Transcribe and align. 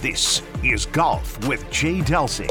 This 0.00 0.42
is 0.62 0.86
Golf 0.86 1.44
with 1.48 1.68
Jay 1.72 1.98
Delsing. 1.98 2.48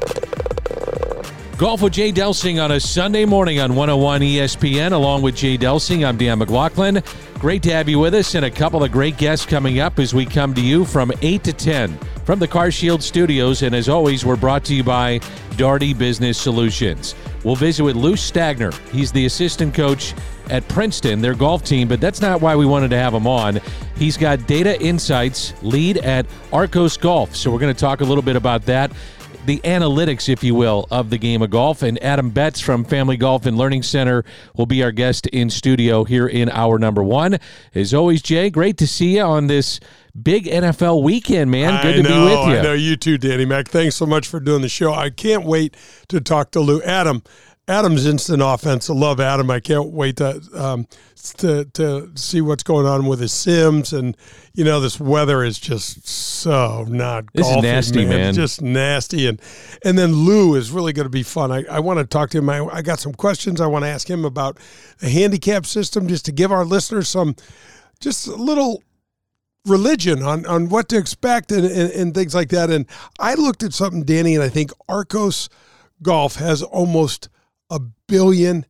Golf 1.57 1.81
with 1.81 1.93
Jay 1.93 2.11
Delsing 2.11 2.61
on 2.61 2.73
a 2.73 2.79
Sunday 2.81 3.23
morning 3.23 3.61
on 3.61 3.73
101 3.73 4.19
ESPN, 4.19 4.91
along 4.91 5.21
with 5.21 5.33
Jay 5.33 5.57
Delsing. 5.57 6.05
I'm 6.05 6.17
Dan 6.17 6.39
McLaughlin. 6.39 7.01
Great 7.35 7.63
to 7.63 7.71
have 7.71 7.87
you 7.87 7.99
with 7.99 8.15
us, 8.15 8.35
and 8.35 8.43
a 8.43 8.51
couple 8.51 8.83
of 8.83 8.91
great 8.91 9.15
guests 9.15 9.45
coming 9.45 9.79
up 9.79 9.97
as 9.97 10.13
we 10.13 10.25
come 10.25 10.53
to 10.55 10.61
you 10.61 10.83
from 10.83 11.09
8 11.21 11.41
to 11.45 11.53
10 11.53 11.97
from 12.27 12.39
the 12.39 12.47
CarShield 12.47 13.01
Studios. 13.01 13.63
And 13.63 13.73
as 13.73 13.87
always, 13.87 14.25
we're 14.25 14.35
brought 14.35 14.65
to 14.65 14.75
you 14.75 14.83
by 14.83 15.21
Daugherty 15.55 15.93
Business 15.93 16.37
Solutions. 16.37 17.15
We'll 17.45 17.55
visit 17.55 17.83
with 17.83 17.95
Lou 17.95 18.15
Stagner. 18.15 18.77
He's 18.89 19.13
the 19.13 19.25
assistant 19.27 19.73
coach 19.73 20.13
at 20.49 20.67
Princeton, 20.67 21.21
their 21.21 21.35
golf 21.35 21.63
team, 21.63 21.87
but 21.87 22.01
that's 22.01 22.19
not 22.19 22.41
why 22.41 22.53
we 22.57 22.65
wanted 22.65 22.89
to 22.89 22.97
have 22.97 23.13
him 23.13 23.27
on. 23.27 23.61
He's 23.95 24.17
got 24.17 24.45
data 24.45 24.77
insights 24.81 25.53
lead 25.63 25.99
at 25.99 26.25
Arccos 26.51 26.99
Golf. 26.99 27.33
So 27.33 27.49
we're 27.49 27.59
going 27.59 27.73
to 27.73 27.79
talk 27.79 28.01
a 28.01 28.03
little 28.03 28.21
bit 28.21 28.35
about 28.35 28.65
that 28.65 28.91
the 29.47 29.59
analytics, 29.59 30.29
if 30.29 30.43
you 30.43 30.53
will, 30.53 30.87
of 30.91 31.09
the 31.09 31.17
game 31.17 31.41
of 31.41 31.49
golf. 31.49 31.81
And 31.81 32.01
Adam 32.03 32.29
Betz 32.29 32.59
from 32.59 32.83
Family 32.83 33.17
Golf 33.17 33.45
and 33.45 33.57
Learning 33.57 33.81
Center 33.81 34.23
will 34.55 34.65
be 34.65 34.83
our 34.83 34.91
guest 34.91 35.25
in 35.27 35.49
studio 35.49 36.03
here 36.03 36.27
in 36.27 36.49
hour 36.49 36.77
number 36.77 37.01
one. 37.01 37.39
As 37.73 37.93
always, 37.93 38.21
Jay, 38.21 38.49
great 38.49 38.77
to 38.77 38.85
see 38.85 39.15
you 39.15 39.23
on 39.23 39.47
this 39.47 39.79
big 40.21 40.45
NFL 40.45 41.01
weekend, 41.01 41.49
man. 41.49 41.81
Good 41.81 41.93
I 41.93 41.97
to 41.97 42.03
know, 42.03 42.09
be 42.09 42.23
with 42.25 42.53
you. 42.53 42.59
I 42.59 42.61
know 42.61 42.73
you 42.73 42.97
too, 42.97 43.17
Danny 43.17 43.45
Mac. 43.45 43.69
Thanks 43.69 43.95
so 43.95 44.05
much 44.05 44.27
for 44.27 44.39
doing 44.41 44.61
the 44.61 44.69
show. 44.69 44.93
I 44.93 45.09
can't 45.09 45.45
wait 45.45 45.77
to 46.09 46.19
talk 46.19 46.51
to 46.51 46.59
Lou. 46.59 46.81
Adam, 46.81 47.23
Adam's 47.69 48.05
instant 48.05 48.41
offense. 48.41 48.89
I 48.89 48.93
love 48.93 49.19
Adam. 49.19 49.51
I 49.51 49.59
can't 49.59 49.89
wait 49.89 50.17
to 50.17 50.41
um, 50.53 50.87
to 51.37 51.65
to 51.65 52.11
see 52.15 52.39
what's 52.39 52.63
going 52.63 52.85
on 52.85 53.05
with 53.07 53.19
his 53.19 53.33
Sims 53.33 53.91
and 53.91 54.15
you 54.53 54.63
know 54.63 54.79
this 54.79 54.99
weather 54.99 55.43
is 55.43 55.59
just 55.59 56.07
so 56.07 56.85
not. 56.87 57.25
This 57.33 57.45
is 57.45 57.53
golfing, 57.53 57.69
nasty, 57.69 58.05
man. 58.05 58.33
Just 58.33 58.61
nasty 58.61 59.27
and 59.27 59.41
and 59.83 59.97
then 59.97 60.13
Lou 60.13 60.55
is 60.55 60.71
really 60.71 60.93
going 60.93 61.05
to 61.05 61.09
be 61.09 61.23
fun. 61.23 61.51
I, 61.51 61.65
I 61.69 61.79
want 61.79 61.99
to 61.99 62.05
talk 62.05 62.29
to 62.31 62.37
him. 62.37 62.49
I, 62.49 62.65
I 62.65 62.81
got 62.81 62.99
some 62.99 63.13
questions 63.13 63.59
I 63.59 63.67
want 63.67 63.83
to 63.83 63.89
ask 63.89 64.09
him 64.09 64.23
about 64.23 64.57
the 64.99 65.09
handicap 65.09 65.65
system 65.65 66.07
just 66.07 66.25
to 66.25 66.31
give 66.31 66.51
our 66.51 66.63
listeners 66.63 67.09
some 67.09 67.35
just 67.99 68.27
a 68.27 68.35
little 68.35 68.81
religion 69.65 70.23
on, 70.23 70.45
on 70.45 70.69
what 70.69 70.87
to 70.89 70.97
expect 70.97 71.51
and, 71.51 71.65
and, 71.65 71.91
and 71.91 72.13
things 72.13 72.33
like 72.33 72.49
that. 72.49 72.69
And 72.69 72.85
I 73.19 73.33
looked 73.33 73.63
at 73.63 73.73
something, 73.73 74.03
Danny, 74.03 74.35
and 74.35 74.43
I 74.43 74.49
think 74.49 74.71
Arccos 74.89 75.49
Golf 76.01 76.35
has 76.35 76.63
almost 76.63 77.27
billion 78.07 78.65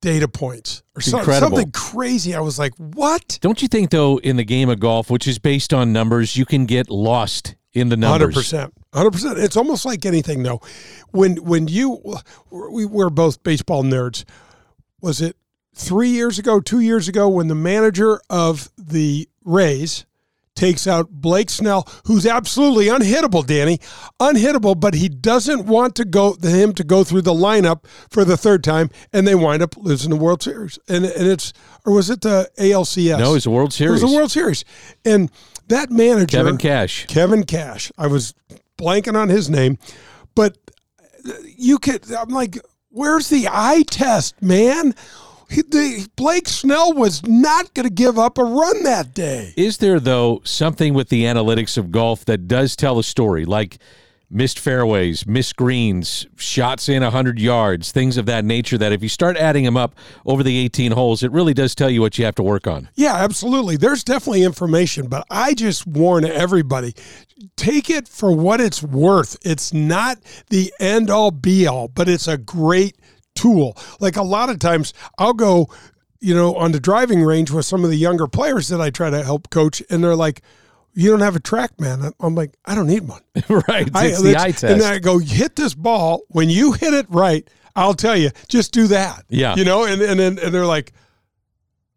data 0.00 0.28
points 0.28 0.82
or 0.94 1.00
so- 1.00 1.18
Incredible. 1.18 1.56
something 1.56 1.72
crazy. 1.72 2.34
I 2.34 2.40
was 2.40 2.58
like, 2.58 2.72
what? 2.76 3.38
Don't 3.40 3.62
you 3.62 3.68
think, 3.68 3.90
though, 3.90 4.18
in 4.18 4.36
the 4.36 4.44
game 4.44 4.68
of 4.68 4.80
golf, 4.80 5.10
which 5.10 5.26
is 5.26 5.38
based 5.38 5.72
on 5.72 5.92
numbers, 5.92 6.36
you 6.36 6.44
can 6.44 6.66
get 6.66 6.90
lost 6.90 7.54
in 7.72 7.88
the 7.88 7.96
numbers? 7.96 8.20
Hundred 8.20 8.34
percent, 8.34 8.74
hundred 8.92 9.12
percent. 9.12 9.38
It's 9.38 9.56
almost 9.56 9.84
like 9.86 10.04
anything, 10.04 10.42
though. 10.42 10.60
When 11.10 11.36
when 11.36 11.68
you 11.68 12.02
we 12.50 12.84
were 12.86 13.10
both 13.10 13.42
baseball 13.42 13.82
nerds. 13.82 14.24
Was 15.00 15.20
it 15.20 15.36
three 15.74 16.08
years 16.08 16.38
ago, 16.38 16.60
two 16.60 16.80
years 16.80 17.08
ago, 17.08 17.28
when 17.28 17.48
the 17.48 17.54
manager 17.54 18.20
of 18.30 18.70
the 18.78 19.28
Rays 19.44 20.06
takes 20.54 20.86
out 20.86 21.10
Blake 21.10 21.50
Snell, 21.50 21.88
who's 22.06 22.26
absolutely 22.26 22.86
unhittable, 22.86 23.46
Danny, 23.46 23.78
unhittable, 24.20 24.78
but 24.78 24.94
he 24.94 25.08
doesn't 25.08 25.66
want 25.66 25.94
to 25.96 26.04
go 26.04 26.34
him 26.34 26.72
to 26.74 26.84
go 26.84 27.04
through 27.04 27.22
the 27.22 27.34
lineup 27.34 27.84
for 28.10 28.24
the 28.24 28.36
third 28.36 28.62
time, 28.64 28.90
and 29.12 29.26
they 29.26 29.34
wind 29.34 29.62
up 29.62 29.76
losing 29.76 30.10
the 30.10 30.16
World 30.16 30.42
Series. 30.42 30.78
And 30.88 31.04
and 31.04 31.26
it's 31.26 31.52
or 31.84 31.92
was 31.92 32.10
it 32.10 32.20
the 32.20 32.50
ALCS? 32.58 33.18
No, 33.18 33.34
it's 33.34 33.44
the 33.44 33.50
World 33.50 33.72
Series. 33.72 34.00
It 34.00 34.04
was 34.04 34.12
the 34.12 34.16
World 34.16 34.30
Series, 34.30 34.64
and 35.04 35.30
that 35.68 35.90
manager 35.90 36.38
Kevin 36.38 36.58
Cash. 36.58 37.06
Kevin 37.06 37.44
Cash. 37.44 37.90
I 37.98 38.06
was 38.06 38.34
blanking 38.78 39.16
on 39.16 39.28
his 39.28 39.50
name, 39.50 39.78
but 40.34 40.56
uh, 41.26 41.32
you 41.56 41.78
could. 41.78 42.10
I'm 42.12 42.28
like, 42.28 42.58
where's 42.90 43.28
the 43.28 43.48
eye 43.50 43.84
test, 43.88 44.40
man? 44.42 44.94
He, 45.54 45.62
the, 45.62 46.08
Blake 46.16 46.48
Snell 46.48 46.92
was 46.92 47.24
not 47.26 47.72
going 47.74 47.86
to 47.86 47.94
give 47.94 48.18
up 48.18 48.38
a 48.38 48.44
run 48.44 48.82
that 48.82 49.14
day. 49.14 49.54
Is 49.56 49.78
there, 49.78 50.00
though, 50.00 50.40
something 50.44 50.94
with 50.94 51.08
the 51.10 51.24
analytics 51.24 51.78
of 51.78 51.92
golf 51.92 52.24
that 52.24 52.48
does 52.48 52.74
tell 52.74 52.98
a 52.98 53.04
story, 53.04 53.44
like 53.44 53.78
missed 54.30 54.58
fairways, 54.58 55.26
missed 55.26 55.54
greens, 55.54 56.26
shots 56.36 56.88
in 56.88 57.02
100 57.02 57.38
yards, 57.38 57.92
things 57.92 58.16
of 58.16 58.26
that 58.26 58.44
nature, 58.44 58.76
that 58.76 58.90
if 58.90 59.02
you 59.02 59.08
start 59.08 59.36
adding 59.36 59.64
them 59.64 59.76
up 59.76 59.94
over 60.26 60.42
the 60.42 60.58
18 60.58 60.92
holes, 60.92 61.22
it 61.22 61.30
really 61.30 61.54
does 61.54 61.74
tell 61.74 61.88
you 61.88 62.00
what 62.00 62.18
you 62.18 62.24
have 62.24 62.34
to 62.34 62.42
work 62.42 62.66
on? 62.66 62.88
Yeah, 62.94 63.14
absolutely. 63.14 63.76
There's 63.76 64.02
definitely 64.02 64.42
information, 64.42 65.06
but 65.06 65.24
I 65.30 65.54
just 65.54 65.86
warn 65.86 66.24
everybody 66.24 66.94
take 67.56 67.90
it 67.90 68.08
for 68.08 68.34
what 68.34 68.60
it's 68.60 68.82
worth. 68.82 69.36
It's 69.42 69.72
not 69.72 70.18
the 70.50 70.72
end 70.80 71.10
all 71.10 71.30
be 71.30 71.66
all, 71.66 71.88
but 71.88 72.08
it's 72.08 72.26
a 72.26 72.36
great 72.36 72.96
tool. 73.34 73.76
Like 74.00 74.16
a 74.16 74.22
lot 74.22 74.50
of 74.50 74.58
times 74.58 74.94
I'll 75.18 75.32
go, 75.34 75.68
you 76.20 76.34
know, 76.34 76.54
on 76.56 76.72
the 76.72 76.80
driving 76.80 77.22
range 77.22 77.50
with 77.50 77.66
some 77.66 77.84
of 77.84 77.90
the 77.90 77.96
younger 77.96 78.26
players 78.26 78.68
that 78.68 78.80
I 78.80 78.90
try 78.90 79.10
to 79.10 79.22
help 79.22 79.50
coach, 79.50 79.82
and 79.90 80.02
they're 80.02 80.16
like, 80.16 80.42
you 80.94 81.10
don't 81.10 81.20
have 81.20 81.34
a 81.36 81.40
TrackMan. 81.40 82.12
I'm 82.20 82.34
like, 82.36 82.54
I 82.64 82.74
don't 82.76 82.86
need 82.86 83.08
one. 83.08 83.20
right. 83.68 83.88
It's 83.88 83.96
I- 83.96 84.22
the 84.22 84.36
eye 84.38 84.50
test. 84.52 84.64
And 84.64 84.82
I 84.82 84.98
go, 85.00 85.18
hit 85.18 85.56
this 85.56 85.74
ball. 85.74 86.22
When 86.28 86.48
you 86.48 86.72
hit 86.72 86.94
it 86.94 87.06
right, 87.08 87.46
I'll 87.76 87.94
tell 87.94 88.16
you, 88.16 88.30
just 88.48 88.72
do 88.72 88.86
that. 88.86 89.24
Yeah. 89.28 89.56
You 89.56 89.64
know, 89.64 89.84
and 89.84 90.00
and 90.00 90.18
then 90.20 90.38
and 90.38 90.54
they're 90.54 90.64
like, 90.66 90.92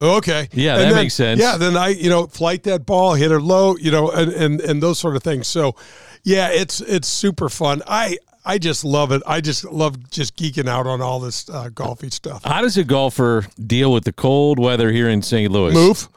okay. 0.02 0.50
Yeah, 0.52 0.74
And 0.74 0.82
that 0.82 0.86
then- 0.88 0.96
makes 1.04 1.14
sense. 1.14 1.40
Yeah, 1.40 1.58
then 1.58 1.78
I, 1.78 1.90
you 1.90 2.10
know, 2.10 2.28
flight 2.28 2.64
that 2.64 2.86
ball, 2.86 3.14
hit 3.14 3.32
it 3.32 3.40
low, 3.40 3.76
you 3.78 3.92
know, 3.92 4.10
and 4.12 4.32
and 4.34 4.62
and 4.62 4.82
those 4.82 5.00
sort 5.00 5.16
of 5.16 5.24
things. 5.24 5.48
So, 5.48 5.76
yeah, 6.24 6.50
it's 6.50 6.82
it's 6.82 7.08
super 7.08 7.50
fun. 7.50 7.82
I 7.88 8.18
I 8.48 8.58
just 8.60 8.86
love 8.86 9.12
it. 9.12 9.22
I 9.28 9.42
just 9.42 9.66
love 9.66 10.10
just 10.10 10.38
geeking 10.38 10.70
out 10.70 10.88
on 10.88 11.02
all 11.02 11.20
this 11.20 11.50
uh, 11.50 11.68
golfy 11.68 12.14
stuff. 12.14 12.46
How 12.46 12.62
does 12.62 12.78
a 12.78 12.86
golfer 12.86 13.46
deal 13.66 13.92
with 13.92 14.06
the 14.06 14.14
cold 14.14 14.58
weather 14.58 14.90
here 14.90 15.10
in 15.10 15.22
St. 15.22 15.52
Louis? 15.52 15.74
Move. 15.74 16.08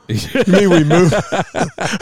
Me, 0.46 0.68
we 0.68 0.84
move. 0.84 1.12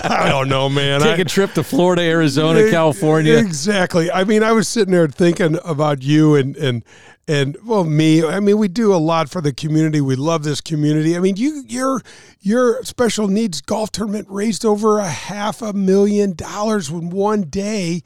I 0.03 0.29
don't 0.29 0.51
know, 0.51 0.69
man. 0.69 1.01
Take 1.01 1.19
I- 1.19 1.23
a 1.23 1.25
trip 1.25 1.55
to 1.55 1.65
Florida, 1.65 2.03
Arizona, 2.03 2.71
California. 2.71 3.39
Exactly. 3.39 4.11
I 4.11 4.25
mean, 4.25 4.43
I 4.43 4.53
was 4.53 4.69
sitting 4.69 4.93
there 4.93 5.09
thinking 5.09 5.59
about 5.65 6.03
you 6.03 6.35
and 6.35 6.55
and 6.59 6.85
and 7.27 7.57
well, 7.65 7.85
me. 7.85 8.23
I 8.23 8.41
mean, 8.41 8.59
we 8.59 8.69
do 8.69 8.95
a 8.95 8.97
lot 8.97 9.31
for 9.31 9.41
the 9.41 9.53
community. 9.53 10.03
We 10.03 10.15
love 10.17 10.45
this 10.45 10.61
community. 10.61 11.17
I 11.17 11.21
mean, 11.21 11.37
you 11.37 11.65
your 11.67 12.03
your 12.41 12.85
special 12.85 13.29
needs 13.29 13.63
golf 13.63 13.93
tournament 13.93 14.27
raised 14.31 14.67
over 14.67 14.99
a 14.99 15.09
half 15.09 15.63
a 15.63 15.73
million 15.73 16.35
dollars 16.35 16.91
in 16.91 17.09
one 17.09 17.43
day 17.43 18.03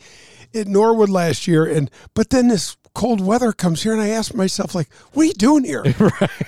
at 0.55 0.67
Norwood 0.67 1.09
last 1.11 1.47
year, 1.47 1.65
and 1.65 1.91
but 2.15 2.31
then 2.31 2.49
this 2.49 2.77
cold 2.95 3.21
weather 3.21 3.53
comes 3.53 3.83
here, 3.83 3.93
and 3.93 4.03
I 4.03 4.09
ask 4.09 4.35
myself, 4.35 4.75
like, 4.75 4.93
what 5.13 5.23
are 5.23 5.27
you 5.27 5.33
doing 5.35 5.65
here? 5.65 5.83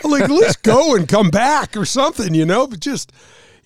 Like, 0.05 0.29
let's 0.29 0.56
go 0.56 0.95
and 0.95 1.09
come 1.09 1.31
back 1.31 1.77
or 1.77 1.85
something, 1.87 2.35
you 2.35 2.45
know. 2.45 2.67
But 2.67 2.81
just 2.81 3.11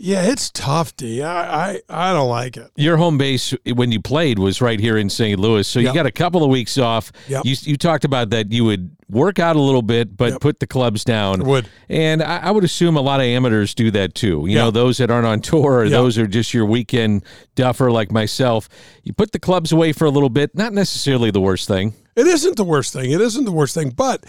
Yeah, 0.01 0.23
it's 0.31 0.51
tough, 0.51 0.95
D. 0.97 1.23
I, 1.23 1.71
I, 1.73 1.81
I 1.89 2.13
don't 2.13 2.29
like 2.29 2.57
it. 2.57 2.71
Your 2.77 2.97
home 2.97 3.19
base 3.19 3.53
when 3.75 3.91
you 3.91 4.01
played 4.01 4.39
was 4.39 4.61
right 4.61 4.79
here 4.79 4.97
in 4.97 5.11
St. 5.11 5.39
Louis, 5.41 5.67
so 5.67 5.81
Yep. 5.81 5.89
you 5.93 5.95
got 5.99 6.07
a 6.07 6.13
couple 6.13 6.45
of 6.45 6.51
weeks 6.51 6.79
off. 6.79 7.11
Yep. 7.29 7.45
You 7.45 7.57
you 7.63 7.77
talked 7.77 8.05
about 8.05 8.31
that 8.31 8.53
you 8.53 8.65
would 8.65 8.91
work 9.11 9.39
out 9.41 9.57
a 9.57 9.61
little 9.61 9.83
bit, 9.83 10.17
but 10.17 10.33
Yep. 10.35 10.41
put 10.41 10.61
the 10.61 10.67
clubs 10.69 11.03
down. 11.03 11.45
Would. 11.45 11.69
and 11.89 12.23
I, 12.23 12.39
I 12.39 12.51
would 12.53 12.63
assume 12.63 12.97
a 12.97 13.01
lot 13.01 13.19
of 13.21 13.27
amateurs 13.27 13.75
do 13.75 13.91
that 13.91 14.15
too. 14.15 14.45
You 14.47 14.55
know, 14.55 14.71
those 14.71 14.99
that 14.99 15.11
aren't 15.11 15.27
on 15.27 15.41
tour, 15.41 15.81
or 15.81 15.89
those 15.89 16.17
are 16.17 16.27
just 16.29 16.55
your 16.55 16.65
weekend 16.67 17.25
duffer 17.57 17.91
like 17.91 18.13
myself. 18.13 18.69
You 19.03 19.13
put 19.13 19.33
the 19.33 19.41
clubs 19.41 19.73
away 19.73 19.93
for 19.93 20.05
a 20.05 20.11
little 20.11 20.29
bit. 20.31 20.55
Not 20.55 20.73
necessarily 20.73 21.31
the 21.33 21.41
worst 21.41 21.67
thing. 21.67 21.95
It 22.15 22.27
isn't 22.27 22.57
the 22.57 22.65
worst 22.65 22.93
thing. 22.93 23.11
It 23.11 23.21
isn't 23.21 23.45
the 23.45 23.53
worst 23.53 23.75
thing, 23.75 23.91
but 23.91 24.25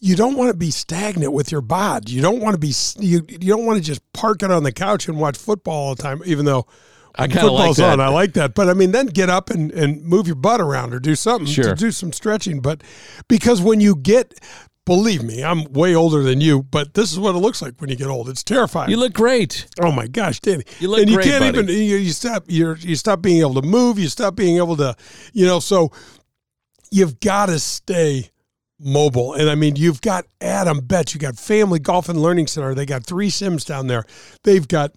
you 0.00 0.16
don't 0.16 0.36
want 0.36 0.50
to 0.50 0.56
be 0.56 0.70
stagnant 0.70 1.32
with 1.32 1.50
your 1.52 1.60
bod. 1.60 2.08
You 2.10 2.20
don't 2.22 2.40
want 2.40 2.54
to 2.54 2.58
be 2.58 2.72
you, 2.98 3.22
you 3.28 3.38
don't 3.52 3.64
want 3.66 3.78
to 3.78 3.82
just 3.84 4.00
park 4.12 4.42
it 4.42 4.50
on 4.50 4.62
the 4.62 4.72
couch 4.72 5.08
and 5.08 5.18
watch 5.18 5.36
football 5.36 5.74
all 5.88 5.94
the 5.94 6.02
time 6.02 6.20
even 6.26 6.44
though 6.44 6.66
I 7.18 7.28
kinda 7.28 7.50
like 7.50 7.76
that. 7.76 7.92
on. 7.94 8.00
I 8.00 8.08
like 8.08 8.34
that. 8.34 8.54
But 8.54 8.68
I 8.68 8.74
mean 8.74 8.92
then 8.92 9.06
get 9.06 9.30
up 9.30 9.48
and, 9.50 9.72
and 9.72 10.02
move 10.04 10.26
your 10.26 10.36
butt 10.36 10.60
around 10.60 10.92
or 10.94 10.98
do 11.00 11.14
something 11.16 11.46
Sure. 11.46 11.64
to 11.64 11.74
do 11.74 11.90
some 11.90 12.12
stretching. 12.12 12.60
But 12.60 12.82
because 13.28 13.60
when 13.62 13.80
you 13.80 13.96
get 13.96 14.38
believe 14.84 15.22
me, 15.24 15.42
I'm 15.42 15.64
way 15.72 15.96
older 15.96 16.22
than 16.22 16.40
you, 16.40 16.62
but 16.62 16.94
this 16.94 17.10
is 17.10 17.18
what 17.18 17.34
it 17.34 17.38
looks 17.38 17.60
like 17.60 17.74
when 17.80 17.90
you 17.90 17.96
get 17.96 18.06
old. 18.06 18.28
It's 18.28 18.44
terrifying. 18.44 18.88
You 18.90 18.98
look 18.98 19.14
great. 19.14 19.66
Oh 19.80 19.90
my 19.90 20.06
gosh, 20.06 20.38
Danny! 20.40 20.62
You 20.78 20.88
look 20.88 20.98
great. 20.98 21.02
and 21.02 21.10
you 21.10 21.16
great, 21.16 21.26
can't 21.26 21.42
buddy. 21.56 21.58
even 21.58 21.68
you, 21.68 21.96
you 21.96 22.12
stop 22.12 22.44
you're 22.46 22.76
you 22.76 22.94
stop 22.96 23.20
being 23.22 23.40
able 23.40 23.54
to 23.54 23.62
move. 23.62 23.98
You 23.98 24.08
stop 24.08 24.36
being 24.36 24.58
able 24.58 24.76
to, 24.76 24.94
you 25.32 25.44
know. 25.46 25.58
So 25.58 25.90
you've 26.92 27.18
got 27.18 27.46
to 27.46 27.58
stay 27.58 28.30
mobile. 28.78 29.34
And 29.34 29.48
I 29.48 29.54
mean, 29.54 29.76
you've 29.76 30.00
got 30.00 30.26
Adam 30.40 30.80
Betz. 30.80 31.14
You 31.14 31.20
got 31.20 31.36
Family 31.36 31.78
Golf 31.78 32.08
and 32.08 32.20
Learning 32.20 32.46
Center. 32.46 32.74
They 32.74 32.86
got 32.86 33.04
three 33.04 33.30
sims 33.30 33.64
down 33.64 33.86
there. 33.86 34.04
They've 34.44 34.66
got 34.66 34.92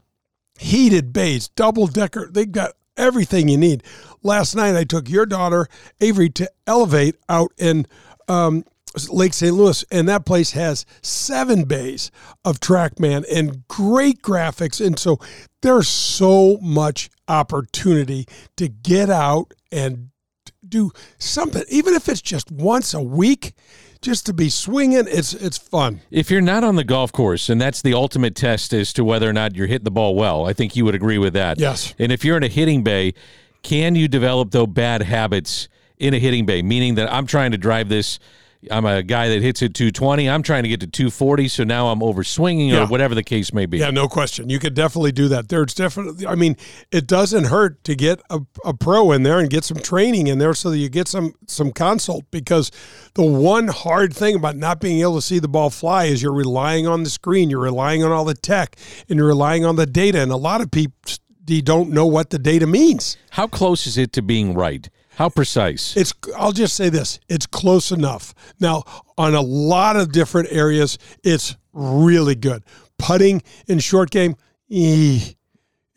heated 0.60 1.14
bays, 1.14 1.48
double 1.50 1.88
decker. 1.88 2.30
They've 2.32 2.52
got 2.52 2.74
everything 2.98 3.48
you 3.48 3.58
need. 3.58 3.84
Last 4.22 4.56
night, 4.56 4.76
I 4.76 4.84
took 4.84 5.10
your 5.10 5.26
daughter 5.26 5.68
Avery 6.02 6.30
to 6.32 6.52
Elevate 6.68 7.16
out 7.30 7.52
in. 7.58 7.86
Um, 8.28 8.64
Lake 9.10 9.34
St. 9.34 9.56
Louis, 9.56 9.86
and 9.92 10.10
that 10.10 10.26
place 10.26 10.52
has 10.52 10.86
seven 11.02 11.66
bays 11.66 12.10
of 12.44 12.60
TrackMan 12.60 13.24
and 13.32 13.68
great 13.68 14.22
graphics. 14.22 14.84
And 14.84 14.98
so 14.98 15.20
there's 15.62 15.88
so 15.88 16.58
much 16.62 17.10
opportunity 17.28 18.26
to 18.58 18.68
get 18.68 19.10
out 19.10 19.54
and 19.72 20.10
do 20.70 20.92
something, 21.18 21.64
even 21.70 21.94
if 21.94 22.08
it's 22.08 22.22
just 22.22 22.52
once 22.52 22.94
a 22.94 23.02
week, 23.02 23.54
just 24.02 24.26
to 24.28 24.34
be 24.34 24.50
swinging. 24.50 25.06
It's 25.08 25.34
it's 25.34 25.58
fun. 25.58 26.02
If 26.12 26.32
you're 26.32 26.42
not 26.42 26.64
on 26.64 26.76
the 26.76 26.84
golf 26.84 27.12
course, 27.12 27.50
and 27.50 27.60
that's 27.60 27.82
the 27.82 27.94
ultimate 27.94 28.36
test 28.36 28.74
as 28.74 28.94
to 28.94 29.04
whether 29.04 29.30
or 29.30 29.34
not 29.34 29.56
you're 29.56 29.68
hitting 29.68 29.84
the 29.84 29.92
ball 29.92 30.16
well, 30.16 30.46
I 30.46 30.54
think 30.54 30.76
you 30.76 30.86
would 30.86 30.96
agree 30.96 31.18
with 31.18 31.34
that. 31.34 31.60
Yes. 31.60 31.94
And 32.00 32.12
if 32.12 32.24
you're 32.24 32.38
in 32.38 32.44
a 32.44 32.48
hitting 32.48 32.84
bay, 32.84 33.14
can 33.64 33.96
you 33.96 34.08
develop 34.08 34.52
those 34.52 34.68
bad 34.68 35.02
habits 35.02 35.68
in 35.98 36.14
a 36.14 36.20
hitting 36.20 36.46
bay? 36.46 36.62
Meaning 36.62 36.96
that 36.96 37.12
I'm 37.12 37.26
trying 37.26 37.52
to 37.52 37.58
drive 37.58 37.90
this. 37.90 38.20
I'm 38.70 38.86
a 38.86 39.02
guy 39.04 39.30
that 39.30 39.42
hits 39.42 39.64
at 39.64 39.74
220. 39.74 40.30
I'm 40.30 40.44
trying 40.44 40.64
to 40.64 40.70
get 40.70 40.82
to 40.82 40.88
240, 40.88 41.48
so 41.48 41.64
now 41.64 41.88
I'm 41.88 42.04
over 42.04 42.26
swinging 42.26 42.70
Yeah. 42.70 42.84
or 42.84 42.88
whatever 42.88 43.16
the 43.16 43.24
case 43.24 43.54
may 43.54 43.66
be. 43.66 43.78
Yeah, 43.78 43.90
no 43.90 44.10
question. 44.10 44.50
You 44.50 44.60
could 44.60 44.74
definitely 44.74 45.14
do 45.14 45.30
that. 45.30 45.48
There's 45.48 45.74
definitely, 45.74 46.28
I 46.28 46.36
mean, 46.36 46.58
it 46.92 47.08
doesn't 47.08 47.46
hurt 47.46 47.82
to 47.86 47.96
get 47.96 48.22
a, 48.30 48.42
a 48.66 48.74
pro 48.74 49.14
in 49.14 49.24
there 49.24 49.40
and 49.40 49.50
get 49.50 49.64
some 49.64 49.78
training 49.78 50.28
in 50.28 50.40
there 50.40 50.54
so 50.54 50.72
that 50.72 50.78
you 50.78 50.90
get 50.90 51.08
some 51.08 51.34
some 51.48 51.72
consult 51.72 52.26
because 52.32 52.70
the 53.14 53.24
one 53.24 53.70
hard 53.70 54.14
thing 54.14 54.36
about 54.36 54.58
not 54.58 54.82
being 54.82 55.00
able 55.02 55.16
to 55.16 55.22
see 55.22 55.40
the 55.40 55.48
ball 55.48 55.70
fly 55.70 56.06
is 56.06 56.22
you're 56.22 56.34
relying 56.34 56.86
on 56.86 57.04
the 57.04 57.10
screen, 57.10 57.50
you're 57.50 57.60
relying 57.62 58.04
on 58.04 58.12
all 58.12 58.26
the 58.26 58.34
tech, 58.34 58.76
and 59.08 59.18
you're 59.18 59.28
relying 59.28 59.64
on 59.64 59.78
the 59.78 59.86
data. 59.86 60.20
And 60.22 60.32
a 60.34 60.38
lot 60.38 60.60
of 60.60 60.70
people 60.70 60.94
don't 61.64 61.90
know 61.92 62.06
what 62.06 62.30
the 62.30 62.38
data 62.38 62.68
means. 62.68 63.18
How 63.32 63.48
close 63.48 63.88
is 63.88 63.98
it 63.98 64.14
to 64.14 64.22
being 64.22 64.54
right? 64.54 64.88
How 65.20 65.28
precise? 65.28 65.98
It's 65.98 66.14
I'll 66.38 66.54
just 66.54 66.78
say 66.78 66.88
this, 66.88 67.20
it's 67.28 67.46
close 67.46 67.92
enough. 67.92 68.34
Now, 68.62 68.84
on 69.18 69.36
a 69.36 69.42
lot 69.42 69.98
of 69.98 70.14
different 70.14 70.48
areas, 70.50 70.98
it's 71.26 71.58
really 71.74 72.36
good. 72.36 72.64
Putting 72.98 73.42
in 73.68 73.80
short 73.80 74.12
game, 74.12 74.38
eh, 74.72 75.20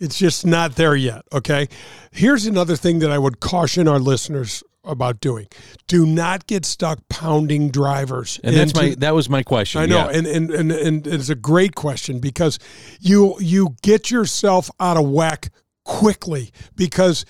it's 0.00 0.18
just 0.18 0.44
not 0.44 0.74
there 0.74 0.96
yet, 0.96 1.22
okay? 1.32 1.68
Here's 2.10 2.46
another 2.46 2.74
thing 2.74 2.98
that 2.98 3.12
I 3.12 3.18
would 3.18 3.38
caution 3.38 3.86
our 3.86 4.00
listeners 4.00 4.64
about 4.82 5.20
doing. 5.20 5.46
Do 5.86 6.04
not 6.04 6.48
get 6.48 6.64
stuck 6.64 6.98
pounding 7.08 7.70
drivers. 7.70 8.40
and 8.42 8.56
that's 8.56 8.74
my 8.74 8.96
that 8.98 9.14
was 9.14 9.30
my 9.30 9.44
question. 9.44 9.82
I 9.82 9.86
know, 9.86 10.10
yeah. 10.10 10.18
and, 10.18 10.26
and 10.26 10.50
and 10.50 10.72
and 10.72 11.06
it's 11.06 11.28
a 11.28 11.36
great 11.36 11.76
question 11.76 12.18
because 12.18 12.58
you 12.98 13.36
you 13.38 13.76
get 13.82 14.10
yourself 14.10 14.68
out 14.80 14.96
of 14.96 15.08
whack 15.08 15.50
quickly 15.84 16.52
because 16.74 17.24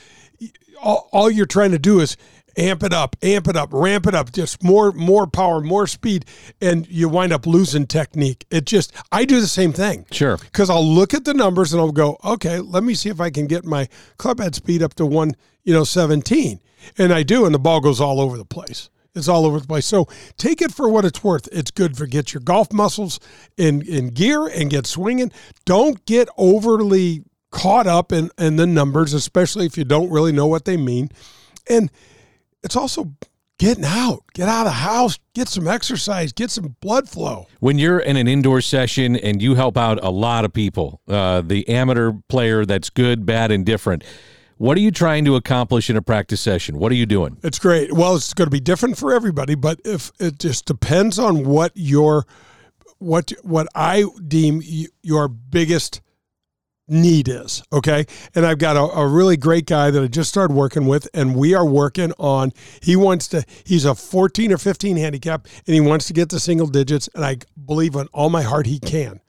all, 0.82 1.08
all 1.12 1.30
you're 1.30 1.46
trying 1.46 1.70
to 1.70 1.78
do 1.78 2.00
is 2.00 2.16
amp 2.56 2.82
it 2.82 2.92
up, 2.92 3.16
amp 3.22 3.48
it 3.48 3.56
up, 3.56 3.70
ramp 3.72 4.06
it 4.06 4.14
up, 4.14 4.32
just 4.32 4.62
more 4.62 4.92
more 4.92 5.26
power, 5.26 5.60
more 5.60 5.86
speed, 5.86 6.24
and 6.60 6.86
you 6.88 7.08
wind 7.08 7.32
up 7.32 7.46
losing 7.46 7.86
technique. 7.86 8.46
It 8.50 8.64
just 8.64 8.92
I 9.10 9.24
do 9.24 9.40
the 9.40 9.46
same 9.46 9.72
thing. 9.72 10.06
Sure. 10.10 10.36
Because 10.36 10.68
I'll 10.70 10.84
look 10.84 11.14
at 11.14 11.24
the 11.24 11.34
numbers 11.34 11.72
and 11.72 11.80
I'll 11.80 11.92
go, 11.92 12.18
okay, 12.24 12.58
let 12.58 12.84
me 12.84 12.94
see 12.94 13.08
if 13.08 13.20
I 13.20 13.30
can 13.30 13.46
get 13.46 13.64
my 13.64 13.88
club 14.18 14.40
head 14.40 14.54
speed 14.54 14.82
up 14.82 14.94
to 14.94 15.06
one, 15.06 15.34
you 15.64 15.72
know, 15.72 15.84
17. 15.84 16.60
And 16.98 17.12
I 17.12 17.22
do, 17.22 17.44
and 17.44 17.54
the 17.54 17.60
ball 17.60 17.80
goes 17.80 18.00
all 18.00 18.20
over 18.20 18.36
the 18.36 18.44
place. 18.44 18.90
It's 19.14 19.28
all 19.28 19.44
over 19.44 19.60
the 19.60 19.66
place. 19.66 19.86
So 19.86 20.06
take 20.38 20.62
it 20.62 20.72
for 20.72 20.88
what 20.88 21.04
it's 21.04 21.22
worth. 21.22 21.48
It's 21.52 21.70
good 21.70 21.96
for 21.96 22.06
get 22.06 22.32
your 22.32 22.40
golf 22.40 22.72
muscles 22.72 23.20
in, 23.56 23.82
in 23.82 24.08
gear 24.08 24.46
and 24.46 24.70
get 24.70 24.86
swinging. 24.86 25.30
Don't 25.66 26.04
get 26.06 26.28
overly 26.38 27.22
caught 27.52 27.86
up 27.86 28.10
in, 28.10 28.30
in 28.38 28.56
the 28.56 28.66
numbers, 28.66 29.14
especially 29.14 29.66
if 29.66 29.78
you 29.78 29.84
don't 29.84 30.10
really 30.10 30.32
know 30.32 30.46
what 30.46 30.64
they 30.64 30.76
mean. 30.76 31.10
And 31.68 31.90
it's 32.64 32.74
also 32.74 33.12
getting 33.58 33.84
out. 33.84 34.24
Get 34.34 34.48
out 34.48 34.66
of 34.66 34.72
the 34.72 34.78
house, 34.78 35.20
get 35.34 35.46
some 35.46 35.68
exercise, 35.68 36.32
get 36.32 36.50
some 36.50 36.74
blood 36.80 37.08
flow. 37.08 37.46
when 37.60 37.78
you're 37.78 38.00
in 38.00 38.16
an 38.16 38.26
indoor 38.26 38.60
session 38.60 39.14
and 39.14 39.40
you 39.40 39.54
help 39.54 39.76
out 39.76 40.02
a 40.02 40.10
lot 40.10 40.44
of 40.44 40.52
people, 40.52 41.00
uh, 41.06 41.40
the 41.42 41.68
amateur 41.68 42.12
player 42.28 42.66
that's 42.66 42.90
good, 42.90 43.24
bad, 43.24 43.52
and 43.52 43.64
different, 43.64 44.02
what 44.56 44.76
are 44.76 44.80
you 44.80 44.90
trying 44.90 45.24
to 45.24 45.36
accomplish 45.36 45.90
in 45.90 45.96
a 45.96 46.02
practice 46.02 46.40
session? 46.40 46.78
What 46.78 46.90
are 46.90 46.96
you 46.96 47.06
doing? 47.06 47.36
It's 47.42 47.58
great. 47.58 47.92
Well, 47.92 48.16
it's 48.16 48.34
going 48.34 48.46
to 48.46 48.50
be 48.50 48.60
different 48.60 48.98
for 48.98 49.12
everybody, 49.12 49.54
but 49.54 49.80
if 49.84 50.10
it 50.18 50.38
just 50.38 50.66
depends 50.66 51.18
on 51.18 51.44
what 51.44 51.72
your 51.74 52.26
what 52.98 53.32
what 53.42 53.66
I 53.74 54.04
deem 54.26 54.62
your 55.02 55.28
biggest 55.28 56.00
need 56.88 57.28
is. 57.28 57.62
Okay, 57.72 58.06
and 58.34 58.44
I've 58.44 58.58
got 58.58 58.76
a, 58.76 58.82
a 58.98 59.06
really 59.06 59.36
great 59.36 59.66
guy 59.66 59.90
that 59.90 60.02
I 60.02 60.06
just 60.06 60.30
started 60.30 60.54
working 60.54 60.86
with, 60.86 61.08
and 61.14 61.34
we 61.36 61.54
are 61.54 61.66
working 61.66 62.12
on. 62.18 62.52
He 62.80 62.96
wants 62.96 63.28
to. 63.28 63.44
He's 63.64 63.84
a 63.84 63.94
14 63.94 64.52
or 64.52 64.58
15 64.58 64.96
handicap, 64.96 65.46
and 65.66 65.74
he 65.74 65.80
wants 65.80 66.06
to 66.06 66.12
get 66.12 66.28
to 66.30 66.40
single 66.40 66.66
digits, 66.66 67.08
and 67.14 67.24
I 67.24 67.38
believe 67.64 67.94
in 67.94 68.08
all 68.12 68.30
my 68.30 68.42
heart 68.42 68.66
he 68.66 68.78
can. 68.78 69.20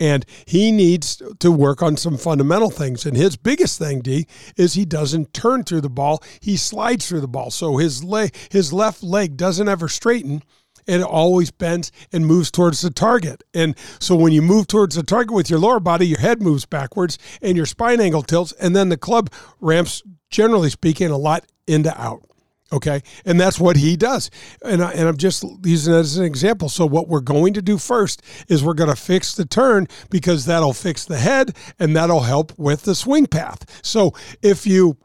And 0.00 0.24
he 0.46 0.72
needs 0.72 1.22
to 1.38 1.52
work 1.52 1.80
on 1.80 1.96
some 1.96 2.16
fundamental 2.16 2.70
things. 2.70 3.06
And 3.06 3.16
his 3.16 3.36
biggest 3.36 3.78
thing, 3.78 4.00
D, 4.00 4.26
is 4.56 4.74
he 4.74 4.84
doesn't 4.84 5.32
turn 5.32 5.62
through 5.62 5.82
the 5.82 5.88
ball. 5.88 6.22
He 6.40 6.56
slides 6.56 7.08
through 7.08 7.20
the 7.20 7.28
ball. 7.28 7.52
So 7.52 7.76
his 7.76 8.02
leg, 8.02 8.34
his 8.50 8.72
left 8.72 9.02
leg 9.02 9.36
doesn't 9.36 9.68
ever 9.68 9.88
straighten. 9.88 10.42
It 10.90 11.02
always 11.02 11.50
bends 11.50 11.92
and 12.12 12.26
moves 12.26 12.50
towards 12.50 12.80
the 12.80 12.90
target. 12.90 13.42
And 13.54 13.76
so 13.98 14.16
when 14.16 14.32
you 14.32 14.42
move 14.42 14.66
towards 14.66 14.96
the 14.96 15.02
target 15.02 15.34
with 15.34 15.50
your 15.50 15.58
lower 15.58 15.80
body, 15.80 16.06
your 16.06 16.20
head 16.20 16.42
moves 16.42 16.66
backwards 16.66 17.18
and 17.40 17.56
your 17.56 17.66
spine 17.66 18.00
angle 18.00 18.22
tilts. 18.22 18.52
And 18.52 18.74
then 18.74 18.88
the 18.88 18.96
club 18.96 19.30
ramps, 19.60 20.02
generally 20.30 20.70
speaking, 20.70 21.08
a 21.08 21.16
lot 21.16 21.44
into 21.66 21.98
out. 22.00 22.24
Okay. 22.72 23.02
And 23.24 23.40
that's 23.40 23.58
what 23.58 23.76
he 23.76 23.96
does. 23.96 24.30
And, 24.64 24.82
I, 24.82 24.92
and 24.92 25.08
I'm 25.08 25.16
just 25.16 25.44
using 25.64 25.94
it 25.94 25.98
as 25.98 26.16
an 26.16 26.24
example. 26.24 26.68
So, 26.68 26.86
what 26.86 27.08
we're 27.08 27.20
going 27.20 27.54
to 27.54 27.62
do 27.62 27.78
first 27.78 28.22
is 28.48 28.62
we're 28.62 28.74
going 28.74 28.90
to 28.90 28.96
fix 28.96 29.34
the 29.34 29.44
turn 29.44 29.88
because 30.08 30.44
that'll 30.44 30.72
fix 30.72 31.04
the 31.04 31.18
head 31.18 31.56
and 31.78 31.96
that'll 31.96 32.20
help 32.20 32.56
with 32.58 32.82
the 32.82 32.94
swing 32.94 33.26
path. 33.26 33.80
So, 33.82 34.14
if 34.40 34.66
you 34.66 34.98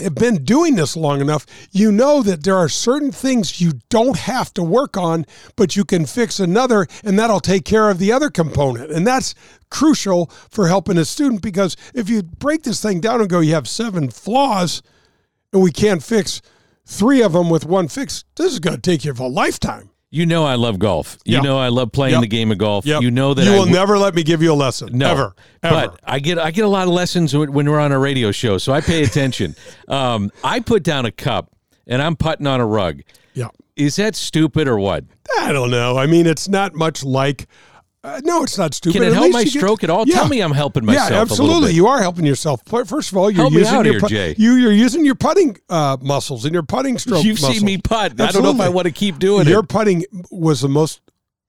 have 0.00 0.14
been 0.14 0.44
doing 0.44 0.76
this 0.76 0.96
long 0.96 1.20
enough, 1.20 1.46
you 1.70 1.90
know 1.92 2.22
that 2.22 2.44
there 2.44 2.56
are 2.56 2.68
certain 2.68 3.12
things 3.12 3.60
you 3.60 3.72
don't 3.88 4.16
have 4.16 4.52
to 4.54 4.62
work 4.62 4.96
on, 4.96 5.26
but 5.56 5.76
you 5.76 5.84
can 5.84 6.06
fix 6.06 6.40
another, 6.40 6.86
and 7.04 7.18
that'll 7.18 7.40
take 7.40 7.64
care 7.64 7.90
of 7.90 7.98
the 7.98 8.12
other 8.12 8.30
component. 8.30 8.90
And 8.90 9.06
that's 9.06 9.34
crucial 9.70 10.26
for 10.50 10.68
helping 10.68 10.98
a 10.98 11.04
student 11.04 11.42
because 11.42 11.76
if 11.94 12.08
you 12.08 12.22
break 12.22 12.62
this 12.62 12.82
thing 12.82 13.00
down 13.00 13.20
and 13.20 13.28
go, 13.28 13.40
you 13.40 13.54
have 13.54 13.68
seven 13.68 14.10
flaws, 14.10 14.82
and 15.52 15.62
we 15.62 15.72
can't 15.72 16.02
fix 16.02 16.42
three 16.84 17.22
of 17.22 17.32
them 17.32 17.50
with 17.50 17.64
one 17.64 17.88
fix, 17.88 18.24
this 18.36 18.52
is 18.52 18.60
going 18.60 18.76
to 18.76 18.82
take 18.82 19.04
you 19.04 19.12
a 19.12 19.22
lifetime. 19.24 19.90
You 20.10 20.24
know 20.24 20.44
I 20.44 20.54
love 20.54 20.78
golf. 20.78 21.18
You 21.26 21.34
Yeah. 21.36 21.40
know 21.42 21.58
I 21.58 21.68
love 21.68 21.92
playing 21.92 22.12
Yep. 22.14 22.20
the 22.22 22.26
game 22.28 22.50
of 22.50 22.56
golf. 22.58 22.86
Yep. 22.86 23.02
You 23.02 23.10
know 23.10 23.34
that 23.34 23.44
you 23.44 23.50
I 23.50 23.54
will 23.54 23.60
w- 23.64 23.76
never 23.76 23.98
let 23.98 24.14
me 24.14 24.22
give 24.22 24.42
you 24.42 24.52
a 24.52 24.54
lesson. 24.54 24.96
No, 24.96 25.10
ever, 25.10 25.34
ever. 25.62 25.74
But 25.88 26.00
I 26.04 26.18
get 26.18 26.38
I 26.38 26.50
get 26.50 26.64
a 26.64 26.68
lot 26.68 26.88
of 26.88 26.94
lessons 26.94 27.36
when 27.36 27.52
when 27.52 27.68
we're 27.68 27.78
on 27.80 27.92
a 27.92 27.98
radio 27.98 28.30
show, 28.32 28.56
so 28.58 28.72
I 28.72 28.80
pay 28.80 29.02
attention. 29.02 29.54
um, 29.88 30.30
I 30.42 30.60
put 30.60 30.82
down 30.82 31.04
a 31.04 31.10
cup 31.12 31.50
and 31.86 32.00
I'm 32.00 32.16
putting 32.16 32.46
on 32.46 32.58
a 32.60 32.66
rug. 32.66 33.02
yeah. 33.34 33.48
Is 33.76 33.96
that 33.96 34.16
stupid 34.16 34.66
or 34.66 34.78
what? 34.78 35.04
I 35.40 35.52
don't 35.52 35.70
know. 35.70 35.96
I 35.98 36.06
mean, 36.06 36.26
it's 36.26 36.48
not 36.48 36.74
much 36.74 37.04
like 37.04 37.46
Uh, 38.04 38.20
no, 38.22 38.44
it's 38.44 38.56
not 38.56 38.74
stupid. 38.74 38.94
Can 38.94 39.02
it 39.02 39.08
At 39.08 39.12
help 39.14 39.32
my 39.32 39.40
you 39.40 39.46
get- 39.46 39.54
stroke 39.58 39.82
at 39.82 39.90
all? 39.90 40.06
Yeah. 40.06 40.14
Tell 40.16 40.28
me 40.28 40.40
I'm 40.40 40.52
helping 40.52 40.84
myself. 40.84 41.10
Yeah, 41.10 41.20
absolutely. 41.20 41.72
You 41.72 41.88
are 41.88 42.00
helping 42.00 42.24
yourself. 42.24 42.62
First 42.66 43.10
of 43.10 43.16
all, 43.18 43.28
you're 43.30 43.42
Help 43.42 43.52
using 43.52 43.74
out 43.74 43.84
your 43.84 43.94
here, 43.94 44.00
put- 44.00 44.10
Jay. 44.10 44.34
You, 44.38 44.52
you're 44.54 44.72
using 44.72 45.04
your 45.04 45.16
putting 45.16 45.56
uh, 45.68 45.96
muscles 46.00 46.44
and 46.44 46.54
your 46.54 46.62
putting 46.62 46.96
stroke. 46.98 47.24
You've 47.24 47.40
muscles. 47.40 47.56
seen 47.58 47.66
me 47.66 47.78
putt. 47.78 48.20
I 48.20 48.30
don't 48.30 48.42
know 48.44 48.52
if 48.52 48.60
I 48.60 48.68
want 48.68 48.86
to 48.86 48.92
keep 48.92 49.18
doing 49.18 49.46
Your 49.46 49.48
it. 49.48 49.50
Your 49.50 49.62
putting 49.64 50.04
was 50.30 50.60
the 50.60 50.68
most. 50.68 51.00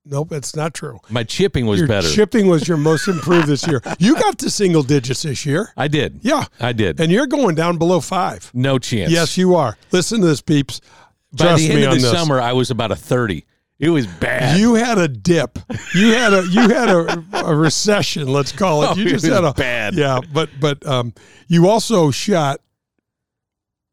Nope, 0.06 0.30
that's 0.30 0.56
not 0.56 0.74
true. 0.74 0.98
My 1.12 1.24
chipping 1.24 1.68
was 1.68 1.82
better. 1.82 1.94
your 1.94 2.02
better. 2.02 2.16
chipping 2.16 2.48
was 2.48 2.68
your 2.68 2.78
most 2.78 3.08
improved 3.08 3.48
this 3.48 3.68
year. 3.68 3.80
You 4.00 4.16
got 4.16 4.40
to 4.40 4.50
single 4.50 4.82
digits 4.82 5.22
this 5.22 5.46
year. 5.46 5.72
I 5.78 5.88
did. 5.88 6.22
Yeah, 6.24 6.46
I 6.60 6.74
did. 6.74 7.00
and 7.00 7.12
you're 7.12 7.28
going 7.28 7.54
down 7.54 7.78
below 7.78 8.00
five. 8.00 8.50
no 8.56 8.80
chance. 8.80 9.12
Yes, 9.12 9.38
you 9.38 9.54
are. 9.56 9.78
Listen 9.92 10.22
to 10.22 10.26
this, 10.28 10.42
peeps. 10.42 10.82
By 11.32 11.46
Trust 11.46 11.58
the 11.64 11.70
end 11.70 11.76
me 11.76 11.86
of 11.86 11.92
the 11.94 12.00
this. 12.00 12.12
summer, 12.12 12.42
I 12.42 12.54
was 12.54 12.72
about 12.72 12.92
a 12.92 12.96
30. 12.96 13.46
It 13.80 13.90
was 13.90 14.06
bad. 14.08 14.60
You 14.60 14.76
had 14.76 14.98
a 14.98 15.08
dip. 15.08 15.58
You 15.96 16.12
had 16.14 16.34
a 16.34 16.46
you 16.48 16.68
had 16.70 16.90
a, 16.90 17.24
a 17.46 17.56
recession. 17.56 18.28
Let's 18.28 18.52
call 18.52 18.84
it. 18.84 18.88
Oh, 18.92 18.96
You 18.96 19.06
it 19.06 19.10
just 19.10 19.26
was 19.26 19.34
had 19.34 19.44
a 19.46 19.54
bad. 19.54 19.94
Yeah, 19.96 20.20
but 20.34 20.50
but 20.60 20.86
um, 20.86 21.14
you 21.48 21.70
also 21.70 22.12
shot 22.12 22.60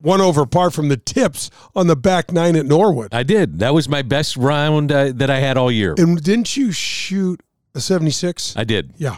one 0.00 0.20
over 0.20 0.44
par 0.44 0.70
from 0.70 0.88
the 0.88 0.96
tips 0.96 1.50
on 1.74 1.86
the 1.86 1.96
back 1.96 2.32
nine 2.32 2.56
at 2.56 2.66
Norwood. 2.66 3.14
I 3.14 3.22
did. 3.22 3.60
That 3.60 3.74
was 3.74 3.88
my 3.88 4.02
best 4.02 4.36
round 4.36 4.90
uh, 4.92 5.12
that 5.14 5.30
I 5.30 5.38
had 5.38 5.56
all 5.56 5.70
year. 5.70 5.94
And 5.96 6.20
didn't 6.22 6.56
you 6.56 6.72
shoot 6.72 7.40
a 7.74 7.80
seventy 7.80 8.10
six? 8.10 8.56
I 8.56 8.64
did. 8.64 8.92
Yeah, 8.96 9.16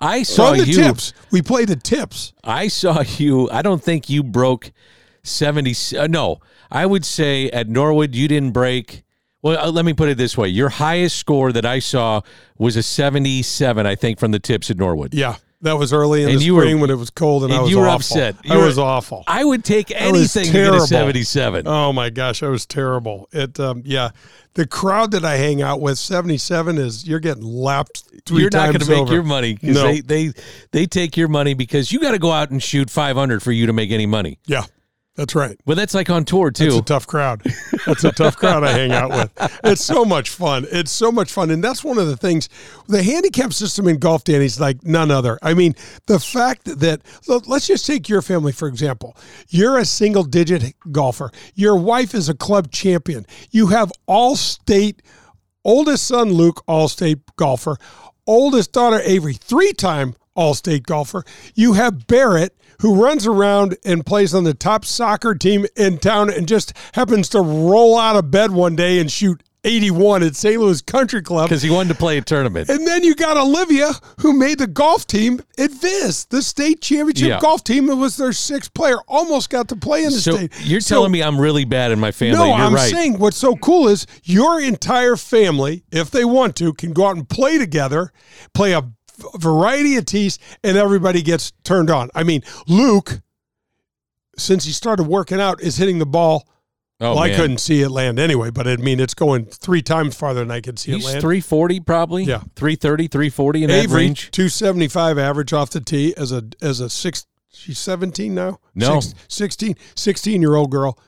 I 0.00 0.24
saw 0.24 0.50
from 0.50 0.58
the 0.58 0.66
you. 0.66 0.74
tips. 0.82 1.12
We 1.30 1.42
played 1.42 1.68
the 1.68 1.76
tips. 1.76 2.32
I 2.42 2.66
saw 2.68 3.02
you. 3.02 3.48
I 3.50 3.62
don't 3.62 3.82
think 3.82 4.10
you 4.10 4.22
broke 4.24 4.72
70. 5.22 5.74
Uh, 5.96 6.06
no, 6.08 6.40
I 6.70 6.86
would 6.86 7.04
say 7.04 7.50
at 7.50 7.68
Norwood, 7.68 8.14
you 8.14 8.26
didn't 8.28 8.50
break. 8.52 9.04
Well, 9.42 9.58
uh, 9.58 9.70
let 9.70 9.84
me 9.84 9.92
put 9.92 10.08
it 10.08 10.18
this 10.18 10.36
way. 10.36 10.48
Your 10.48 10.68
highest 10.68 11.16
score 11.16 11.52
that 11.52 11.64
I 11.64 11.78
saw 11.78 12.22
was 12.58 12.76
a 12.76 12.82
77, 12.82 13.86
I 13.86 13.94
think, 13.94 14.18
from 14.18 14.32
the 14.32 14.40
tips 14.40 14.70
at 14.70 14.76
Norwood. 14.78 15.14
Yeah, 15.14 15.36
that 15.62 15.78
was 15.78 15.92
early 15.92 16.24
in 16.24 16.30
And 16.30 16.40
the 16.40 16.44
you 16.44 16.54
were- 16.56 16.62
spring 16.62 16.80
when 16.80 16.90
it 16.90 16.96
was 16.96 17.10
cold 17.10 17.44
and, 17.44 17.52
I 17.52 17.60
was 17.60 17.70
you 17.70 17.78
were 17.78 17.84
awful. 17.86 17.94
upset. 18.16 18.34
I 18.48 18.54
You 18.54 18.60
were- 18.60 18.66
was 18.66 18.78
awful. 18.78 19.22
I 19.28 19.44
would 19.44 19.64
take 19.64 19.92
anything 19.94 20.46
to 20.46 20.52
get 20.52 20.74
a 20.74 20.80
77. 20.80 21.68
Oh 21.68 21.92
my 21.92 22.10
gosh, 22.10 22.42
I 22.42 22.48
was 22.48 22.66
terrible. 22.66 23.28
It 23.32 23.60
um, 23.60 23.82
yeah, 23.84 24.10
the 24.54 24.66
crowd 24.66 25.12
that 25.12 25.24
I 25.24 25.36
hang 25.36 25.62
out 25.62 25.80
with, 25.80 25.98
seventy 25.98 26.36
seven 26.38 26.76
is 26.76 27.06
you're 27.06 27.20
getting 27.20 27.44
lapped 27.44 28.02
three 28.26 28.40
You're 28.40 28.50
not 28.52 28.66
going 28.74 28.80
to 28.80 28.90
make 28.90 29.08
your 29.08 29.22
money 29.22 29.54
because 29.54 29.76
No. 29.76 29.84
they, 29.84 30.00
they 30.00 30.32
they 30.72 30.86
take 30.86 31.16
your 31.16 31.28
money 31.28 31.54
because 31.54 31.92
you 31.92 32.00
got 32.00 32.10
to 32.10 32.18
go 32.18 32.32
out 32.32 32.50
and 32.50 32.60
shoot 32.60 32.90
500 32.90 33.40
for 33.40 33.52
you 33.52 33.66
to 33.66 33.72
make 33.72 33.92
any 33.92 34.06
money. 34.06 34.38
Yeah, 34.46 34.64
that's 35.18 35.34
right. 35.34 35.58
Well, 35.66 35.74
that's 35.74 35.94
like 35.94 36.10
on 36.10 36.24
tour 36.24 36.52
too. 36.52 36.78
a 36.78 36.80
tough 36.80 37.04
crowd. 37.08 37.42
That's 37.86 38.04
a 38.04 38.12
tough 38.12 38.36
crowd 38.36 38.62
I 38.62 38.70
hang 38.70 38.92
out 38.92 39.10
with. 39.10 39.60
It's 39.64 39.84
so 39.84 40.04
much 40.04 40.30
fun. 40.30 40.64
It's 40.70 40.92
so 40.92 41.10
much 41.10 41.32
fun. 41.32 41.50
And 41.50 41.62
that's 41.62 41.82
one 41.82 41.98
of 41.98 42.06
the 42.06 42.16
things. 42.16 42.48
The 42.86 43.02
handicap 43.02 43.52
system 43.52 43.88
in 43.88 43.98
golf, 43.98 44.22
Danny, 44.22 44.44
is 44.44 44.60
like 44.60 44.84
none 44.84 45.10
other. 45.10 45.36
I 45.42 45.54
mean, 45.54 45.74
the 46.06 46.20
fact 46.20 46.66
that, 46.66 47.02
look, 47.26 47.48
let's 47.48 47.66
just 47.66 47.84
take 47.84 48.08
your 48.08 48.22
family, 48.22 48.52
for 48.52 48.68
example. 48.68 49.16
You're 49.48 49.78
a 49.78 49.84
single 49.84 50.22
digit 50.22 50.72
golfer. 50.92 51.32
Your 51.56 51.76
wife 51.76 52.14
is 52.14 52.28
a 52.28 52.34
club 52.34 52.70
champion. 52.70 53.26
You 53.50 53.66
have 53.66 53.90
all 54.06 54.36
state, 54.36 55.02
oldest 55.64 56.06
son, 56.06 56.32
Luke, 56.32 56.62
all 56.68 56.86
state 56.86 57.18
golfer. 57.34 57.76
Oldest 58.24 58.70
daughter, 58.72 59.00
Avery, 59.02 59.34
three 59.34 59.72
time 59.72 60.14
all 60.36 60.54
state 60.54 60.84
golfer. 60.86 61.24
You 61.56 61.72
have 61.72 62.06
Barrett, 62.06 62.56
who 62.80 63.02
runs 63.02 63.26
around 63.26 63.76
and 63.84 64.04
plays 64.06 64.34
on 64.34 64.44
the 64.44 64.54
top 64.54 64.84
soccer 64.84 65.34
team 65.34 65.66
in 65.76 65.98
town 65.98 66.30
and 66.32 66.46
just 66.48 66.72
happens 66.94 67.28
to 67.30 67.40
roll 67.40 67.98
out 67.98 68.16
of 68.16 68.30
bed 68.30 68.50
one 68.52 68.76
day 68.76 69.00
and 69.00 69.10
shoot 69.10 69.42
81 69.64 70.22
at 70.22 70.36
St. 70.36 70.58
Louis 70.60 70.80
Country 70.82 71.20
Club. 71.20 71.48
because 71.48 71.62
he 71.62 71.68
wanted 71.68 71.88
to 71.88 71.94
play 71.96 72.16
a 72.16 72.22
tournament. 72.22 72.68
And 72.70 72.86
then 72.86 73.02
you 73.02 73.16
got 73.16 73.36
Olivia, 73.36 73.90
who 74.20 74.32
made 74.32 74.58
the 74.60 74.68
golf 74.68 75.04
team 75.04 75.40
at 75.58 75.72
Viz, 75.72 76.26
the 76.26 76.42
state 76.42 76.80
championship 76.80 77.28
Yeah. 77.28 77.40
golf 77.40 77.64
team. 77.64 77.90
It 77.90 77.96
was 77.96 78.16
their 78.16 78.32
sixth 78.32 78.72
player, 78.72 78.98
almost 79.08 79.50
got 79.50 79.66
to 79.68 79.76
play 79.76 80.04
in 80.04 80.12
the 80.12 80.20
So 80.20 80.36
state. 80.36 80.52
you're 80.62 80.80
So- 80.80 80.94
telling 80.94 81.10
me 81.10 81.22
I'm 81.24 81.40
really 81.40 81.64
bad 81.64 81.90
in 81.90 81.98
my 81.98 82.12
family. 82.12 82.36
no, 82.38 82.46
You're 82.46 82.54
I'm 82.54 82.74
right. 82.74 82.88
saying 82.90 83.18
what's 83.18 83.36
so 83.36 83.56
cool 83.56 83.88
is 83.88 84.06
your 84.22 84.60
entire 84.60 85.16
family, 85.16 85.82
if 85.90 86.08
they 86.12 86.24
want 86.24 86.54
to, 86.56 86.72
can 86.72 86.92
go 86.92 87.06
out 87.06 87.16
and 87.16 87.28
play 87.28 87.58
together, 87.58 88.12
play 88.54 88.72
a 88.72 88.84
variety 89.36 89.96
of 89.96 90.04
tees, 90.04 90.38
and 90.62 90.76
everybody 90.76 91.22
gets 91.22 91.52
turned 91.64 91.90
on. 91.90 92.10
I 92.14 92.22
mean, 92.22 92.42
Luke, 92.66 93.20
since 94.36 94.64
he 94.64 94.72
started 94.72 95.04
working 95.04 95.40
out, 95.40 95.60
is 95.60 95.76
hitting 95.76 95.98
the 95.98 96.06
ball. 96.06 96.48
oh, 97.00 97.10
well, 97.14 97.18
I 97.18 97.28
man. 97.28 97.36
couldn't 97.36 97.58
see 97.58 97.82
it 97.82 97.90
land 97.90 98.18
anyway, 98.18 98.50
but 98.50 98.66
I 98.66 98.76
mean, 98.76 99.00
it's 99.00 99.14
going 99.14 99.46
three 99.46 99.82
times 99.82 100.16
farther 100.16 100.40
than 100.40 100.50
I 100.50 100.60
could 100.60 100.78
see 100.78 100.92
He's 100.92 101.04
it 101.04 101.08
land. 101.08 101.20
340 101.20 101.80
probably. 101.80 102.24
Yeah. 102.24 102.42
330, 102.56 103.08
340 103.08 103.64
in 103.64 103.70
that 103.70 103.88
range. 103.88 104.30
275 104.30 105.18
average 105.18 105.52
off 105.52 105.70
the 105.70 105.80
tee 105.80 106.14
as 106.16 106.32
a 106.32 106.44
as 106.62 106.80
a 106.80 106.88
six. 106.90 107.26
She's 107.50 107.78
17 107.78 108.34
now? 108.34 108.60
No. 108.74 109.00
Six- 109.00 109.14
16, 109.28 109.74
16 109.94 110.40
year 110.42 110.54
old 110.54 110.70
girl, 110.70 110.98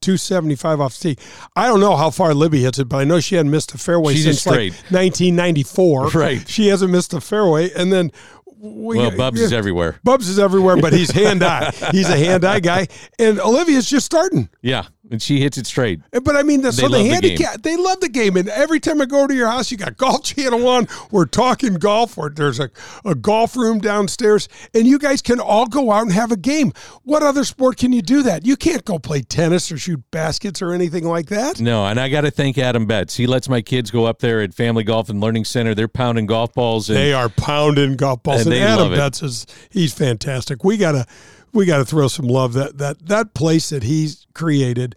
275 0.00 0.80
off 0.80 0.98
the 0.98 1.14
tee. 1.14 1.22
I 1.56 1.66
don't 1.66 1.80
know 1.80 1.96
how 1.96 2.10
far 2.10 2.34
Libby 2.34 2.60
hits 2.62 2.78
it, 2.78 2.88
but 2.88 2.98
I 2.98 3.04
know 3.04 3.20
she 3.20 3.36
hadn't 3.36 3.50
missed 3.50 3.72
a 3.74 3.78
fairway 3.78 4.14
She's 4.14 4.24
since 4.24 4.46
like 4.46 4.72
1994. 4.90 6.10
Right. 6.14 6.46
She 6.48 6.68
hasn't 6.68 6.90
missed 6.92 7.14
a 7.14 7.20
fairway. 7.20 7.70
And 7.72 7.92
then 7.92 8.10
we, 8.58 8.98
Well, 8.98 9.16
Bubs 9.16 9.40
is 9.40 9.52
everywhere. 9.52 9.98
Bubs 10.04 10.28
is 10.28 10.38
everywhere, 10.38 10.76
but 10.76 10.92
he's 10.92 11.10
hand 11.10 11.42
eye. 11.42 11.70
He's 11.90 12.08
a 12.08 12.16
hand 12.16 12.44
eye 12.44 12.60
guy. 12.60 12.88
And 13.18 13.38
Olivia's 13.40 13.88
just 13.88 14.06
starting. 14.06 14.48
Yeah, 14.62 14.86
and 15.10 15.20
she 15.20 15.40
hits 15.40 15.58
it 15.58 15.66
straight. 15.66 16.00
Eh, 16.12 16.20
but 16.20 16.36
I 16.36 16.42
mean, 16.42 16.62
the, 16.62 16.72
so 16.72 16.82
the 16.82 16.88
love 16.88 17.02
the 17.02 17.08
handicap, 17.10 17.62
they 17.62 17.76
love 17.76 18.00
the 18.00 18.08
game. 18.08 18.36
And 18.36 18.48
every 18.48 18.80
time 18.80 19.00
I 19.00 19.06
go 19.06 19.26
to 19.26 19.34
your 19.34 19.48
house, 19.48 19.70
you 19.70 19.76
got 19.76 19.96
Golf 19.96 20.24
Channel 20.24 20.66
on. 20.66 20.88
We're 21.10 21.26
talking 21.26 21.74
golf. 21.74 22.16
Or 22.16 22.30
there's 22.30 22.60
a, 22.60 22.70
a 23.04 23.14
golf 23.14 23.56
room 23.56 23.78
downstairs, 23.80 24.48
and 24.72 24.86
you 24.86 24.98
guys 24.98 25.22
can 25.22 25.40
all 25.40 25.66
go 25.66 25.92
out 25.92 26.02
and 26.02 26.12
have 26.12 26.32
a 26.32 26.36
game. 26.36 26.72
What 27.02 27.22
other 27.22 27.44
sport 27.44 27.76
can 27.76 27.92
you 27.92 28.02
do 28.02 28.22
that? 28.22 28.46
You 28.46 28.56
can't 28.56 28.84
go 28.84 28.98
play 28.98 29.22
tennis 29.22 29.70
or 29.70 29.78
shoot 29.78 30.02
baskets 30.10 30.62
or 30.62 30.72
anything 30.72 31.04
like 31.04 31.26
that. 31.26 31.60
No, 31.60 31.86
and 31.86 32.00
I 32.00 32.08
got 32.08 32.22
to 32.22 32.30
thank 32.30 32.58
Adam 32.58 32.86
Betz. 32.86 33.16
He 33.16 33.26
lets 33.26 33.48
my 33.48 33.60
kids 33.60 33.90
go 33.90 34.06
up 34.06 34.20
there 34.20 34.40
at 34.40 34.54
Family 34.54 34.84
Golf 34.84 35.08
and 35.08 35.20
Learning 35.20 35.44
Center. 35.44 35.74
They're 35.74 35.88
pounding 35.88 36.26
golf 36.26 36.54
balls. 36.54 36.88
And 36.88 36.96
They 36.96 37.12
are 37.12 37.28
pounding 37.28 37.96
golf 37.96 38.22
balls, 38.22 38.46
And 38.46 38.54
and, 38.54 38.64
Adam. 38.64 38.92
Betz 38.92 39.22
is 39.22 39.46
he's 39.70 39.92
fantastic. 39.92 40.64
We 40.64 40.76
gotta 40.76 41.06
we 41.54 41.64
gotta 41.64 41.84
throw 41.84 42.08
some 42.08 42.26
love 42.26 42.52
that 42.54 42.78
that 42.78 43.06
that 43.06 43.34
place 43.34 43.70
that 43.70 43.84
he's 43.84 44.26
created. 44.34 44.96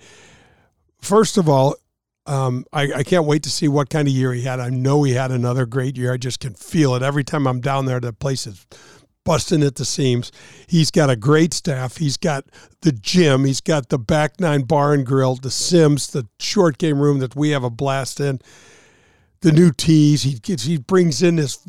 First 0.99 1.37
of 1.37 1.47
all, 1.47 1.75
um, 2.25 2.65
I, 2.73 2.91
I 2.91 3.03
can't 3.03 3.25
wait 3.25 3.43
to 3.43 3.49
see 3.49 3.67
what 3.67 3.89
kind 3.89 4.07
of 4.07 4.13
year 4.13 4.33
he 4.33 4.41
had. 4.41 4.59
I 4.59 4.69
know 4.69 5.03
he 5.03 5.13
had 5.13 5.31
another 5.31 5.65
great 5.65 5.95
year. 5.95 6.13
I 6.13 6.17
just 6.17 6.39
can 6.39 6.53
feel 6.55 6.95
it 6.95 7.03
every 7.03 7.23
time 7.23 7.47
I'm 7.47 7.61
down 7.61 7.85
there. 7.85 7.99
The 7.99 8.11
place 8.11 8.45
is 8.45 8.65
busting 9.23 9.63
at 9.63 9.75
the 9.75 9.85
seams. 9.85 10.31
He's 10.67 10.91
got 10.91 11.09
a 11.09 11.15
great 11.15 11.53
staff. 11.53 11.97
He's 11.97 12.17
got 12.17 12.45
the 12.81 12.91
gym. 12.91 13.45
He's 13.45 13.61
got 13.61 13.89
the 13.89 13.99
back 13.99 14.39
nine 14.39 14.61
bar 14.63 14.93
and 14.93 15.05
grill, 15.05 15.35
the 15.35 15.51
Sims, 15.51 16.07
the 16.07 16.27
short 16.39 16.77
game 16.77 16.99
room 16.99 17.19
that 17.19 17.35
we 17.35 17.49
have 17.49 17.63
a 17.63 17.69
blast 17.69 18.19
in 18.19 18.39
the 19.41 19.51
new 19.51 19.71
tees. 19.71 20.23
He 20.23 20.33
gets 20.33 20.63
he 20.63 20.77
brings 20.77 21.21
in 21.21 21.35
this 21.35 21.59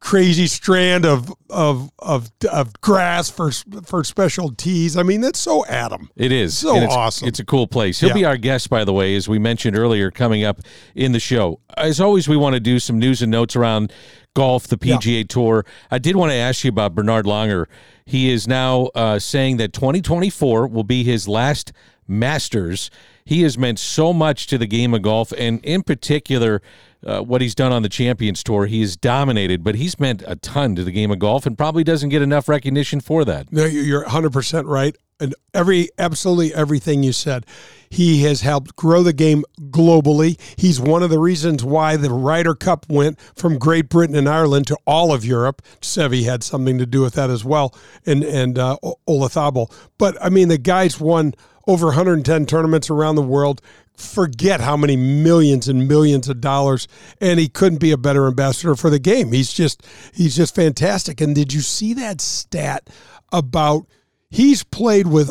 crazy 0.00 0.46
strand 0.46 1.04
of 1.04 1.32
of 1.50 1.90
of, 1.98 2.30
of 2.50 2.72
grass 2.80 3.30
for 3.30 3.50
for 3.84 4.02
special 4.02 4.50
tees. 4.50 4.96
I 4.96 5.02
mean, 5.02 5.20
that's 5.20 5.38
so 5.38 5.64
Adam. 5.66 6.10
It 6.16 6.32
is 6.32 6.56
So 6.58 6.76
it's, 6.76 6.94
awesome. 6.94 7.28
It's 7.28 7.38
a 7.38 7.44
cool 7.44 7.66
place. 7.66 8.00
He'll 8.00 8.08
Yeah. 8.10 8.14
be 8.14 8.24
our 8.24 8.36
guest, 8.36 8.70
by 8.70 8.84
the 8.84 8.92
way, 8.92 9.14
as 9.14 9.28
we 9.28 9.38
mentioned 9.38 9.76
earlier, 9.76 10.10
coming 10.10 10.42
up 10.44 10.60
in 10.94 11.12
the 11.12 11.20
show. 11.20 11.60
As 11.76 12.00
always, 12.00 12.28
we 12.28 12.36
want 12.36 12.54
to 12.54 12.60
do 12.60 12.78
some 12.78 12.98
news 12.98 13.20
and 13.22 13.30
notes 13.30 13.54
around 13.54 13.92
golf, 14.34 14.66
the 14.66 14.78
PGA 14.78 15.24
Tour. 15.28 15.64
I 15.90 15.98
did 15.98 16.16
want 16.16 16.30
to 16.32 16.36
ask 16.36 16.64
you 16.64 16.70
about 16.70 16.94
Bernard 16.94 17.26
Langer. 17.26 17.66
He 18.06 18.30
is 18.30 18.48
now 18.48 18.86
uh, 18.94 19.18
saying 19.18 19.58
that 19.58 19.72
2024 19.72 20.66
will 20.66 20.84
be 20.84 21.04
his 21.04 21.28
last 21.28 21.72
Masters. 22.08 22.90
He 23.24 23.42
has 23.42 23.56
meant 23.56 23.78
so 23.78 24.12
much 24.12 24.46
to 24.48 24.58
the 24.58 24.66
game 24.66 24.94
of 24.94 25.02
golf, 25.02 25.32
and 25.38 25.64
in 25.64 25.82
particular. 25.82 26.60
Uh, 27.04 27.20
what 27.22 27.40
he's 27.40 27.54
done 27.54 27.72
on 27.72 27.82
the 27.82 27.88
Champions 27.88 28.42
Tour, 28.44 28.66
he 28.66 28.82
has 28.82 28.96
dominated, 28.96 29.64
but 29.64 29.74
he's 29.76 29.98
meant 29.98 30.22
a 30.26 30.36
ton 30.36 30.74
to 30.76 30.84
the 30.84 30.92
game 30.92 31.10
of 31.10 31.18
golf, 31.18 31.46
and 31.46 31.56
probably 31.56 31.82
doesn't 31.82 32.10
get 32.10 32.20
enough 32.20 32.48
recognition 32.48 33.00
for 33.00 33.24
that. 33.24 33.50
No, 33.52 33.64
you- 33.64 33.80
you're 33.80 34.02
100 34.02 34.32
percent 34.32 34.66
right, 34.66 34.94
and 35.18 35.34
every 35.54 35.88
absolutely 35.98 36.54
everything 36.54 37.02
you 37.02 37.12
said. 37.12 37.46
He 37.88 38.22
has 38.24 38.42
helped 38.42 38.76
grow 38.76 39.02
the 39.02 39.12
game 39.14 39.44
globally. 39.70 40.38
He's 40.56 40.78
one 40.78 41.02
of 41.02 41.10
the 41.10 41.18
reasons 41.18 41.64
why 41.64 41.96
the 41.96 42.10
Ryder 42.10 42.54
Cup 42.54 42.86
went 42.88 43.18
from 43.34 43.58
Great 43.58 43.88
Britain 43.88 44.14
and 44.14 44.28
Ireland 44.28 44.66
to 44.68 44.76
all 44.86 45.12
of 45.12 45.24
Europe. 45.24 45.60
Seve 45.80 46.24
had 46.24 46.42
something 46.44 46.78
to 46.78 46.86
do 46.86 47.00
with 47.00 47.14
that 47.14 47.30
as 47.30 47.44
well, 47.44 47.74
and 48.06 48.22
and 48.22 48.58
uh, 48.58 48.76
O- 48.82 48.96
Olazabal. 49.08 49.72
But 49.98 50.16
I 50.22 50.28
mean, 50.28 50.48
the 50.48 50.58
guy's 50.58 51.00
won 51.00 51.34
over 51.66 51.86
110 51.86 52.46
tournaments 52.46 52.90
around 52.90 53.14
the 53.16 53.22
world. 53.22 53.60
Forget 54.00 54.60
how 54.60 54.76
many 54.76 54.96
millions 54.96 55.68
and 55.68 55.86
millions 55.86 56.28
of 56.28 56.40
dollars, 56.40 56.88
and 57.20 57.38
he 57.38 57.48
couldn't 57.48 57.78
be 57.78 57.90
a 57.92 57.96
better 57.98 58.26
ambassador 58.26 58.74
for 58.74 58.90
the 58.90 58.98
game. 58.98 59.32
He's 59.32 59.52
just 59.52 59.86
he's 60.14 60.34
just 60.36 60.54
fantastic. 60.54 61.20
And 61.20 61.34
did 61.34 61.52
you 61.52 61.60
see 61.60 61.94
that 61.94 62.20
stat 62.20 62.88
about 63.32 63.86
he's 64.30 64.64
played 64.64 65.06
with 65.06 65.30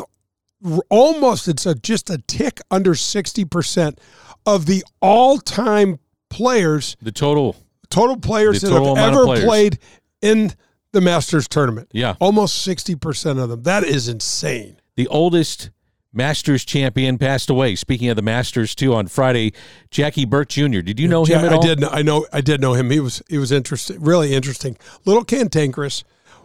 almost 0.88 1.48
it's 1.48 1.66
a, 1.66 1.74
just 1.74 2.10
a 2.10 2.18
tick 2.18 2.60
under 2.70 2.92
60% 2.92 3.98
of 4.46 4.66
the 4.66 4.84
all-time 5.00 5.98
players 6.28 6.96
The 7.00 7.12
total 7.12 7.56
total 7.88 8.16
players 8.18 8.60
The 8.60 8.68
that 8.68 8.72
total 8.74 8.94
have 8.96 9.12
ever 9.12 9.24
players. 9.24 9.44
played 9.44 9.78
in 10.22 10.52
the 10.92 11.00
Masters 11.00 11.48
tournament. 11.48 11.88
Yeah. 11.92 12.14
Almost 12.20 12.66
60% 12.66 13.42
of 13.42 13.48
them. 13.48 13.62
That 13.62 13.84
is 13.84 14.08
insane. 14.08 14.76
the 14.96 15.06
oldest 15.08 15.70
Masters 16.12 16.64
champion 16.64 17.18
passed 17.18 17.48
away. 17.50 17.76
Speaking 17.76 18.08
of 18.08 18.16
the 18.16 18.22
Masters, 18.22 18.74
too, 18.74 18.94
on 18.94 19.06
Friday, 19.06 19.52
Jackie 19.90 20.24
Burke 20.24 20.48
Jr. 20.48 20.80
Did 20.80 20.98
you 20.98 21.06
know 21.06 21.24
him 21.24 21.38
at 21.44 21.52
I 21.52 21.56
all? 21.56 21.62
did. 21.62 21.80
know- 21.80 21.90
I 21.90 22.02
know. 22.02 22.26
I 22.32 22.40
did 22.40 22.60
know 22.60 22.74
him. 22.74 22.90
He 22.90 22.98
was. 23.00 23.22
He 23.28 23.38
was 23.38 23.52
interesting. 23.52 24.00
Really 24.00 24.34
interesting. 24.34 24.76
Little 25.04 25.24
cantankerous. 25.24 26.02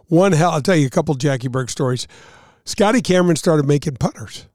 One 0.07 0.33
hell. 0.33 0.51
I'll 0.51 0.61
tell 0.61 0.75
you 0.75 0.85
a 0.85 0.91
couple 0.91 1.15
Jackie 1.15 1.47
Burke 1.47 1.69
stories. 1.69 2.07
Scotty 2.63 3.01
Cameron 3.01 3.35
started 3.35 3.65
making 3.67 3.95
putters, 3.97 4.47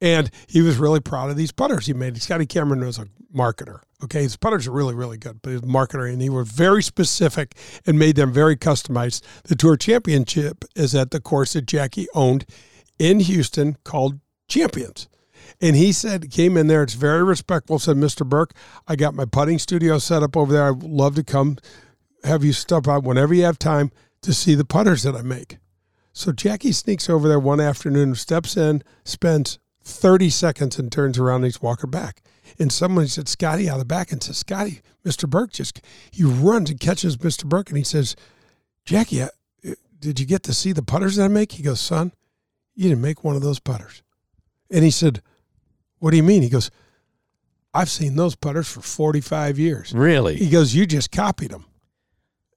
and 0.00 0.30
he 0.48 0.62
was 0.62 0.76
really 0.78 1.00
proud 1.00 1.30
of 1.30 1.36
these 1.36 1.52
putters 1.52 1.86
he 1.86 1.92
made. 1.94 2.20
Scotty 2.20 2.46
Cameron 2.46 2.84
was 2.84 2.98
a 2.98 3.06
marketer. 3.34 3.80
Okay, 4.04 4.22
his 4.22 4.36
putters 4.36 4.66
are 4.66 4.72
really, 4.72 4.94
really 4.94 5.16
good, 5.16 5.40
but 5.42 5.50
he 5.50 5.54
was 5.56 5.62
a 5.62 5.66
marketer, 5.66 6.12
and 6.12 6.20
he 6.20 6.28
was 6.28 6.48
very 6.50 6.82
specific 6.82 7.54
and 7.86 7.98
made 7.98 8.16
them 8.16 8.32
very 8.32 8.56
customized. 8.56 9.22
The 9.44 9.54
Tour 9.56 9.76
Championship 9.76 10.64
is 10.74 10.94
at 10.94 11.12
the 11.12 11.20
course 11.20 11.54
that 11.54 11.66
Jackie 11.66 12.06
owned 12.14 12.44
in 12.98 13.20
Houston 13.20 13.76
called 13.84 14.20
Champions. 14.48 15.08
And 15.60 15.76
he 15.76 15.92
said, 15.92 16.30
came 16.30 16.56
in 16.56 16.66
there, 16.66 16.82
it's 16.82 16.94
very 16.94 17.22
respectful, 17.22 17.78
said, 17.78 17.96
Mr. 17.96 18.26
Burke, 18.26 18.52
I 18.86 18.96
got 18.96 19.14
my 19.14 19.24
putting 19.24 19.58
studio 19.58 19.98
set 19.98 20.22
up 20.22 20.36
over 20.36 20.52
there. 20.52 20.68
I'd 20.68 20.82
love 20.82 21.14
to 21.14 21.24
come 21.24 21.58
have 22.24 22.44
you 22.44 22.52
stop 22.52 22.88
out 22.88 23.04
whenever 23.04 23.32
you 23.32 23.44
have 23.44 23.58
time 23.58 23.90
to 24.22 24.34
see 24.34 24.54
the 24.54 24.64
putters 24.64 25.02
that 25.04 25.14
I 25.14 25.22
make. 25.22 25.58
So 26.12 26.32
Jackie 26.32 26.72
sneaks 26.72 27.08
over 27.08 27.28
there 27.28 27.38
one 27.38 27.60
afternoon, 27.60 28.14
steps 28.14 28.56
in, 28.56 28.82
spends 29.04 29.58
30 29.84 30.30
seconds, 30.30 30.78
and 30.78 30.90
turns 30.90 31.18
around 31.18 31.36
and 31.36 31.44
he's 31.46 31.62
walking 31.62 31.90
back. 31.90 32.22
And 32.58 32.72
someone 32.72 33.06
said, 33.06 33.28
Scotty 33.28 33.68
out 33.68 33.74
of 33.74 33.80
the 33.80 33.84
back 33.84 34.12
and 34.12 34.22
says, 34.22 34.38
Scotty, 34.38 34.80
Mr. 35.04 35.28
Burke 35.28 35.52
just, 35.52 35.80
he 36.10 36.24
runs 36.24 36.70
and 36.70 36.80
catches 36.80 37.16
Mr. 37.18 37.44
Burke 37.44 37.68
and 37.68 37.78
he 37.78 37.84
says, 37.84 38.16
Jackie, 38.84 39.22
uh, 39.22 39.28
did 39.98 40.18
you 40.20 40.26
get 40.26 40.42
to 40.44 40.54
see 40.54 40.72
the 40.72 40.82
putters 40.82 41.16
that 41.16 41.24
I 41.24 41.28
make? 41.28 41.52
He 41.52 41.62
goes, 41.62 41.80
son, 41.80 42.12
you 42.74 42.88
didn't 42.88 43.02
make 43.02 43.24
one 43.24 43.36
of 43.36 43.42
those 43.42 43.60
putters. 43.60 44.02
And 44.70 44.84
he 44.84 44.90
said, 44.90 45.22
What 45.98 46.10
do 46.10 46.16
you 46.16 46.22
mean? 46.22 46.42
He 46.42 46.48
goes, 46.48 46.70
I've 47.74 47.90
seen 47.90 48.16
those 48.16 48.34
putters 48.36 48.66
for 48.68 48.80
45 48.80 49.58
years. 49.58 49.92
Really? 49.92 50.36
He 50.36 50.48
goes, 50.48 50.74
You 50.74 50.86
just 50.86 51.10
copied 51.12 51.50
them. 51.50 51.66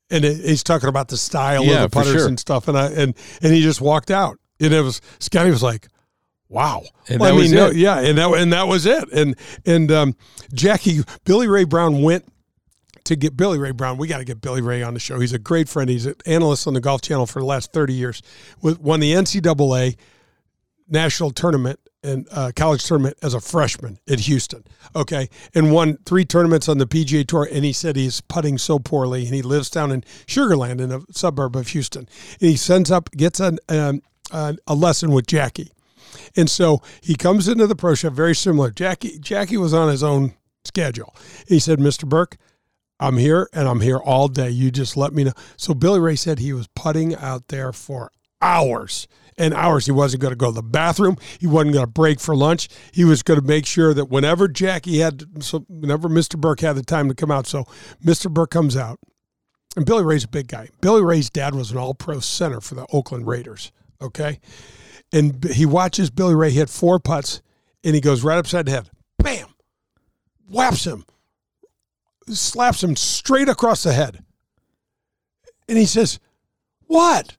And 0.09 0.25
it, 0.25 0.37
he's 0.43 0.63
talking 0.63 0.89
about 0.89 1.09
the 1.09 1.17
style 1.17 1.63
Yeah, 1.63 1.83
of 1.83 1.91
the 1.91 1.95
putters 1.95 2.13
sure. 2.13 2.27
and 2.27 2.39
stuff. 2.39 2.67
And 2.67 2.77
I 2.77 2.87
and 2.87 3.15
and 3.41 3.53
he 3.53 3.61
just 3.61 3.81
walked 3.81 4.11
out. 4.11 4.37
And 4.59 4.73
it 4.73 4.81
was 4.81 5.01
Scotty 5.19 5.51
was 5.51 5.61
like, 5.63 5.87
Wow. 6.47 6.83
And 7.07 7.19
Well, 7.19 7.29
that 7.29 7.35
I 7.35 7.39
was 7.39 7.51
mean, 7.51 7.59
no- 7.59 7.67
it. 7.67 7.75
yeah, 7.75 7.99
and 7.99 8.17
that 8.17 8.29
and 8.33 8.53
that 8.53 8.67
was 8.67 8.85
it. 8.87 9.11
And 9.11 9.35
and 9.65 9.91
um, 9.91 10.15
Jackie 10.53 11.01
Billy 11.25 11.47
Ray 11.47 11.63
Brown 11.65 12.01
went 12.01 12.25
to 13.03 13.15
get 13.15 13.35
Billy 13.37 13.57
Ray 13.59 13.71
Brown. 13.71 13.97
We 13.97 14.07
got 14.07 14.17
to 14.19 14.25
get 14.25 14.41
Billy 14.41 14.61
Ray 14.61 14.81
on 14.83 14.93
the 14.93 14.99
show. 14.99 15.19
He's 15.19 15.33
a 15.33 15.39
great 15.39 15.69
friend. 15.69 15.89
He's 15.89 16.05
an 16.07 16.15
analyst 16.25 16.65
on 16.67 16.73
the 16.73 16.81
Golf 16.81 17.01
Channel 17.01 17.25
for 17.27 17.39
the 17.39 17.45
last 17.45 17.71
thirty 17.71 17.93
years. 17.93 18.21
With 18.61 18.79
won 18.79 18.99
the 18.99 19.11
NCAA 19.13 19.95
national 20.87 21.31
tournament 21.31 21.79
and 22.03 22.27
uh, 22.31 22.51
college 22.55 22.83
tournament 22.85 23.17
as 23.21 23.33
a 23.33 23.39
freshman 23.39 23.99
at 24.09 24.21
Houston. 24.21 24.63
Okay, 24.95 25.29
and 25.53 25.71
won 25.71 25.97
three 26.05 26.25
tournaments 26.25 26.69
on 26.69 26.77
the 26.77 26.87
PGA 26.87 27.25
Tour. 27.25 27.47
And 27.51 27.65
he 27.65 27.73
said 27.73 27.95
he's 27.95 28.21
putting 28.21 28.57
so 28.57 28.79
poorly, 28.79 29.25
and 29.25 29.33
he 29.33 29.41
lives 29.41 29.69
down 29.69 29.91
in 29.91 30.01
Sugarland, 30.25 30.81
in 30.81 30.91
a 30.91 31.01
suburb 31.11 31.55
of 31.55 31.67
Houston. 31.69 32.07
And 32.39 32.49
he 32.49 32.55
sends 32.55 32.91
up, 32.91 33.11
gets 33.11 33.39
an, 33.39 33.59
um, 33.69 34.01
a 34.31 34.75
lesson 34.75 35.11
with 35.11 35.27
Jackie. 35.27 35.71
And 36.35 36.49
so 36.49 36.81
he 37.01 37.15
comes 37.15 37.47
into 37.47 37.67
the 37.67 37.75
pro 37.75 37.95
shop 37.95 38.13
very 38.13 38.35
similar. 38.35 38.71
Jackie 38.71 39.19
Jackie 39.19 39.57
was 39.57 39.73
on 39.73 39.89
his 39.89 40.03
own 40.03 40.33
schedule. 40.63 41.15
He 41.47 41.59
said, 41.59 41.79
"Mr. 41.79 42.07
Burke, 42.07 42.37
I'm 42.99 43.17
here 43.17 43.49
and 43.53 43.67
I'm 43.67 43.81
here 43.81 43.97
all 43.97 44.27
day. 44.27 44.49
You 44.49 44.71
just 44.71 44.97
let 44.97 45.13
me 45.13 45.23
know." 45.23 45.33
So 45.57 45.73
Billy 45.73 45.99
Ray 45.99 46.15
said 46.15 46.39
he 46.39 46.53
was 46.53 46.67
putting 46.75 47.15
out 47.15 47.47
there 47.49 47.71
for 47.71 48.11
hours 48.41 49.07
and 49.39 49.53
hours. 49.53 49.87
He 49.87 49.91
wasn't 49.91 50.21
going 50.21 50.33
to 50.33 50.37
go 50.37 50.47
to 50.47 50.55
the 50.55 50.61
bathroom. 50.61 51.17
He 51.39 51.47
wasn't 51.47 51.73
going 51.73 51.85
to 51.85 51.91
break 51.91 52.19
for 52.19 52.35
lunch. 52.35 52.67
He 52.91 53.05
was 53.05 53.23
going 53.23 53.39
to 53.39 53.45
make 53.45 53.65
sure 53.65 53.93
that 53.93 54.05
whenever 54.05 54.47
Jackie 54.47 54.99
had, 54.99 55.43
so 55.43 55.65
whenever 55.69 56.09
Mr. 56.09 56.39
Burke 56.39 56.59
had 56.59 56.75
the 56.75 56.83
time 56.83 57.07
to 57.07 57.15
come 57.15 57.31
out. 57.31 57.47
So 57.47 57.63
Mr. 58.03 58.31
Burke 58.31 58.51
comes 58.51 58.77
out, 58.77 58.99
and 59.75 59.85
Billy 59.85 60.03
Ray's 60.03 60.25
a 60.25 60.27
big 60.27 60.47
guy. 60.49 60.69
Billy 60.81 61.01
Ray's 61.01 61.29
dad 61.29 61.55
was 61.55 61.71
an 61.71 61.77
All-Pro 61.77 62.19
center 62.19 62.61
for 62.61 62.75
the 62.75 62.85
Oakland 62.91 63.25
Raiders. 63.25 63.71
Okay, 64.01 64.39
and 65.11 65.43
he 65.43 65.65
watches 65.65 66.09
Billy 66.09 66.35
Ray 66.35 66.51
hit 66.51 66.69
four 66.69 66.99
putts, 66.99 67.41
and 67.83 67.95
he 67.95 68.01
goes 68.01 68.23
right 68.23 68.37
upside 68.37 68.65
the 68.65 68.71
head, 68.71 68.89
bam, 69.17 69.47
whaps 70.47 70.85
him, 70.85 71.03
slaps 72.27 72.81
him 72.81 72.95
straight 72.95 73.49
across 73.49 73.83
the 73.83 73.91
head, 73.91 74.23
and 75.67 75.77
he 75.77 75.85
says, 75.85 76.19
"What?" 76.85 77.35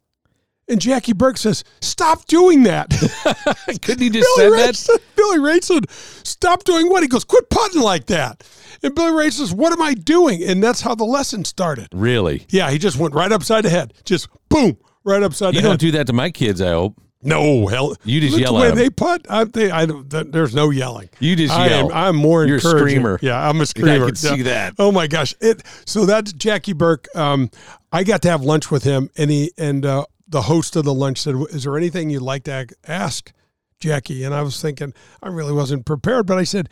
And 0.70 0.80
Jackie 0.80 1.12
Burke 1.12 1.36
says, 1.36 1.64
"Stop 1.80 2.24
doing 2.26 2.62
that." 2.62 2.88
Couldn't 3.82 4.00
he 4.02 4.08
just 4.10 4.28
Billy 4.36 4.72
said 4.72 4.94
that? 4.94 5.00
Billy 5.16 5.38
Ray 5.38 5.60
said, 5.60 5.90
"Stop 5.90 6.64
doing 6.64 6.88
what?" 6.88 7.02
He 7.02 7.08
goes, 7.08 7.24
"Quit 7.24 7.50
putting 7.50 7.82
like 7.82 8.06
that." 8.06 8.42
And 8.82 8.94
Billy 8.94 9.12
Ray 9.12 9.30
says, 9.30 9.52
"What 9.52 9.72
am 9.72 9.82
I 9.82 9.94
doing?" 9.94 10.42
And 10.42 10.62
that's 10.62 10.80
how 10.80 10.94
the 10.94 11.04
lesson 11.04 11.44
started. 11.44 11.88
Really? 11.92 12.46
Yeah, 12.48 12.70
he 12.70 12.78
just 12.78 12.96
went 12.96 13.14
right 13.14 13.30
upside 13.32 13.64
the 13.64 13.70
head, 13.70 13.92
just 14.04 14.28
boom, 14.48 14.78
right 15.04 15.22
upside 15.22 15.54
the 15.54 15.54
head. 15.54 15.54
You 15.56 15.60
the 15.60 15.68
don't 15.68 15.72
head. 15.72 15.80
do 15.80 15.90
that 15.98 16.06
to 16.06 16.12
my 16.12 16.30
kids, 16.30 16.60
I 16.62 16.70
hope. 16.70 16.96
no 17.22 17.66
hell, 17.66 17.94
You 18.04 18.18
just 18.20 18.38
yell 18.38 18.62
at 18.62 18.70
'em. 18.70 18.76
they 18.76 18.88
putt. 18.88 19.26
I, 19.28 19.44
they, 19.44 19.70
I 19.70 19.84
there's 19.86 20.54
no 20.54 20.70
yelling. 20.70 21.10
You 21.18 21.36
just 21.36 21.52
I 21.52 21.66
yell. 21.66 21.90
am, 21.92 21.96
I'm 21.96 22.16
more 22.16 22.46
You're 22.46 22.56
a 22.56 22.60
screamer. 22.60 23.18
Yeah, 23.20 23.46
I'm 23.46 23.60
a 23.60 23.66
screamer. 23.66 24.06
could 24.06 24.16
see 24.16 24.36
Yeah. 24.36 24.42
that. 24.44 24.74
Oh 24.78 24.90
my 24.92 25.06
gosh! 25.06 25.34
It 25.40 25.62
so 25.84 26.06
that's 26.06 26.32
Jackie 26.32 26.72
Burke. 26.72 27.08
Um, 27.14 27.50
I 27.92 28.04
got 28.04 28.22
to 28.22 28.30
have 28.30 28.40
lunch 28.42 28.70
with 28.70 28.84
him, 28.84 29.10
and 29.18 29.30
he 29.30 29.52
and 29.58 29.84
uh, 29.84 30.04
the 30.30 30.42
host 30.42 30.76
of 30.76 30.84
the 30.84 30.94
lunch 30.94 31.18
said, 31.18 31.34
"Is 31.50 31.64
there 31.64 31.76
anything 31.76 32.08
you'd 32.08 32.22
like 32.22 32.44
to 32.44 32.66
ask 32.86 33.32
Jackie?" 33.78 34.24
And 34.24 34.34
I 34.34 34.42
was 34.42 34.60
thinking 34.60 34.94
I 35.22 35.28
really 35.28 35.52
wasn't 35.52 35.84
prepared, 35.84 36.26
but 36.26 36.38
I 36.38 36.44
said, 36.44 36.68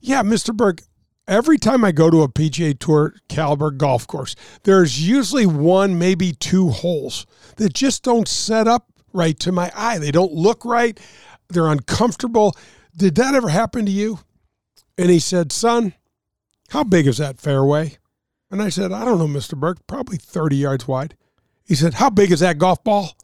"Yeah, 0.00 0.22
Mr. 0.22 0.56
Burke." 0.56 0.82
Every 1.28 1.56
time 1.56 1.84
I 1.84 1.92
go 1.92 2.10
to 2.10 2.22
a 2.22 2.28
PGA 2.28 2.74
Tour 2.74 3.14
caliber 3.28 3.70
golf 3.70 4.08
course, 4.08 4.34
there's 4.64 5.06
usually 5.06 5.46
one, 5.46 5.96
maybe 5.96 6.32
two 6.32 6.70
holes 6.70 7.26
that 7.58 7.72
just 7.74 8.02
don't 8.02 8.26
set 8.26 8.66
up 8.66 8.90
right 9.12 9.38
to 9.38 9.52
my 9.52 9.70
eye. 9.76 9.98
They 9.98 10.10
don't 10.10 10.32
look 10.32 10.64
right. 10.64 10.98
They're 11.48 11.68
uncomfortable. 11.68 12.56
Did 12.96 13.14
that 13.14 13.34
ever 13.34 13.50
happen 13.50 13.86
to 13.86 13.92
you? 13.92 14.18
And 14.98 15.10
he 15.10 15.20
said, 15.20 15.52
Son, 15.52 15.94
how 16.70 16.84
big 16.84 17.06
is 17.06 17.18
that 17.18 17.40
fairway? 17.40 17.98
And 18.50 18.60
I 18.60 18.68
said, 18.68 18.92
I 18.92 19.04
don't 19.04 19.18
know, 19.18 19.26
Mr. 19.26 19.58
Burke, 19.58 19.86
probably 19.86 20.16
30 20.18 20.56
yards 20.56 20.88
wide. 20.88 21.16
He 21.72 21.76
said, 21.76 21.94
How 21.94 22.10
big 22.10 22.30
is 22.32 22.40
that 22.40 22.58
golf 22.58 22.84
ball? 22.84 23.16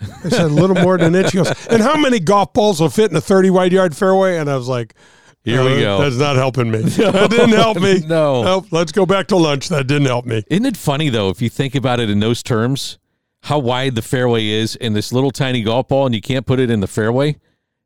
I 0.00 0.28
said, 0.28 0.42
A 0.42 0.46
little 0.46 0.76
more 0.76 0.96
than 0.98 1.16
an 1.16 1.24
inch. 1.24 1.32
He 1.32 1.38
goes, 1.38 1.50
And 1.66 1.82
how 1.82 1.96
many 1.96 2.20
golf 2.20 2.52
balls 2.52 2.80
will 2.80 2.88
fit 2.88 3.10
in 3.10 3.16
a 3.16 3.20
30 3.20 3.50
wide 3.50 3.72
yard 3.72 3.96
fairway? 3.96 4.38
And 4.38 4.48
I 4.48 4.56
was 4.56 4.68
like, 4.68 4.94
Here 5.42 5.64
we 5.64 5.78
"Uh, 5.78 5.80
go. 5.80 5.98
That's 6.02 6.14
not 6.14 6.36
helping 6.36 6.70
me. 6.70 6.78
that 6.82 7.28
didn't 7.28 7.48
help 7.50 7.80
me. 7.80 7.98
No. 8.06 8.44
Nope, 8.44 8.66
let's 8.70 8.92
go 8.92 9.04
back 9.04 9.26
to 9.26 9.36
lunch. 9.36 9.68
That 9.68 9.88
didn't 9.88 10.06
help 10.06 10.26
me. 10.26 10.44
Isn't 10.46 10.64
it 10.64 10.76
funny 10.76 11.08
though, 11.08 11.28
if 11.30 11.42
you 11.42 11.48
think 11.48 11.74
about 11.74 11.98
it 11.98 12.08
in 12.08 12.20
those 12.20 12.40
terms, 12.44 13.00
how 13.42 13.58
wide 13.58 13.96
the 13.96 14.02
fairway 14.02 14.46
is 14.46 14.76
in 14.76 14.92
this 14.92 15.12
little 15.12 15.32
tiny 15.32 15.64
golf 15.64 15.88
ball, 15.88 16.06
and 16.06 16.14
you 16.14 16.20
can't 16.20 16.46
put 16.46 16.60
it 16.60 16.70
in 16.70 16.78
the 16.78 16.86
fairway? 16.86 17.36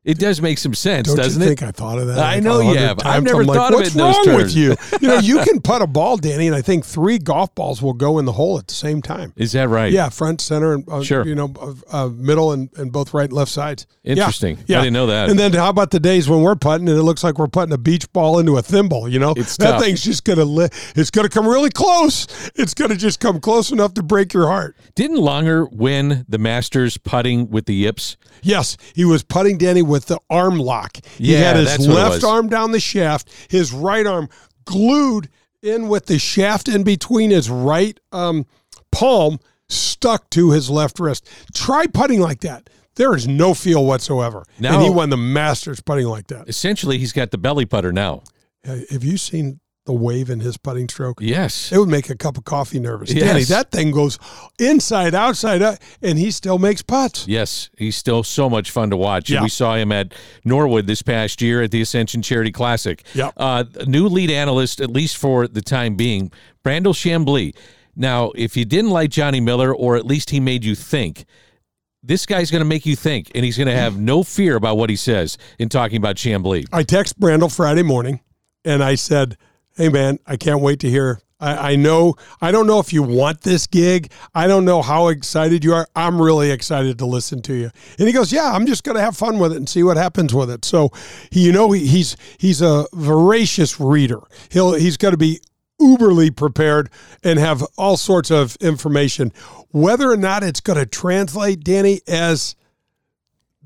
It 0.07 0.17
does 0.19 0.41
make 0.41 0.57
some 0.57 0.73
sense, 0.73 1.09
Don't 1.09 1.17
doesn't 1.17 1.41
you 1.41 1.45
it? 1.45 1.59
think 1.59 1.63
I 1.63 1.71
thought 1.71 1.99
of 1.99 2.07
that? 2.07 2.17
I 2.17 2.35
like 2.35 2.43
know 2.43 2.61
you 2.61 2.77
have. 2.77 2.97
I've 3.05 3.23
never 3.23 3.41
I'm 3.41 3.47
like, 3.47 3.57
thought 3.57 3.73
of 3.73 3.79
What's 3.81 3.89
it 3.93 3.97
those 3.97 4.15
wrong 4.15 4.25
terms." 4.25 4.43
with 4.43 4.55
you? 4.55 4.75
You 5.01 5.07
know, 5.09 5.17
you 5.19 5.39
can 5.43 5.59
putt 5.61 5.81
a 5.81 5.87
ball, 5.87 6.15
Danny, 6.15 6.47
and 6.47 6.55
I 6.55 6.61
think 6.61 6.85
three 6.85 7.19
golf 7.19 7.53
balls 7.55 7.81
will 7.81 7.91
go 7.93 8.17
in 8.17 8.23
the 8.23 8.31
hole 8.31 8.57
at 8.57 8.67
the 8.67 8.73
same 8.73 9.01
time. 9.01 9.33
Is 9.35 9.51
that 9.51 9.67
right? 9.67 9.91
Yeah, 9.91 10.07
front, 10.07 10.39
center, 10.39 10.73
and 10.75 10.87
uh, 10.89 11.03
Sure. 11.03 11.27
you 11.27 11.35
know, 11.35 11.53
uh, 11.91 12.07
middle, 12.07 12.53
and, 12.53 12.69
and 12.77 12.89
both 12.91 13.13
right 13.13 13.25
and 13.25 13.33
left 13.33 13.51
sides. 13.51 13.85
Yeah, 14.03 14.13
Interesting. 14.13 14.57
I 14.57 14.63
Yeah, 14.67 14.77
didn't 14.79 14.93
know 14.93 15.07
that. 15.07 15.29
And 15.29 15.37
then 15.37 15.51
how 15.51 15.67
about 15.69 15.91
the 15.91 15.99
days 15.99 16.29
when 16.29 16.41
we're 16.41 16.55
putting 16.55 16.87
and 16.87 16.97
it 16.97 17.03
looks 17.03 17.23
like 17.23 17.37
we're 17.37 17.47
putting 17.49 17.73
a 17.73 17.77
beach 17.77 18.09
ball 18.13 18.39
into 18.39 18.55
a 18.55 18.61
thimble? 18.61 19.09
You 19.09 19.19
know, 19.19 19.33
It's 19.35 19.57
that 19.57 19.71
tough. 19.71 19.81
thing's 19.83 20.01
just 20.03 20.23
gonna 20.23 20.45
li- 20.45 20.69
it's 20.95 21.11
gonna 21.11 21.27
come 21.27 21.45
really 21.45 21.69
close. 21.69 22.27
It's 22.55 22.73
gonna 22.73 22.95
just 22.95 23.19
come 23.19 23.41
close 23.41 23.71
enough 23.71 23.93
to 23.95 24.03
break 24.03 24.33
your 24.33 24.47
heart. 24.47 24.77
Didn't 24.95 25.17
Langer 25.17 25.69
win 25.69 26.23
the 26.29 26.37
Masters 26.37 26.97
putting 26.97 27.49
with 27.49 27.65
the 27.65 27.73
yips? 27.75 28.15
Yes, 28.41 28.77
he 28.95 29.03
was 29.03 29.23
putting 29.23 29.57
Danny 29.57 29.81
with 29.81 29.96
the 30.05 30.19
arm 30.29 30.59
lock. 30.59 30.97
he 31.17 31.33
Yeah, 31.33 31.39
had 31.39 31.55
his 31.57 31.87
left 31.87 32.23
arm 32.23 32.47
down 32.49 32.71
the 32.71 32.79
shaft, 32.79 33.29
his 33.49 33.73
right 33.73 34.05
arm 34.05 34.29
glued 34.65 35.29
in 35.61 35.87
with 35.87 36.05
the 36.05 36.19
shaft 36.19 36.67
in 36.67 36.83
between 36.83 37.31
his 37.31 37.49
right 37.49 37.99
um, 38.11 38.45
palm 38.91 39.39
stuck 39.69 40.29
to 40.29 40.51
his 40.51 40.69
left 40.69 40.99
wrist. 40.99 41.27
Try 41.53 41.87
putting 41.87 42.19
like 42.21 42.41
that. 42.41 42.69
There 42.95 43.13
is 43.15 43.27
no 43.27 43.53
feel 43.53 43.85
whatsoever. 43.85 44.43
Now- 44.59 44.75
and 44.75 44.83
he 44.83 44.89
won 44.89 45.09
the 45.09 45.17
Masters 45.17 45.81
putting 45.81 46.07
like 46.07 46.27
that. 46.27 46.47
Essentially, 46.47 46.97
he's 46.97 47.13
got 47.13 47.31
the 47.31 47.37
belly 47.37 47.65
putter 47.65 47.91
now. 47.91 48.23
Have 48.63 49.03
you 49.03 49.17
seen 49.17 49.59
the 49.87 49.93
wave 49.93 50.29
in 50.29 50.41
his 50.41 50.57
putting 50.57 50.87
stroke? 50.87 51.17
Yes. 51.19 51.71
It 51.71 51.79
would 51.79 51.89
make 51.89 52.11
a 52.11 52.15
cup 52.15 52.37
of 52.37 52.43
coffee 52.43 52.79
nervous. 52.79 53.11
Yes. 53.11 53.23
Danny, 53.23 53.43
that 53.45 53.71
thing 53.71 53.89
goes 53.89 54.19
inside, 54.59 55.15
outside, 55.15 55.63
uh, 55.63 55.77
and 56.03 56.19
he 56.19 56.29
still 56.29 56.59
makes 56.59 56.83
putts. 56.83 57.27
Yes, 57.27 57.71
he's 57.77 57.95
still 57.95 58.21
so 58.21 58.49
much 58.49 58.69
fun 58.69 58.91
to 58.91 58.97
watch. 58.97 59.31
Yeah. 59.31 59.41
We 59.41 59.49
saw 59.49 59.75
him 59.75 59.91
at 59.91 60.13
Norwood 60.45 60.85
this 60.85 61.01
past 61.01 61.41
year 61.41 61.63
at 61.63 61.71
the 61.71 61.81
Ascension 61.81 62.21
Charity 62.21 62.51
Classic. 62.51 63.03
Yep. 63.15 63.33
Uh, 63.35 63.63
new 63.87 64.07
lead 64.07 64.29
analyst, 64.29 64.79
at 64.79 64.91
least 64.91 65.17
for 65.17 65.47
the 65.47 65.61
time 65.61 65.95
being, 65.95 66.31
Brandel 66.63 66.93
Chamblee. 66.93 67.55
Now, 67.95 68.31
if 68.35 68.55
you 68.55 68.65
didn't 68.65 68.91
like 68.91 69.09
Johnny 69.09 69.39
Miller, 69.39 69.73
or 69.73 69.95
at 69.95 70.05
least 70.05 70.29
he 70.29 70.39
made 70.39 70.63
you 70.63 70.75
think, 70.75 71.25
this 72.03 72.25
guy's 72.25 72.51
going 72.51 72.61
to 72.61 72.67
make 72.67 72.85
you 72.85 72.95
think, 72.95 73.31
and 73.33 73.43
he's 73.43 73.57
going 73.57 73.67
to 73.67 73.75
have 73.75 73.97
no 73.97 74.21
fear 74.21 74.55
about 74.55 74.77
what 74.77 74.89
he 74.89 74.95
says 74.95 75.37
in 75.57 75.69
talking 75.69 75.97
about 75.97 76.15
Chamblee. 76.15 76.67
I 76.71 76.83
text 76.83 77.19
Brandel 77.19 77.53
Friday 77.53 77.83
morning 77.83 78.19
and 78.63 78.83
I 78.83 78.95
said, 78.95 79.37
Hey 79.77 79.89
man, 79.89 80.17
I 80.25 80.37
can't 80.37 80.61
wait 80.61 80.79
to 80.79 80.89
hear. 80.89 81.21
I, 81.39 81.73
I 81.73 81.75
know 81.75 82.15
I 82.41 82.51
don't 82.51 82.65
know 82.65 82.79
if 82.79 82.91
you 82.91 83.03
want 83.03 83.41
this 83.41 83.67
gig. 83.67 84.11
I 84.33 84.47
don't 84.47 84.65
know 84.65 84.81
how 84.81 85.09
excited 85.09 85.63
you 85.63 85.75
are. 85.75 85.87
I'm 85.95 86.19
really 86.19 86.49
excited 86.49 86.97
to 86.97 87.05
listen 87.05 87.43
to 87.43 87.53
you. 87.53 87.69
And 87.99 88.07
he 88.07 88.11
goes, 88.11 88.33
Yeah, 88.33 88.53
I'm 88.53 88.65
just 88.65 88.83
gonna 88.83 89.01
have 89.01 89.15
fun 89.15 89.37
with 89.37 89.53
it 89.53 89.57
and 89.57 89.69
see 89.69 89.83
what 89.83 89.95
happens 89.95 90.33
with 90.33 90.49
it. 90.49 90.65
So 90.65 90.89
you 91.31 91.51
know 91.51 91.71
he, 91.73 91.85
he's 91.85 92.17
he's 92.39 92.59
a 92.59 92.87
voracious 92.91 93.79
reader. 93.79 94.21
He'll 94.49 94.73
he's 94.73 94.97
gonna 94.97 95.15
be 95.15 95.41
uberly 95.79 96.35
prepared 96.35 96.89
and 97.23 97.37
have 97.37 97.63
all 97.77 97.97
sorts 97.97 98.31
of 98.31 98.55
information. 98.55 99.31
Whether 99.69 100.11
or 100.11 100.17
not 100.17 100.41
it's 100.41 100.59
gonna 100.59 100.87
translate, 100.87 101.63
Danny, 101.63 102.01
as 102.07 102.55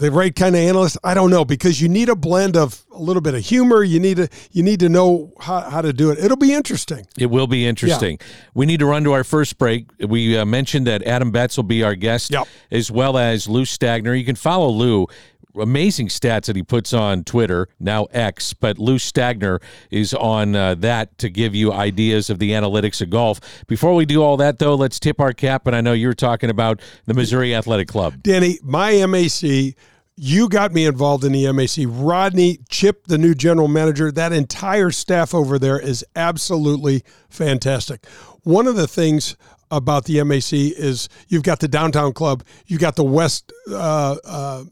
the 0.02 0.12
right 0.12 0.36
kind 0.36 0.56
of 0.56 0.62
analyst 0.62 0.98
i 1.04 1.14
don't 1.14 1.30
know 1.30 1.46
because 1.46 1.80
you 1.82 1.88
need 1.88 2.10
a 2.10 2.16
blend 2.16 2.58
of 2.58 2.84
a 2.92 2.98
little 3.02 3.22
bit 3.22 3.34
of 3.34 3.42
humor 3.46 3.84
you 3.84 4.00
need 4.00 4.18
to 4.18 4.28
you 4.52 4.64
need 4.64 4.80
to 4.80 4.90
know 4.90 5.32
how, 5.40 5.62
how 5.62 5.82
to 5.82 5.94
do 5.94 6.10
it 6.10 6.18
it'll 6.20 6.36
be 6.36 6.54
interesting 6.54 7.06
It 7.18 7.28
will 7.28 7.48
be 7.48 7.66
interesting. 7.66 8.20
We 8.54 8.66
need 8.66 8.80
to 8.80 8.86
run 8.86 9.04
to 9.04 9.12
our 9.14 9.24
first 9.24 9.58
break. 9.58 9.86
We 10.00 10.38
uh, 10.38 10.44
mentioned 10.46 10.88
that 10.88 11.04
Adam 11.04 11.32
Betz 11.32 11.56
will 11.56 11.64
be 11.64 11.84
our 11.84 11.96
guest, 11.96 12.32
Yep. 12.32 12.48
as 12.72 12.90
well 12.92 13.18
as 13.18 13.48
Lou 13.48 13.64
Stagner. 13.64 14.18
You 14.18 14.26
can 14.26 14.36
follow 14.36 14.70
Lou. 14.70 15.08
Amazing 15.60 16.08
stats 16.08 16.46
that 16.46 16.56
he 16.56 16.64
puts 16.64 16.94
on 16.94 17.26
Twitter, 17.26 17.68
now 17.78 18.06
X, 18.12 18.54
but 18.54 18.80
Lou 18.80 18.98
Stagner 18.98 19.62
is 19.90 20.14
on 20.14 20.56
uh, 20.56 20.76
that 20.76 21.18
to 21.18 21.30
give 21.30 21.54
you 21.54 21.74
ideas 21.74 22.30
of 22.30 22.40
the 22.40 22.52
analytics 22.52 23.02
of 23.02 23.10
golf. 23.10 23.42
Before 23.68 23.94
we 23.94 24.06
do 24.06 24.24
all 24.24 24.38
that, 24.38 24.60
though, 24.60 24.76
let's 24.76 24.98
tip 24.98 25.20
our 25.20 25.34
cap. 25.34 25.68
And 25.68 25.76
I 25.76 25.82
know 25.82 25.92
you're 25.92 26.14
talking 26.14 26.50
about 26.50 26.80
the 27.06 27.14
Missouri 27.14 27.54
Athletic 27.54 27.90
Club. 27.90 28.24
danny 28.24 28.60
my 28.64 29.06
mac 29.08 29.76
you 30.16 30.50
got 30.50 30.74
me 30.74 30.86
involved 30.86 31.24
in 31.24 31.32
the 31.32 31.52
mac 31.52 31.70
rodney 31.88 32.60
chip 32.70 33.08
the 33.08 33.18
new 33.18 33.34
general 33.34 33.68
manager 33.68 34.12
that 34.12 34.32
entire 34.34 34.92
staff 34.92 35.34
over 35.34 35.58
there 35.58 35.80
is 35.80 36.06
absolutely 36.16 37.04
fantastic 37.30 38.06
one 38.44 38.68
of 38.68 38.76
the 38.76 38.88
things 38.88 39.36
about 39.70 40.06
the 40.06 40.24
mac 40.24 40.52
is 40.52 41.10
you've 41.28 41.44
got 41.44 41.60
the 41.60 41.68
downtown 41.68 42.14
club 42.14 42.44
you've 42.68 42.82
got 42.82 42.96
the 42.96 43.04
west 43.04 43.52
uh, 43.72 44.16
uh, 44.26 44.64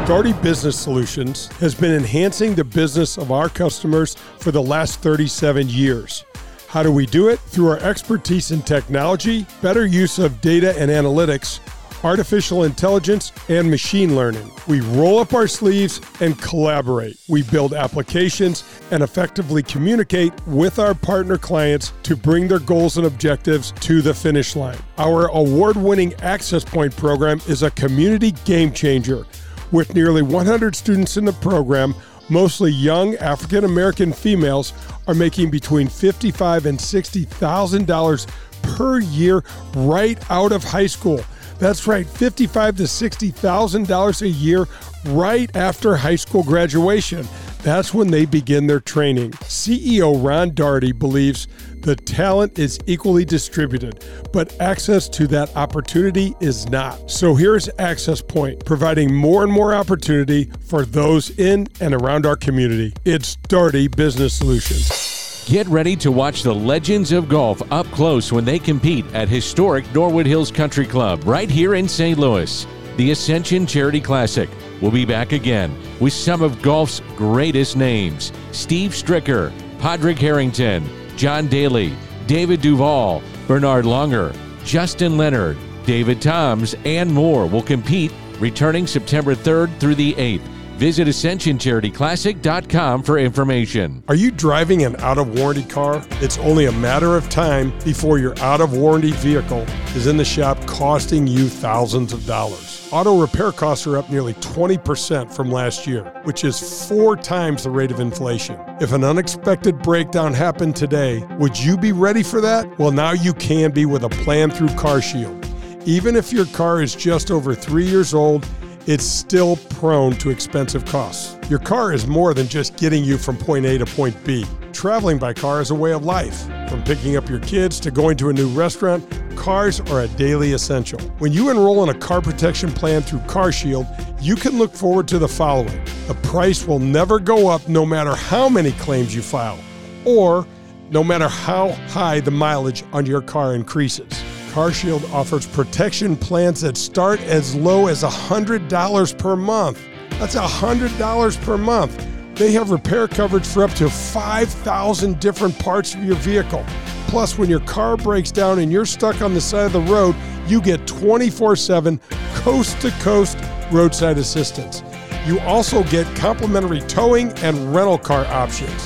Daugherty 0.07 0.33
Business 0.41 0.79
Solutions 0.79 1.47
has 1.57 1.75
been 1.75 1.91
enhancing 1.91 2.55
the 2.55 2.63
business 2.63 3.17
of 3.17 3.31
our 3.31 3.49
customers 3.49 4.15
for 4.39 4.51
the 4.51 4.61
last 4.61 4.99
37 5.01 5.69
years. 5.69 6.25
How 6.69 6.83
do 6.83 6.91
we 6.91 7.07
do 7.07 7.29
it? 7.29 7.39
Through 7.39 7.69
our 7.69 7.79
expertise 7.79 8.51
in 8.51 8.61
technology, 8.61 9.47
better 9.59 9.87
use 9.87 10.19
of 10.19 10.39
data 10.39 10.77
and 10.77 10.91
analytics, 10.91 11.59
artificial 12.03 12.63
intelligence, 12.63 13.31
and 13.47 13.71
machine 13.71 14.15
learning. 14.15 14.51
We 14.67 14.81
roll 14.81 15.17
up 15.17 15.33
our 15.33 15.47
sleeves 15.47 15.99
and 16.21 16.39
collaborate. 16.39 17.17
We 17.27 17.41
build 17.41 17.73
applications 17.73 18.63
and 18.91 19.01
effectively 19.01 19.63
communicate 19.63 20.31
with 20.45 20.77
our 20.77 20.93
partner 20.93 21.39
clients 21.39 21.91
to 22.03 22.15
bring 22.15 22.47
their 22.47 22.59
goals 22.59 22.97
and 22.97 23.07
objectives 23.07 23.71
to 23.71 24.03
the 24.03 24.13
finish 24.13 24.55
line. 24.55 24.77
Our 24.99 25.29
award 25.29 25.75
winning 25.75 26.13
Access 26.21 26.63
Point 26.63 26.95
program 26.95 27.41
is 27.47 27.63
a 27.63 27.71
community 27.71 28.29
game 28.45 28.71
changer. 28.71 29.25
With 29.71 29.95
nearly 29.95 30.21
100 30.21 30.75
students 30.75 31.17
in 31.17 31.25
the 31.25 31.33
program, 31.33 31.95
mostly 32.29 32.71
young 32.71 33.15
African 33.15 33.63
American 33.63 34.13
females 34.13 34.73
are 35.07 35.15
making 35.15 35.49
between 35.49 35.87
55 35.87 36.65
and 36.65 36.77
$60,000 36.77 38.27
per 38.61 38.99
year 38.99 39.43
right 39.75 40.31
out 40.31 40.51
of 40.51 40.63
high 40.63 40.87
school. 40.87 41.21
That's 41.59 41.87
right, 41.87 42.07
55 42.07 42.77
to 42.77 42.83
$60,000 42.83 44.21
a 44.21 44.29
year 44.29 44.65
right 45.07 45.53
after 45.55 45.97
high 45.97 46.15
school 46.15 46.43
graduation. 46.43 47.27
That's 47.63 47.93
when 47.93 48.09
they 48.09 48.25
begin 48.25 48.67
their 48.67 48.79
training. 48.79 49.31
CEO 49.31 50.25
Ron 50.25 50.53
Daugherty 50.53 50.93
believes 50.93 51.49
the 51.81 51.97
talent 51.97 52.57
is 52.57 52.79
equally 52.87 53.25
distributed, 53.25 54.05
but 54.31 54.55
access 54.61 55.09
to 55.09 55.27
that 55.27 55.55
opportunity 55.57 56.33
is 56.39 56.69
not. 56.69 57.11
So 57.11 57.35
here's 57.35 57.69
Access 57.77 58.21
Point, 58.21 58.65
providing 58.65 59.13
more 59.13 59.43
and 59.43 59.51
more 59.51 59.73
opportunity 59.73 60.49
for 60.65 60.85
those 60.85 61.37
in 61.37 61.67
and 61.81 61.93
around 61.93 62.25
our 62.25 62.37
community. 62.37 62.93
It's 63.03 63.35
Daugherty 63.35 63.89
Business 63.89 64.33
Solutions. 64.33 65.18
Get 65.49 65.65
ready 65.65 65.95
to 65.95 66.11
watch 66.11 66.43
the 66.43 66.53
legends 66.53 67.11
of 67.11 67.27
golf 67.27 67.59
up 67.71 67.87
close 67.87 68.31
when 68.31 68.45
they 68.45 68.59
compete 68.59 69.03
at 69.15 69.27
historic 69.27 69.91
Norwood 69.95 70.27
Hills 70.27 70.51
Country 70.51 70.85
Club 70.85 71.23
right 71.25 71.49
here 71.49 71.73
in 71.73 71.87
St. 71.87 72.19
Louis. 72.19 72.67
The 72.97 73.09
Ascension 73.09 73.65
Charity 73.65 73.99
Classic 73.99 74.47
will 74.79 74.91
be 74.91 75.05
back 75.05 75.31
again 75.31 75.75
with 75.99 76.13
some 76.13 76.43
of 76.43 76.61
golf's 76.61 76.99
greatest 77.15 77.75
names 77.75 78.31
Steve 78.51 78.91
Stricker, 78.91 79.51
Padraig 79.79 80.19
Harrington, 80.19 80.87
John 81.17 81.47
Daly, 81.47 81.95
David 82.27 82.61
Duval, 82.61 83.23
Bernard 83.47 83.85
Langer, 83.85 84.35
Justin 84.63 85.17
Leonard, 85.17 85.57
David 85.83 86.21
Toms, 86.21 86.75
and 86.85 87.11
more 87.11 87.47
will 87.47 87.63
compete 87.63 88.11
returning 88.39 88.85
September 88.85 89.33
3rd 89.33 89.75
through 89.79 89.95
the 89.95 90.13
8th. 90.13 90.58
Visit 90.79 91.07
AscensionCharityClassic.com 91.09 93.03
for 93.03 93.19
information. 93.19 94.01
Are 94.07 94.15
you 94.15 94.31
driving 94.31 94.85
an 94.85 94.95
out 95.01 95.17
of 95.17 95.37
warranty 95.37 95.65
car? 95.65 96.01
It's 96.21 96.37
only 96.37 96.67
a 96.67 96.71
matter 96.71 97.17
of 97.17 97.27
time 97.29 97.77
before 97.79 98.17
your 98.17 98.39
out 98.39 98.61
of 98.61 98.71
warranty 98.77 99.11
vehicle 99.11 99.65
is 99.93 100.07
in 100.07 100.15
the 100.15 100.23
shop 100.23 100.57
costing 100.67 101.27
you 101.27 101.49
thousands 101.49 102.13
of 102.13 102.25
dollars. 102.25 102.87
Auto 102.93 103.19
repair 103.19 103.51
costs 103.51 103.85
are 103.87 103.97
up 103.97 104.09
nearly 104.09 104.35
20% 104.35 105.29
from 105.35 105.51
last 105.51 105.85
year, 105.85 106.05
which 106.23 106.45
is 106.45 106.87
four 106.87 107.17
times 107.17 107.63
the 107.63 107.69
rate 107.69 107.91
of 107.91 107.99
inflation. 107.99 108.57
If 108.79 108.93
an 108.93 109.03
unexpected 109.03 109.79
breakdown 109.79 110.33
happened 110.33 110.77
today, 110.77 111.25
would 111.39 111.59
you 111.59 111.75
be 111.75 111.91
ready 111.91 112.23
for 112.23 112.39
that? 112.39 112.79
Well, 112.79 112.93
now 112.93 113.11
you 113.11 113.33
can 113.33 113.71
be 113.71 113.85
with 113.85 114.03
a 114.05 114.09
plan 114.09 114.49
through 114.49 114.69
CarShield. 114.69 115.45
Even 115.85 116.15
if 116.15 116.31
your 116.31 116.45
car 116.45 116.81
is 116.81 116.95
just 116.95 117.31
over 117.31 117.53
three 117.53 117.85
years 117.85 118.13
old, 118.13 118.47
it's 118.87 119.03
still 119.03 119.55
prone 119.55 120.13
to 120.13 120.29
expensive 120.29 120.85
costs. 120.85 121.37
Your 121.49 121.59
car 121.59 121.93
is 121.93 122.07
more 122.07 122.33
than 122.33 122.47
just 122.47 122.77
getting 122.77 123.03
you 123.03 123.17
from 123.17 123.37
point 123.37 123.65
A 123.65 123.77
to 123.77 123.85
point 123.85 124.15
B. 124.23 124.45
Traveling 124.73 125.17
by 125.17 125.33
car 125.33 125.61
is 125.61 125.71
a 125.71 125.75
way 125.75 125.93
of 125.93 126.05
life. 126.05 126.45
From 126.69 126.83
picking 126.83 127.17
up 127.17 127.29
your 127.29 127.39
kids 127.39 127.79
to 127.81 127.91
going 127.91 128.17
to 128.17 128.29
a 128.29 128.33
new 128.33 128.47
restaurant, 128.49 129.05
cars 129.35 129.79
are 129.79 130.01
a 130.01 130.07
daily 130.09 130.53
essential. 130.53 130.99
When 131.19 131.33
you 131.33 131.49
enroll 131.49 131.83
in 131.83 131.89
a 131.89 131.99
car 131.99 132.21
protection 132.21 132.71
plan 132.71 133.01
through 133.01 133.19
CarShield, 133.19 133.87
you 134.21 134.35
can 134.35 134.57
look 134.57 134.73
forward 134.73 135.07
to 135.09 135.19
the 135.19 135.27
following 135.27 135.83
the 136.07 136.15
price 136.23 136.65
will 136.65 136.79
never 136.79 137.19
go 137.19 137.47
up 137.49 137.67
no 137.69 137.85
matter 137.85 138.15
how 138.15 138.49
many 138.49 138.71
claims 138.73 139.13
you 139.13 139.21
file, 139.21 139.59
or 140.05 140.47
no 140.89 141.03
matter 141.03 141.27
how 141.27 141.69
high 141.89 142.19
the 142.19 142.31
mileage 142.31 142.83
on 142.93 143.05
your 143.05 143.21
car 143.21 143.53
increases. 143.53 144.23
CarShield 144.49 145.11
offers 145.13 145.45
protection 145.45 146.15
plans 146.15 146.61
that 146.61 146.75
start 146.75 147.19
as 147.21 147.55
low 147.55 147.87
as 147.87 148.03
$100 148.03 149.17
per 149.17 149.35
month. 149.35 149.79
That's 150.11 150.35
$100 150.35 151.41
per 151.41 151.57
month. 151.57 152.07
They 152.33 152.51
have 152.53 152.71
repair 152.71 153.07
coverage 153.07 153.45
for 153.45 153.63
up 153.63 153.71
to 153.75 153.89
5,000 153.89 155.19
different 155.19 155.57
parts 155.59 155.93
of 155.93 156.03
your 156.03 156.15
vehicle. 156.15 156.65
Plus, 157.07 157.37
when 157.37 157.49
your 157.49 157.59
car 157.61 157.95
breaks 157.95 158.31
down 158.31 158.59
and 158.59 158.71
you're 158.71 158.85
stuck 158.85 159.21
on 159.21 159.33
the 159.33 159.41
side 159.41 159.67
of 159.67 159.73
the 159.73 159.81
road, 159.81 160.15
you 160.47 160.61
get 160.61 160.87
24 160.87 161.55
7 161.55 161.99
coast 162.35 162.79
to 162.81 162.91
coast 163.01 163.37
roadside 163.71 164.17
assistance. 164.17 164.83
You 165.25 165.39
also 165.41 165.83
get 165.85 166.07
complimentary 166.15 166.81
towing 166.81 167.31
and 167.39 167.75
rental 167.75 167.97
car 167.97 168.25
options. 168.25 168.83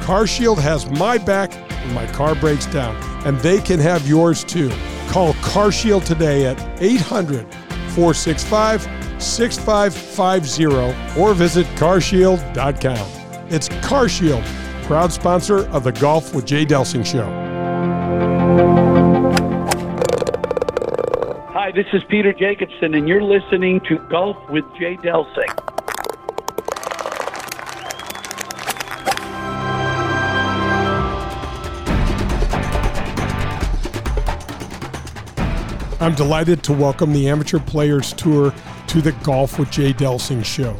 CarShield 0.00 0.58
has 0.58 0.88
my 0.90 1.18
back 1.18 1.67
my 1.92 2.06
car 2.06 2.34
breaks 2.34 2.66
down, 2.66 2.96
and 3.26 3.38
they 3.38 3.60
can 3.60 3.78
have 3.80 4.06
yours 4.06 4.44
too. 4.44 4.70
Call 5.08 5.32
CarShield 5.34 6.04
today 6.04 6.46
at 6.46 6.58
800 6.82 7.46
465 7.94 8.82
6550 9.22 11.20
or 11.20 11.34
visit 11.34 11.66
carshield.com. 11.76 13.08
It's 13.50 13.68
CarShield, 13.68 14.44
proud 14.84 15.12
sponsor 15.12 15.68
of 15.68 15.84
the 15.84 15.92
Golf 15.92 16.34
with 16.34 16.46
Jay 16.46 16.64
Delsing 16.64 17.04
show. 17.04 17.28
Hi, 21.52 21.72
this 21.72 21.86
is 21.92 22.02
Peter 22.08 22.32
Jacobsen, 22.32 22.94
and 22.94 23.08
you're 23.08 23.22
listening 23.22 23.80
to 23.88 23.98
Golf 24.10 24.36
with 24.48 24.64
Jay 24.78 24.96
Delsing. 24.96 25.77
I'm 36.00 36.14
delighted 36.14 36.62
to 36.62 36.72
welcome 36.72 37.12
the 37.12 37.28
Amateur 37.28 37.58
Players 37.58 38.12
Tour 38.12 38.54
to 38.86 39.02
the 39.02 39.10
Golf 39.24 39.58
with 39.58 39.72
Jay 39.72 39.92
Delsing 39.92 40.44
show. 40.44 40.76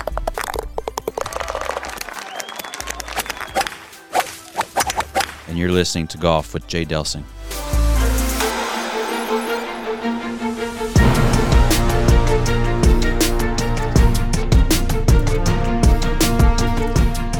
And 5.47 5.59
you're 5.59 5.71
listening 5.71 6.07
to 6.07 6.17
Golf 6.17 6.55
with 6.55 6.67
Jay 6.67 6.83
Delsing. 6.83 7.23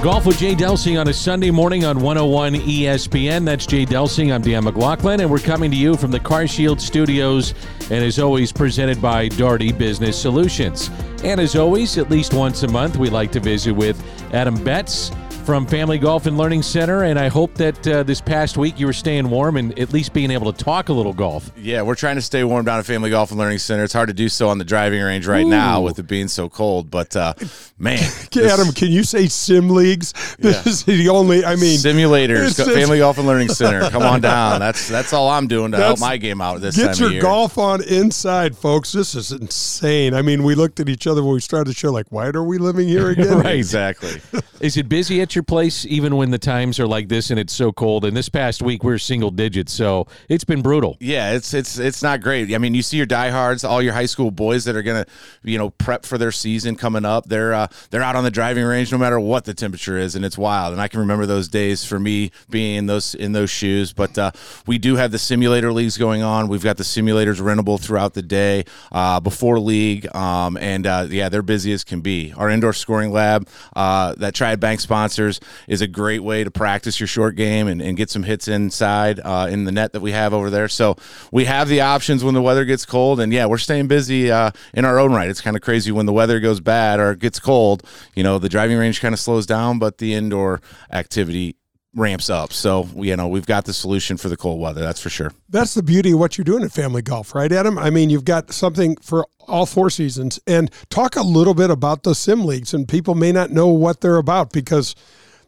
Golf 0.03 0.25
with 0.25 0.37
Jay 0.37 0.53
Delsing 0.53 0.99
on 0.99 1.07
a 1.07 1.13
Sunday 1.13 1.49
morning 1.49 1.85
on 1.85 2.01
101 2.01 2.55
ESPN. 2.55 3.45
That's 3.45 3.65
Jay 3.65 3.85
Delsing. 3.85 4.33
I'm 4.33 4.41
Dan 4.41 4.65
McLaughlin, 4.65 5.21
and 5.21 5.31
we're 5.31 5.39
coming 5.39 5.71
to 5.71 5.77
you 5.77 5.95
from 5.95 6.11
the 6.11 6.19
CarShield 6.19 6.81
Studios, 6.81 7.53
and 7.83 8.03
as 8.03 8.19
always, 8.19 8.51
presented 8.51 9.01
by 9.01 9.29
Daugherty 9.29 9.71
Business 9.71 10.21
Solutions. 10.21 10.89
And 11.23 11.39
as 11.39 11.55
always, 11.55 11.97
at 11.97 12.09
least 12.09 12.33
once 12.33 12.63
a 12.63 12.67
month, 12.67 12.97
we 12.97 13.09
like 13.09 13.31
to 13.31 13.39
visit 13.39 13.71
with 13.71 14.03
Adam 14.33 14.61
Betz 14.61 15.09
from 15.45 15.67
Family 15.67 15.97
Golf 15.97 16.25
and 16.25 16.37
Learning 16.37 16.61
Center, 16.61 17.03
and 17.03 17.19
I 17.19 17.27
hope 17.27 17.53
that 17.55 17.87
uh, 17.87 18.03
this 18.03 18.21
past 18.21 18.57
week 18.57 18.79
you 18.79 18.85
were 18.85 18.93
staying 18.93 19.29
warm 19.29 19.57
and 19.57 19.77
at 19.77 19.91
least 19.91 20.13
being 20.13 20.31
able 20.31 20.51
to 20.51 20.63
talk 20.63 20.89
a 20.89 20.93
little 20.93 21.13
golf. 21.13 21.51
Yeah, 21.57 21.81
we're 21.81 21.95
trying 21.95 22.15
to 22.15 22.21
stay 22.21 22.43
warm 22.43 22.65
down 22.65 22.79
at 22.79 22.85
Family 22.85 23.09
Golf 23.09 23.31
and 23.31 23.39
Learning 23.39 23.57
Center. 23.57 23.83
It's 23.83 23.93
hard 23.93 24.07
to 24.07 24.13
do 24.13 24.29
so 24.29 24.49
on 24.49 24.57
the 24.57 24.63
driving 24.63 25.01
range 25.01 25.27
right 25.27 25.45
Ooh. 25.45 25.49
now 25.49 25.81
with 25.81 25.99
it 25.99 26.07
being 26.07 26.27
so 26.27 26.47
cold, 26.47 26.89
but 26.89 27.15
uh, 27.15 27.33
man, 27.77 27.99
Adam, 28.41 28.71
can 28.71 28.89
you 28.89 29.03
say 29.03 29.27
sim 29.27 29.69
leagues? 29.69 30.13
This 30.43 30.65
yeah. 30.65 30.71
is 30.71 30.83
the 30.83 31.09
only. 31.09 31.45
I 31.45 31.55
mean, 31.55 31.77
simulators. 31.77 32.55
Family 32.73 32.97
Golf 32.97 33.17
and 33.17 33.27
Learning 33.27 33.49
Center. 33.53 33.89
Come 33.89 34.03
on 34.03 34.19
down. 34.19 34.59
That's 34.59 34.89
that's 34.89 35.13
all 35.13 35.29
I'm 35.29 35.47
doing 35.47 35.71
to 35.71 35.77
help 35.77 35.99
my 35.99 36.17
game 36.17 36.41
out 36.41 36.59
this 36.59 36.75
time. 36.75 36.87
Get 36.87 36.99
your 36.99 37.21
golf 37.21 37.57
on 37.57 37.81
inside, 37.83 38.57
folks. 38.57 38.91
This 38.91 39.15
is 39.15 39.31
insane. 39.31 40.13
I 40.13 40.21
mean, 40.21 40.43
we 40.43 40.55
looked 40.55 40.79
at 40.79 40.89
each 40.89 41.07
other 41.07 41.23
when 41.23 41.33
we 41.33 41.39
started 41.39 41.69
the 41.69 41.75
show, 41.75 41.91
like, 41.91 42.07
why 42.09 42.27
are 42.27 42.43
we 42.43 42.57
living 42.57 42.87
here 42.87 43.09
again? 43.09 43.37
right, 43.39 43.55
exactly. 43.55 44.21
is 44.59 44.75
it 44.75 44.89
busy 44.89 45.21
at 45.21 45.32
your 45.35 45.43
place 45.43 45.85
even? 45.85 46.13
when 46.13 46.31
the 46.31 46.39
times 46.39 46.79
are 46.79 46.87
like 46.87 47.09
this 47.09 47.29
and 47.29 47.39
it's 47.39 47.53
so 47.53 47.71
cold. 47.71 48.05
And 48.05 48.15
this 48.15 48.29
past 48.29 48.61
week 48.61 48.83
we're 48.83 48.97
single 48.97 49.31
digits, 49.31 49.73
so 49.73 50.07
it's 50.29 50.43
been 50.43 50.61
brutal. 50.61 50.97
Yeah, 50.99 51.33
it's 51.33 51.53
it's 51.53 51.77
it's 51.79 52.01
not 52.01 52.21
great. 52.21 52.53
I 52.53 52.57
mean, 52.57 52.73
you 52.73 52.81
see 52.81 52.97
your 52.97 53.05
diehards, 53.05 53.63
all 53.63 53.81
your 53.81 53.93
high 53.93 54.05
school 54.05 54.31
boys 54.31 54.65
that 54.65 54.75
are 54.75 54.81
gonna, 54.81 55.05
you 55.43 55.57
know, 55.57 55.69
prep 55.71 56.05
for 56.05 56.17
their 56.17 56.31
season 56.31 56.75
coming 56.75 57.05
up. 57.05 57.27
They're 57.27 57.53
uh, 57.53 57.67
they're 57.89 58.03
out 58.03 58.15
on 58.15 58.23
the 58.23 58.31
driving 58.31 58.63
range 58.63 58.91
no 58.91 58.97
matter 58.97 59.19
what 59.19 59.45
the 59.45 59.53
temperature 59.53 59.97
is, 59.97 60.15
and 60.15 60.23
it's 60.23 60.37
wild. 60.37 60.73
And 60.73 60.81
I 60.81 60.87
can 60.87 60.99
remember 60.99 61.25
those 61.25 61.47
days 61.47 61.83
for 61.83 61.99
me 61.99 62.31
being 62.49 62.75
in 62.75 62.85
those 62.85 63.15
in 63.15 63.31
those 63.31 63.49
shoes. 63.49 63.93
But 63.93 64.17
uh, 64.17 64.31
we 64.67 64.77
do 64.77 64.95
have 64.95 65.11
the 65.11 65.19
simulator 65.19 65.71
leagues 65.71 65.97
going 65.97 66.21
on. 66.21 66.47
We've 66.47 66.63
got 66.63 66.77
the 66.77 66.83
simulators 66.83 67.41
rentable 67.41 67.79
throughout 67.79 68.13
the 68.13 68.21
day 68.21 68.65
uh, 68.91 69.19
before 69.19 69.59
league, 69.59 70.13
um, 70.15 70.57
and 70.57 70.85
uh, 70.85 71.07
yeah, 71.09 71.29
they're 71.29 71.41
busy 71.41 71.73
as 71.73 71.83
can 71.83 72.01
be. 72.01 72.33
Our 72.33 72.49
indoor 72.49 72.73
scoring 72.73 73.11
lab 73.11 73.47
uh, 73.75 74.15
that 74.17 74.35
Triad 74.35 74.59
Bank 74.59 74.79
sponsors 74.79 75.22
Is 75.29 75.81
a 75.81 75.87
great 75.87 76.23
way 76.23 76.43
to 76.43 76.51
practice 76.51 76.99
your 76.99 77.07
short 77.07 77.35
game 77.35 77.67
and, 77.67 77.81
and 77.81 77.97
get 77.97 78.09
some 78.09 78.23
hits 78.23 78.47
inside 78.47 79.19
uh, 79.23 79.47
in 79.49 79.65
the 79.65 79.71
net 79.71 79.93
that 79.93 80.01
we 80.01 80.11
have 80.11 80.33
over 80.33 80.49
there. 80.49 80.67
So 80.67 80.95
we 81.31 81.45
have 81.45 81.67
the 81.67 81.81
options 81.81 82.23
when 82.23 82.33
the 82.33 82.41
weather 82.41 82.65
gets 82.65 82.85
cold, 82.85 83.19
and 83.19 83.31
yeah, 83.31 83.45
we're 83.45 83.57
staying 83.57 83.87
busy 83.87 84.31
uh, 84.31 84.51
in 84.73 84.85
our 84.85 84.99
own 84.99 85.13
right. 85.13 85.29
It's 85.29 85.41
kind 85.41 85.55
of 85.55 85.61
crazy 85.61 85.91
when 85.91 86.05
the 86.05 86.13
weather 86.13 86.39
goes 86.39 86.59
bad 86.59 86.99
or 86.99 87.11
it 87.11 87.19
gets 87.19 87.39
cold. 87.39 87.83
You 88.15 88.23
know, 88.23 88.39
the 88.39 88.49
driving 88.49 88.77
range 88.77 89.01
kind 89.01 89.13
of 89.13 89.19
slows 89.19 89.45
down, 89.45 89.79
but 89.79 89.97
the 89.97 90.13
indoor 90.13 90.61
activity 90.91 91.55
ramps 91.95 92.29
up. 92.29 92.53
So 92.53 92.87
you 92.95 93.15
know 93.15 93.27
we've 93.27 93.45
got 93.45 93.65
the 93.65 93.73
solution 93.73 94.17
for 94.17 94.29
the 94.29 94.37
cold 94.37 94.59
weather. 94.59 94.81
That's 94.81 95.01
for 95.01 95.09
sure. 95.09 95.31
That's 95.49 95.73
the 95.73 95.83
beauty 95.83 96.11
of 96.11 96.19
what 96.19 96.37
you're 96.37 96.45
doing 96.45 96.63
at 96.63 96.71
Family 96.71 97.01
Golf, 97.01 97.35
right, 97.35 97.51
Adam? 97.51 97.77
I 97.77 97.89
mean, 97.89 98.09
you've 98.09 98.25
got 98.25 98.51
something 98.51 98.95
for 98.97 99.25
all 99.47 99.65
four 99.65 99.89
seasons. 99.89 100.39
And 100.47 100.71
talk 100.89 101.15
a 101.15 101.21
little 101.21 101.53
bit 101.53 101.69
about 101.69 102.03
the 102.03 102.15
sim 102.15 102.45
leagues, 102.45 102.73
and 102.73 102.87
people 102.87 103.15
may 103.15 103.31
not 103.31 103.51
know 103.51 103.67
what 103.67 104.01
they're 104.01 104.17
about 104.17 104.51
because 104.51 104.95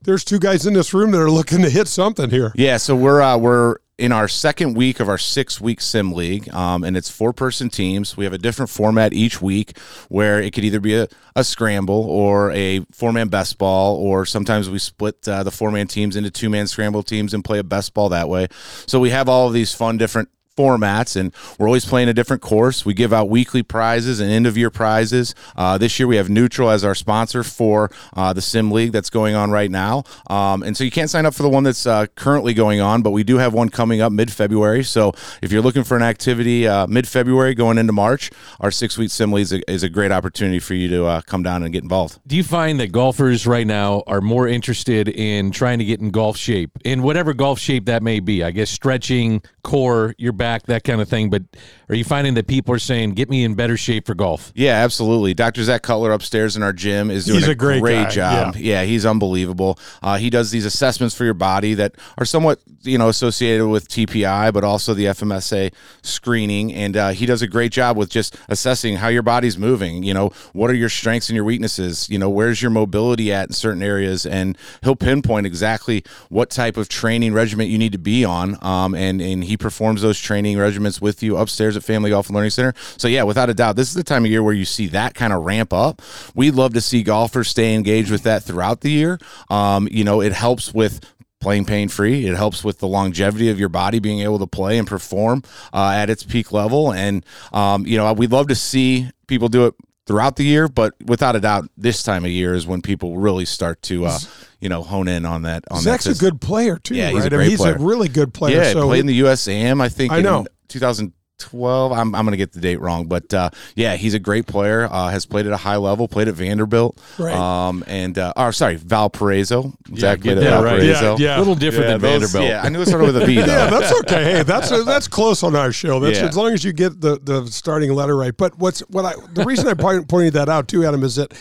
there's 0.01 0.23
two 0.23 0.39
guys 0.39 0.65
in 0.65 0.73
this 0.73 0.93
room 0.93 1.11
that 1.11 1.21
are 1.21 1.31
looking 1.31 1.61
to 1.61 1.69
hit 1.69 1.87
something 1.87 2.29
here. 2.29 2.51
Yeah, 2.55 2.77
so 2.77 2.95
we're 2.95 3.21
uh, 3.21 3.37
we're 3.37 3.77
in 3.97 4.11
our 4.11 4.27
second 4.27 4.75
week 4.75 4.99
of 4.99 5.07
our 5.07 5.17
six 5.17 5.61
week 5.61 5.79
sim 5.79 6.11
league 6.11 6.53
um, 6.53 6.83
and 6.83 6.97
it's 6.97 7.09
four 7.09 7.31
person 7.31 7.69
teams 7.69 8.17
we 8.17 8.25
have 8.25 8.33
a 8.33 8.37
different 8.37 8.69
format 8.69 9.13
each 9.13 9.41
week 9.41 9.77
where 10.09 10.41
it 10.41 10.51
could 10.51 10.65
either 10.65 10.79
be 10.79 10.95
a, 10.95 11.07
a 11.35 11.43
scramble 11.43 12.03
or 12.09 12.51
a 12.51 12.81
four 12.91 13.11
man 13.11 13.27
best 13.27 13.57
ball 13.57 13.95
or 13.97 14.25
sometimes 14.25 14.69
we 14.69 14.79
split 14.79 15.27
uh, 15.27 15.43
the 15.43 15.51
four 15.51 15.71
man 15.71 15.87
teams 15.87 16.15
into 16.15 16.31
two 16.31 16.49
man 16.49 16.67
scramble 16.67 17.03
teams 17.03 17.33
and 17.33 17.43
play 17.43 17.59
a 17.59 17.63
best 17.63 17.93
ball 17.93 18.09
that 18.09 18.29
way. 18.29 18.47
So 18.87 18.99
we 18.99 19.09
have 19.09 19.29
all 19.29 19.47
of 19.47 19.53
these 19.53 19.73
fun 19.73 19.97
different 19.97 20.29
formats, 20.55 21.15
and 21.15 21.33
we're 21.57 21.67
always 21.67 21.85
playing 21.85 22.09
a 22.09 22.13
different 22.13 22.41
course. 22.41 22.85
We 22.85 22.93
give 22.93 23.13
out 23.13 23.29
weekly 23.29 23.63
prizes 23.63 24.19
and 24.19 24.31
end 24.31 24.47
of 24.47 24.57
year 24.57 24.69
prizes. 24.69 25.35
Uh, 25.55 25.77
this 25.77 25.99
year 25.99 26.07
we 26.07 26.15
have 26.15 26.29
Neutral 26.29 26.69
as 26.69 26.83
our 26.83 26.95
sponsor 26.95 27.43
for 27.43 27.91
uh, 28.13 28.33
the 28.33 28.41
Sim 28.41 28.71
League 28.71 28.91
that's 28.91 29.09
going 29.09 29.35
on 29.35 29.51
right 29.51 29.69
now. 29.69 30.03
Um, 30.27 30.63
and 30.63 30.75
so 30.75 30.83
you 30.83 30.91
can't 30.91 31.09
sign 31.09 31.25
up 31.25 31.33
for 31.33 31.43
the 31.43 31.49
one 31.49 31.63
that's 31.63 31.85
uh, 31.85 32.07
currently 32.15 32.53
going 32.53 32.81
on, 32.81 33.01
but 33.01 33.11
we 33.11 33.23
do 33.23 33.37
have 33.37 33.53
one 33.53 33.69
coming 33.69 34.01
up 34.01 34.11
mid 34.11 34.31
February. 34.31 34.83
So 34.83 35.13
if 35.41 35.51
you're 35.51 35.61
looking 35.61 35.83
for 35.83 35.97
an 35.97 36.03
activity 36.03 36.67
uh, 36.67 36.87
mid 36.87 37.07
February 37.07 37.53
going 37.53 37.77
into 37.77 37.93
March, 37.93 38.31
our 38.59 38.71
six 38.71 38.97
week 38.97 39.11
Sim 39.11 39.31
League 39.31 39.43
is 39.43 39.53
a, 39.53 39.71
is 39.71 39.83
a, 39.83 39.89
great 39.95 40.11
opportunity 40.11 40.59
for 40.59 40.73
you 40.73 40.89
to 40.89 41.05
uh, 41.05 41.21
come 41.21 41.41
down 41.41 41.63
and 41.63 41.71
get 41.71 41.83
involved. 41.83 42.19
Do 42.27 42.35
you 42.35 42.43
find 42.43 42.79
that 42.79 42.91
golfers 42.91 43.47
right 43.47 43.65
now 43.65 44.03
are 44.07 44.19
more 44.19 44.47
interested 44.47 45.07
in 45.07 45.51
trying 45.51 45.79
to 45.79 45.85
get 45.85 46.01
in 46.01 46.09
golf 46.09 46.35
shape, 46.35 46.71
in 46.83 47.01
whatever 47.01 47.33
golf 47.33 47.59
shape 47.59 47.85
that 47.85 48.03
may 48.03 48.19
be? 48.19 48.43
I 48.43 48.51
guess 48.51 48.69
stretching, 48.69 49.41
core, 49.63 50.15
your 50.17 50.33
back 50.33 50.44
back, 50.45 50.63
that 50.67 50.83
kind 50.83 51.01
of 51.01 51.09
thing. 51.09 51.29
But 51.31 51.43
are 51.89 51.95
you 51.95 52.03
finding 52.03 52.35
that 52.35 52.47
people 52.47 52.73
are 52.75 52.79
saying, 52.79 53.13
"Get 53.13 53.29
me 53.29 53.43
in 53.43 53.55
better 53.55 53.77
shape 53.77 54.05
for 54.05 54.13
golf"? 54.13 54.51
Yeah, 54.55 54.73
absolutely. 54.83 55.33
Dr. 55.33 55.63
Zach 55.63 55.81
Cutler 55.81 56.11
upstairs 56.11 56.55
in 56.55 56.61
our 56.61 56.73
gym 56.73 57.09
is 57.09 57.25
doing 57.25 57.39
he's 57.39 57.47
a, 57.47 57.51
a 57.51 57.55
great, 57.55 57.81
great 57.81 58.09
job. 58.09 58.55
Yeah. 58.55 58.81
yeah. 58.81 58.83
he's 58.83 59.05
unbelievable. 59.05 59.79
Uh, 60.03 60.17
he 60.17 60.29
does 60.29 60.51
these 60.51 60.65
assessments 60.65 61.15
for 61.15 61.25
your 61.25 61.33
body 61.33 61.73
that 61.73 61.95
are 62.17 62.25
somewhat 62.25 62.59
you 62.83 62.97
know 62.97 63.09
associated 63.09 63.67
with 63.67 63.87
TPI, 63.87 64.53
but 64.53 64.63
also 64.63 64.93
the 64.93 65.05
FMSA 65.05 65.73
screening, 66.03 66.71
and 66.73 66.95
uh, 66.95 67.09
he 67.09 67.25
does 67.25 67.41
a 67.41 67.47
great 67.47 67.71
job 67.71 67.97
with 67.97 68.09
just 68.09 68.37
assessing 68.47 68.97
how 68.97 69.07
your 69.07 69.23
body's 69.23 69.57
moving. 69.57 70.03
You 70.03 70.13
know, 70.13 70.29
what 70.53 70.69
are 70.69 70.75
your 70.75 70.89
strengths 70.89 71.29
and 71.29 71.35
your 71.35 71.45
weaknesses? 71.45 72.07
You 72.09 72.19
know, 72.19 72.29
where's 72.29 72.61
your 72.61 72.71
mobility 72.71 73.33
at 73.33 73.49
in 73.49 73.53
certain 73.53 73.81
areas, 73.81 74.27
and 74.27 74.57
he'll 74.83 74.95
pinpoint 74.95 75.47
exactly 75.47 76.03
what 76.29 76.51
type 76.51 76.77
of 76.77 76.87
training 76.87 77.33
regimen 77.33 77.67
you 77.67 77.79
need 77.79 77.93
to 77.93 77.97
be 77.97 78.23
on. 78.23 78.63
Um, 78.63 78.93
and 78.93 79.21
and 79.21 79.43
he 79.43 79.57
performs 79.57 80.03
those 80.03 80.19
trainings 80.19 80.34
training 80.35 80.57
regiments 80.57 80.99
with 80.99 81.23
you 81.23 81.37
upstairs 81.37 81.77
at 81.77 81.83
Family 81.83 82.09
Golf 82.09 82.27
and 82.27 82.35
Learning 82.35 82.49
Center. 82.49 82.73
So 82.97 83.07
yeah, 83.07 83.23
without 83.23 83.49
a 83.49 83.53
doubt, 83.53 83.77
this 83.77 83.87
is 83.87 83.93
the 83.93 84.03
time 84.03 84.25
of 84.25 84.31
year 84.31 84.43
where 84.43 84.53
you 84.53 84.65
see 84.65 84.87
that 84.87 85.13
kind 85.15 85.31
of 85.31 85.45
ramp 85.45 85.71
up. 85.71 86.01
We'd 86.35 86.55
love 86.55 86.73
to 86.73 86.81
see 86.81 87.03
golfers 87.03 87.47
stay 87.47 87.73
engaged 87.73 88.11
with 88.11 88.23
that 88.23 88.43
throughout 88.43 88.81
the 88.81 88.91
year. 88.91 89.17
Um, 89.49 89.87
you 89.89 90.03
know, 90.03 90.19
it 90.19 90.33
helps 90.33 90.73
with 90.73 90.99
playing 91.39 91.63
pain 91.63 91.87
free. 91.87 92.27
It 92.27 92.35
helps 92.35 92.65
with 92.65 92.79
the 92.79 92.87
longevity 92.87 93.49
of 93.49 93.57
your 93.57 93.69
body 93.69 93.99
being 93.99 94.19
able 94.19 94.39
to 94.39 94.47
play 94.47 94.77
and 94.77 94.85
perform 94.85 95.43
uh, 95.71 95.93
at 95.95 96.09
its 96.09 96.23
peak 96.23 96.51
level. 96.51 96.91
And, 96.91 97.25
um, 97.53 97.87
you 97.87 97.95
know, 97.95 98.11
we'd 98.11 98.33
love 98.33 98.49
to 98.49 98.55
see 98.55 99.09
people 99.27 99.47
do 99.47 99.67
it 99.67 99.75
throughout 100.05 100.35
the 100.35 100.43
year, 100.43 100.67
but 100.67 100.93
without 101.05 101.35
a 101.35 101.39
doubt, 101.39 101.69
this 101.77 102.03
time 102.03 102.25
of 102.25 102.31
year 102.31 102.53
is 102.53 102.67
when 102.67 102.81
people 102.81 103.17
really 103.17 103.45
start 103.45 103.81
to, 103.83 104.05
uh, 104.05 104.19
you 104.59 104.69
know, 104.69 104.83
hone 104.83 105.07
in 105.07 105.25
on 105.25 105.43
that. 105.43 105.63
On 105.71 105.81
Zach's 105.81 106.05
that 106.05 106.17
a 106.17 106.19
good 106.19 106.39
player 106.41 106.77
too, 106.77 106.95
yeah, 106.95 107.05
right? 107.05 107.15
He's, 107.15 107.25
a, 107.25 107.35
I 107.35 107.37
mean, 107.37 107.49
he's 107.49 107.61
a 107.63 107.77
really 107.77 108.07
good 108.07 108.33
player. 108.33 108.57
Yeah, 108.57 108.73
so 108.73 108.87
played 108.87 109.01
in 109.01 109.07
the 109.07 109.19
USAM, 109.21 109.81
I 109.81 109.89
think. 109.89 110.11
I 110.11 110.21
know. 110.21 110.45
2000- 110.69 111.11
12 111.37 111.91
i'm, 111.91 112.15
I'm 112.15 112.25
going 112.25 112.31
to 112.31 112.37
get 112.37 112.53
the 112.53 112.59
date 112.59 112.79
wrong 112.79 113.07
but 113.07 113.33
uh, 113.33 113.49
yeah 113.75 113.95
he's 113.95 114.13
a 114.13 114.19
great 114.19 114.47
player 114.47 114.87
uh, 114.89 115.09
has 115.09 115.25
played 115.25 115.45
at 115.45 115.51
a 115.51 115.57
high 115.57 115.75
level 115.75 116.07
played 116.07 116.27
at 116.27 116.35
vanderbilt 116.35 116.97
right. 117.19 117.33
um, 117.33 117.83
and 117.87 118.17
uh, 118.17 118.33
or 118.35 118.51
sorry 118.51 118.75
valparaiso 118.75 119.73
yeah, 119.89 120.15
get 120.15 120.37
it 120.37 120.43
yeah, 120.43 120.61
right. 120.61 120.83
yeah, 120.83 121.15
yeah. 121.17 121.37
a 121.37 121.39
little 121.39 121.55
different 121.55 121.87
yeah, 121.87 121.97
than 121.97 122.01
those, 122.01 122.31
vanderbilt 122.31 122.49
yeah 122.49 122.61
i 122.63 122.69
knew 122.69 122.81
it 122.81 122.87
started 122.87 123.05
with 123.05 123.21
a 123.21 123.25
v 123.25 123.35
though. 123.41 123.45
yeah 123.45 123.69
that's 123.69 123.93
okay 123.99 124.23
hey 124.23 124.43
that's 124.43 124.69
that's 124.85 125.07
close 125.07 125.43
on 125.43 125.55
our 125.55 125.71
show 125.71 125.99
that's 125.99 126.19
Yeah. 126.19 126.27
as 126.27 126.37
long 126.37 126.53
as 126.53 126.63
you 126.63 126.71
get 126.73 127.01
the 127.01 127.19
the 127.19 127.45
starting 127.47 127.91
letter 127.91 128.15
right 128.15 128.35
but 128.35 128.57
what's 128.57 128.79
what 128.81 129.05
i 129.05 129.13
the 129.33 129.43
reason 129.43 129.67
i 129.67 129.73
pointed 129.73 130.33
that 130.33 130.49
out 130.49 130.67
too 130.67 130.85
adam 130.85 131.03
is 131.03 131.15
that 131.15 131.33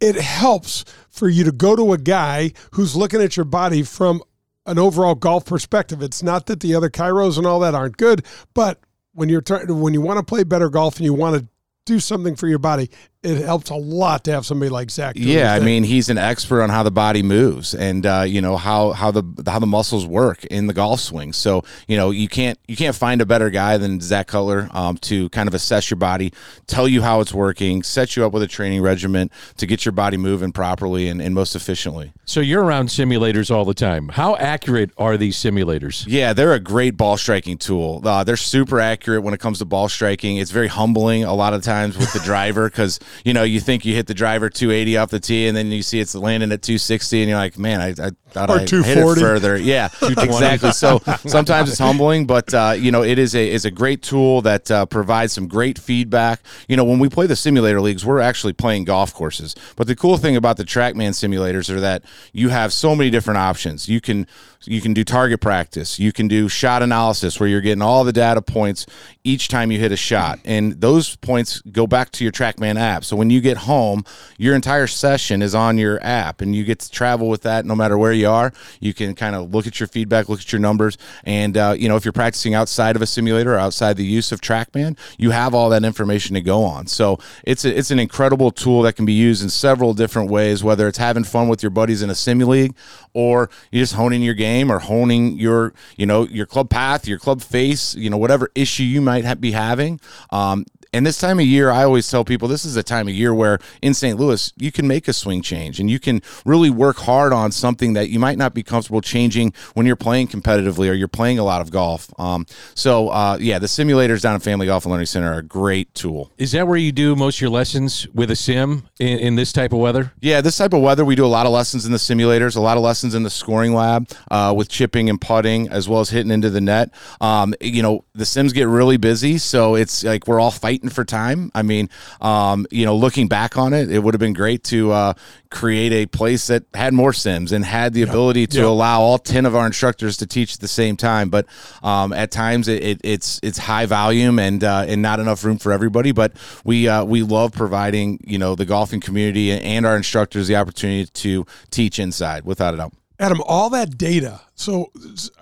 it 0.00 0.16
helps 0.16 0.84
for 1.10 1.28
you 1.28 1.44
to 1.44 1.52
go 1.52 1.76
to 1.76 1.92
a 1.92 1.98
guy 1.98 2.52
who's 2.72 2.96
looking 2.96 3.20
at 3.20 3.36
your 3.36 3.44
body 3.44 3.82
from 3.82 4.22
an 4.66 4.78
overall 4.78 5.14
golf 5.14 5.44
perspective 5.44 6.02
it's 6.02 6.22
not 6.22 6.46
that 6.46 6.60
the 6.60 6.74
other 6.74 6.88
chiros 6.90 7.38
and 7.38 7.46
all 7.46 7.60
that 7.60 7.74
aren't 7.74 7.96
good 7.96 8.24
but 8.54 8.80
when 9.12 9.28
you're 9.28 9.40
trying 9.40 9.80
when 9.80 9.94
you 9.94 10.00
want 10.00 10.18
to 10.18 10.24
play 10.24 10.44
better 10.44 10.68
golf 10.68 10.96
and 10.96 11.04
you 11.04 11.14
want 11.14 11.40
to 11.40 11.48
do 11.86 11.98
something 11.98 12.36
for 12.36 12.46
your 12.46 12.58
body, 12.58 12.90
it 13.22 13.44
helps 13.44 13.68
a 13.68 13.74
lot 13.74 14.24
to 14.24 14.32
have 14.32 14.46
somebody 14.46 14.70
like 14.70 14.90
Zach. 14.90 15.14
doing 15.14 15.28
Yeah, 15.28 15.52
I 15.52 15.56
thing. 15.56 15.66
mean, 15.66 15.84
he's 15.84 16.08
an 16.08 16.16
expert 16.16 16.62
on 16.62 16.70
how 16.70 16.82
the 16.82 16.90
body 16.90 17.22
moves 17.22 17.74
and 17.74 18.06
uh, 18.06 18.24
you 18.26 18.40
know 18.40 18.56
how 18.56 18.92
how 18.92 19.10
the 19.10 19.22
how 19.46 19.58
the 19.58 19.66
muscles 19.66 20.06
work 20.06 20.44
in 20.46 20.66
the 20.68 20.72
golf 20.72 21.00
swing. 21.00 21.34
So 21.34 21.62
you 21.86 21.98
know 21.98 22.10
you 22.10 22.28
can't 22.28 22.58
you 22.66 22.76
can't 22.76 22.96
find 22.96 23.20
a 23.20 23.26
better 23.26 23.50
guy 23.50 23.76
than 23.76 24.00
Zach 24.00 24.28
Cutler 24.28 24.70
um, 24.72 24.96
to 24.98 25.28
kind 25.30 25.48
of 25.48 25.54
assess 25.54 25.90
your 25.90 25.98
body, 25.98 26.32
tell 26.66 26.88
you 26.88 27.02
how 27.02 27.20
it's 27.20 27.34
working, 27.34 27.82
set 27.82 28.16
you 28.16 28.24
up 28.24 28.32
with 28.32 28.42
a 28.42 28.46
training 28.46 28.80
regimen 28.80 29.30
to 29.58 29.66
get 29.66 29.84
your 29.84 29.92
body 29.92 30.16
moving 30.16 30.50
properly 30.50 31.08
and, 31.08 31.20
and 31.20 31.34
most 31.34 31.54
efficiently. 31.54 32.12
So 32.24 32.40
you're 32.40 32.64
around 32.64 32.88
simulators 32.88 33.54
all 33.54 33.66
the 33.66 33.74
time. 33.74 34.08
How 34.08 34.36
accurate 34.36 34.92
are 34.96 35.18
these 35.18 35.36
simulators? 35.36 36.04
Yeah, 36.08 36.32
they're 36.32 36.54
a 36.54 36.60
great 36.60 36.96
ball 36.96 37.18
striking 37.18 37.58
tool. 37.58 38.00
Uh, 38.02 38.24
they're 38.24 38.38
super 38.38 38.80
accurate 38.80 39.22
when 39.22 39.34
it 39.34 39.40
comes 39.40 39.58
to 39.58 39.66
ball 39.66 39.90
striking. 39.90 40.38
It's 40.38 40.50
very 40.52 40.68
humbling 40.68 41.24
a 41.24 41.34
lot 41.34 41.52
of 41.52 41.62
times 41.62 41.98
with 41.98 42.12
the 42.14 42.20
driver 42.24 42.70
because 42.70 42.98
you 43.24 43.32
know 43.34 43.42
you 43.42 43.60
think 43.60 43.84
you 43.84 43.94
hit 43.94 44.06
the 44.06 44.14
driver 44.14 44.48
280 44.50 44.96
off 44.96 45.10
the 45.10 45.20
tee 45.20 45.46
and 45.48 45.56
then 45.56 45.68
you 45.68 45.82
see 45.82 46.00
it's 46.00 46.14
landing 46.14 46.52
at 46.52 46.62
260 46.62 47.20
and 47.22 47.28
you're 47.28 47.38
like, 47.38 47.58
man, 47.58 47.80
I, 47.80 47.88
I 47.90 48.10
thought 48.30 48.50
Or 48.50 48.56
I 48.56 48.60
hit 48.60 48.72
it 48.72 48.84
240. 48.84 49.20
further. 49.20 49.56
Yeah, 49.56 49.88
exactly. 50.02 50.72
So 50.72 51.00
sometimes 51.26 51.70
it's 51.70 51.78
humbling, 51.78 52.26
but 52.26 52.52
uh, 52.54 52.74
you 52.76 52.90
know 52.90 53.02
it 53.02 53.18
is 53.18 53.34
a 53.34 53.50
is 53.50 53.64
a 53.64 53.70
great 53.70 54.02
tool 54.02 54.42
that 54.42 54.70
uh, 54.70 54.86
provides 54.86 55.32
some 55.32 55.48
great 55.48 55.78
feedback. 55.78 56.40
You 56.68 56.76
know, 56.76 56.84
when 56.84 56.98
we 56.98 57.08
play 57.08 57.26
the 57.26 57.36
simulator 57.36 57.80
leagues, 57.80 58.04
we're 58.04 58.20
actually 58.20 58.52
playing 58.52 58.84
golf 58.84 59.12
courses. 59.14 59.54
But 59.76 59.86
the 59.86 59.96
cool 59.96 60.16
thing 60.16 60.36
about 60.36 60.56
the 60.56 60.64
TrackMan 60.64 61.10
simulators 61.10 61.68
are 61.70 61.80
that 61.80 62.04
you 62.32 62.48
have 62.50 62.72
so 62.72 62.94
many 62.94 63.10
different 63.10 63.38
options. 63.38 63.88
You 63.88 64.00
can 64.00 64.26
you 64.64 64.82
can 64.82 64.92
do 64.92 65.04
target 65.04 65.40
practice. 65.40 65.98
You 65.98 66.12
can 66.12 66.28
do 66.28 66.48
shot 66.48 66.82
analysis 66.82 67.40
where 67.40 67.48
you're 67.48 67.62
getting 67.62 67.80
all 67.80 68.04
the 68.04 68.12
data 68.12 68.42
points 68.42 68.84
each 69.24 69.48
time 69.48 69.70
you 69.70 69.78
hit 69.78 69.90
a 69.90 69.96
shot. 69.96 70.38
And 70.44 70.80
those 70.80 71.16
points 71.16 71.62
go 71.62 71.86
back 71.86 72.10
to 72.12 72.24
your 72.24 72.32
TrackMan 72.32 72.78
app. 72.78 73.04
So 73.04 73.16
when 73.16 73.30
you 73.30 73.40
get 73.40 73.56
home, 73.56 74.04
your 74.36 74.54
entire 74.54 74.86
session 74.86 75.40
is 75.40 75.54
on 75.54 75.78
your 75.78 76.02
app 76.02 76.42
and 76.42 76.54
you 76.54 76.64
get 76.64 76.80
to 76.80 76.90
travel 76.90 77.28
with 77.28 77.42
that 77.42 77.64
no 77.64 77.74
matter 77.74 77.96
where 77.96 78.12
you 78.12 78.28
are. 78.28 78.52
You 78.80 78.92
can 78.92 79.14
kind 79.14 79.34
of 79.34 79.54
look 79.54 79.66
at 79.66 79.80
your 79.80 79.86
feedback, 79.86 80.28
look 80.28 80.40
at 80.40 80.52
your 80.52 80.60
numbers. 80.60 80.98
And, 81.24 81.56
uh, 81.56 81.74
you 81.78 81.88
know, 81.88 81.96
if 81.96 82.04
you're 82.04 82.12
practicing 82.12 82.54
outside 82.54 82.96
of 82.96 83.02
a 83.02 83.06
simulator 83.06 83.54
or 83.54 83.58
outside 83.58 83.96
the 83.96 84.04
use 84.04 84.30
of 84.30 84.42
TrackMan, 84.42 84.98
you 85.16 85.30
have 85.30 85.54
all 85.54 85.70
that 85.70 85.84
information 85.84 86.34
to 86.34 86.42
go 86.42 86.64
on. 86.64 86.86
So 86.86 87.18
it's, 87.44 87.64
a, 87.64 87.76
it's 87.76 87.90
an 87.90 87.98
incredible 87.98 88.50
tool 88.50 88.82
that 88.82 88.94
can 88.94 89.06
be 89.06 89.14
used 89.14 89.42
in 89.42 89.48
several 89.48 89.94
different 89.94 90.30
ways, 90.30 90.62
whether 90.62 90.86
it's 90.86 90.98
having 90.98 91.24
fun 91.24 91.48
with 91.48 91.62
your 91.62 91.70
buddies 91.70 92.02
in 92.02 92.10
a 92.10 92.14
sim 92.14 92.40
league 92.40 92.74
or 93.12 93.50
you're 93.70 93.82
just 93.82 93.94
honing 93.94 94.22
your 94.22 94.34
game 94.34 94.49
or 94.70 94.78
honing 94.78 95.38
your 95.38 95.72
you 95.96 96.06
know 96.06 96.26
your 96.26 96.46
club 96.46 96.68
path 96.68 97.06
your 97.06 97.18
club 97.18 97.40
face 97.40 97.94
you 97.94 98.10
know 98.10 98.16
whatever 98.16 98.50
issue 98.54 98.82
you 98.82 99.00
might 99.00 99.24
ha- 99.24 99.34
be 99.34 99.52
having 99.52 100.00
um, 100.30 100.64
and 100.92 101.06
this 101.06 101.18
time 101.18 101.38
of 101.38 101.46
year, 101.46 101.70
I 101.70 101.84
always 101.84 102.10
tell 102.10 102.24
people 102.24 102.48
this 102.48 102.64
is 102.64 102.74
a 102.76 102.82
time 102.82 103.06
of 103.06 103.14
year 103.14 103.32
where 103.32 103.60
in 103.80 103.94
St. 103.94 104.18
Louis, 104.18 104.52
you 104.56 104.72
can 104.72 104.88
make 104.88 105.06
a 105.06 105.12
swing 105.12 105.40
change 105.40 105.78
and 105.78 105.88
you 105.88 106.00
can 106.00 106.20
really 106.44 106.70
work 106.70 106.96
hard 106.96 107.32
on 107.32 107.52
something 107.52 107.92
that 107.92 108.10
you 108.10 108.18
might 108.18 108.38
not 108.38 108.54
be 108.54 108.64
comfortable 108.64 109.00
changing 109.00 109.52
when 109.74 109.86
you're 109.86 109.94
playing 109.94 110.26
competitively 110.26 110.90
or 110.90 110.94
you're 110.94 111.06
playing 111.06 111.38
a 111.38 111.44
lot 111.44 111.60
of 111.60 111.70
golf. 111.70 112.12
Um, 112.18 112.44
so, 112.74 113.08
uh, 113.10 113.38
yeah, 113.40 113.60
the 113.60 113.68
simulators 113.68 114.22
down 114.22 114.34
at 114.34 114.42
Family 114.42 114.66
Golf 114.66 114.84
and 114.84 114.90
Learning 114.90 115.06
Center 115.06 115.32
are 115.32 115.38
a 115.38 115.42
great 115.44 115.94
tool. 115.94 116.32
Is 116.38 116.52
that 116.52 116.66
where 116.66 116.76
you 116.76 116.90
do 116.90 117.14
most 117.14 117.36
of 117.36 117.42
your 117.42 117.50
lessons 117.50 118.08
with 118.12 118.30
a 118.32 118.36
sim 118.36 118.88
in, 118.98 119.18
in 119.20 119.36
this 119.36 119.52
type 119.52 119.72
of 119.72 119.78
weather? 119.78 120.12
Yeah, 120.20 120.40
this 120.40 120.56
type 120.56 120.72
of 120.72 120.82
weather, 120.82 121.04
we 121.04 121.14
do 121.14 121.24
a 121.24 121.28
lot 121.28 121.46
of 121.46 121.52
lessons 121.52 121.86
in 121.86 121.92
the 121.92 121.98
simulators, 121.98 122.56
a 122.56 122.60
lot 122.60 122.76
of 122.76 122.82
lessons 122.82 123.14
in 123.14 123.22
the 123.22 123.30
scoring 123.30 123.74
lab 123.74 124.08
uh, 124.30 124.52
with 124.56 124.68
chipping 124.68 125.08
and 125.08 125.20
putting, 125.20 125.68
as 125.68 125.88
well 125.88 126.00
as 126.00 126.10
hitting 126.10 126.32
into 126.32 126.50
the 126.50 126.60
net. 126.60 126.90
Um, 127.20 127.54
you 127.60 127.82
know, 127.82 128.04
the 128.14 128.26
sims 128.26 128.52
get 128.52 128.66
really 128.66 128.96
busy, 128.96 129.38
so 129.38 129.76
it's 129.76 130.02
like 130.02 130.26
we're 130.26 130.40
all 130.40 130.50
fighting 130.50 130.79
for 130.88 131.04
time. 131.04 131.50
I 131.54 131.62
mean, 131.62 131.90
um, 132.20 132.66
you 132.70 132.84
know, 132.86 132.96
looking 132.96 133.28
back 133.28 133.58
on 133.58 133.72
it, 133.74 133.90
it 133.90 133.98
would 133.98 134.14
have 134.14 134.20
been 134.20 134.32
great 134.32 134.64
to 134.64 134.92
uh, 134.92 135.12
create 135.50 135.92
a 135.92 136.06
place 136.06 136.46
that 136.46 136.64
had 136.74 136.94
more 136.94 137.12
sims 137.12 137.52
and 137.52 137.64
had 137.64 137.92
the 137.92 138.02
ability 138.02 138.46
to 138.48 138.60
Yeah. 138.60 138.66
allow 138.66 139.00
all 139.02 139.18
10 139.18 139.44
of 139.46 139.54
our 139.54 139.66
instructors 139.66 140.16
to 140.18 140.26
teach 140.26 140.54
at 140.54 140.60
the 140.60 140.68
same 140.68 140.96
time. 140.96 141.28
But 141.28 141.46
um, 141.82 142.12
at 142.12 142.30
times 142.30 142.68
it, 142.68 142.82
it, 142.82 143.00
it's 143.04 143.40
it's 143.42 143.58
high 143.58 143.86
volume 143.86 144.38
and 144.38 144.62
uh, 144.64 144.84
and 144.88 145.02
not 145.02 145.20
enough 145.20 145.44
room 145.44 145.58
for 145.58 145.72
everybody. 145.72 146.12
But 146.12 146.32
we 146.64 146.88
uh, 146.88 147.04
we 147.04 147.22
love 147.22 147.52
providing 147.52 148.20
you 148.24 148.38
know 148.38 148.54
the 148.54 148.64
golfing 148.64 149.00
community 149.00 149.50
and 149.52 149.84
our 149.84 149.96
instructors 149.96 150.48
the 150.48 150.56
opportunity 150.56 151.06
to 151.06 151.46
teach 151.70 151.98
inside 151.98 152.44
without 152.44 152.74
a 152.74 152.76
doubt. 152.76 152.92
Adam, 153.20 153.42
all 153.46 153.68
that 153.68 153.98
data. 153.98 154.40
So 154.54 154.90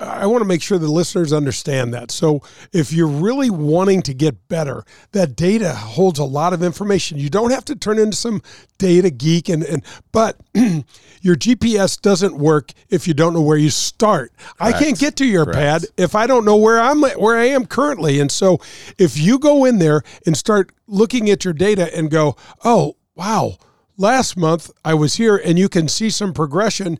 I 0.00 0.26
want 0.26 0.42
to 0.42 0.48
make 0.48 0.62
sure 0.62 0.78
the 0.78 0.90
listeners 0.90 1.32
understand 1.32 1.94
that. 1.94 2.10
So 2.10 2.42
if 2.72 2.92
you're 2.92 3.06
really 3.06 3.50
wanting 3.50 4.02
to 4.02 4.14
get 4.14 4.48
better, 4.48 4.84
that 5.12 5.36
data 5.36 5.72
holds 5.74 6.18
a 6.18 6.24
lot 6.24 6.52
of 6.52 6.62
information. 6.64 7.18
You 7.18 7.30
don't 7.30 7.52
have 7.52 7.64
to 7.66 7.76
turn 7.76 8.00
into 8.00 8.16
some 8.16 8.42
data 8.78 9.10
geek 9.10 9.48
and, 9.48 9.62
and 9.62 9.84
but 10.10 10.40
your 10.54 11.36
GPS 11.36 12.00
doesn't 12.00 12.36
work 12.36 12.72
if 12.90 13.06
you 13.06 13.14
don't 13.14 13.32
know 13.32 13.42
where 13.42 13.56
you 13.56 13.70
start. 13.70 14.32
I 14.58 14.72
can't 14.72 14.98
get 14.98 15.14
to 15.16 15.24
your 15.24 15.44
Correct. 15.44 15.58
pad 15.58 15.86
if 15.96 16.16
I 16.16 16.26
don't 16.26 16.44
know 16.44 16.56
where 16.56 16.80
I'm 16.80 17.02
where 17.02 17.38
I 17.38 17.44
am 17.44 17.64
currently. 17.64 18.18
And 18.18 18.30
so 18.30 18.58
if 18.98 19.16
you 19.16 19.38
go 19.38 19.64
in 19.64 19.78
there 19.78 20.02
and 20.26 20.36
start 20.36 20.72
looking 20.88 21.30
at 21.30 21.44
your 21.44 21.54
data 21.54 21.96
and 21.96 22.10
go, 22.10 22.34
"Oh, 22.64 22.96
wow, 23.14 23.56
last 23.96 24.36
month 24.36 24.72
I 24.84 24.94
was 24.94 25.14
here," 25.14 25.36
and 25.36 25.58
you 25.60 25.68
can 25.68 25.86
see 25.86 26.10
some 26.10 26.32
progression. 26.32 26.98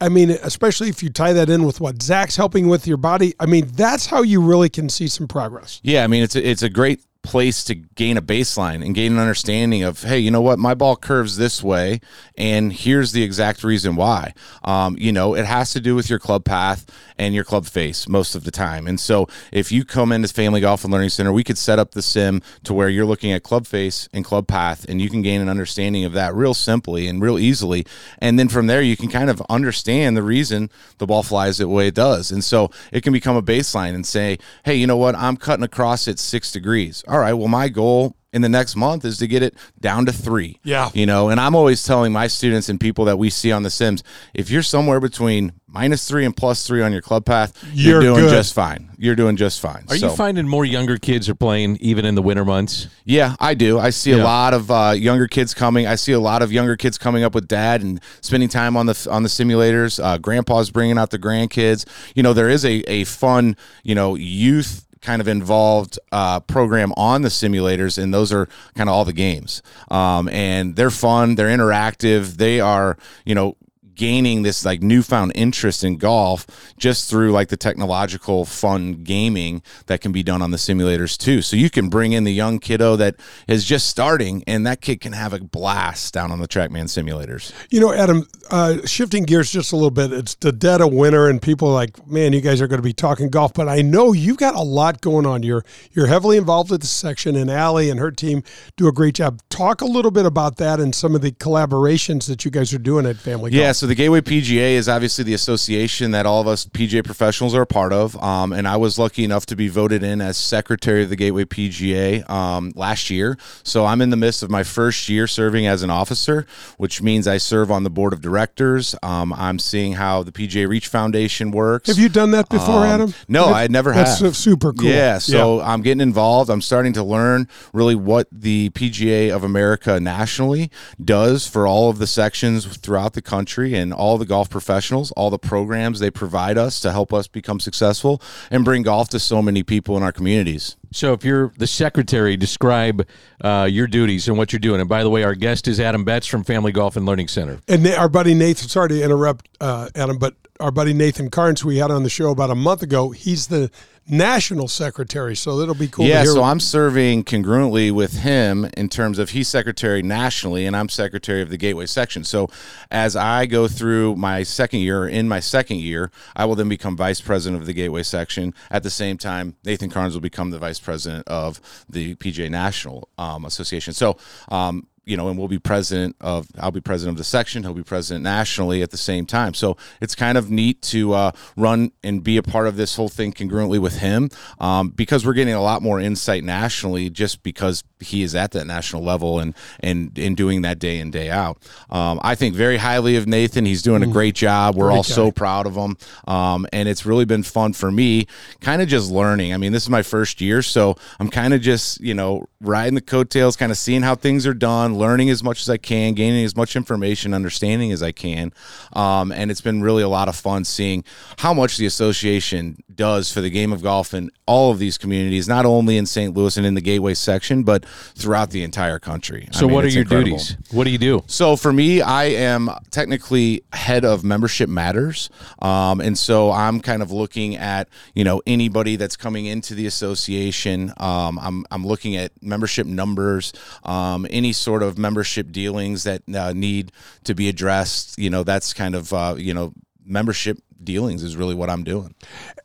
I 0.00 0.08
mean, 0.08 0.30
especially 0.30 0.88
if 0.88 1.02
you 1.02 1.10
tie 1.10 1.32
that 1.34 1.50
in 1.50 1.64
with 1.64 1.80
what 1.80 2.02
Zach's 2.02 2.36
helping 2.36 2.68
with 2.68 2.86
your 2.86 2.96
body. 2.96 3.34
I 3.38 3.46
mean, 3.46 3.66
that's 3.74 4.06
how 4.06 4.22
you 4.22 4.40
really 4.40 4.70
can 4.70 4.88
see 4.88 5.08
some 5.08 5.28
progress. 5.28 5.80
Yeah, 5.82 6.04
I 6.04 6.06
mean 6.06 6.22
it's 6.22 6.36
a, 6.36 6.48
it's 6.48 6.62
a 6.62 6.70
great 6.70 7.02
place 7.22 7.62
to 7.64 7.74
gain 7.74 8.16
a 8.16 8.22
baseline 8.22 8.84
and 8.84 8.94
gain 8.94 9.12
an 9.12 9.18
understanding 9.18 9.82
of 9.82 10.02
hey 10.02 10.18
you 10.18 10.30
know 10.30 10.40
what? 10.40 10.58
My 10.58 10.74
ball 10.74 10.96
curves 10.96 11.36
this 11.36 11.62
way 11.62 12.00
and 12.36 12.72
here's 12.72 13.12
the 13.12 13.22
exact 13.22 13.62
reason 13.62 13.94
why. 13.94 14.32
Um, 14.64 14.96
you 14.98 15.12
know 15.12 15.34
it 15.34 15.44
has 15.44 15.72
to 15.72 15.80
do 15.80 15.94
with 15.94 16.08
your 16.08 16.18
club 16.18 16.44
path 16.44 16.86
and 17.18 17.34
your 17.34 17.44
club 17.44 17.66
face 17.66 18.08
most 18.08 18.34
of 18.34 18.44
the 18.44 18.50
time. 18.50 18.86
And 18.86 18.98
so 18.98 19.28
if 19.52 19.70
you 19.70 19.84
come 19.84 20.12
into 20.12 20.28
family 20.28 20.62
golf 20.62 20.82
and 20.82 20.92
learning 20.92 21.10
center 21.10 21.32
we 21.32 21.44
could 21.44 21.58
set 21.58 21.78
up 21.78 21.90
the 21.90 22.00
sim 22.00 22.40
to 22.64 22.72
where 22.72 22.88
you're 22.88 23.04
looking 23.04 23.32
at 23.32 23.42
club 23.42 23.66
face 23.66 24.08
and 24.14 24.24
club 24.24 24.46
path 24.46 24.86
and 24.88 25.02
you 25.02 25.10
can 25.10 25.20
gain 25.20 25.42
an 25.42 25.48
understanding 25.50 26.06
of 26.06 26.14
that 26.14 26.34
real 26.34 26.54
simply 26.54 27.06
and 27.06 27.20
real 27.20 27.38
easily. 27.38 27.84
And 28.18 28.38
then 28.38 28.48
from 28.48 28.66
there 28.66 28.82
you 28.82 28.96
can 28.96 29.10
kind 29.10 29.28
of 29.28 29.42
understand 29.50 30.16
the 30.16 30.22
reason 30.22 30.70
the 30.96 31.06
ball 31.06 31.22
flies 31.22 31.58
the 31.58 31.68
way 31.68 31.88
it 31.88 31.94
does. 31.94 32.30
And 32.30 32.42
so 32.42 32.70
it 32.92 33.02
can 33.02 33.12
become 33.12 33.36
a 33.36 33.42
baseline 33.42 33.94
and 33.94 34.06
say 34.06 34.38
hey 34.64 34.74
you 34.74 34.86
know 34.86 34.96
what? 34.96 35.14
I'm 35.14 35.36
cutting 35.36 35.64
across 35.64 36.08
at 36.08 36.18
six 36.18 36.50
degrees 36.50 37.04
all 37.10 37.18
right 37.18 37.34
well 37.34 37.48
my 37.48 37.68
goal 37.68 38.14
in 38.32 38.42
the 38.42 38.48
next 38.48 38.76
month 38.76 39.04
is 39.04 39.18
to 39.18 39.26
get 39.26 39.42
it 39.42 39.54
down 39.80 40.06
to 40.06 40.12
three 40.12 40.58
Yeah. 40.62 40.90
you 40.94 41.04
know 41.04 41.28
and 41.30 41.40
i'm 41.40 41.54
always 41.56 41.82
telling 41.84 42.12
my 42.12 42.28
students 42.28 42.68
and 42.68 42.78
people 42.80 43.04
that 43.06 43.18
we 43.18 43.28
see 43.28 43.50
on 43.50 43.64
the 43.64 43.70
sims 43.70 44.04
if 44.34 44.50
you're 44.50 44.62
somewhere 44.62 45.00
between 45.00 45.52
minus 45.66 46.06
three 46.08 46.24
and 46.24 46.36
plus 46.36 46.64
three 46.66 46.80
on 46.82 46.92
your 46.92 47.02
club 47.02 47.24
path 47.24 47.52
you're, 47.72 47.94
You're 47.94 48.14
doing 48.14 48.24
good. 48.26 48.30
just 48.30 48.54
fine 48.54 48.90
you're 48.98 49.16
doing 49.16 49.34
just 49.36 49.58
fine 49.60 49.84
Are 49.88 49.96
So- 49.96 50.10
you 50.10 50.16
finding 50.16 50.46
more 50.46 50.64
younger 50.64 50.96
kids 50.96 51.28
are 51.28 51.34
playing 51.34 51.78
even 51.80 52.04
in 52.04 52.14
the 52.14 52.22
winter 52.22 52.44
months? 52.44 52.86
yeah, 53.04 53.34
I 53.40 53.54
do. 53.54 53.78
I 53.78 53.90
see 53.90 54.12
a 54.12 54.18
lot 54.22 54.52
of 54.54 54.70
uh, 54.70 54.92
younger 54.94 55.26
kids 55.26 55.54
coming. 55.54 55.86
I 55.86 55.94
see 55.94 56.12
a 56.12 56.20
lot 56.20 56.42
of 56.42 56.52
younger 56.52 56.76
kids 56.76 56.98
coming 56.98 57.24
up 57.24 57.34
with 57.34 57.48
dad 57.48 57.80
and 57.82 57.98
spending 58.20 58.50
time 58.50 58.76
on 58.76 58.84
the 58.86 59.08
on 59.10 59.22
the 59.22 59.30
simulators. 59.30 59.98
Uh, 60.04 60.18
grandpa's 60.18 60.70
bringing 60.70 60.98
out 60.98 61.08
the 61.10 61.18
grandkids. 61.18 61.86
You 62.14 62.22
know, 62.22 62.34
there 62.34 62.50
is 62.50 62.64
a 62.66 62.82
a 62.90 63.04
fun 63.04 63.56
you 63.82 63.94
know 63.94 64.16
youth 64.16 64.84
kind 65.00 65.20
of 65.20 65.28
involved 65.28 65.98
uh, 66.12 66.40
program 66.40 66.92
on 66.96 67.22
the 67.22 67.28
simulators, 67.28 68.02
and 68.02 68.12
those 68.12 68.32
are 68.32 68.48
kind 68.74 68.88
of 68.88 68.94
all 68.94 69.04
the 69.04 69.12
games. 69.12 69.62
Um, 69.90 70.28
and 70.28 70.76
they're 70.76 70.90
fun. 70.90 71.34
They're 71.34 71.48
interactive. 71.48 72.36
They 72.36 72.60
are 72.60 72.96
you 73.24 73.34
know 73.34 73.56
gaining 74.00 74.42
this 74.42 74.64
like 74.64 74.80
newfound 74.82 75.30
interest 75.34 75.84
in 75.84 75.96
golf 75.98 76.46
just 76.78 77.10
through 77.10 77.30
like 77.32 77.48
the 77.48 77.56
technological 77.56 78.46
fun 78.46 79.04
gaming 79.04 79.62
that 79.86 80.00
can 80.00 80.10
be 80.10 80.22
done 80.22 80.40
on 80.40 80.50
the 80.50 80.56
simulators 80.56 81.18
too. 81.18 81.42
So 81.42 81.54
you 81.54 81.68
can 81.68 81.88
bring 81.90 82.12
in 82.12 82.24
the 82.24 82.32
young 82.32 82.58
kiddo 82.58 82.96
that 82.96 83.16
is 83.46 83.64
just 83.64 83.88
starting 83.88 84.42
and 84.46 84.66
that 84.66 84.80
kid 84.80 85.00
can 85.02 85.12
have 85.12 85.34
a 85.34 85.38
blast 85.40 86.14
down 86.14 86.32
on 86.32 86.40
the 86.40 86.48
TrackMan 86.48 86.84
simulators. 86.86 87.52
You 87.70 87.80
know, 87.80 87.92
Adam, 87.92 88.26
uh, 88.50 88.78
shifting 88.86 89.24
gears 89.24 89.50
just 89.52 89.72
a 89.72 89.76
little 89.76 89.90
bit, 89.90 90.12
it's 90.12 90.34
the 90.36 90.52
dead 90.52 90.80
of 90.80 90.92
winter, 90.92 91.28
and 91.28 91.40
people 91.42 91.68
are 91.68 91.74
like, 91.74 92.06
man, 92.06 92.32
you 92.32 92.40
guys 92.40 92.60
are 92.62 92.66
going 92.66 92.78
to 92.78 92.82
be 92.82 92.94
talking 92.94 93.28
golf, 93.28 93.52
but 93.52 93.68
I 93.68 93.82
know 93.82 94.12
you've 94.12 94.38
got 94.38 94.54
a 94.54 94.62
lot 94.62 95.00
going 95.02 95.26
on. 95.26 95.42
You're 95.42 95.64
you're 95.92 96.06
heavily 96.06 96.38
involved 96.38 96.70
with 96.70 96.80
the 96.80 96.86
section, 96.86 97.36
and 97.36 97.50
Allie 97.50 97.90
and 97.90 98.00
her 98.00 98.10
team 98.10 98.42
do 98.76 98.88
a 98.88 98.92
great 98.92 99.14
job. 99.16 99.40
Talk 99.50 99.82
a 99.82 99.84
little 99.86 100.10
bit 100.10 100.24
about 100.26 100.56
that 100.56 100.80
and 100.80 100.94
some 100.94 101.14
of 101.14 101.20
the 101.20 101.32
collaborations 101.32 102.26
that 102.28 102.44
you 102.44 102.50
guys 102.50 102.72
are 102.72 102.78
doing 102.78 103.04
at 103.06 103.16
Family 103.16 103.52
Yeah, 103.52 103.66
Golf. 103.66 103.76
so 103.76 103.86
the 103.90 103.96
Gateway 103.96 104.20
PGA 104.20 104.74
is 104.74 104.88
obviously 104.88 105.24
the 105.24 105.34
association 105.34 106.12
that 106.12 106.24
all 106.24 106.40
of 106.40 106.46
us 106.46 106.64
PGA 106.64 107.04
professionals 107.04 107.56
are 107.56 107.62
a 107.62 107.66
part 107.66 107.92
of. 107.92 108.16
Um, 108.22 108.52
and 108.52 108.68
I 108.68 108.76
was 108.76 109.00
lucky 109.00 109.24
enough 109.24 109.46
to 109.46 109.56
be 109.56 109.66
voted 109.66 110.04
in 110.04 110.20
as 110.20 110.36
secretary 110.36 111.02
of 111.02 111.08
the 111.10 111.16
Gateway 111.16 111.44
PGA 111.44 112.30
um, 112.30 112.72
last 112.76 113.10
year. 113.10 113.36
So 113.64 113.86
I'm 113.86 114.00
in 114.00 114.10
the 114.10 114.16
midst 114.16 114.44
of 114.44 114.50
my 114.50 114.62
first 114.62 115.08
year 115.08 115.26
serving 115.26 115.66
as 115.66 115.82
an 115.82 115.90
officer, 115.90 116.46
which 116.76 117.02
means 117.02 117.26
I 117.26 117.38
serve 117.38 117.72
on 117.72 117.82
the 117.82 117.90
board 117.90 118.12
of 118.12 118.20
directors. 118.20 118.94
Um, 119.02 119.32
I'm 119.32 119.58
seeing 119.58 119.94
how 119.94 120.22
the 120.22 120.30
PGA 120.30 120.68
Reach 120.68 120.86
Foundation 120.86 121.50
works. 121.50 121.88
Have 121.88 121.98
you 121.98 122.08
done 122.08 122.30
that 122.30 122.48
before, 122.48 122.84
Um, 122.84 122.90
Adam? 122.92 123.14
No, 123.26 123.46
That- 123.46 123.54
I 123.56 123.66
never 123.66 123.92
that's 123.92 124.20
have. 124.20 124.36
su- 124.36 124.50
super 124.50 124.72
cool. 124.72 124.86
Yeah, 124.88 125.18
so 125.18 125.60
I'm 125.62 125.82
getting 125.82 126.00
involved. 126.00 126.48
I'm 126.48 126.62
starting 126.62 126.92
to 126.92 127.02
learn 127.02 127.48
really 127.72 127.96
what 127.96 128.28
the 128.30 128.70
PGA 128.70 129.30
of 129.30 129.42
America 129.42 129.98
nationally 129.98 130.70
does 131.04 131.48
for 131.48 131.66
all 131.66 131.90
of 131.90 131.98
the 131.98 132.06
sections 132.06 132.66
throughout 132.66 133.14
the 133.14 133.22
country 133.22 133.69
and 133.74 133.92
all 133.92 134.18
the 134.18 134.26
golf 134.26 134.50
professionals, 134.50 135.10
all 135.12 135.30
the 135.30 135.38
programs 135.38 136.00
they 136.00 136.10
provide 136.10 136.58
us 136.58 136.80
to 136.80 136.92
help 136.92 137.12
us 137.12 137.26
become 137.26 137.60
successful 137.60 138.20
and 138.50 138.64
bring 138.64 138.82
golf 138.82 139.08
to 139.10 139.18
so 139.18 139.42
many 139.42 139.62
people 139.62 139.96
in 139.96 140.02
our 140.02 140.12
communities. 140.12 140.76
So, 140.92 141.12
if 141.12 141.24
you're 141.24 141.52
the 141.56 141.66
secretary, 141.66 142.36
describe 142.36 143.06
uh, 143.42 143.68
your 143.70 143.86
duties 143.86 144.26
and 144.28 144.36
what 144.36 144.52
you're 144.52 144.60
doing. 144.60 144.80
And 144.80 144.88
by 144.88 145.02
the 145.04 145.10
way, 145.10 145.22
our 145.22 145.34
guest 145.34 145.68
is 145.68 145.78
Adam 145.78 146.04
Betz 146.04 146.26
from 146.26 146.42
Family 146.42 146.72
Golf 146.72 146.96
and 146.96 147.06
Learning 147.06 147.28
Center. 147.28 147.60
And 147.68 147.86
our 147.86 148.08
buddy 148.08 148.34
Nathan, 148.34 148.68
sorry 148.68 148.88
to 148.90 149.02
interrupt, 149.02 149.48
uh, 149.60 149.88
Adam, 149.94 150.18
but 150.18 150.34
our 150.58 150.70
buddy 150.70 150.92
Nathan 150.92 151.30
Charnes, 151.30 151.64
we 151.64 151.78
had 151.78 151.90
on 151.90 152.02
the 152.02 152.10
show 152.10 152.30
about 152.30 152.50
a 152.50 152.54
month 152.54 152.82
ago, 152.82 153.10
he's 153.10 153.46
the 153.46 153.70
national 154.08 154.68
secretary. 154.68 155.36
So 155.36 155.58
that'll 155.58 155.74
be 155.74 155.88
cool 155.88 156.06
yeah, 156.06 156.24
so 156.24 156.42
I'm 156.42 156.60
serving 156.60 157.24
congruently 157.24 157.92
with 157.92 158.20
him 158.20 158.66
in 158.76 158.88
terms 158.88 159.18
of 159.18 159.30
he's 159.30 159.48
secretary 159.48 160.02
nationally 160.02 160.66
and 160.66 160.76
I'm 160.76 160.88
secretary 160.88 161.42
of 161.42 161.48
the 161.48 161.56
Gateway 161.56 161.86
section. 161.86 162.24
So 162.24 162.48
as 162.90 163.14
I 163.16 163.46
go 163.46 163.68
through 163.68 164.16
my 164.16 164.42
second 164.42 164.80
year, 164.80 165.06
in 165.06 165.28
my 165.28 165.40
second 165.40 165.78
year, 165.78 166.10
I 166.34 166.44
will 166.44 166.56
then 166.56 166.68
become 166.68 166.96
vice 166.96 167.20
president 167.20 167.60
of 167.60 167.66
the 167.66 167.72
Gateway 167.72 168.02
section. 168.02 168.54
At 168.70 168.82
the 168.82 168.90
same 168.90 169.16
time, 169.16 169.56
Nathan 169.64 169.90
Charnes 169.90 170.14
will 170.14 170.20
become 170.20 170.50
the 170.50 170.58
vice 170.58 170.80
president 170.80 171.28
of 171.28 171.60
the 171.88 172.14
PGA 172.16 172.50
National 172.50 173.08
um, 173.18 173.44
Association. 173.44 173.94
So, 173.94 174.16
um, 174.48 174.86
you 175.04 175.16
know, 175.16 175.28
and 175.28 175.38
we'll 175.38 175.48
be 175.48 175.58
president 175.58 176.14
of, 176.20 176.46
I'll 176.58 176.70
be 176.70 176.80
president 176.80 177.14
of 177.14 177.18
the 177.18 177.24
section. 177.24 177.62
He'll 177.62 177.74
be 177.74 177.82
president 177.82 178.22
nationally 178.22 178.82
at 178.82 178.90
the 178.90 178.96
same 178.96 179.26
time. 179.26 179.54
So 179.54 179.76
it's 180.00 180.14
kind 180.14 180.38
of 180.38 180.50
neat 180.50 180.82
to 180.82 181.12
uh, 181.14 181.32
run 181.56 181.92
and 182.04 182.22
be 182.22 182.36
a 182.36 182.42
part 182.42 182.66
of 182.68 182.76
this 182.76 182.96
whole 182.96 183.08
thing 183.08 183.32
congruently 183.32 183.80
with 183.80 183.98
him 183.98 184.30
um, 184.58 184.90
because 184.90 185.26
we're 185.26 185.34
getting 185.34 185.54
a 185.54 185.62
lot 185.62 185.82
more 185.82 186.00
insight 186.00 186.44
nationally 186.44 187.10
just 187.10 187.42
because 187.42 187.82
he 187.98 188.22
is 188.22 188.34
at 188.34 188.52
that 188.52 188.66
national 188.66 189.02
level 189.02 189.40
and, 189.40 189.54
and, 189.80 190.18
and 190.18 190.36
doing 190.36 190.62
that 190.62 190.78
day 190.78 190.98
in, 190.98 191.10
day 191.10 191.30
out. 191.30 191.58
Um, 191.90 192.20
I 192.22 192.34
think 192.34 192.54
very 192.54 192.76
highly 192.76 193.16
of 193.16 193.26
Nathan. 193.26 193.64
He's 193.64 193.82
doing 193.82 194.02
a 194.02 194.06
great 194.06 194.34
job. 194.34 194.76
We're 194.76 194.86
Great 194.86 194.96
all 194.96 195.02
guy. 195.02 195.08
so 195.08 195.30
proud 195.30 195.66
of 195.66 195.74
him. 195.74 195.96
Um, 196.26 196.66
and 196.72 196.88
it's 196.88 197.04
really 197.04 197.24
been 197.24 197.42
fun 197.42 197.72
for 197.72 197.90
me, 197.90 198.26
kind 198.60 198.80
of 198.80 198.88
just 198.88 199.10
learning. 199.10 199.52
I 199.52 199.56
mean, 199.56 199.72
this 199.72 199.82
is 199.82 199.90
my 199.90 200.02
first 200.02 200.40
year, 200.40 200.62
so 200.62 200.96
I'm 201.18 201.28
kind 201.28 201.52
of 201.52 201.60
just, 201.60 202.00
you 202.00 202.14
know, 202.14 202.46
riding 202.60 202.94
the 202.94 203.00
coattails, 203.00 203.56
kind 203.56 203.72
of 203.72 203.78
seeing 203.78 204.02
how 204.02 204.14
things 204.14 204.46
are 204.46 204.54
done, 204.54 204.89
learning 204.98 205.30
as 205.30 205.42
much 205.42 205.60
as 205.60 205.68
I 205.70 205.76
can, 205.76 206.14
gaining 206.14 206.44
as 206.44 206.56
much 206.56 206.76
information, 206.76 207.34
understanding 207.34 207.92
as 207.92 208.02
I 208.02 208.12
can. 208.12 208.52
Um, 208.92 209.32
and 209.32 209.50
it's 209.50 209.60
been 209.60 209.82
really 209.82 210.02
a 210.02 210.08
lot 210.08 210.28
of 210.28 210.36
fun 210.36 210.64
seeing 210.64 211.04
how 211.38 211.54
much 211.54 211.76
the 211.76 211.86
association 211.86 212.82
does 212.94 213.32
for 213.32 213.40
the 213.40 213.50
game 213.50 213.72
of 213.72 213.82
golf 213.82 214.12
in 214.14 214.30
all 214.46 214.70
of 214.72 214.78
these 214.78 214.98
communities, 214.98 215.48
not 215.48 215.64
only 215.64 215.96
in 215.96 216.06
St. 216.06 216.34
Louis 216.36 216.56
and 216.56 216.66
in 216.66 216.74
the 216.74 216.80
Gateway 216.80 217.14
section, 217.14 217.62
but 217.62 217.84
throughout 218.14 218.50
the 218.50 218.62
entire 218.62 218.98
country. 218.98 219.48
I 219.52 219.56
So, 219.56 219.66
mean, 219.66 219.74
what 219.74 219.84
are 219.84 219.88
your 219.88 220.02
incredible. 220.02 220.38
duties? 220.38 220.56
What 220.70 220.84
do 220.84 220.90
you 220.90 220.98
do? 220.98 221.22
So 221.26 221.56
for 221.56 221.72
me, 221.72 222.02
I 222.02 222.24
am 222.24 222.68
technically 222.90 223.62
head 223.72 224.04
of 224.04 224.24
membership 224.24 224.68
matters, 224.68 225.30
um, 225.60 226.00
and 226.00 226.18
so 226.18 226.50
I'm 226.50 226.80
kind 226.80 227.00
of 227.02 227.10
looking 227.10 227.56
at 227.56 227.88
you 228.14 228.24
know 228.24 228.42
anybody 228.46 228.96
that's 228.96 229.16
coming 229.16 229.46
into 229.46 229.74
the 229.74 229.86
association. 229.86 230.92
Um, 230.98 231.38
I'm 231.40 231.64
I'm 231.70 231.86
looking 231.86 232.16
at 232.16 232.32
membership 232.42 232.86
numbers, 232.86 233.52
um, 233.84 234.26
any 234.30 234.52
sort 234.52 234.79
of 234.82 234.98
membership 234.98 235.52
dealings 235.52 236.04
that 236.04 236.22
uh, 236.34 236.52
need 236.52 236.92
to 237.24 237.34
be 237.34 237.48
addressed. 237.48 238.18
You 238.18 238.30
know, 238.30 238.42
that's 238.42 238.72
kind 238.72 238.94
of 238.94 239.12
uh, 239.12 239.34
you 239.36 239.54
know 239.54 239.72
membership 240.04 240.58
dealings 240.82 241.22
is 241.22 241.36
really 241.36 241.54
what 241.54 241.70
I'm 241.70 241.84
doing. 241.84 242.14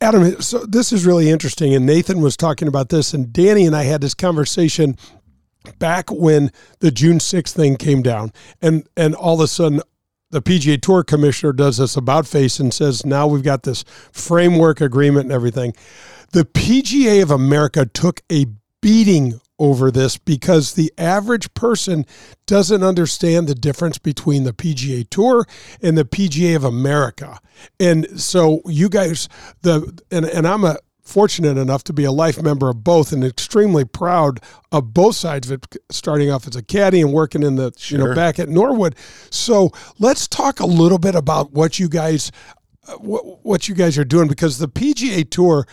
Adam, 0.01 0.41
so 0.41 0.65
this 0.65 0.91
is 0.91 1.05
really 1.05 1.29
interesting. 1.29 1.73
And 1.75 1.85
Nathan 1.85 2.21
was 2.21 2.37
talking 2.37 2.67
about 2.67 2.89
this, 2.89 3.13
and 3.13 3.31
Danny 3.31 3.65
and 3.65 3.75
I 3.75 3.83
had 3.83 4.01
this 4.01 4.13
conversation 4.13 4.97
back 5.79 6.11
when 6.11 6.51
the 6.79 6.91
June 6.91 7.17
6th 7.17 7.51
thing 7.51 7.75
came 7.75 8.03
down 8.03 8.31
and 8.61 8.87
and 8.95 9.15
all 9.15 9.33
of 9.33 9.39
a 9.39 9.47
sudden 9.47 9.81
the 10.29 10.41
PGA 10.41 10.79
Tour 10.81 11.03
commissioner 11.03 11.53
does 11.53 11.77
this 11.77 11.95
about 11.95 12.27
face 12.27 12.59
and 12.59 12.73
says 12.73 13.05
now 13.05 13.25
we've 13.25 13.43
got 13.43 13.63
this 13.63 13.83
framework 14.11 14.81
agreement 14.81 15.25
and 15.25 15.31
everything. 15.31 15.73
The 16.33 16.45
PGA 16.45 17.23
of 17.23 17.31
America 17.31 17.85
took 17.85 18.21
a 18.31 18.45
beating 18.85 19.41
over 19.57 19.89
this 19.89 20.15
because 20.15 20.73
the 20.73 20.93
average 20.95 21.51
person 21.55 22.05
doesn't 22.45 22.83
understand 22.83 23.47
the 23.47 23.55
difference 23.55 23.97
between 23.97 24.43
the 24.43 24.53
PGA 24.53 25.09
Tour 25.09 25.47
and 25.81 25.97
the 25.97 26.05
PGA 26.05 26.55
of 26.55 26.63
America. 26.63 27.39
And 27.79 28.21
so 28.21 28.61
you 28.65 28.87
guys 28.87 29.27
the 29.63 29.99
and 30.11 30.25
and 30.25 30.47
I'm 30.47 30.63
a 30.63 30.77
fortunate 31.01 31.57
enough 31.57 31.83
to 31.85 31.93
be 31.93 32.03
a 32.03 32.11
life 32.11 32.39
member 32.39 32.69
of 32.69 32.83
both 32.83 33.11
and 33.11 33.23
extremely 33.23 33.85
proud 33.85 34.39
of 34.71 34.93
both 34.93 35.15
sides 35.15 35.49
of 35.49 35.63
it 35.63 35.77
starting 35.89 36.29
off 36.29 36.47
as 36.47 36.55
a 36.55 36.61
caddy 36.61 37.01
and 37.01 37.11
working 37.11 37.41
in 37.41 37.55
the 37.55 37.71
you 37.87 37.97
know 37.97 38.13
back 38.13 38.37
at 38.37 38.49
Norwood. 38.49 38.95
So 39.31 39.71
let's 39.97 40.27
talk 40.27 40.59
a 40.59 40.65
little 40.67 40.99
bit 40.99 41.15
about 41.15 41.53
what 41.53 41.79
you 41.79 41.89
guys 41.89 42.31
uh, 42.87 42.97
what, 42.97 43.43
what 43.43 43.67
you 43.67 43.73
guys 43.73 43.97
are 43.97 44.05
doing 44.05 44.27
because 44.27 44.59
the 44.59 44.67
PGA 44.67 45.27
Tour 45.27 45.65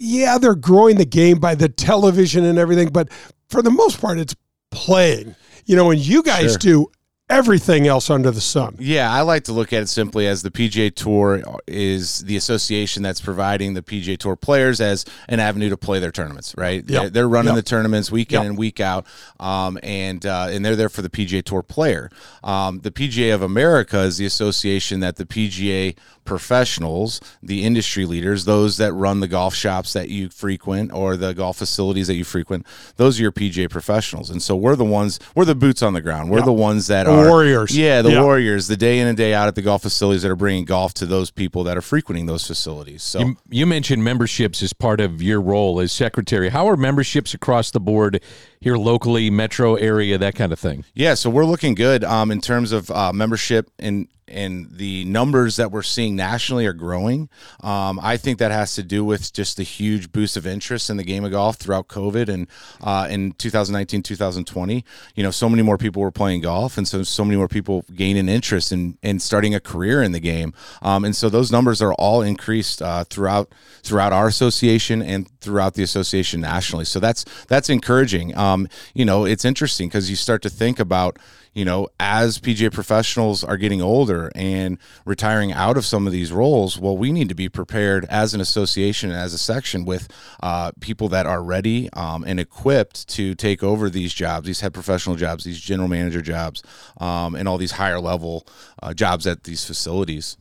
yeah, 0.00 0.38
they're 0.38 0.54
growing 0.56 0.96
the 0.96 1.04
game 1.04 1.38
by 1.38 1.54
the 1.54 1.68
television 1.68 2.44
and 2.44 2.58
everything, 2.58 2.88
but 2.88 3.08
for 3.48 3.62
the 3.62 3.70
most 3.70 4.00
part 4.00 4.18
it's 4.18 4.34
playing. 4.72 5.36
You 5.66 5.76
know, 5.76 5.90
and 5.92 6.00
you 6.00 6.22
guys 6.22 6.52
Sure. 6.52 6.58
do 6.58 6.86
everything 7.28 7.86
else 7.86 8.10
under 8.10 8.32
the 8.32 8.40
sun. 8.40 8.74
Yeah, 8.80 9.08
I 9.12 9.20
like 9.20 9.44
to 9.44 9.52
look 9.52 9.72
at 9.72 9.82
it 9.84 9.88
simply 9.88 10.26
as 10.26 10.42
the 10.42 10.50
PGA 10.50 10.90
Tour 10.92 11.40
is 11.68 12.20
the 12.20 12.36
association 12.36 13.04
that's 13.04 13.20
providing 13.20 13.74
the 13.74 13.82
PGA 13.82 14.16
Tour 14.18 14.34
players 14.34 14.80
as 14.80 15.04
an 15.28 15.38
avenue 15.38 15.68
to 15.68 15.76
play 15.76 16.00
their 16.00 16.10
tournaments. 16.10 16.54
Right? 16.58 16.78
Yep. 16.78 16.86
They're, 16.88 17.10
they're 17.10 17.28
running 17.28 17.54
Yep. 17.54 17.64
the 17.64 17.68
tournaments 17.68 18.10
week 18.10 18.32
in 18.32 18.40
Yep. 18.40 18.46
and 18.46 18.58
week 18.58 18.80
out, 18.80 19.06
um, 19.38 19.78
and 19.84 20.26
uh, 20.26 20.48
and 20.50 20.64
they're 20.64 20.74
there 20.74 20.88
for 20.88 21.02
the 21.02 21.10
PGA 21.10 21.44
Tour 21.44 21.62
player. 21.62 22.10
Um, 22.42 22.80
the 22.80 22.90
PGA 22.90 23.32
of 23.32 23.42
America 23.42 24.00
is 24.00 24.16
the 24.16 24.26
association 24.26 24.98
that 25.00 25.14
the 25.14 25.24
PGA 25.26 25.94
professionals, 26.30 27.20
the 27.42 27.64
industry 27.64 28.04
leaders, 28.06 28.44
those 28.44 28.76
that 28.76 28.92
run 28.92 29.20
the 29.20 29.28
golf 29.28 29.54
shops 29.54 29.92
that 29.92 30.08
you 30.08 30.28
frequent 30.28 30.92
or 30.92 31.16
the 31.16 31.32
golf 31.32 31.56
facilities 31.56 32.06
that 32.06 32.14
you 32.14 32.24
frequent, 32.24 32.66
those 32.96 33.18
are 33.18 33.22
your 33.22 33.32
PGA 33.32 33.68
professionals. 33.70 34.30
And 34.30 34.42
so 34.42 34.54
we're 34.56 34.76
the 34.76 34.84
ones, 34.84 35.18
we're 35.34 35.44
the 35.44 35.54
boots 35.54 35.82
on 35.82 35.92
the 35.92 36.00
ground. 36.00 36.30
We're 36.30 36.38
Yeah. 36.40 36.44
the 36.46 36.52
ones 36.52 36.86
that 36.88 37.04
The 37.04 37.12
are 37.12 37.28
warriors. 37.28 37.76
Yeah, 37.76 38.02
the 38.02 38.10
Yeah. 38.12 38.22
warriors, 38.22 38.66
the 38.66 38.76
day 38.76 38.98
in 38.98 39.06
and 39.06 39.16
day 39.16 39.32
out 39.32 39.48
at 39.48 39.54
the 39.54 39.62
golf 39.62 39.82
facilities 39.82 40.22
that 40.22 40.30
are 40.30 40.36
bringing 40.36 40.64
golf 40.64 40.92
to 40.94 41.06
those 41.06 41.30
people 41.30 41.64
that 41.64 41.76
are 41.76 41.82
frequenting 41.82 42.26
those 42.26 42.46
facilities. 42.46 43.02
So 43.02 43.20
You, 43.20 43.36
you 43.50 43.66
mentioned 43.66 44.02
memberships 44.02 44.62
as 44.62 44.72
part 44.72 45.00
of 45.00 45.22
your 45.22 45.40
role 45.40 45.80
as 45.80 45.92
secretary. 45.92 46.48
How 46.50 46.68
are 46.68 46.76
memberships 46.76 47.32
across 47.32 47.70
the 47.70 47.80
board 47.80 48.20
here 48.60 48.76
locally, 48.76 49.30
metro 49.30 49.74
area, 49.76 50.18
that 50.18 50.34
kind 50.34 50.52
of 50.52 50.58
thing? 50.58 50.84
Yeah, 50.94 51.14
so 51.14 51.30
we're 51.30 51.44
looking 51.46 51.74
good 51.74 52.04
um, 52.04 52.30
in 52.30 52.40
terms 52.40 52.72
of 52.72 52.90
uh, 52.90 53.12
membership 53.12 53.70
and 53.78 54.08
and 54.30 54.68
the 54.70 55.04
numbers 55.04 55.56
that 55.56 55.70
we're 55.70 55.82
seeing 55.82 56.16
nationally 56.16 56.66
are 56.66 56.72
growing. 56.72 57.28
Um, 57.62 57.98
I 58.02 58.16
think 58.16 58.38
that 58.38 58.50
has 58.50 58.74
to 58.76 58.82
do 58.82 59.04
with 59.04 59.32
just 59.32 59.56
the 59.56 59.62
huge 59.62 60.12
boost 60.12 60.36
of 60.36 60.46
interest 60.46 60.90
in 60.90 60.96
the 60.96 61.04
game 61.04 61.24
of 61.24 61.32
golf 61.32 61.56
throughout 61.56 61.88
COVID 61.88 62.28
and 62.28 62.46
uh, 62.80 63.08
in 63.10 63.32
2019, 63.32 64.02
2020. 64.02 64.84
You 65.14 65.22
know, 65.22 65.30
so 65.30 65.48
many 65.48 65.62
more 65.62 65.78
people 65.78 66.02
were 66.02 66.10
playing 66.10 66.42
golf, 66.42 66.78
and 66.78 66.86
so 66.86 67.02
so 67.02 67.24
many 67.24 67.36
more 67.36 67.48
people 67.48 67.84
gaining 67.94 68.28
interest 68.28 68.72
in 68.72 68.98
in 69.02 69.18
starting 69.18 69.54
a 69.54 69.60
career 69.60 70.02
in 70.02 70.12
the 70.12 70.20
game. 70.20 70.52
Um, 70.82 71.04
and 71.04 71.14
so 71.14 71.28
those 71.28 71.50
numbers 71.50 71.82
are 71.82 71.94
all 71.94 72.22
increased 72.22 72.82
uh, 72.82 73.04
throughout 73.04 73.52
throughout 73.82 74.12
our 74.12 74.28
association 74.28 75.02
and 75.02 75.28
throughout 75.40 75.74
the 75.74 75.82
association 75.82 76.40
nationally. 76.40 76.84
So 76.84 77.00
that's 77.00 77.24
that's 77.48 77.68
encouraging. 77.68 78.36
Um, 78.36 78.68
you 78.94 79.04
know, 79.04 79.24
it's 79.24 79.44
interesting 79.44 79.88
because 79.88 80.10
you 80.10 80.16
start 80.16 80.42
to 80.42 80.50
think 80.50 80.78
about 80.78 81.18
you 81.52 81.64
know, 81.64 81.88
as 81.98 82.38
PGA 82.38 82.72
professionals 82.72 83.42
are 83.42 83.56
getting 83.56 83.82
older 83.82 84.30
and 84.34 84.78
retiring 85.04 85.52
out 85.52 85.76
of 85.76 85.84
some 85.84 86.06
of 86.06 86.12
these 86.12 86.30
roles, 86.30 86.78
well, 86.78 86.96
we 86.96 87.10
need 87.10 87.28
to 87.28 87.34
be 87.34 87.48
prepared 87.48 88.04
as 88.06 88.34
an 88.34 88.40
association 88.40 89.10
as 89.10 89.34
a 89.34 89.38
section 89.38 89.84
with 89.84 90.08
uh, 90.42 90.70
people 90.80 91.08
that 91.08 91.26
are 91.26 91.42
ready 91.42 91.90
um, 91.94 92.22
and 92.24 92.38
equipped 92.38 93.08
to 93.08 93.34
take 93.34 93.62
over 93.62 93.90
these 93.90 94.14
jobs, 94.14 94.46
these 94.46 94.60
head 94.60 94.72
professional 94.72 95.16
jobs, 95.16 95.44
these 95.44 95.60
general 95.60 95.88
manager 95.88 96.22
jobs, 96.22 96.62
um, 96.98 97.34
and 97.34 97.48
all 97.48 97.58
these 97.58 97.72
higher 97.72 98.00
level 98.00 98.46
uh, 98.82 98.94
jobs 98.94 99.26
at 99.26 99.44
these 99.44 99.64
facilities. 99.64 100.36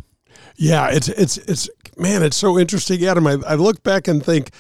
Yeah, 0.55 0.89
it's 0.89 1.07
it's 1.07 1.37
it's 1.37 1.69
man, 1.97 2.21
it's 2.21 2.37
so 2.37 2.59
interesting, 2.59 3.03
Adam. 3.05 3.25
I, 3.25 3.37
I 3.47 3.55
look 3.55 3.81
back 3.83 4.07
and 4.07 4.23
think 4.23 4.51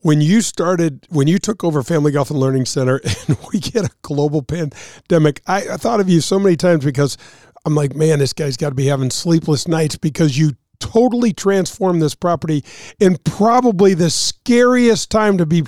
when 0.00 0.20
you 0.20 0.40
started, 0.40 1.06
when 1.08 1.26
you 1.28 1.38
took 1.38 1.64
over 1.64 1.82
Family 1.82 2.12
Golf 2.12 2.30
and 2.30 2.38
Learning 2.38 2.64
Center, 2.64 3.00
and 3.28 3.36
we 3.52 3.60
get 3.60 3.84
a 3.84 3.90
global 4.02 4.42
pandemic. 4.42 5.42
I, 5.46 5.68
I 5.72 5.76
thought 5.76 6.00
of 6.00 6.08
you 6.08 6.20
so 6.20 6.38
many 6.38 6.56
times 6.56 6.84
because 6.84 7.16
I'm 7.64 7.74
like, 7.74 7.94
man, 7.94 8.18
this 8.18 8.32
guy's 8.32 8.56
got 8.56 8.70
to 8.70 8.74
be 8.74 8.86
having 8.86 9.10
sleepless 9.10 9.68
nights 9.68 9.96
because 9.96 10.38
you 10.38 10.52
totally 10.80 11.32
transformed 11.32 12.00
this 12.00 12.14
property 12.14 12.64
in 13.00 13.16
probably 13.24 13.94
the 13.94 14.10
scariest 14.10 15.10
time 15.10 15.38
to 15.38 15.46
be 15.46 15.64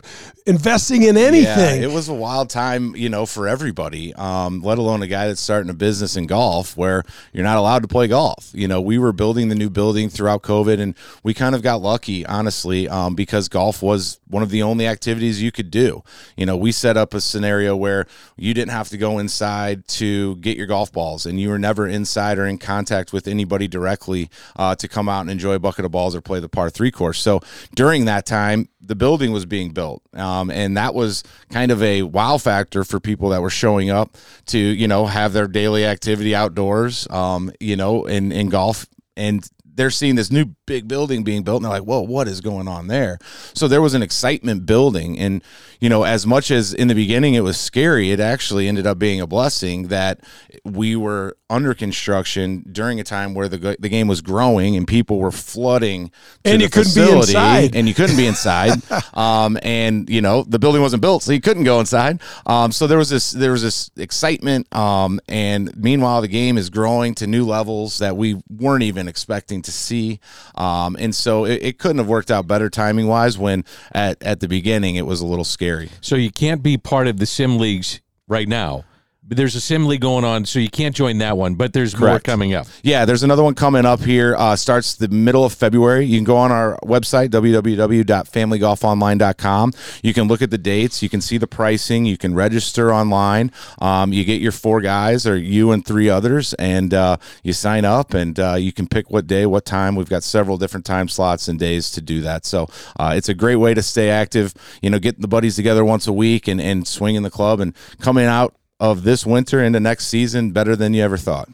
investing 0.51 1.05
in 1.05 1.16
anything. 1.16 1.80
Yeah, 1.80 1.88
it 1.88 1.92
was 1.92 2.09
a 2.09 2.14
wild 2.14 2.51
time, 2.51 2.94
you 2.96 3.09
know, 3.09 3.24
for 3.24 3.48
everybody. 3.48 4.12
Um, 4.14 4.61
let 4.61 4.78
alone 4.78 5.03
a 5.03 5.07
guy 5.07 5.28
that's 5.28 5.40
starting 5.40 5.70
a 5.70 5.74
business 5.74 6.16
in 6.16 6.26
golf 6.26 6.76
where 6.76 7.05
you're 7.32 7.44
not 7.44 7.57
allowed 7.57 7.82
to 7.82 7.88
play 7.88 8.09
golf. 8.09 8.51
You 8.53 8.68
know, 8.68 8.80
we 8.80 8.98
were 8.98 9.12
building 9.12 9.48
the 9.48 9.55
new 9.55 9.70
building 9.70 10.11
throughout 10.11 10.42
COVID, 10.42 10.80
and 10.80 10.94
we 11.22 11.32
kind 11.32 11.55
of 11.55 11.62
got 11.62 11.80
lucky, 11.80 12.26
honestly, 12.26 12.88
um, 12.88 13.14
because 13.14 13.48
golf 13.48 13.82
was 13.82 14.20
one 14.28 14.42
of 14.42 14.51
the 14.51 14.62
only 14.62 14.86
activities 14.86 15.40
you 15.40 15.53
could 15.53 15.70
do. 15.70 16.03
You 16.36 16.46
know, 16.46 16.57
we 16.57 16.72
set 16.72 16.96
up 16.96 17.14
a 17.14 17.20
scenario 17.20 17.76
where 17.76 18.07
you 18.36 18.53
didn't 18.53 18.72
have 18.72 18.88
to 18.90 18.98
go 18.98 19.18
inside 19.18 19.86
to 19.88 20.36
get 20.36 20.57
your 20.57 20.66
golf 20.66 20.92
balls, 20.92 21.26
and 21.26 21.40
you 21.40 21.48
were 21.48 21.59
never 21.59 21.86
inside 21.86 22.38
or 22.38 22.46
in 22.46 22.59
contact 22.59 23.12
with 23.12 23.28
anybody 23.28 23.68
directly 23.68 24.30
uh, 24.57 24.74
to 24.74 24.88
come 24.88 25.09
out 25.09 25.22
and 25.22 25.30
enjoy 25.30 25.55
a 25.55 25.59
bucket 25.59 25.84
of 25.84 25.90
balls 25.90 26.14
or 26.14 26.20
play 26.20 26.40
the 26.40 26.48
par 26.48 26.70
three 26.70 26.90
course. 26.90 27.20
So 27.20 27.40
during 27.74 28.05
that 28.07 28.26
time, 28.26 28.68
the 28.80 28.94
building 28.94 29.30
was 29.30 29.44
being 29.44 29.70
built, 29.70 30.03
um, 30.14 30.39
and 30.49 30.76
that 30.76 30.95
was 30.95 31.24
kind 31.51 31.72
of 31.72 31.82
a 31.82 32.03
wow 32.03 32.38
factor 32.38 32.84
for 32.84 33.01
people 33.01 33.30
that 33.30 33.43
were 33.43 33.51
showing 33.51 33.91
up 33.91 34.16
to 34.47 34.59
you 34.59 34.86
know 34.86 35.07
have 35.07 35.32
their 35.32 35.49
daily 35.49 35.84
activity 35.84 36.34
outdoors, 36.34 37.09
um, 37.11 37.51
you 37.59 37.74
know, 37.76 38.05
in 38.05 38.32
in 38.32 38.49
golf 38.49 38.86
and. 39.16 39.45
They're 39.72 39.91
seeing 39.91 40.16
this 40.16 40.30
new 40.30 40.47
big 40.66 40.88
building 40.88 41.22
being 41.22 41.43
built, 41.43 41.59
and 41.59 41.64
they're 41.64 41.78
like, 41.80 41.88
"Whoa, 41.88 42.03
what 42.03 42.28
is 42.28 42.43
going 42.43 42.68
on 42.68 42.88
there?" 42.88 43.18
So 43.55 43.66
there 43.66 43.80
was 43.80 43.95
an 43.95 44.03
excitement 44.03 44.66
building, 44.66 45.18
and 45.18 45.43
you 45.78 45.88
know, 45.88 46.03
as 46.03 46.26
much 46.26 46.51
as 46.51 46.74
in 46.74 46.88
the 46.88 46.95
beginning 46.95 47.32
it 47.32 47.41
was 47.41 47.59
scary, 47.59 48.11
it 48.11 48.20
actually 48.20 48.68
ended 48.68 48.86
up 48.86 48.99
being 48.99 49.22
a 49.22 49.26
blessing 49.26 49.88
that 49.88 50.20
we 50.64 50.97
were 50.97 51.36
under 51.51 51.74
construction 51.74 52.64
during 52.70 53.01
a 53.01 53.05
time 53.05 53.34
where 53.34 53.48
the 53.48 53.76
the 53.78 53.88
game 53.88 54.07
was 54.07 54.20
growing 54.20 54.76
and 54.76 54.86
people 54.86 55.18
were 55.18 55.32
flooding, 55.32 56.09
to 56.09 56.14
And 56.44 56.61
the 56.61 56.64
you 56.64 56.70
couldn't 56.70 56.94
be 56.94 57.11
inside. 57.11 57.76
and 57.76 57.88
you 57.88 57.94
couldn't 57.94 58.16
be 58.16 58.26
inside. 58.26 58.80
um, 59.14 59.59
and 59.62 60.09
you 60.09 60.22
know 60.22 60.44
the 60.44 60.59
building 60.59 60.80
wasn't 60.80 61.03
built, 61.03 61.22
so 61.22 61.32
you 61.32 61.40
couldn't 61.40 61.64
go 61.64 61.80
inside. 61.80 62.20
Um, 62.46 62.72
so 62.72 62.86
there 62.86 62.98
was 62.98 63.11
this 63.11 63.32
there 63.32 63.53
was 63.53 63.62
this 63.62 63.90
excitement. 63.96 64.72
Um, 64.74 65.20
and 65.28 65.76
meanwhile, 65.76 66.20
the 66.20 66.28
game 66.28 66.57
is 66.57 66.70
growing 66.70 67.14
to 67.16 67.26
new 67.26 67.44
levels 67.44 67.98
that 67.98 68.16
we 68.16 68.40
weren't 68.48 68.84
even 68.84 69.09
expecting 69.09 69.61
to 69.62 69.72
see. 69.72 70.20
Um, 70.55 70.96
and 70.98 71.14
so 71.14 71.44
it, 71.44 71.62
it 71.62 71.78
couldn't 71.78 71.98
have 71.98 72.09
worked 72.09 72.30
out 72.30 72.46
better 72.46 72.70
timing 72.70 73.09
wise. 73.09 73.36
When 73.36 73.64
at 73.92 74.22
at 74.22 74.40
the 74.40 74.48
beginning 74.48 74.96
it 74.96 75.07
was 75.07 75.20
a 75.20 75.26
little 75.26 75.44
scary. 75.44 75.90
So 76.01 76.14
you 76.14 76.30
can't 76.30 76.62
be 76.62 76.78
part 76.78 77.09
of 77.09 77.18
the 77.18 77.26
sim 77.26 77.59
leagues 77.59 78.01
right 78.28 78.48
now. 78.48 78.84
There's 79.31 79.55
a 79.55 79.61
sim 79.61 79.87
going 79.99 80.24
on, 80.24 80.45
so 80.45 80.59
you 80.59 80.68
can't 80.68 80.95
join 80.95 81.18
that 81.18 81.37
one. 81.37 81.55
But 81.55 81.72
there's 81.72 81.97
more 81.97 82.18
coming 82.18 82.53
up. 82.53 82.66
Yeah, 82.83 83.05
there's 83.05 83.22
another 83.22 83.45
one 83.45 83.55
coming 83.55 83.87
up 83.87 84.01
here. 84.01 84.35
Uh, 84.37 84.57
starts 84.57 84.97
the 84.97 85.07
middle 85.07 85.45
of 85.45 85.53
February. 85.53 86.05
You 86.05 86.18
can 86.18 86.24
go 86.24 86.37
on 86.37 86.51
our 86.51 86.76
website, 86.83 87.28
www.familygolfonline.com. 87.28 89.72
You 90.03 90.14
can 90.14 90.26
look 90.26 90.43
at 90.43 90.51
the 90.51 90.59
dates. 90.59 91.01
You 91.01 91.09
can 91.09 91.20
see 91.20 91.39
the 91.39 91.47
pricing. 91.47 92.07
You 92.07 92.18
can 92.18 92.35
register 92.35 92.93
online. 92.93 93.53
Um, 93.81 94.12
you 94.12 94.24
get 94.24 94.41
your 94.41 94.51
four 94.51 94.81
guys 94.81 95.28
or 95.28 95.37
you 95.37 95.70
and 95.70 95.87
three 95.87 96.09
others, 96.09 96.53
and 96.55 96.93
uh, 96.93 97.18
you 97.45 97.53
sign 97.53 97.85
up 97.85 98.14
and 98.14 98.41
uh, 98.41 98.55
you 98.55 98.72
can 98.72 98.89
pick 98.89 99.11
what 99.11 99.28
day, 99.28 99.47
what 99.47 99.64
time. 99.64 99.95
We've 99.95 100.09
got 100.09 100.24
several 100.24 100.57
different 100.57 100.85
time 100.85 101.09
slots 101.09 101.47
and 101.47 101.57
days 101.59 101.93
to 101.93 102.01
do 102.01 102.20
that. 102.22 102.45
So 102.45 102.68
uh, 102.99 103.14
it's 103.16 103.28
a 103.28 103.35
great 103.35 103.57
way 103.57 103.74
to 103.74 103.83
stay 103.83 104.11
active. 104.11 104.55
You 104.83 104.91
know, 104.91 104.99
getting 104.99 105.20
the 105.20 105.28
buddies 105.28 105.55
together 105.55 105.85
once 105.85 106.09
a 106.09 106.12
week 106.12 106.49
and, 106.49 106.61
and 106.61 106.85
swinging 106.87 107.22
the 107.22 107.31
club 107.31 107.61
and 107.61 107.74
coming 108.01 108.26
out 108.26 108.55
of 108.81 109.05
this 109.05 109.24
winter 109.26 109.62
into 109.62 109.78
next 109.78 110.07
season 110.07 110.51
better 110.51 110.74
than 110.74 110.95
you 110.95 111.03
ever 111.03 111.16
thought. 111.18 111.49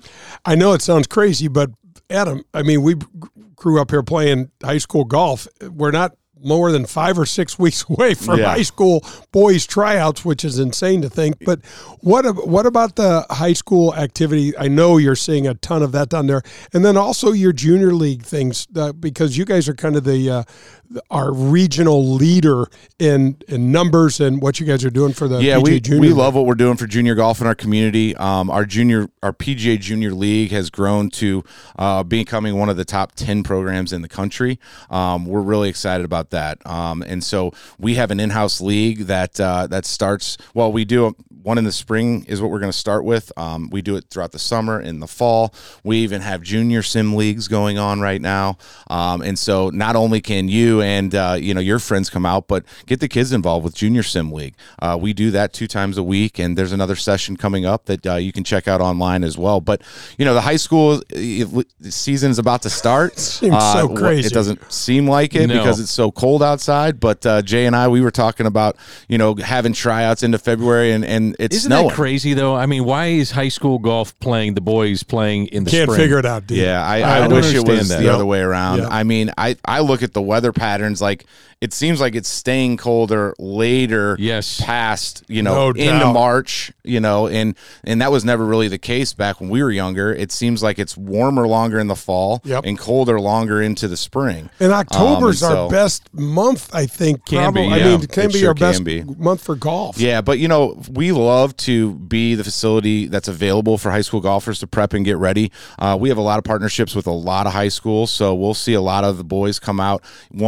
I 0.45 0.55
know 0.55 0.73
it 0.73 0.81
sounds 0.81 1.07
crazy, 1.09 1.49
but 1.49 1.71
Adam, 2.09 2.45
I 2.55 2.63
mean, 2.63 2.83
we 2.83 2.95
grew 3.57 3.81
up 3.81 3.91
here 3.91 4.03
playing 4.03 4.51
high 4.63 4.79
school 4.79 5.05
golf. 5.05 5.49
We're 5.61 5.91
not 5.91 6.17
more 6.39 6.71
than 6.71 6.85
five 6.87 7.19
or 7.19 7.27
six 7.27 7.59
weeks 7.65 7.85
away 7.89 8.15
from 8.15 8.39
Yeah. 8.39 8.51
high 8.55 8.63
school 8.63 9.05
boys 9.33 9.67
tryouts, 9.67 10.25
which 10.25 10.45
is 10.45 10.59
insane 10.61 11.03
to 11.03 11.09
think. 11.09 11.37
But 11.45 11.65
what 12.01 12.47
what 12.47 12.67
about 12.67 12.95
the 12.97 13.27
high 13.31 13.55
school 13.55 13.93
activity? 13.95 14.57
I 14.57 14.69
know 14.69 14.99
you're 14.99 15.17
seeing 15.17 15.49
a 15.49 15.55
ton 15.55 15.83
of 15.83 15.91
that 15.93 16.11
down 16.11 16.27
there, 16.29 16.43
and 16.73 16.85
then 16.85 16.97
also 16.97 17.33
your 17.33 17.53
junior 17.53 17.93
league 17.93 18.23
things 18.23 18.69
uh, 18.77 18.93
because 18.93 19.37
you 19.37 19.45
guys 19.45 19.67
are 19.69 19.75
kind 19.75 19.97
of 19.97 20.05
the 20.05 20.31
uh, 20.31 20.43
our 21.11 21.33
regional 21.33 22.15
leader 22.15 22.67
in 22.99 23.37
in 23.49 23.73
numbers 23.73 24.21
and 24.21 24.41
what 24.41 24.61
you 24.61 24.67
guys 24.67 24.85
are 24.85 24.91
doing 24.91 25.13
for 25.13 25.29
the 25.29 25.39
yeah, 25.43 25.57
PGA 25.57 25.63
we, 25.63 25.81
junior. 25.81 26.01
we 26.01 26.09
League. 26.09 26.17
love 26.17 26.35
what 26.35 26.47
we're 26.47 26.55
doing 26.55 26.77
for 26.77 26.87
junior 26.87 27.15
golf 27.15 27.41
in 27.41 27.47
our 27.47 27.55
community. 27.55 28.17
Um, 28.17 28.51
our 28.51 28.65
junior, 28.65 29.09
our 29.23 29.33
PGA 29.33 29.79
Junior 29.79 30.13
League 30.13 30.51
has 30.51 30.71
grown 30.71 31.11
to 31.11 31.45
uh, 31.79 32.03
becoming 32.03 32.59
one 32.59 32.69
of 32.69 32.77
the 32.77 32.85
top 32.85 33.13
ten 33.13 33.43
programs 33.43 33.93
in 33.93 34.03
the 34.03 34.09
country. 34.09 34.59
Um, 34.91 35.27
we're 35.27 35.41
really 35.43 35.69
excited 35.69 36.05
about 36.05 36.31
that. 36.31 36.65
Um, 36.67 37.03
and 37.03 37.23
so 37.23 37.53
we 37.79 37.95
have 37.97 38.11
an 38.11 38.21
in-house 38.21 38.61
league 38.61 39.01
that 39.07 39.39
uh, 39.41 39.67
that 39.69 39.85
starts. 39.85 40.37
Well, 40.55 40.73
we 40.73 40.85
do 40.85 41.15
one 41.47 41.59
in 41.59 41.65
the 41.65 41.71
spring 41.71 42.25
is 42.25 42.43
what 42.43 42.51
we're 42.51 42.59
going 42.59 42.73
to 42.73 42.77
start 42.77 43.05
with. 43.05 43.31
Um, 43.37 43.71
we 43.71 43.81
do 43.81 43.95
it 43.95 44.07
throughout 44.11 44.33
the 44.33 44.39
summer, 44.39 44.81
in 44.81 44.99
the 44.99 45.07
fall. 45.07 45.55
We 45.85 45.99
even 45.99 46.21
have 46.21 46.43
junior 46.43 46.83
sim 46.83 47.15
leagues 47.15 47.47
going 47.47 47.79
on 47.79 48.01
right 48.01 48.21
now. 48.21 48.59
Um, 48.91 49.23
and 49.23 49.39
so 49.39 49.71
not 49.71 49.95
only 49.95 50.21
can 50.21 50.49
you 50.49 50.76
and 50.83 51.15
uh, 51.15 51.37
you 51.39 51.55
know 51.55 51.61
your 51.61 51.79
friends 51.79 52.11
come 52.11 52.27
out, 52.27 52.49
but 52.49 52.65
get 52.87 53.01
the 53.01 53.09
kids 53.09 53.33
involved 53.33 53.65
with 53.65 53.75
junior 53.75 54.03
sim 54.03 54.33
league. 54.33 54.55
Uh, 54.81 54.97
we 55.01 55.13
do 55.13 55.31
that 55.31 55.53
two 55.53 55.67
times 55.67 55.99
a 55.99 56.03
week, 56.03 56.39
and 56.39 56.57
there's 56.57 56.73
another 56.73 56.97
session 56.97 57.37
coming 57.37 57.65
up 57.67 57.87
that 57.87 58.07
uh, 58.07 58.15
you 58.17 58.33
can 58.33 58.45
check 58.45 58.69
out 58.69 58.81
online 58.81 59.25
as 59.25 59.37
well. 59.39 59.61
But 59.61 59.83
you 60.19 60.25
know 60.25 60.35
the 60.35 60.41
high 60.43 60.57
school 60.57 61.03
uh, 61.15 61.63
season 61.83 62.31
is 62.31 62.39
about 62.39 62.63
to 62.63 62.71
start. 62.71 63.19
Seems 63.19 63.55
Uh, 63.55 63.73
so 63.75 63.89
crazy. 63.95 64.27
It 64.29 64.33
doesn't 64.33 64.71
seem 64.73 65.07
like 65.09 65.35
it 65.35 65.47
No. 65.49 65.55
because 65.59 65.81
it's 65.81 65.91
so 65.91 66.11
cold 66.11 66.43
outside. 66.43 66.99
But 67.01 67.25
uh, 67.27 67.43
Jay 67.43 67.67
and 67.67 67.75
I, 67.77 67.89
we 67.89 68.01
were 68.01 68.11
talking 68.11 68.47
about 68.47 68.77
you 69.09 69.19
know 69.19 69.35
having 69.37 69.73
tryouts 69.73 70.23
into 70.23 70.39
February, 70.39 70.93
and 70.93 71.05
and 71.05 71.37
it's 71.39 71.57
Isn't 71.57 71.69
snowing. 71.71 71.89
that 71.89 71.95
crazy 71.95 72.35
though? 72.35 72.55
I 72.55 72.67
mean, 72.67 72.85
why 72.85 73.07
is 73.07 73.31
high 73.31 73.49
school 73.49 73.79
golf 73.79 74.19
playing 74.21 74.55
the 74.55 74.61
boys 74.61 75.03
playing 75.03 75.47
in 75.49 75.65
the 75.65 75.71
Can't 75.71 75.89
spring? 75.91 76.01
figure 76.01 76.19
it 76.19 76.27
out, 76.27 76.47
dude. 76.47 76.59
Yeah, 76.59 76.85
I, 76.85 77.01
I 77.01 77.19
I, 77.25 77.29
wish 77.29 77.53
it 77.55 77.67
was 77.67 77.89
that. 77.89 77.99
the 77.99 78.05
Yeah. 78.05 78.15
other 78.15 78.27
way 78.27 78.41
around. 78.41 78.79
Yeah. 78.79 78.89
I 78.89 79.03
mean, 79.05 79.31
I, 79.39 79.57
I 79.65 79.81
look 79.81 80.03
at 80.03 80.13
the 80.13 80.23
weather 80.23 80.53
patterns 80.67 81.01
like 81.01 81.25
it 81.63 81.73
seems 81.73 82.03
like 82.03 82.15
it's 82.15 82.29
staying 82.29 82.77
colder 82.77 83.33
later 83.39 84.15
Yes. 84.19 84.61
past, 84.61 85.23
you 85.27 85.43
know, 85.43 85.55
No 85.55 85.69
into 85.71 85.85
doubt. 86.05 86.13
March, 86.13 86.71
you 86.85 87.01
know, 87.01 87.29
and 87.29 87.55
and 87.85 88.03
that 88.03 88.13
was 88.13 88.25
never 88.27 88.45
really 88.45 88.69
the 88.69 88.77
case 88.79 89.15
back 89.15 89.41
when 89.41 89.49
we 89.49 89.63
were 89.63 89.71
younger. 89.71 90.13
It 90.13 90.31
seems 90.33 90.63
like 90.63 90.79
it's 90.79 90.99
warmer 90.99 91.49
longer 91.49 91.79
in 91.79 91.87
the 91.87 91.97
fall 91.97 92.43
Yep. 92.45 92.65
and 92.67 92.79
colder 92.79 93.19
longer 93.19 93.63
into 93.63 93.89
the 93.89 93.97
spring. 93.97 94.51
And 94.61 94.71
October's 94.73 95.43
Um, 95.43 95.51
and 95.53 95.59
our 95.61 95.71
best 95.71 96.03
month, 96.13 96.69
I 96.75 96.85
think. 96.85 97.25
Can 97.25 97.39
probably. 97.55 97.69
be, 97.69 97.73
I 97.75 97.85
mean, 97.87 98.03
it 98.03 98.13
can 98.13 98.25
It 98.27 98.33
be 98.35 98.39
sure 98.41 98.49
our 98.49 98.55
best 98.55 98.85
be. 98.85 99.03
month 99.19 99.43
for 99.43 99.55
golf. 99.57 99.99
Yeah, 99.99 100.21
but 100.21 100.39
you 100.39 100.49
know, 100.49 100.79
we 100.93 101.11
love 101.13 101.57
to 101.69 101.95
be 101.95 102.35
the 102.35 102.45
facility 102.45 103.07
that's 103.07 103.29
available 103.29 103.79
for 103.79 103.91
high 103.91 104.03
school 104.03 104.21
golfers 104.21 104.59
to 104.61 104.67
prep 104.67 104.93
and 104.93 105.07
get 105.07 105.17
ready. 105.17 105.51
Uh, 105.79 105.97
we 105.99 106.11
have 106.11 106.19
a 106.19 106.27
lot 106.31 106.37
of 106.39 106.45
partnerships 106.45 106.95
with 106.95 107.07
a 107.07 107.11
lot 107.31 107.47
of 107.47 107.55
high 107.55 107.69
schools, 107.69 108.11
so 108.11 108.35
we'll 108.35 108.53
see 108.53 108.75
a 108.75 108.81
lot 108.83 109.05
of 109.05 109.17
the 109.17 109.25
boys 109.25 109.59
come 109.59 109.81
out 109.81 110.03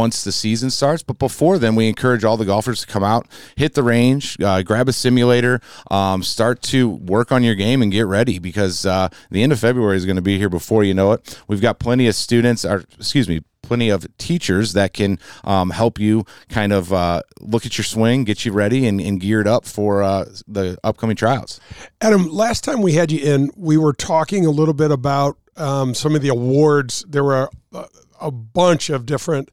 once 0.09 0.23
the 0.23 0.31
season 0.31 0.71
starts. 0.71 1.03
But 1.03 1.19
before 1.19 1.59
then, 1.59 1.75
we 1.75 1.87
encourage 1.87 2.23
all 2.23 2.35
the 2.35 2.43
golfers 2.43 2.81
to 2.81 2.87
come 2.87 3.03
out, 3.03 3.27
hit 3.55 3.75
the 3.75 3.83
range, 3.83 4.41
uh, 4.41 4.63
grab 4.63 4.89
a 4.89 4.93
simulator, 4.93 5.61
um, 5.91 6.23
start 6.23 6.63
to 6.63 6.89
work 6.89 7.31
on 7.31 7.43
your 7.43 7.53
game 7.53 7.83
and 7.83 7.91
get 7.91 8.07
ready 8.07 8.39
because 8.39 8.87
uh, 8.87 9.09
the 9.29 9.43
end 9.43 9.51
of 9.51 9.59
February 9.59 9.97
is 9.97 10.07
going 10.07 10.15
to 10.15 10.23
be 10.23 10.39
here 10.39 10.49
before 10.49 10.83
you 10.83 10.95
know 10.95 11.11
it. 11.11 11.39
We've 11.47 11.61
got 11.61 11.77
plenty 11.77 12.07
of 12.07 12.15
students, 12.15 12.65
or 12.65 12.85
excuse 12.97 13.29
me, 13.29 13.41
plenty 13.61 13.89
of 13.89 14.07
teachers 14.17 14.73
that 14.73 14.93
can 14.93 15.19
um, 15.43 15.69
help 15.69 15.99
you 15.99 16.25
kind 16.49 16.73
of 16.73 16.91
uh, 16.91 17.21
look 17.39 17.67
at 17.67 17.77
your 17.77 17.85
swing, 17.85 18.23
get 18.23 18.45
you 18.45 18.51
ready 18.51 18.87
and, 18.87 18.99
and 18.99 19.21
geared 19.21 19.47
up 19.47 19.63
for 19.63 20.01
uh, 20.01 20.25
the 20.47 20.75
upcoming 20.83 21.15
tryouts. 21.15 21.59
Adam, 22.01 22.27
last 22.29 22.63
time 22.63 22.81
we 22.81 22.93
had 22.93 23.11
you 23.11 23.19
in, 23.19 23.51
we 23.55 23.77
were 23.77 23.93
talking 23.93 24.47
a 24.47 24.49
little 24.49 24.73
bit 24.73 24.89
about 24.89 25.37
um, 25.55 25.93
some 25.93 26.15
of 26.15 26.23
the 26.23 26.29
awards. 26.29 27.05
There 27.07 27.23
were 27.23 27.51
a, 27.71 27.85
a 28.19 28.31
bunch 28.31 28.89
of 28.89 29.05
different 29.05 29.51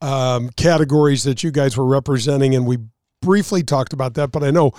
um, 0.00 0.50
categories 0.50 1.24
that 1.24 1.42
you 1.42 1.50
guys 1.50 1.76
were 1.76 1.86
representing, 1.86 2.54
and 2.54 2.66
we 2.66 2.78
briefly 3.22 3.62
talked 3.62 3.92
about 3.92 4.14
that. 4.14 4.30
But 4.32 4.42
I 4.44 4.50
know 4.50 4.72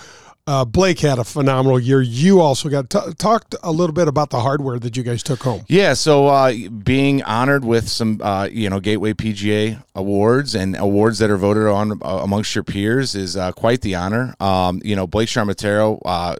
uh, 0.46 0.64
Blake 0.64 1.00
had 1.00 1.18
a 1.18 1.24
phenomenal 1.24 1.78
year. 1.78 2.00
You 2.00 2.40
also 2.40 2.68
got 2.68 2.90
t- 2.90 3.12
talked 3.18 3.54
a 3.62 3.70
little 3.70 3.94
bit 3.94 4.08
about 4.08 4.30
the 4.30 4.40
hardware 4.40 4.78
that 4.78 4.96
you 4.96 5.02
guys 5.02 5.22
took 5.22 5.42
home. 5.42 5.62
Yeah, 5.68 5.94
so 5.94 6.26
uh, 6.26 6.52
being 6.68 7.22
honored 7.22 7.64
with 7.64 7.88
some, 7.88 8.20
uh, 8.22 8.48
you 8.50 8.68
know, 8.70 8.80
Gateway 8.80 9.12
PGA 9.12 9.82
awards 9.94 10.54
and 10.54 10.76
awards 10.76 11.18
that 11.18 11.30
are 11.30 11.36
voted 11.36 11.66
on 11.66 12.00
uh, 12.02 12.20
amongst 12.22 12.54
your 12.54 12.64
peers 12.64 13.14
is 13.14 13.36
uh, 13.36 13.52
quite 13.52 13.82
the 13.82 13.94
honor. 13.94 14.34
Um, 14.40 14.80
you 14.84 14.96
know, 14.96 15.06
Blake 15.06 15.28
Charmatero, 15.28 16.00
uh, 16.04 16.36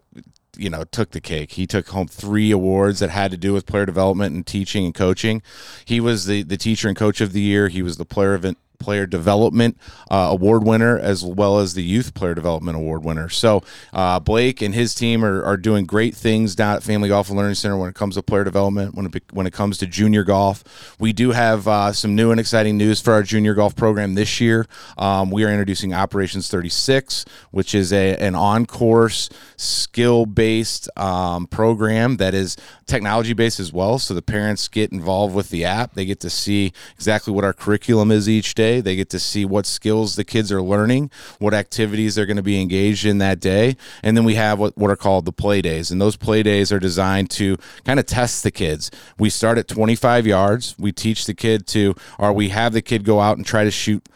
you 0.56 0.70
know, 0.70 0.84
took 0.84 1.10
the 1.10 1.20
cake. 1.20 1.52
He 1.52 1.66
took 1.66 1.88
home 1.88 2.08
three 2.08 2.50
awards 2.50 2.98
that 2.98 3.10
had 3.10 3.30
to 3.30 3.36
do 3.36 3.52
with 3.52 3.64
player 3.66 3.86
development 3.86 4.34
and 4.34 4.46
teaching 4.46 4.84
and 4.84 4.94
coaching. 4.94 5.40
He 5.84 6.00
was 6.00 6.26
the 6.26 6.42
the 6.42 6.56
teacher 6.56 6.88
and 6.88 6.96
coach 6.96 7.20
of 7.20 7.32
the 7.32 7.40
year. 7.40 7.68
He 7.68 7.82
was 7.82 7.96
the 7.96 8.04
player 8.04 8.34
of 8.34 8.44
player 8.80 9.06
development 9.06 9.78
uh, 10.10 10.28
award 10.30 10.64
winner 10.64 10.98
as 10.98 11.24
well 11.24 11.58
as 11.58 11.74
the 11.74 11.82
youth 11.82 12.14
player 12.14 12.34
development 12.34 12.76
award 12.76 13.04
winner. 13.04 13.28
So 13.28 13.62
uh, 13.92 14.18
blake 14.18 14.60
and 14.62 14.74
his 14.74 14.94
team 14.94 15.24
are, 15.24 15.44
are 15.44 15.56
doing 15.56 15.86
great 15.86 16.16
things 16.16 16.54
down 16.54 16.76
at 16.76 16.82
family 16.82 17.08
golf 17.08 17.28
and 17.28 17.38
learning 17.38 17.54
center 17.54 17.76
when 17.76 17.88
it 17.88 17.94
comes 17.94 18.16
to 18.16 18.22
player 18.22 18.44
development 18.44 18.94
when 18.94 19.06
it, 19.06 19.22
when 19.32 19.46
it 19.46 19.52
comes 19.52 19.78
to 19.78 19.86
junior 19.86 20.24
golf. 20.24 20.96
We 20.98 21.12
do 21.12 21.30
have 21.30 21.68
uh, 21.68 21.92
some 21.92 22.16
new 22.16 22.30
and 22.30 22.40
exciting 22.40 22.76
news 22.76 23.00
for 23.00 23.12
our 23.12 23.22
junior 23.22 23.54
golf 23.54 23.76
program 23.76 24.14
this 24.14 24.40
year. 24.40 24.66
Um, 24.98 25.30
we 25.30 25.44
are 25.44 25.48
introducing 25.50 25.94
operations 25.94 26.48
36 26.48 27.24
which 27.50 27.74
is 27.74 27.92
a, 27.92 28.16
an 28.16 28.34
on-course 28.34 29.28
skill-based 29.56 30.88
um, 30.96 31.46
program 31.46 32.16
that 32.16 32.34
is 32.34 32.56
technology-based 32.86 33.60
as 33.60 33.72
well. 33.72 33.98
So 33.98 34.14
the 34.14 34.22
parents 34.22 34.68
get 34.68 34.92
involved 34.92 35.34
with 35.34 35.50
the 35.50 35.64
app. 35.64 35.94
They 35.94 36.04
get 36.04 36.20
to 36.20 36.30
see 36.30 36.72
exactly 36.94 37.32
what 37.32 37.44
our 37.44 37.52
curriculum 37.52 38.10
is 38.10 38.28
each 38.28 38.54
day 38.54 38.69
they 38.78 38.94
get 38.94 39.10
to 39.10 39.18
see 39.18 39.44
what 39.44 39.66
skills 39.66 40.14
the 40.14 40.22
kids 40.22 40.52
are 40.52 40.62
learning 40.62 41.10
what 41.38 41.54
activities 41.54 42.14
they're 42.14 42.26
going 42.26 42.36
to 42.36 42.42
be 42.42 42.60
engaged 42.60 43.06
in 43.06 43.18
that 43.18 43.40
day. 43.40 43.76
And 44.02 44.16
then 44.16 44.24
we 44.24 44.34
have 44.34 44.58
what, 44.58 44.76
what 44.76 44.90
are 44.90 44.96
called 44.96 45.24
the 45.24 45.32
play 45.32 45.62
days. 45.62 45.90
And 45.90 46.00
those 46.00 46.16
play 46.16 46.42
days 46.42 46.70
are 46.72 46.78
designed 46.78 47.30
to 47.30 47.56
kind 47.84 47.98
of 47.98 48.06
test 48.06 48.42
the 48.42 48.50
kids. 48.50 48.90
We 49.18 49.30
start 49.30 49.58
at 49.58 49.68
25 49.68 50.26
yards. 50.26 50.76
We 50.78 50.92
teach 50.92 51.26
the 51.26 51.34
kid 51.34 51.66
to 51.68 51.94
or 52.18 52.32
we 52.32 52.50
have 52.50 52.72
the 52.72 52.82
kid 52.82 53.04
go 53.04 53.20
out 53.20 53.36
and 53.36 53.46
try 53.46 53.64
to 53.64 53.70
shoot 53.70 54.06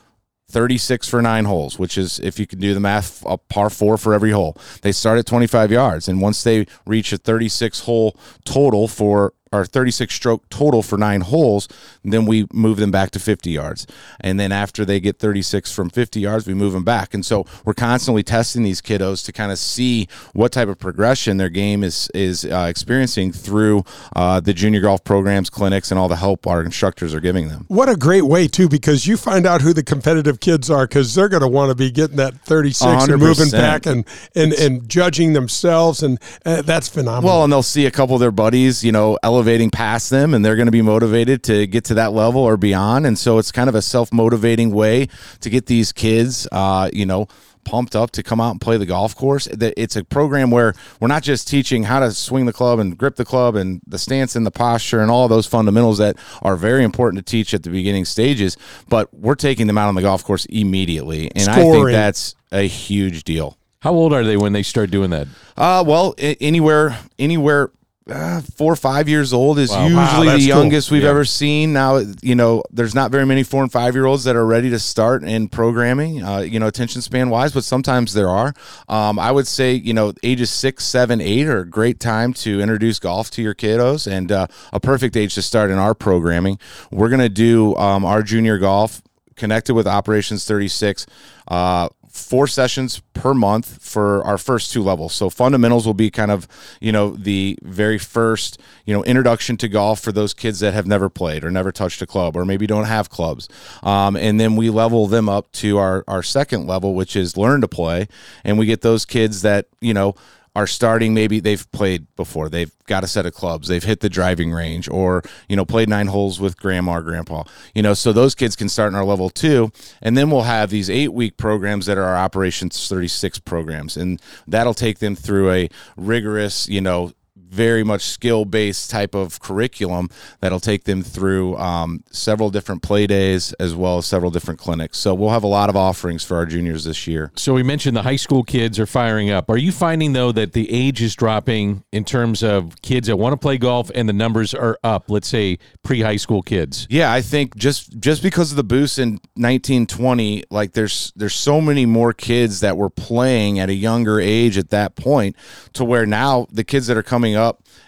36 0.49 1.09
for 1.09 1.21
nine 1.21 1.47
holes, 1.47 1.79
which 1.79 1.99
is, 1.99 2.21
if 2.21 2.39
you 2.39 2.47
can 2.47 2.61
do 2.61 2.75
the 2.75 2.81
math, 2.81 3.25
a 3.27 3.37
par 3.37 3.71
four 3.71 3.97
for 3.97 4.15
every 4.15 4.31
hole. 4.31 4.57
They 4.83 4.93
start 4.93 5.19
at 5.19 5.27
25 5.27 5.73
yards. 5.73 6.07
And 6.07 6.21
once 6.21 6.45
they 6.45 6.67
reach 6.87 7.13
a 7.13 7.17
36 7.17 7.81
hole 7.81 8.17
total 8.45 8.87
for, 8.87 9.33
or 9.61 9.65
36 9.65 10.15
stroke 10.15 10.49
total 10.49 10.83
for 10.83 10.99
nine 10.99 11.23
holes, 11.23 11.69
then 12.03 12.27
we 12.27 12.47
move 12.53 12.79
them 12.79 12.91
back 12.91 13.11
to 13.13 13.19
50 13.19 13.51
yards. 13.51 13.87
And 14.21 14.39
then 14.39 14.53
after 14.53 14.85
they 14.85 15.01
get 15.01 15.19
36 15.19 15.73
from 15.73 15.91
50 15.91 16.21
yards, 16.21 16.47
we 16.47 16.55
move 16.55 16.73
them 16.73 16.85
back. 16.85 17.15
And 17.15 17.25
so 17.25 17.47
we're 17.65 17.75
constantly 17.75 18.23
testing 18.23 18.63
these 18.63 18.81
kiddos 18.81 19.25
to 19.27 19.33
kind 19.33 19.53
of 19.53 19.59
see 19.59 20.09
what 20.33 20.53
type 20.53 20.69
of 20.69 20.79
progression 20.79 21.37
their 21.37 21.49
game 21.49 21.83
is, 21.83 22.11
is 22.15 22.45
uh, 22.45 22.67
experiencing 22.69 23.33
through 23.33 23.85
uh, 24.15 24.41
the 24.41 24.53
junior 24.53 24.81
golf 24.81 25.05
programs, 25.05 25.51
clinics, 25.51 25.91
and 25.91 25.99
all 25.99 26.09
the 26.09 26.17
help 26.17 26.47
our 26.47 26.63
instructors 26.63 27.15
are 27.15 27.21
giving 27.21 27.49
them. 27.49 27.65
What 27.69 27.89
a 27.89 27.97
great 27.97 28.23
way 28.23 28.49
too, 28.49 28.69
because 28.69 29.07
you 29.07 29.17
find 29.17 29.47
out 29.47 29.63
who 29.63 29.73
the 29.73 29.83
competitive 29.83 30.41
kids 30.41 30.71
are, 30.71 30.87
because 30.87 31.15
they're 31.15 31.29
going 31.29 31.43
to 31.43 31.49
want 31.49 31.71
to 31.71 31.75
be 31.75 31.91
getting 31.91 32.17
that 32.17 32.35
thirty 32.41 32.73
six 32.73 33.09
and 33.09 33.21
moving 33.21 33.51
back 33.51 33.87
and 33.87 34.05
and, 34.35 34.53
and 34.53 34.89
judging 34.89 35.33
themselves, 35.33 36.03
and 36.03 36.19
uh, 36.45 36.63
that's 36.63 36.89
phenomenal. 36.89 37.31
Well, 37.31 37.45
and 37.45 37.53
they'll 37.53 37.63
see 37.63 37.87
a 37.87 37.91
couple 37.91 38.15
of 38.15 38.21
their 38.21 38.31
buddies, 38.31 38.85
you 38.85 38.93
know, 38.93 39.19
elevating 39.45 39.71
past 39.71 40.09
them, 40.09 40.33
and 40.33 40.43
they're 40.43 40.57
going 40.57 40.69
to 40.69 40.73
be 40.73 40.81
motivated 40.81 41.43
to 41.43 41.67
get 41.67 41.85
to 41.85 41.95
that 41.95 42.13
level 42.13 42.41
or 42.41 42.57
beyond. 42.57 43.07
And 43.07 43.19
so 43.19 43.37
it's 43.37 43.53
kind 43.53 43.69
of 43.69 43.75
a 43.75 43.83
self 43.83 44.11
motivating 44.11 44.71
way 44.71 45.09
to 45.41 45.51
get 45.51 45.67
these 45.67 45.93
kids, 45.93 46.49
uh, 46.51 46.89
you 46.95 47.05
know, 47.05 47.29
pumped 47.65 47.95
up 47.95 48.11
to 48.13 48.23
come 48.23 48.41
out 48.41 48.53
and 48.53 48.61
play 48.61 48.79
the 48.79 48.87
golf 48.87 49.15
course. 49.15 49.47
It's 49.47 49.97
a 49.97 50.05
program 50.05 50.51
where 50.51 50.73
we're 50.99 51.09
not 51.09 51.23
just 51.23 51.47
teaching 51.47 51.83
how 51.83 52.01
to 52.01 52.13
swing 52.13 52.47
the 52.47 52.55
club 52.55 52.79
and 52.79 52.97
grip 52.97 53.17
the 53.17 53.25
club 53.27 53.55
and 53.55 53.83
the 53.87 53.99
stance 53.99 54.35
and 54.35 54.47
the 54.47 54.51
posture 54.51 55.01
and 55.01 55.11
all 55.11 55.29
those 55.29 55.47
fundamentals 55.47 55.99
that 55.99 56.17
are 56.41 56.57
very 56.57 56.83
important 56.83 57.27
to 57.27 57.31
teach 57.31 57.53
at 57.53 57.63
the 57.63 57.71
beginning 57.71 58.07
stages, 58.07 58.57
but 58.89 59.13
we're 59.13 59.35
taking 59.35 59.67
them 59.67 59.77
out 59.77 59.89
on 59.89 59.95
the 59.95 60.03
golf 60.03 60.25
course 60.25 60.47
immediately. 60.47 61.31
And 61.35 61.51
I 61.51 61.57
think 61.57 61.91
that's 61.91 62.35
a 62.51 62.67
huge 62.67 63.25
deal. 63.25 63.59
How 63.81 63.93
old 63.93 64.15
are 64.15 64.25
they 64.25 64.39
when 64.39 64.55
they 64.55 64.63
start 64.63 64.91
doing 64.91 65.11
that? 65.11 65.29
Uh, 65.55 65.85
well, 65.87 66.15
anywhere, 66.19 66.97
anywhere. 67.19 67.71
Uh, 68.11 68.43
four 68.57 68.71
or 68.71 68.77
five 68.77 69.09
years 69.09 69.33
old 69.33 69.59
is 69.59 69.71
Wow. 69.71 69.85
usually 69.85 69.97
Wow, 69.97 70.21
the 70.21 70.27
that's 70.27 70.39
cool. 70.47 70.47
youngest 70.59 70.91
we've 70.91 71.05
Yeah. 71.05 71.09
ever 71.09 71.25
seen. 71.25 71.73
Now, 71.73 72.03
you 72.21 72.35
know, 72.35 72.63
there's 72.71 72.95
not 72.95 73.11
very 73.11 73.25
many 73.25 73.43
four 73.43 73.63
and 73.63 73.73
five 73.73 73.95
year 73.95 74.05
olds 74.05 74.25
that 74.25 74.37
are 74.37 74.45
ready 74.45 74.69
to 74.69 74.79
start 74.79 75.25
in 75.25 75.49
programming, 75.49 76.23
uh, 76.23 76.41
you 76.41 76.61
know, 76.61 76.67
attention 76.67 77.01
span 77.01 77.31
wise, 77.31 77.53
but 77.53 77.65
sometimes 77.65 78.13
there 78.13 78.29
are. 78.29 78.53
Um, 78.91 79.19
I 79.19 79.31
would 79.33 79.47
say, 79.47 79.73
you 79.73 79.95
know, 79.95 80.13
ages 80.23 80.51
six, 80.51 80.85
seven, 80.85 81.23
eight 81.23 81.47
are 81.47 81.61
a 81.61 81.67
great 81.67 81.99
time 81.99 82.35
to 82.35 82.61
introduce 82.61 82.99
golf 82.99 83.31
to 83.33 83.43
your 83.43 83.55
kiddos 83.55 84.07
and 84.07 84.31
uh, 84.31 84.49
a 84.75 84.81
perfect 84.81 85.17
age 85.17 85.35
to 85.37 85.43
start 85.43 85.71
in 85.71 85.79
our 85.79 85.95
programming. 85.95 86.59
We're 86.91 87.09
going 87.09 87.21
to 87.23 87.31
do 87.31 87.75
um, 87.77 88.05
our 88.05 88.23
junior 88.23 88.59
golf 88.59 89.01
connected 89.35 89.73
with 89.73 89.87
Operations 89.87 90.45
36. 90.45 91.07
Uh, 91.49 91.89
four 92.15 92.47
sessions 92.47 93.03
per 93.12 93.35
month 93.35 93.83
for 93.83 94.23
our 94.25 94.39
first 94.39 94.73
two 94.73 94.83
levels. 94.83 95.12
So 95.12 95.29
fundamentals 95.29 95.85
will 95.85 95.95
be 95.95 96.12
kind 96.12 96.31
of, 96.31 96.47
you 96.81 96.93
know, 96.93 97.11
the 97.11 97.59
very 97.62 97.99
first, 97.99 98.61
you 98.87 98.95
know, 98.95 99.03
introduction 99.03 99.57
to 99.57 99.69
golf 99.69 99.99
for 99.99 100.12
those 100.12 100.33
kids 100.33 100.61
that 100.61 100.75
have 100.75 100.87
never 100.87 101.09
played 101.09 101.43
or 101.43 101.51
never 101.51 101.73
touched 101.73 102.01
a 102.03 102.07
club 102.07 102.37
or 102.37 102.45
maybe 102.45 102.69
don't 102.69 102.85
have 102.85 103.11
clubs. 103.11 103.49
Um, 103.83 104.17
and 104.17 104.39
then 104.39 104.55
we 104.55 104.71
level 104.71 105.09
them 105.09 105.29
up 105.29 105.51
to 105.53 105.79
our, 105.79 106.05
our 106.07 106.23
second 106.23 106.69
level, 106.69 106.95
which 106.95 107.17
is 107.17 107.37
learn 107.37 107.61
to 107.62 107.69
play. 107.69 108.07
And 108.45 108.59
we 108.59 108.67
get 108.67 108.83
those 108.83 109.05
kids 109.05 109.43
that, 109.43 109.67
you 109.81 109.93
know, 109.93 110.15
are 110.55 110.67
starting 110.67 111.15
maybe 111.15 111.41
they've 111.41 111.71
played 111.73 112.07
before. 112.17 112.49
They've 112.49 112.71
got 112.87 113.03
a 113.03 113.09
set 113.09 113.27
of 113.27 113.35
clubs. 113.35 113.69
They've 113.69 113.83
hit 113.83 114.01
the 114.01 114.09
driving 114.09 114.53
range 114.53 114.89
or 114.89 115.23
you 115.49 115.57
know 115.57 115.65
played 115.65 115.89
nine 115.89 116.07
holes 116.07 116.41
with 116.41 116.57
grandma 116.59 116.97
or 116.99 117.03
grandpa 117.03 117.45
you 117.75 117.83
know 117.83 117.95
so 117.95 118.13
those 118.13 118.35
kids 118.35 118.55
can 118.55 118.69
start 118.69 118.93
in 118.93 118.97
our 118.97 119.05
level 119.05 119.31
two. 119.31 119.73
And 120.01 120.17
then 120.17 120.31
we'll 120.31 120.43
have 120.43 120.71
these 120.71 120.89
eight 120.89 121.13
week 121.13 121.37
programs 121.37 121.87
that 121.87 121.99
are 121.99 122.05
our 122.05 122.17
operations 122.17 122.89
36 122.89 123.41
programs. 123.41 123.97
And 123.97 124.21
that'll 124.47 124.75
take 124.75 124.99
them 124.99 125.17
through 125.17 125.51
a 125.51 125.69
rigorous 125.97 126.69
you 126.69 126.81
know 126.81 127.13
very 127.55 127.85
much 127.85 128.03
skill 128.03 128.45
based 128.45 128.91
type 128.91 129.15
of 129.15 129.41
curriculum 129.41 130.11
that'll 130.41 130.61
take 130.61 130.85
them 130.85 131.03
through 131.03 131.57
um, 131.57 132.03
several 132.11 132.51
different 132.51 132.83
play 132.83 133.07
days 133.07 133.53
as 133.55 133.75
well 133.75 133.99
as 133.99 134.07
several 134.07 134.31
different 134.31 134.59
clinics. 134.59 134.99
So 134.99 135.15
we'll 135.15 135.31
have 135.31 135.45
a 135.45 135.49
lot 135.49 135.71
of 135.71 135.77
offerings 135.77 136.25
for 136.25 136.37
our 136.37 136.47
juniors 136.47 136.85
this 136.85 137.07
year. 137.07 137.31
So 137.37 137.55
we 137.55 137.63
mentioned 137.63 137.97
the 137.97 138.03
high 138.03 138.17
school 138.17 138.43
kids 138.43 138.79
are 138.79 138.87
firing 138.87 139.31
up. 139.31 139.49
Are 139.49 139.57
you 139.57 139.73
finding 139.73 140.13
though 140.13 140.33
that 140.33 140.53
the 140.53 140.71
age 140.71 141.01
is 141.01 141.15
dropping 141.15 141.85
in 141.93 142.05
terms 142.05 142.43
of 142.43 142.81
kids 142.83 143.07
that 143.07 143.17
want 143.17 143.33
to 143.33 143.37
play 143.37 143.57
golf 143.57 143.91
and 143.95 144.09
the 144.09 144.13
numbers 144.13 144.53
are 144.53 144.79
up? 144.83 145.09
Let's 145.09 145.29
say 145.29 145.59
pre 145.83 146.01
high 146.01 146.17
school 146.17 146.43
kids. 146.43 146.87
Yeah, 146.91 147.13
I 147.13 147.23
think 147.23 147.57
just 147.57 147.99
just 148.01 148.23
because 148.23 148.51
of 148.51 148.57
the 148.57 148.65
boost 148.65 148.99
in 148.99 149.13
1920, 149.35 150.45
like 150.51 150.73
there's 150.73 151.13
there's 151.15 151.35
so 151.35 151.61
many 151.61 151.87
more 151.87 152.13
kids 152.13 152.61
that 152.61 152.77
were 152.77 152.91
playing 152.91 153.59
at 153.59 153.69
a 153.69 153.75
younger 153.75 154.19
age 154.21 154.59
at 154.59 154.71
that 154.71 154.97
point 154.97 155.37
to 155.75 155.85
where 155.85 156.07
now 156.07 156.47
the 156.51 156.65
kids 156.65 156.87
that 156.87 156.97
are 156.97 157.03
coming 157.03 157.37
up 157.37 157.44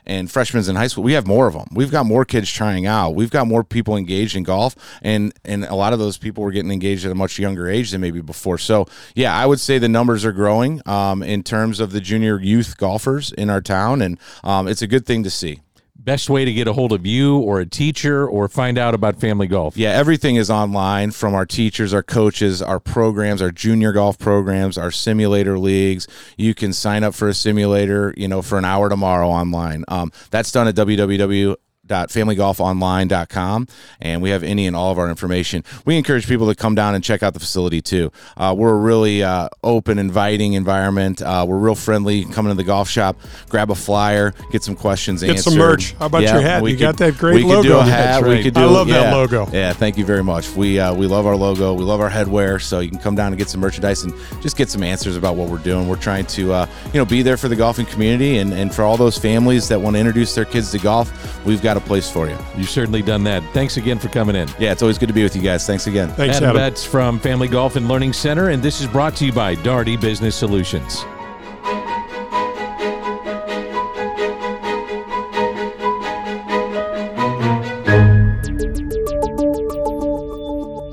and 0.06 0.30
freshmen 0.30 0.68
in 0.68 0.76
high 0.76 0.86
school, 0.86 1.04
we 1.04 1.12
have 1.12 1.26
more 1.26 1.46
of 1.46 1.54
them. 1.54 1.68
We've 1.72 1.90
got 1.90 2.06
more 2.06 2.24
kids 2.24 2.50
trying 2.50 2.86
out. 2.86 3.14
We've 3.14 3.30
got 3.30 3.46
more 3.46 3.64
people 3.64 3.96
engaged 3.96 4.36
in 4.36 4.42
golf, 4.42 4.76
and 5.02 5.32
and 5.44 5.64
a 5.64 5.74
lot 5.74 5.92
of 5.92 5.98
those 5.98 6.16
people 6.16 6.44
were 6.44 6.52
getting 6.52 6.70
engaged 6.70 7.04
at 7.04 7.12
a 7.12 7.14
much 7.14 7.38
younger 7.38 7.68
age 7.68 7.90
than 7.90 8.00
maybe 8.00 8.20
before. 8.20 8.58
So 8.58 8.86
yeah, 9.14 9.36
I 9.36 9.46
would 9.46 9.60
say 9.60 9.78
the 9.78 9.88
numbers 9.88 10.24
are 10.24 10.32
growing 10.32 10.80
um, 10.86 11.22
in 11.22 11.42
terms 11.42 11.80
of 11.80 11.92
the 11.92 12.00
junior 12.00 12.40
youth 12.40 12.76
golfers 12.76 13.32
in 13.32 13.50
our 13.50 13.60
town, 13.60 14.02
and 14.02 14.18
um, 14.44 14.68
it's 14.68 14.82
a 14.82 14.86
good 14.86 15.06
thing 15.06 15.22
to 15.24 15.30
see 15.30 15.60
best 15.98 16.30
way 16.30 16.44
to 16.44 16.52
get 16.52 16.68
a 16.68 16.72
hold 16.72 16.92
of 16.92 17.06
you 17.06 17.38
or 17.38 17.60
a 17.60 17.66
teacher 17.66 18.26
or 18.26 18.48
find 18.48 18.78
out 18.78 18.94
about 18.94 19.20
family 19.20 19.46
golf? 19.46 19.76
Yeah, 19.76 19.90
everything 19.90 20.36
is 20.36 20.50
online 20.50 21.10
from 21.10 21.34
our 21.34 21.46
teachers, 21.46 21.92
our 21.92 22.02
coaches, 22.02 22.62
our 22.62 22.80
programs, 22.80 23.42
our 23.42 23.50
junior 23.50 23.92
golf 23.92 24.18
programs, 24.18 24.78
our 24.78 24.90
simulator 24.90 25.58
leagues. 25.58 26.06
You 26.36 26.54
can 26.54 26.72
sign 26.72 27.04
up 27.04 27.14
for 27.14 27.28
a 27.28 27.34
simulator, 27.34 28.14
you 28.16 28.28
know, 28.28 28.42
for 28.42 28.58
an 28.58 28.64
hour 28.64 28.88
tomorrow 28.88 29.28
online. 29.28 29.84
Um, 29.88 30.12
that's 30.30 30.52
done 30.52 30.68
at 30.68 30.74
www 30.74 31.56
familygolfonline.com 31.88 33.68
and 34.00 34.22
we 34.22 34.30
have 34.30 34.42
any 34.42 34.66
and 34.66 34.74
all 34.74 34.90
of 34.90 34.98
our 34.98 35.08
information. 35.08 35.64
We 35.84 35.96
encourage 35.96 36.26
people 36.26 36.48
to 36.48 36.54
come 36.54 36.74
down 36.74 36.94
and 36.94 37.02
check 37.02 37.22
out 37.22 37.34
the 37.34 37.40
facility 37.40 37.80
too. 37.80 38.12
Uh, 38.36 38.54
we're 38.56 38.74
a 38.74 38.78
really 38.78 39.22
uh, 39.22 39.48
open 39.62 39.98
inviting 39.98 40.54
environment. 40.54 41.22
Uh, 41.22 41.44
we're 41.48 41.58
real 41.58 41.74
friendly. 41.74 42.24
Come 42.24 42.46
into 42.46 42.56
the 42.56 42.64
golf 42.64 42.88
shop 42.88 43.16
grab 43.48 43.70
a 43.70 43.74
flyer 43.74 44.34
get 44.50 44.62
some 44.62 44.74
questions 44.74 45.20
get 45.20 45.30
answered. 45.30 45.50
some 45.50 45.58
merch. 45.58 45.92
How 45.92 46.06
about 46.06 46.22
yeah, 46.22 46.34
your 46.34 46.42
hat? 46.42 46.62
you 46.64 46.70
could, 46.70 46.80
got 46.80 46.96
that 46.98 47.16
great 47.16 47.44
logo. 47.44 47.46
we 47.46 47.54
logo 47.54 47.62
could 47.62 47.68
do 47.68 47.78
a 47.78 47.82
hat. 47.84 48.22
right. 48.22 48.30
we 48.30 48.42
could 48.42 48.54
do 48.54 48.60
I 48.60 48.64
love 48.64 48.88
yeah, 48.88 49.00
that 49.00 49.14
logo. 49.14 49.48
Yeah 49.52 49.72
thank 49.76 49.96
you 49.96 50.04
very 50.04 50.24
much. 50.24 50.50
We 50.56 50.80
uh, 50.80 50.94
we 50.94 51.06
love 51.06 51.26
our 51.26 51.36
logo. 51.36 51.74
We 51.74 51.84
love 51.84 52.00
our 52.00 52.10
headwear 52.10 52.60
so 52.60 52.80
you 52.80 52.90
can 52.90 52.98
come 52.98 53.14
down 53.14 53.28
and 53.28 53.38
get 53.38 53.48
some 53.48 53.60
merchandise 53.60 54.02
and 54.02 54.12
just 54.42 54.56
get 54.56 54.68
some 54.68 54.82
answers 54.82 55.16
about 55.16 55.36
what 55.36 55.48
we're 55.48 55.58
doing. 55.58 55.88
We're 55.88 55.96
trying 55.96 56.26
to 56.26 56.52
uh, 56.52 56.66
you 56.92 56.98
know 56.98 57.04
be 57.04 57.22
there 57.22 57.36
for 57.36 57.48
the 57.48 57.56
golfing 57.56 57.86
community 57.86 58.38
and, 58.38 58.52
and 58.52 58.74
for 58.74 58.82
all 58.82 58.96
those 58.96 59.18
families 59.18 59.68
that 59.68 59.80
want 59.80 59.94
to 59.94 60.00
introduce 60.00 60.34
their 60.34 60.44
kids 60.44 60.70
to 60.72 60.78
golf. 60.78 61.44
We've 61.44 61.62
got 61.62 61.75
a 61.76 61.80
place 61.80 62.10
for 62.10 62.28
you 62.28 62.36
You've 62.56 62.70
certainly 62.70 63.02
done 63.02 63.24
that. 63.24 63.42
Thanks 63.52 63.76
again 63.76 63.98
for 63.98 64.08
coming 64.08 64.36
in. 64.36 64.48
Yeah, 64.58 64.72
it's 64.72 64.82
always 64.82 64.98
good 64.98 65.08
to 65.08 65.12
be 65.12 65.22
with 65.22 65.36
you 65.36 65.42
guys. 65.42 65.66
Thanks 65.66 65.86
again. 65.86 66.10
Thanks, 66.10 66.36
Adam 66.36 66.50
Adam. 66.50 66.56
Betz 66.60 66.84
from 66.84 67.18
Family 67.20 67.48
Golf 67.48 67.76
and 67.76 67.88
Learning 67.88 68.12
Center, 68.12 68.50
and 68.50 68.62
this 68.62 68.80
is 68.80 68.86
brought 68.86 69.14
to 69.16 69.26
you 69.26 69.32
by 69.32 69.54
Daugherty 69.56 69.96
Business 69.96 70.34
Solutions. 70.34 71.04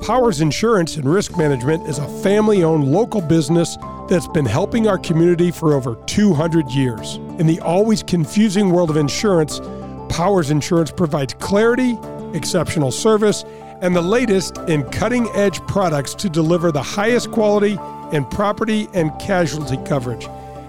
Powers 0.05 0.41
Insurance 0.41 0.97
and 0.97 1.05
Risk 1.05 1.37
Management 1.37 1.87
is 1.87 1.97
a 1.97 2.07
family 2.21 2.63
owned 2.63 2.91
local 2.91 3.21
business 3.21 3.77
that's 4.09 4.27
been 4.27 4.45
helping 4.45 4.85
our 4.85 4.97
community 4.97 5.49
for 5.49 5.73
over 5.73 5.95
200 6.07 6.69
years. 6.69 7.15
In 7.39 7.47
the 7.47 7.59
always 7.61 8.03
confusing 8.03 8.69
world 8.69 8.89
of 8.89 8.97
insurance, 8.97 9.61
Powers 10.13 10.51
Insurance 10.51 10.91
provides 10.91 11.33
clarity, 11.33 11.97
exceptional 12.35 12.91
service, 12.91 13.43
and 13.81 13.95
the 13.95 14.01
latest 14.01 14.59
in 14.69 14.83
cutting 14.91 15.27
edge 15.29 15.59
products 15.61 16.13
to 16.13 16.29
deliver 16.29 16.71
the 16.71 16.83
highest 16.83 17.31
quality 17.31 17.79
in 18.11 18.23
property 18.25 18.87
and 18.93 19.11
casualty 19.19 19.77
coverage, 19.87 20.27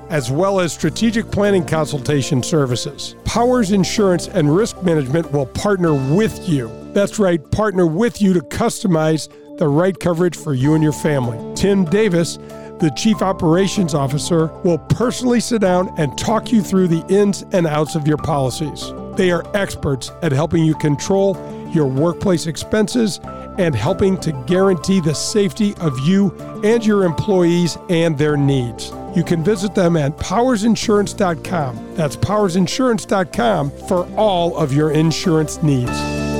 as 0.08 0.30
well 0.30 0.60
as 0.60 0.72
strategic 0.72 1.30
planning 1.30 1.62
consultation 1.62 2.42
services. 2.42 3.16
Powers 3.26 3.70
Insurance 3.70 4.28
and 4.28 4.56
Risk 4.56 4.82
Management 4.82 5.30
will 5.30 5.44
partner 5.44 5.92
with 5.92 6.48
you. 6.48 6.70
That's 6.94 7.18
right, 7.18 7.38
partner 7.50 7.86
with 7.86 8.22
you 8.22 8.32
to 8.32 8.40
customize 8.40 9.28
the 9.58 9.68
right 9.68 10.00
coverage 10.00 10.36
for 10.36 10.54
you 10.54 10.72
and 10.72 10.82
your 10.82 10.94
family. 10.94 11.54
Tim 11.54 11.84
Davis, 11.84 12.38
the 12.80 12.90
Chief 12.96 13.20
Operations 13.20 13.92
Officer, 13.92 14.46
will 14.64 14.78
personally 14.78 15.40
sit 15.40 15.60
down 15.60 15.94
and 15.98 16.16
talk 16.16 16.50
you 16.50 16.62
through 16.62 16.88
the 16.88 17.04
ins 17.08 17.42
and 17.52 17.66
outs 17.66 17.94
of 17.94 18.08
your 18.08 18.16
policies. 18.16 18.90
They 19.16 19.30
are 19.30 19.44
experts 19.56 20.10
at 20.22 20.32
helping 20.32 20.64
you 20.64 20.74
control 20.74 21.36
your 21.72 21.86
workplace 21.86 22.46
expenses 22.46 23.20
and 23.58 23.74
helping 23.74 24.18
to 24.18 24.32
guarantee 24.46 25.00
the 25.00 25.14
safety 25.14 25.74
of 25.76 25.98
you 26.00 26.30
and 26.64 26.84
your 26.84 27.04
employees 27.04 27.78
and 27.88 28.16
their 28.18 28.36
needs. 28.36 28.92
You 29.14 29.22
can 29.22 29.44
visit 29.44 29.74
them 29.74 29.96
at 29.96 30.16
powersinsurance.com. 30.16 31.94
That's 31.94 32.16
powersinsurance.com 32.16 33.70
for 33.88 34.06
all 34.16 34.56
of 34.56 34.72
your 34.72 34.90
insurance 34.90 35.62
needs. 35.62 36.33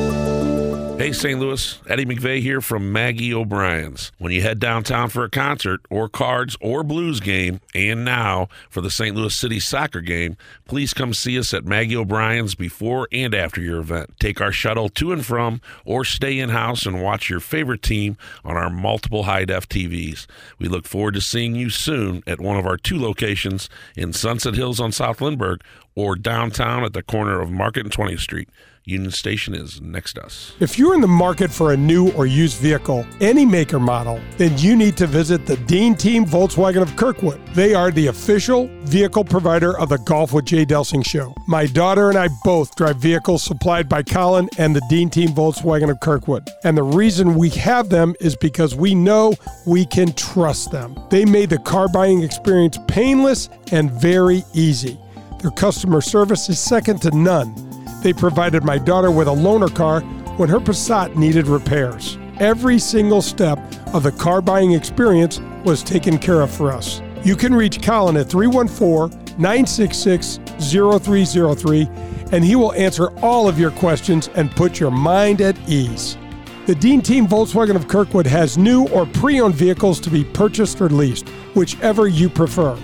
Hey, 0.97 1.13
St. 1.13 1.41
Louis, 1.41 1.81
Eddie 1.89 2.07
McVeigh 2.07 2.41
here 2.41 2.61
from 2.61 2.93
Maggie 2.93 3.35
O'Brien's. 3.35 4.13
When 4.19 4.31
you 4.31 4.43
head 4.43 4.61
downtown 4.61 5.09
for 5.09 5.25
a 5.25 5.29
concert 5.29 5.81
or 5.91 6.09
cards 6.09 6.57
or 6.61 6.85
blues 6.85 7.19
game, 7.19 7.61
and 7.75 8.05
now 8.05 8.49
for 8.71 8.81
the 8.81 8.93
St. 8.93 9.15
Louis 9.15 9.35
City 9.35 9.59
soccer 9.59 10.01
game, 10.01 10.37
please 10.67 10.95
come 10.95 11.13
see 11.13 11.37
us 11.37 11.53
at 11.53 11.65
Maggie 11.65 11.97
O'Brien's 11.97 12.55
before 12.55 13.09
and 13.11 13.35
after 13.35 13.61
your 13.61 13.81
event. 13.81 14.15
Take 14.21 14.41
our 14.41 14.53
shuttle 14.53 14.89
to 14.91 15.13
and 15.13 15.27
from, 15.27 15.61
or 15.85 16.05
stay 16.05 16.39
in 16.39 16.51
house 16.51 16.87
and 16.87 17.03
watch 17.03 17.29
your 17.29 17.41
favorite 17.41 17.83
team 17.83 18.17
on 18.45 18.57
our 18.57 18.71
multiple 18.71 19.25
high 19.25 19.45
def 19.45 19.69
TVs. 19.69 20.27
We 20.61 20.69
look 20.69 20.87
forward 20.87 21.15
to 21.15 21.21
seeing 21.21 21.57
you 21.57 21.71
soon 21.71 22.23
at 22.25 22.41
one 22.41 22.57
of 22.57 22.67
our 22.67 22.77
two 22.77 23.01
locations 23.01 23.69
in 23.97 24.13
Sunset 24.13 24.55
Hills 24.55 24.79
on 24.79 24.93
South 24.93 25.21
Lindbergh 25.21 25.61
or 25.97 26.15
downtown 26.15 26.85
at 26.85 26.93
the 26.93 27.03
corner 27.03 27.41
of 27.41 27.51
Market 27.51 27.85
and 27.85 27.93
20th 27.93 28.21
Street. 28.21 28.49
Union 28.87 29.11
Station 29.11 29.55
is 29.55 29.81
next 29.81 30.13
to 30.13 30.27
us. 30.27 30.53
If 30.61 30.79
you're 30.79 30.95
in 30.95 31.01
the 31.01 31.09
market 31.09 31.51
for 31.51 31.73
a 31.73 31.77
new 31.77 32.11
or 32.13 32.27
used 32.27 32.59
vehicle, 32.59 33.07
any 33.19 33.47
maker 33.47 33.81
model, 33.81 34.21
then 34.37 34.59
you 34.59 34.77
need 34.77 34.95
to 34.99 35.07
visit 35.07 35.47
the 35.47 35.57
Dean 35.57 35.95
Team 35.95 36.27
Volkswagen 36.27 36.83
of 36.83 36.95
Kirkwood. 36.95 37.41
They 37.55 37.75
are 37.75 37.91
the 37.91 38.09
official 38.09 38.69
vehicle 38.83 39.25
provider 39.25 39.79
of 39.79 39.89
the 39.89 39.97
Golf 39.97 40.35
with 40.35 40.45
Jay 40.45 40.67
Delsing 40.67 41.03
show. 41.03 41.35
My 41.49 41.65
daughter 41.65 42.11
and 42.11 42.19
I 42.19 42.29
both 42.45 42.77
drive 42.77 42.99
vehicles 42.99 43.43
supplied 43.43 43.89
by 43.89 44.03
Colin 44.03 44.51
and 44.59 44.77
the 44.77 44.83
Dean 44.91 45.09
Team 45.09 45.31
Volkswagen 45.31 45.91
of 45.91 46.01
Kirkwood. 46.01 46.47
And 46.63 46.77
the 46.77 46.83
reason 46.83 47.37
we 47.37 47.49
have 47.51 47.89
them 47.89 48.15
is 48.21 48.37
because 48.37 48.75
we 48.75 48.95
know 48.95 49.33
we 49.67 49.87
can 49.87 50.13
trust 50.13 50.73
them. 50.73 50.95
They 51.09 51.25
made 51.25 51.49
the 51.49 51.59
car 51.59 51.89
buying 51.89 52.23
experience 52.23 52.79
painless 52.87 53.49
and 53.73 53.91
very 53.91 54.43
easy. 54.53 54.99
Their 55.41 55.53
customer 55.53 56.03
service 56.03 56.51
is 56.51 56.59
second 56.59 57.01
to 57.01 57.11
none. 57.17 57.74
They 58.05 58.13
provided 58.13 58.65
my 58.65 58.77
daughter 58.77 59.11
with 59.11 59.29
a 59.29 59.31
loaner 59.31 59.75
car 59.75 60.03
when 60.37 60.51
her 60.51 60.61
Passat 60.61 61.17
needed 61.17 61.47
repairs. 61.47 62.19
Every 62.39 62.79
single 62.79 63.23
step 63.23 63.59
of 63.95 64.03
the 64.03 64.13
car 64.13 64.43
buying 64.43 64.73
experience 64.73 65.41
was 65.65 65.83
taken 65.83 66.19
care 66.19 66.43
of 66.43 66.51
for 66.51 66.71
us. 66.71 67.01
You 67.25 67.35
can 67.35 67.55
reach 67.55 67.81
Colin 67.81 68.19
at 68.19 68.29
314 68.29 69.39
966 69.39 70.39
0303 70.61 71.89
and 72.33 72.45
he 72.45 72.57
will 72.57 72.75
answer 72.75 73.09
all 73.21 73.49
of 73.49 73.59
your 73.59 73.71
questions 73.71 74.29
and 74.35 74.51
put 74.51 74.79
your 74.79 74.91
mind 74.91 75.41
at 75.41 75.57
ease. 75.67 76.19
The 76.67 76.75
Dean 76.75 77.01
Team 77.01 77.27
Volkswagen 77.27 77.75
of 77.75 77.89
Kirkwood 77.89 78.27
has 78.27 78.59
new 78.59 78.87
or 78.89 79.07
pre 79.07 79.41
owned 79.41 79.55
vehicles 79.55 79.99
to 80.01 80.11
be 80.11 80.25
purchased 80.25 80.79
or 80.83 80.91
leased, 80.91 81.27
whichever 81.55 82.07
you 82.07 82.29
prefer. 82.29 82.79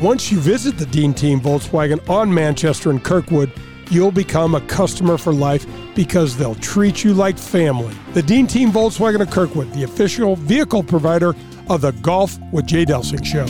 Once 0.00 0.32
you 0.32 0.40
visit 0.40 0.78
the 0.78 0.86
Dean 0.86 1.12
Team 1.12 1.38
Volkswagen 1.38 2.08
on 2.08 2.32
Manchester 2.32 2.88
and 2.88 3.04
Kirkwood, 3.04 3.52
you'll 3.90 4.10
become 4.10 4.54
a 4.54 4.60
customer 4.62 5.16
for 5.18 5.32
life 5.32 5.66
because 5.94 6.36
they'll 6.36 6.54
treat 6.56 7.04
you 7.04 7.14
like 7.14 7.38
family. 7.38 7.94
The 8.12 8.22
Dean 8.22 8.46
Team 8.46 8.70
Volkswagen 8.70 9.20
of 9.20 9.30
Kirkwood, 9.30 9.72
the 9.72 9.84
official 9.84 10.36
vehicle 10.36 10.82
provider 10.82 11.34
of 11.68 11.80
the 11.80 11.92
Golf 11.92 12.38
with 12.52 12.66
Jay 12.66 12.84
Delsing 12.84 13.24
show. 13.24 13.46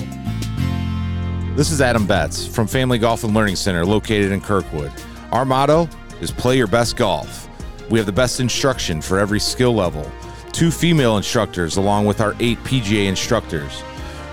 This 1.57 1.71
is 1.71 1.81
Adam 1.81 2.07
Betz 2.07 2.47
from 2.47 2.67
Family 2.67 2.99
Golf 2.99 3.23
and 3.23 3.33
Learning 3.33 3.57
Center 3.57 3.87
located 3.87 4.33
in 4.33 4.41
Kirkwood. 4.41 4.93
Our 5.31 5.45
motto 5.45 5.89
is 6.21 6.31
play 6.31 6.57
your 6.57 6.67
best 6.67 6.97
golf. 6.97 7.49
We 7.91 7.99
have 7.99 8.07
the 8.07 8.13
best 8.13 8.41
instruction 8.41 9.01
for 9.01 9.19
every 9.19 9.41
skill 9.41 9.75
level, 9.75 10.11
two 10.53 10.71
female 10.71 11.17
instructors 11.17 11.77
along 11.77 12.07
with 12.07 12.21
our 12.21 12.35
eight 12.41 12.59
PGA 12.65 13.07
instructors. 13.07 13.83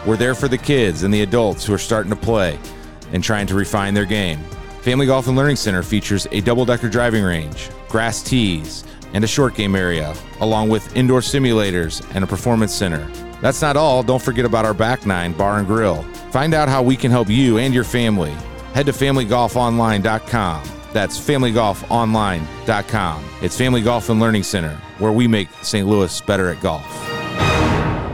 We're 0.05 0.17
there 0.17 0.33
for 0.33 0.47
the 0.47 0.57
kids 0.57 1.03
and 1.03 1.13
the 1.13 1.21
adults 1.21 1.65
who 1.65 1.73
are 1.73 1.77
starting 1.77 2.09
to 2.09 2.15
play 2.15 2.57
and 3.11 3.23
trying 3.23 3.45
to 3.47 3.55
refine 3.55 3.93
their 3.93 4.05
game. 4.05 4.39
Family 4.81 5.05
Golf 5.05 5.27
and 5.27 5.37
Learning 5.37 5.55
Center 5.55 5.83
features 5.83 6.27
a 6.31 6.41
double 6.41 6.65
decker 6.65 6.89
driving 6.89 7.23
range, 7.23 7.69
grass 7.87 8.23
tees, 8.23 8.83
and 9.13 9.23
a 9.23 9.27
short 9.27 9.53
game 9.53 9.75
area, 9.75 10.15
along 10.39 10.69
with 10.69 10.97
indoor 10.97 11.19
simulators 11.19 12.03
and 12.15 12.23
a 12.23 12.27
performance 12.27 12.73
center. 12.73 13.07
That's 13.41 13.61
not 13.61 13.77
all, 13.77 14.01
don't 14.01 14.21
forget 14.21 14.43
about 14.43 14.65
our 14.65 14.73
back 14.73 15.05
nine 15.05 15.33
bar 15.33 15.59
and 15.59 15.67
grill. 15.67 16.01
Find 16.31 16.55
out 16.55 16.67
how 16.67 16.81
we 16.81 16.95
can 16.95 17.11
help 17.11 17.29
you 17.29 17.59
and 17.59 17.75
your 17.75 17.83
family. 17.83 18.31
Head 18.73 18.87
to 18.87 18.91
familygolfonline.com. 18.91 20.63
That's 20.93 21.19
familygolfonline.com. 21.19 23.25
It's 23.43 23.57
Family 23.57 23.81
Golf 23.81 24.09
and 24.09 24.19
Learning 24.19 24.43
Center, 24.43 24.75
where 24.97 25.11
we 25.11 25.27
make 25.27 25.47
St. 25.61 25.87
Louis 25.87 26.21
better 26.21 26.49
at 26.49 26.59
golf. 26.59 26.87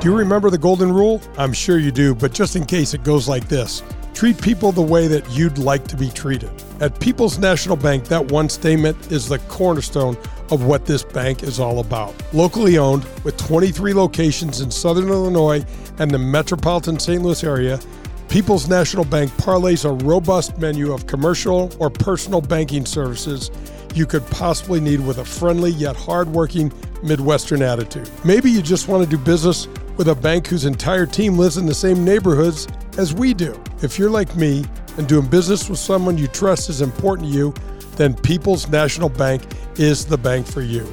Do 0.02 0.10
you 0.10 0.18
remember 0.18 0.50
the 0.50 0.58
golden 0.58 0.92
rule? 0.92 1.22
I'm 1.38 1.54
sure 1.54 1.80
you 1.80 1.92
do, 1.92 2.14
but 2.14 2.34
just 2.34 2.58
in 2.58 2.66
case 2.66 2.94
it 2.94 3.04
goes 3.04 3.30
like 3.30 3.48
this 3.48 3.84
treat 4.18 4.42
people 4.42 4.72
the 4.72 4.82
way 4.82 5.06
that 5.06 5.30
you'd 5.30 5.60
like 5.60 5.88
to 5.88 5.96
be 5.96 6.10
treated. 6.10 6.50
At 6.80 7.00
People's 7.00 7.38
National 7.38 7.76
Bank, 7.76 8.06
that 8.06 8.32
one 8.32 8.50
statement 8.50 9.12
is 9.12 9.30
the 9.30 9.38
cornerstone 9.48 10.18
of 10.50 10.64
what 10.64 10.88
this 10.88 11.04
bank 11.04 11.44
is 11.44 11.60
all 11.60 11.82
about. 11.82 12.16
Locally 12.34 12.80
owned, 12.80 13.06
with 13.24 13.38
23 13.38 13.94
locations 13.94 14.60
in 14.60 14.72
Southern 14.72 15.10
Illinois 15.10 15.64
and 16.00 16.10
the 16.10 16.18
metropolitan 16.18 16.98
St. 16.98 17.22
Louis 17.22 17.44
area, 17.44 17.80
People's 18.28 18.68
National 18.68 19.06
Bank 19.06 19.32
parlays 19.34 19.86
a 19.86 20.04
robust 20.04 20.58
menu 20.58 20.94
of 20.94 21.06
commercial 21.06 21.72
or 21.78 21.92
personal 21.92 22.42
banking 22.42 22.88
services 22.88 23.52
you 23.94 24.08
could 24.08 24.26
possibly 24.32 24.80
need 24.80 25.00
with 25.00 25.20
a 25.20 25.26
friendly 25.26 25.70
yet 25.70 25.96
hardworking 25.96 26.74
Midwestern 27.04 27.62
attitude. 27.62 28.10
Maybe 28.26 28.50
you 28.50 28.64
just 28.64 28.88
want 28.88 29.04
to 29.04 29.10
do 29.10 29.24
business 29.24 29.68
with 29.98 30.10
a 30.10 30.16
bank 30.16 30.48
whose 30.48 30.66
entire 30.66 31.06
team 31.06 31.38
lives 31.38 31.58
in 31.58 31.66
the 31.66 31.74
same 31.74 32.06
neighborhoods 32.06 32.68
as 32.98 33.14
we 33.14 33.34
do. 33.34 33.60
If 33.82 34.00
you're 34.00 34.10
like 34.10 34.36
me 34.36 34.64
and 34.98 35.08
doing 35.08 35.28
business 35.28 35.70
with 35.70 35.80
someone 35.80 36.18
you 36.18 36.28
trust 36.28 36.70
is 36.70 36.82
important 36.82 37.30
to 37.30 37.34
you, 37.34 37.54
then 37.96 38.14
People's 38.14 38.68
National 38.70 39.10
Bank 39.10 39.44
is 39.76 40.06
the 40.06 40.18
bank 40.18 40.46
for 40.48 40.62
you. 40.62 40.92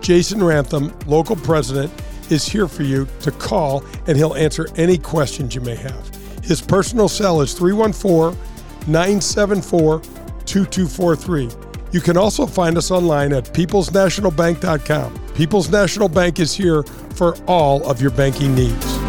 Jason 0.00 0.42
Rantham, 0.42 0.96
local 1.06 1.36
president, 1.36 1.92
is 2.30 2.46
here 2.46 2.68
for 2.68 2.82
you 2.82 3.06
to 3.20 3.30
call 3.32 3.84
and 4.06 4.16
he'll 4.16 4.34
answer 4.34 4.68
any 4.76 4.98
questions 4.98 5.54
you 5.54 5.60
may 5.60 5.74
have. 5.74 6.08
His 6.42 6.60
personal 6.60 7.08
cell 7.08 7.40
is 7.40 7.54
314 7.54 8.38
974 8.86 10.00
2243. 10.44 11.63
You 11.94 12.00
can 12.00 12.16
also 12.16 12.44
find 12.44 12.76
us 12.76 12.90
online 12.90 13.32
at 13.32 13.44
peoplesnationalbank.com. 13.44 15.14
People's 15.36 15.70
National 15.70 16.08
Bank 16.08 16.40
is 16.40 16.52
here 16.52 16.82
for 17.14 17.36
all 17.46 17.88
of 17.88 18.02
your 18.02 18.10
banking 18.10 18.52
needs. 18.52 19.03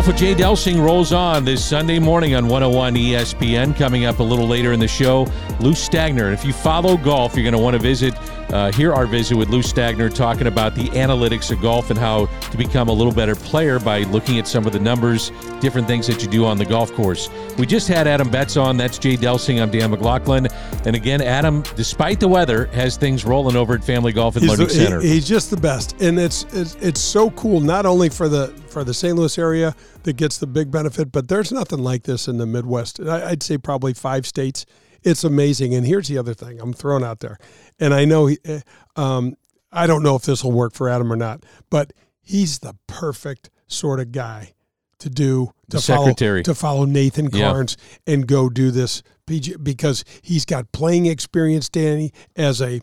Golf 0.00 0.06
with 0.06 0.16
Jay 0.16 0.34
Delsing 0.34 0.82
rolls 0.82 1.12
on 1.12 1.44
this 1.44 1.62
Sunday 1.62 1.98
morning 1.98 2.34
on 2.34 2.48
101 2.48 2.94
ESPN. 2.94 3.76
Coming 3.76 4.06
up 4.06 4.18
a 4.18 4.22
little 4.22 4.46
later 4.46 4.72
in 4.72 4.80
the 4.80 4.88
show, 4.88 5.24
Lou 5.60 5.72
Stagner. 5.72 6.32
If 6.32 6.42
you 6.42 6.54
follow 6.54 6.96
golf, 6.96 7.34
you're 7.34 7.42
going 7.42 7.52
to 7.52 7.58
want 7.58 7.74
to 7.74 7.78
visit, 7.78 8.14
uh, 8.52 8.72
hear 8.72 8.92
our 8.92 9.06
visit 9.06 9.36
with 9.36 9.48
Lou 9.48 9.60
Stagner 9.60 10.12
talking 10.12 10.46
about 10.48 10.74
the 10.74 10.88
analytics 10.90 11.52
of 11.52 11.60
golf 11.60 11.90
and 11.90 11.98
how 11.98 12.26
to 12.50 12.56
become 12.56 12.88
a 12.88 12.92
little 12.92 13.12
better 13.12 13.36
player 13.36 13.78
by 13.78 14.00
looking 14.04 14.38
at 14.38 14.48
some 14.48 14.66
of 14.66 14.72
the 14.72 14.80
numbers, 14.80 15.30
different 15.60 15.86
things 15.86 16.06
that 16.08 16.20
you 16.22 16.28
do 16.28 16.44
on 16.44 16.58
the 16.58 16.64
golf 16.64 16.92
course. 16.92 17.28
We 17.58 17.66
just 17.66 17.86
had 17.86 18.06
Adam 18.08 18.28
Betz 18.28 18.56
on. 18.56 18.76
That's 18.76 18.98
Jay 18.98 19.16
Delsing. 19.16 19.62
I'm 19.62 19.70
Dan 19.70 19.90
McLaughlin. 19.90 20.48
And 20.84 20.96
again, 20.96 21.22
Adam, 21.22 21.62
despite 21.76 22.18
the 22.20 22.28
weather, 22.28 22.66
has 22.66 22.96
things 22.96 23.24
rolling 23.24 23.54
over 23.56 23.74
at 23.74 23.84
Family 23.84 24.12
Golf 24.12 24.34
and 24.36 24.42
He's, 24.42 24.50
Learning 24.50 24.66
the- 24.68 24.74
Center. 24.74 25.00
he- 25.00 25.08
he's 25.10 25.28
just 25.28 25.50
the 25.50 25.56
best, 25.56 26.00
and 26.00 26.18
it's, 26.18 26.44
it's 26.52 26.74
it's 26.76 27.00
so 27.00 27.30
cool. 27.32 27.60
Not 27.60 27.86
only 27.86 28.08
for 28.08 28.28
the 28.28 28.48
for 28.68 28.82
the 28.84 28.94
St. 28.94 29.16
Louis 29.16 29.36
area 29.38 29.74
that 30.04 30.14
gets 30.14 30.38
the 30.38 30.46
big 30.46 30.70
benefit, 30.70 31.12
but 31.12 31.28
there's 31.28 31.52
nothing 31.52 31.80
like 31.80 32.04
this 32.04 32.26
in 32.28 32.38
the 32.38 32.46
Midwest. 32.46 33.00
I- 33.00 33.30
I'd 33.30 33.42
say 33.42 33.58
probably 33.58 33.92
five 33.94 34.26
states. 34.26 34.66
It's 35.02 35.24
amazing. 35.24 35.74
And 35.74 35.86
here's 35.86 36.08
the 36.08 36.18
other 36.18 36.34
thing 36.34 36.60
I'm 36.60 36.72
throwing 36.72 37.04
out 37.04 37.20
there, 37.20 37.38
and 37.78 37.92
I 37.94 38.04
know 38.04 38.26
he, 38.26 38.38
eh, 38.44 38.60
um, 38.96 39.34
I 39.72 39.86
don't 39.86 40.02
know 40.02 40.16
if 40.16 40.22
this 40.22 40.42
will 40.44 40.52
work 40.52 40.74
for 40.74 40.88
Adam 40.88 41.12
or 41.12 41.16
not, 41.16 41.44
but 41.70 41.92
he's 42.20 42.58
the 42.58 42.74
perfect 42.86 43.50
sort 43.66 44.00
of 44.00 44.12
guy 44.12 44.54
to 44.98 45.08
do 45.08 45.52
to 45.70 45.76
The 45.78 45.80
follow 45.82 46.04
secretary. 46.06 46.42
to 46.42 46.54
follow 46.54 46.84
Nathan 46.84 47.26
Yeah. 47.32 47.50
Charnes 47.50 47.76
and 48.06 48.26
go 48.26 48.48
do 48.50 48.70
this 48.70 49.02
PG 49.26 49.56
because 49.62 50.04
he's 50.22 50.44
got 50.44 50.72
playing 50.72 51.06
experience, 51.06 51.68
Danny, 51.68 52.12
as 52.36 52.60
a 52.60 52.80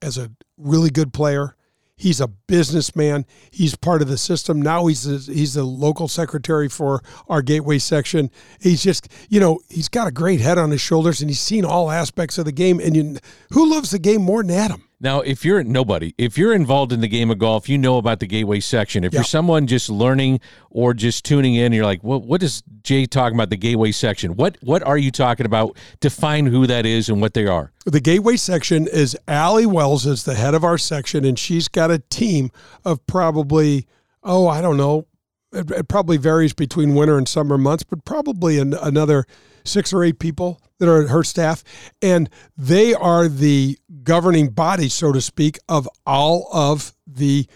as 0.00 0.16
a 0.16 0.30
really 0.56 0.90
good 0.90 1.12
player. 1.12 1.54
He's 1.98 2.20
a 2.20 2.28
businessman. 2.28 3.26
He's 3.50 3.74
part 3.74 4.00
of 4.00 4.08
the 4.08 4.16
system. 4.16 4.62
Now 4.62 4.86
he's 4.86 5.02
the, 5.02 5.32
he's 5.32 5.54
the 5.54 5.64
local 5.64 6.08
secretary 6.08 6.68
for 6.68 7.02
our 7.28 7.42
gateway 7.42 7.78
section. 7.78 8.30
He's 8.60 8.82
just, 8.82 9.08
you 9.28 9.40
know, 9.40 9.60
he's 9.68 9.88
got 9.88 10.08
a 10.08 10.12
great 10.12 10.40
head 10.40 10.56
on 10.56 10.70
his 10.70 10.80
shoulders 10.80 11.20
and 11.20 11.28
he's 11.28 11.40
seen 11.40 11.64
all 11.64 11.90
aspects 11.90 12.38
of 12.38 12.46
the 12.46 12.52
game. 12.52 12.80
And 12.80 12.96
you, 12.96 13.16
who 13.50 13.68
loves 13.68 13.90
the 13.90 13.98
game 13.98 14.22
more 14.22 14.42
than 14.42 14.52
Adam? 14.52 14.87
Now, 15.00 15.20
if 15.20 15.44
you're 15.44 15.62
nobody, 15.62 16.12
if 16.18 16.36
you're 16.36 16.52
involved 16.52 16.92
in 16.92 17.00
the 17.00 17.06
game 17.06 17.30
of 17.30 17.38
golf, 17.38 17.68
you 17.68 17.78
know 17.78 17.98
about 17.98 18.18
the 18.18 18.26
gateway 18.26 18.58
section. 18.58 19.04
If 19.04 19.12
you're 19.12 19.22
someone 19.22 19.68
just 19.68 19.88
learning 19.88 20.40
or 20.70 20.92
just 20.92 21.24
tuning 21.24 21.54
in, 21.54 21.72
you're 21.72 21.84
like, 21.84 22.02
"What? 22.02 22.24
What 22.24 22.42
is 22.42 22.64
Jay 22.82 23.06
talking 23.06 23.36
about? 23.36 23.50
The 23.50 23.56
gateway 23.56 23.92
section? 23.92 24.34
What? 24.34 24.58
What 24.60 24.82
are 24.82 24.98
you 24.98 25.12
talking 25.12 25.46
about? 25.46 25.76
Define 26.00 26.46
who 26.46 26.66
that 26.66 26.84
is 26.84 27.08
and 27.08 27.20
what 27.20 27.34
they 27.34 27.46
are." 27.46 27.70
The 27.86 28.00
gateway 28.00 28.36
section 28.36 28.88
is 28.88 29.16
Allie 29.28 29.66
Wells 29.66 30.04
is 30.04 30.24
the 30.24 30.34
head 30.34 30.54
of 30.54 30.64
our 30.64 30.78
section, 30.78 31.24
and 31.24 31.38
she's 31.38 31.68
got 31.68 31.92
a 31.92 32.00
team 32.00 32.50
of 32.84 33.06
probably 33.06 33.86
oh 34.24 34.48
I 34.48 34.60
don't 34.60 34.76
know, 34.76 35.06
it, 35.52 35.70
it 35.70 35.88
probably 35.88 36.16
varies 36.16 36.52
between 36.52 36.94
winter 36.94 37.18
and 37.18 37.28
summer 37.28 37.58
months, 37.58 37.84
but 37.84 38.04
probably 38.04 38.58
an, 38.58 38.74
another 38.74 39.24
six 39.64 39.92
or 39.92 40.02
eight 40.02 40.18
people 40.18 40.60
that 40.78 40.88
are 40.88 41.08
her 41.08 41.24
staff, 41.24 41.62
and 42.00 42.30
they 42.56 42.94
are 42.94 43.28
the 43.28 43.78
governing 44.02 44.48
body, 44.50 44.88
so 44.88 45.12
to 45.12 45.20
speak, 45.20 45.58
of 45.68 45.88
all 46.06 46.48
of 46.52 46.94
the 47.06 47.46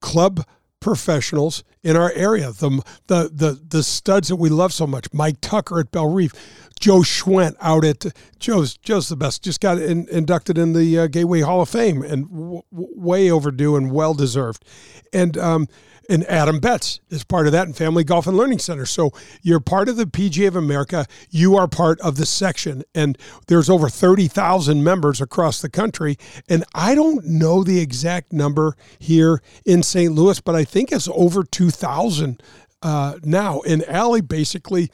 club 0.00 0.44
professionals 0.80 1.62
in 1.82 1.96
our 1.96 2.12
area. 2.12 2.50
The 2.52 2.82
the 3.06 3.30
the 3.32 3.60
the 3.68 3.82
studs 3.82 4.28
that 4.28 4.36
we 4.36 4.48
love 4.48 4.72
so 4.72 4.86
much. 4.86 5.06
Mike 5.12 5.36
Tucker 5.40 5.80
at 5.80 5.92
Bellerive, 5.92 6.32
Joe 6.80 7.02
Schwent 7.02 7.56
out 7.60 7.84
at 7.84 8.04
Joe's 8.38 8.76
Joe's 8.76 9.08
the 9.08 9.16
best. 9.16 9.42
Just 9.44 9.60
got 9.60 9.78
in, 9.78 10.08
inducted 10.08 10.58
in 10.58 10.72
the 10.72 10.98
uh, 10.98 11.06
Gateway 11.06 11.40
Hall 11.40 11.62
of 11.62 11.68
Fame 11.68 12.02
and 12.02 12.28
w- 12.28 12.62
way 12.70 13.30
overdue 13.30 13.76
and 13.76 13.92
well 13.92 14.14
deserved. 14.14 14.64
And 15.12 15.38
um 15.38 15.68
and 16.08 16.24
Adam 16.24 16.60
Betz 16.60 17.00
is 17.10 17.24
part 17.24 17.46
of 17.46 17.52
that 17.52 17.66
in 17.66 17.72
Family 17.72 18.04
Golf 18.04 18.26
and 18.26 18.36
Learning 18.36 18.58
Center. 18.58 18.86
So 18.86 19.10
you're 19.42 19.60
part 19.60 19.88
of 19.88 19.96
the 19.96 20.04
PGA 20.04 20.48
of 20.48 20.56
America. 20.56 21.06
You 21.30 21.56
are 21.56 21.68
part 21.68 22.00
of 22.00 22.16
the 22.16 22.26
section, 22.26 22.82
and 22.94 23.16
there's 23.46 23.70
over 23.70 23.88
thirty 23.88 24.28
thousand 24.28 24.84
members 24.84 25.20
across 25.20 25.60
the 25.60 25.70
country. 25.70 26.16
And 26.48 26.64
I 26.74 26.94
don't 26.94 27.24
know 27.24 27.62
the 27.62 27.80
exact 27.80 28.32
number 28.32 28.76
here 28.98 29.42
in 29.64 29.82
St. 29.82 30.12
Louis, 30.12 30.40
but 30.40 30.54
I 30.54 30.64
think 30.64 30.92
it's 30.92 31.08
over 31.12 31.44
two 31.44 31.70
thousand 31.70 32.42
uh, 32.82 33.18
now. 33.22 33.60
And 33.60 33.84
Allie 33.84 34.20
basically 34.20 34.90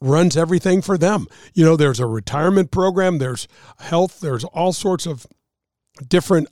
runs 0.00 0.36
everything 0.36 0.82
for 0.82 0.98
them. 0.98 1.26
You 1.54 1.64
know, 1.64 1.76
there's 1.76 2.00
a 2.00 2.06
retirement 2.06 2.70
program, 2.70 3.18
there's 3.18 3.48
health, 3.78 4.20
there's 4.20 4.44
all 4.44 4.72
sorts 4.72 5.06
of 5.06 5.26
different 6.06 6.48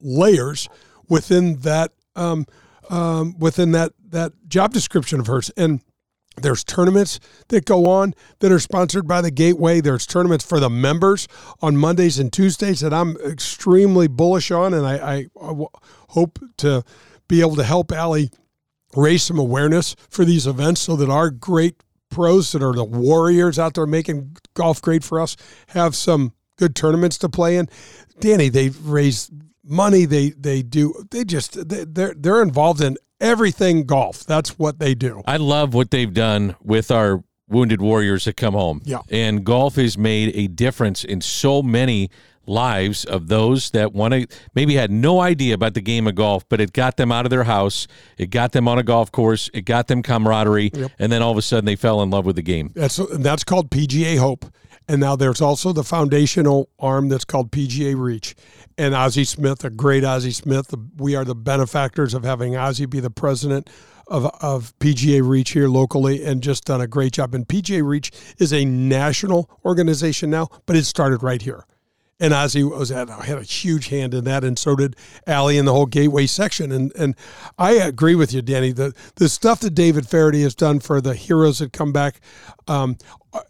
layers 0.00 0.68
within 1.08 1.56
that 1.60 1.92
um, 2.14 2.46
um, 2.88 3.38
within 3.38 3.72
that 3.72 3.92
that 4.08 4.32
job 4.48 4.72
description 4.72 5.20
of 5.20 5.26
hers 5.26 5.50
and 5.56 5.80
there's 6.42 6.64
tournaments 6.64 7.20
that 7.48 7.64
go 7.64 7.86
on 7.86 8.14
that 8.40 8.52
are 8.52 8.58
sponsored 8.58 9.06
by 9.06 9.20
the 9.20 9.30
Gateway. 9.30 9.80
There's 9.80 10.06
tournaments 10.06 10.44
for 10.44 10.60
the 10.60 10.70
members 10.70 11.26
on 11.60 11.76
Mondays 11.76 12.18
and 12.18 12.32
Tuesdays 12.32 12.80
that 12.80 12.94
I'm 12.94 13.16
extremely 13.16 14.08
bullish 14.08 14.50
on, 14.50 14.74
and 14.74 14.86
I, 14.86 14.96
I, 14.96 15.14
I 15.40 15.48
w- 15.48 15.68
hope 16.10 16.38
to 16.58 16.84
be 17.28 17.40
able 17.40 17.56
to 17.56 17.64
help 17.64 17.92
Allie 17.92 18.30
raise 18.96 19.22
some 19.22 19.38
awareness 19.38 19.94
for 20.08 20.24
these 20.24 20.46
events 20.46 20.80
so 20.82 20.96
that 20.96 21.10
our 21.10 21.30
great 21.30 21.82
pros 22.10 22.52
that 22.52 22.62
are 22.62 22.72
the 22.72 22.84
warriors 22.84 23.58
out 23.58 23.74
there 23.74 23.86
making 23.86 24.36
golf 24.54 24.80
great 24.80 25.04
for 25.04 25.20
us 25.20 25.36
have 25.68 25.94
some 25.94 26.32
good 26.56 26.74
tournaments 26.74 27.18
to 27.18 27.28
play 27.28 27.56
in. 27.56 27.68
Danny, 28.20 28.48
they 28.48 28.70
raise 28.70 29.30
money. 29.68 30.04
They 30.04 30.30
they 30.30 30.62
do. 30.62 31.04
They 31.10 31.24
just 31.24 31.68
they, 31.68 31.84
they're 31.84 32.14
they're 32.16 32.42
involved 32.42 32.80
in 32.80 32.96
everything 33.20 33.84
golf. 33.84 34.24
That's 34.24 34.58
what 34.58 34.78
they 34.78 34.94
do. 34.94 35.22
I 35.26 35.36
love 35.36 35.74
what 35.74 35.90
they've 35.90 36.12
done 36.12 36.56
with 36.62 36.90
our 36.90 37.22
wounded 37.48 37.80
warriors 37.80 38.24
that 38.26 38.36
come 38.36 38.54
home. 38.54 38.80
Yeah. 38.84 39.00
And 39.10 39.44
golf 39.44 39.76
has 39.76 39.96
made 39.96 40.32
a 40.36 40.48
difference 40.48 41.02
in 41.04 41.20
so 41.20 41.62
many 41.62 42.10
lives 42.46 43.04
of 43.04 43.28
those 43.28 43.70
that 43.70 43.92
want 43.92 44.14
to 44.14 44.26
maybe 44.54 44.74
had 44.74 44.90
no 44.90 45.20
idea 45.20 45.54
about 45.54 45.74
the 45.74 45.80
game 45.80 46.06
of 46.06 46.14
golf, 46.14 46.48
but 46.48 46.60
it 46.60 46.72
got 46.72 46.96
them 46.96 47.12
out 47.12 47.26
of 47.26 47.30
their 47.30 47.44
house, 47.44 47.86
it 48.16 48.30
got 48.30 48.52
them 48.52 48.66
on 48.66 48.78
a 48.78 48.82
golf 48.82 49.12
course, 49.12 49.50
it 49.52 49.62
got 49.62 49.86
them 49.88 50.02
camaraderie, 50.02 50.70
Yep. 50.72 50.92
and 50.98 51.12
then 51.12 51.20
all 51.22 51.30
of 51.30 51.36
a 51.36 51.42
sudden 51.42 51.66
they 51.66 51.76
fell 51.76 52.02
in 52.02 52.08
love 52.10 52.24
with 52.24 52.36
the 52.36 52.42
game. 52.42 52.72
That's 52.74 52.98
that's 53.18 53.44
called 53.44 53.70
PGA 53.70 54.16
Hope. 54.18 54.46
And 54.90 54.98
now 55.02 55.16
there's 55.16 55.42
also 55.42 55.74
the 55.74 55.84
foundational 55.84 56.70
arm 56.78 57.10
that's 57.10 57.26
called 57.26 57.50
PGA 57.52 57.94
Reach. 57.94 58.34
And 58.78 58.94
Ozzie 58.94 59.24
Smith, 59.24 59.64
a 59.64 59.70
great 59.70 60.04
Ozzie 60.04 60.30
Smith, 60.30 60.72
we 60.96 61.16
are 61.16 61.24
the 61.24 61.34
benefactors 61.34 62.14
of 62.14 62.22
having 62.22 62.56
Ozzie 62.56 62.86
be 62.86 63.00
the 63.00 63.10
president 63.10 63.68
of, 64.06 64.26
of 64.40 64.72
PGA 64.78 65.28
Reach 65.28 65.50
here 65.50 65.68
locally 65.68 66.24
and 66.24 66.40
just 66.40 66.64
done 66.64 66.80
a 66.80 66.86
great 66.86 67.14
job. 67.14 67.34
And 67.34 67.46
PGA 67.46 67.84
Reach 67.84 68.12
is 68.38 68.52
a 68.52 68.64
national 68.64 69.50
organization 69.64 70.30
now, 70.30 70.46
but 70.64 70.76
it 70.76 70.84
started 70.84 71.24
right 71.24 71.42
here. 71.42 71.64
And 72.20 72.32
Ozzie 72.32 72.62
was 72.62 72.90
had, 72.90 73.10
had 73.10 73.38
a 73.38 73.42
huge 73.42 73.88
hand 73.88 74.14
in 74.14 74.24
that, 74.24 74.42
and 74.44 74.56
so 74.56 74.76
did 74.76 74.96
Allie 75.26 75.58
in 75.58 75.64
the 75.64 75.72
whole 75.72 75.86
Gateway 75.86 76.26
section. 76.26 76.72
And 76.72 76.92
and 76.96 77.14
I 77.58 77.74
agree 77.74 78.16
with 78.16 78.32
you, 78.32 78.42
Danny. 78.42 78.72
The 78.72 78.92
the 79.14 79.28
stuff 79.28 79.60
that 79.60 79.70
David 79.70 80.08
Feherty 80.08 80.42
has 80.42 80.56
done 80.56 80.80
for 80.80 81.00
the 81.00 81.14
heroes 81.14 81.60
that 81.60 81.72
come 81.72 81.92
back, 81.92 82.18
um, 82.66 82.96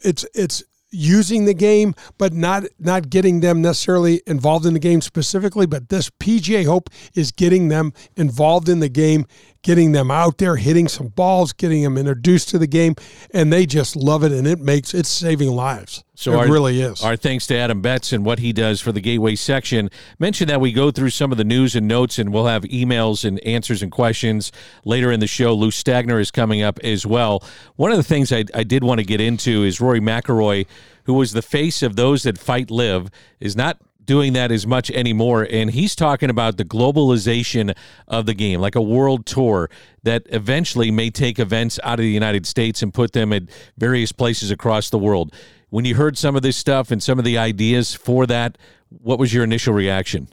it's 0.02 0.26
it's 0.34 0.64
using 0.90 1.44
the 1.44 1.54
game, 1.54 1.94
but 2.16 2.32
not 2.32 2.64
not 2.78 3.10
getting 3.10 3.40
them 3.40 3.62
necessarily 3.62 4.22
involved 4.26 4.66
in 4.66 4.74
the 4.74 4.80
game 4.80 5.00
specifically. 5.00 5.66
But 5.66 5.88
this 5.88 6.10
PGA 6.10 6.66
Hope 6.66 6.90
is 7.14 7.32
getting 7.32 7.68
them 7.68 7.92
involved 8.16 8.68
in 8.68 8.80
the 8.80 8.88
game, 8.88 9.26
getting 9.62 9.92
them 9.92 10.10
out 10.10 10.38
there, 10.38 10.56
hitting 10.56 10.88
some 10.88 11.08
balls, 11.08 11.52
getting 11.52 11.82
them 11.82 11.98
introduced 11.98 12.48
to 12.50 12.58
the 12.58 12.66
game, 12.66 12.94
and 13.32 13.52
they 13.52 13.66
just 13.66 13.96
love 13.96 14.22
it, 14.22 14.32
and 14.32 14.46
it 14.46 14.58
makes 14.58 14.94
it's 14.94 15.08
saving 15.08 15.50
lives. 15.50 16.04
So 16.14 16.32
it 16.32 16.36
our, 16.36 16.48
really 16.48 16.80
is. 16.80 17.02
Our 17.02 17.16
thanks 17.16 17.46
to 17.48 17.56
Adam 17.56 17.80
Betz 17.80 18.12
and 18.12 18.24
what 18.24 18.40
he 18.40 18.52
does 18.52 18.80
for 18.80 18.90
the 18.90 19.00
Gateway 19.00 19.36
section. 19.36 19.88
Mention 20.18 20.48
that 20.48 20.60
we 20.60 20.72
go 20.72 20.90
through 20.90 21.10
some 21.10 21.30
of 21.30 21.38
the 21.38 21.44
news 21.44 21.76
and 21.76 21.86
notes, 21.86 22.18
and 22.18 22.32
we'll 22.32 22.46
have 22.46 22.64
emails 22.64 23.24
and 23.24 23.38
answers 23.44 23.82
and 23.82 23.92
questions 23.92 24.50
later 24.84 25.12
in 25.12 25.20
the 25.20 25.26
show. 25.26 25.54
Lou 25.54 25.70
Stagner 25.70 26.20
is 26.20 26.30
coming 26.30 26.62
up 26.62 26.78
as 26.82 27.06
well. 27.06 27.44
One 27.76 27.90
of 27.90 27.96
the 27.96 28.02
things 28.02 28.32
I, 28.32 28.44
I 28.54 28.64
did 28.64 28.82
want 28.82 28.98
to 28.98 29.04
get 29.04 29.20
into 29.20 29.64
is 29.64 29.80
Rory 29.80 30.00
McIlroy, 30.00 30.66
who 31.04 31.14
was 31.14 31.32
the 31.32 31.42
face 31.42 31.82
of 31.82 31.96
those 31.96 32.24
that 32.24 32.36
fight 32.36 32.70
live, 32.70 33.10
is 33.40 33.54
not 33.54 33.80
doing 34.08 34.32
that 34.32 34.50
as 34.50 34.66
much 34.66 34.90
anymore. 34.90 35.46
And 35.48 35.70
he's 35.70 35.94
talking 35.94 36.30
about 36.30 36.56
the 36.56 36.64
globalization 36.64 37.76
of 38.08 38.26
the 38.26 38.34
game, 38.34 38.58
like 38.58 38.74
a 38.74 38.82
world 38.82 39.26
tour 39.26 39.70
that 40.02 40.22
eventually 40.30 40.90
may 40.90 41.10
take 41.10 41.38
events 41.38 41.78
out 41.84 42.00
of 42.00 42.02
the 42.02 42.10
United 42.10 42.46
States 42.46 42.82
and 42.82 42.92
put 42.92 43.12
them 43.12 43.32
at 43.32 43.44
various 43.76 44.10
places 44.10 44.50
across 44.50 44.90
the 44.90 44.98
world. 44.98 45.32
When 45.68 45.84
you 45.84 45.94
heard 45.94 46.16
some 46.16 46.34
of 46.34 46.42
this 46.42 46.56
stuff 46.56 46.90
and 46.90 47.02
some 47.02 47.18
of 47.18 47.26
the 47.26 47.36
ideas 47.36 47.94
for 47.94 48.26
that, 48.26 48.56
what 48.88 49.18
was 49.18 49.32
your 49.32 49.44
initial 49.44 49.74
reaction? 49.74 50.28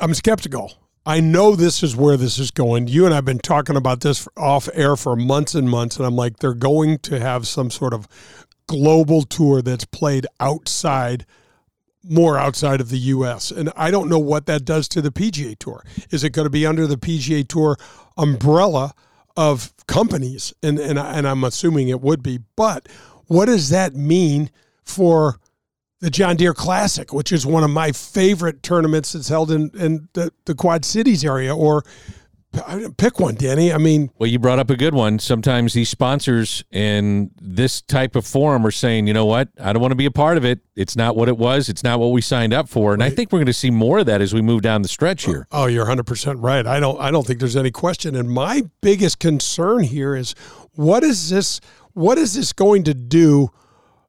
I'm 0.00 0.12
skeptical. 0.12 0.72
I 1.06 1.20
know 1.20 1.54
this 1.54 1.84
is 1.84 1.94
where 1.94 2.16
this 2.16 2.38
is 2.38 2.50
going. 2.50 2.88
You 2.88 3.06
and 3.06 3.14
I've 3.14 3.24
been 3.24 3.38
talking 3.38 3.76
about 3.76 4.00
this 4.00 4.26
off 4.36 4.68
air 4.74 4.96
for 4.96 5.14
months 5.14 5.54
and 5.54 5.70
months, 5.70 5.96
and 5.96 6.04
I'm 6.04 6.16
like, 6.16 6.38
they're 6.38 6.54
going 6.54 6.98
to 6.98 7.20
have 7.20 7.46
some 7.46 7.70
sort 7.70 7.94
of 7.94 8.08
global 8.66 9.22
tour 9.22 9.62
that's 9.62 9.84
played 9.84 10.26
outside, 10.40 11.24
more 12.02 12.38
outside 12.38 12.80
of 12.80 12.88
the 12.88 12.98
U.S. 12.98 13.50
And 13.50 13.70
I 13.76 13.90
don't 13.90 14.08
know 14.08 14.18
what 14.18 14.46
that 14.46 14.64
does 14.64 14.88
to 14.88 15.02
the 15.02 15.10
PGA 15.10 15.58
Tour. 15.58 15.84
Is 16.10 16.24
it 16.24 16.30
going 16.30 16.46
to 16.46 16.50
be 16.50 16.66
under 16.66 16.86
the 16.86 16.96
PGA 16.96 17.46
Tour 17.46 17.76
umbrella 18.16 18.94
of 19.36 19.72
companies? 19.86 20.52
And 20.62 20.78
and 20.78 20.98
and 20.98 21.28
I'm 21.28 21.44
assuming 21.44 21.88
it 21.88 22.00
would 22.00 22.22
be. 22.22 22.40
But 22.56 22.88
what 23.26 23.46
does 23.46 23.68
that 23.68 23.94
mean 23.94 24.50
for 24.84 25.38
the 26.00 26.10
John 26.10 26.36
Deere 26.36 26.54
Classic, 26.54 27.12
which 27.12 27.30
is 27.30 27.44
one 27.46 27.62
of 27.62 27.70
my 27.70 27.92
favorite 27.92 28.62
tournaments 28.62 29.12
that's 29.12 29.28
held 29.28 29.50
in, 29.50 29.70
in 29.78 30.08
the, 30.14 30.32
the 30.46 30.54
Quad 30.54 30.84
Cities 30.84 31.24
area, 31.24 31.54
or 31.54 31.84
pick 32.96 33.20
one, 33.20 33.34
Danny. 33.34 33.72
I 33.72 33.78
mean, 33.78 34.10
Well, 34.18 34.28
you 34.28 34.38
brought 34.38 34.58
up 34.58 34.70
a 34.70 34.76
good 34.76 34.94
one. 34.94 35.18
Sometimes 35.18 35.72
these 35.72 35.88
sponsors 35.88 36.64
in 36.70 37.30
this 37.40 37.80
type 37.80 38.16
of 38.16 38.26
forum 38.26 38.66
are 38.66 38.70
saying, 38.70 39.06
you 39.06 39.14
know 39.14 39.26
what, 39.26 39.48
I 39.60 39.72
don't 39.72 39.80
want 39.80 39.92
to 39.92 39.96
be 39.96 40.06
a 40.06 40.10
part 40.10 40.36
of 40.36 40.44
it. 40.44 40.60
It's 40.74 40.96
not 40.96 41.16
what 41.16 41.28
it 41.28 41.38
was. 41.38 41.68
It's 41.68 41.84
not 41.84 42.00
what 42.00 42.08
we 42.08 42.20
signed 42.20 42.52
up 42.52 42.68
for. 42.68 42.92
And 42.94 43.02
I 43.02 43.10
think 43.10 43.32
we're 43.32 43.38
going 43.38 43.46
to 43.46 43.52
see 43.52 43.70
more 43.70 44.00
of 44.00 44.06
that 44.06 44.20
as 44.20 44.34
we 44.34 44.42
move 44.42 44.62
down 44.62 44.82
the 44.82 44.88
stretch 44.88 45.24
here. 45.24 45.46
oh, 45.52 45.66
you're 45.66 45.86
100% 45.86 46.42
right. 46.42 46.66
I 46.66 46.80
don't 46.80 47.00
I 47.00 47.10
don't 47.10 47.26
think 47.26 47.38
there's 47.38 47.56
any 47.56 47.70
question. 47.70 48.16
And 48.16 48.30
my 48.30 48.62
biggest 48.80 49.18
concern 49.18 49.84
here 49.84 50.16
is 50.16 50.34
what 50.74 51.02
is 51.02 51.30
this 51.30 51.60
what 51.92 52.18
is 52.18 52.34
this 52.34 52.52
going 52.52 52.84
to 52.84 52.94
do? 52.94 53.50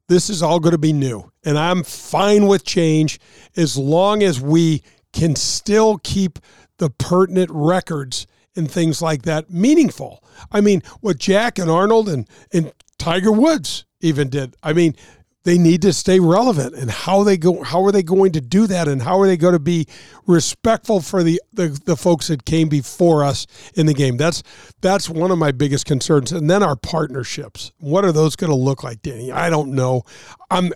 This 0.07 0.29
is 0.29 0.43
all 0.43 0.59
going 0.59 0.73
to 0.73 0.77
be 0.77 0.93
new. 0.93 1.31
And 1.43 1.57
I'm 1.57 1.83
fine 1.83 2.47
with 2.47 2.63
change 2.63 3.19
as 3.55 3.77
long 3.77 4.23
as 4.23 4.41
we 4.41 4.83
can 5.13 5.35
still 5.35 5.97
keep 6.03 6.39
the 6.77 6.89
pertinent 6.89 7.49
records 7.53 8.27
and 8.55 8.69
things 8.69 9.01
like 9.01 9.23
that 9.23 9.49
meaningful. 9.49 10.23
I 10.51 10.61
mean, 10.61 10.81
what 10.99 11.17
Jack 11.17 11.59
and 11.59 11.69
Arnold 11.69 12.09
and, 12.09 12.27
and 12.53 12.73
Tiger 12.97 13.31
Woods 13.31 13.85
even 14.01 14.29
did. 14.29 14.55
I 14.63 14.73
mean, 14.73 14.95
they 15.43 15.57
need 15.57 15.81
to 15.81 15.93
stay 15.93 16.19
relevant 16.19 16.75
and 16.75 16.91
how 16.91 17.23
they 17.23 17.37
go 17.37 17.63
how 17.63 17.83
are 17.83 17.91
they 17.91 18.03
going 18.03 18.31
to 18.33 18.41
do 18.41 18.67
that 18.67 18.87
and 18.87 19.01
how 19.01 19.19
are 19.19 19.25
they 19.25 19.37
going 19.37 19.53
to 19.53 19.59
be 19.59 19.87
respectful 20.27 21.01
for 21.01 21.23
the, 21.23 21.41
the 21.53 21.79
the 21.85 21.97
folks 21.97 22.27
that 22.27 22.45
came 22.45 22.69
before 22.69 23.23
us 23.23 23.47
in 23.73 23.87
the 23.87 23.93
game? 23.93 24.17
That's 24.17 24.43
that's 24.81 25.09
one 25.09 25.31
of 25.31 25.39
my 25.39 25.51
biggest 25.51 25.85
concerns. 25.85 26.31
And 26.31 26.49
then 26.49 26.61
our 26.61 26.75
partnerships. 26.75 27.71
What 27.79 28.05
are 28.05 28.11
those 28.11 28.35
going 28.35 28.51
to 28.51 28.55
look 28.55 28.83
like 28.83 29.01
danny? 29.01 29.31
I 29.31 29.49
don't 29.49 29.71
know. 29.73 30.03
I'm 30.51 30.73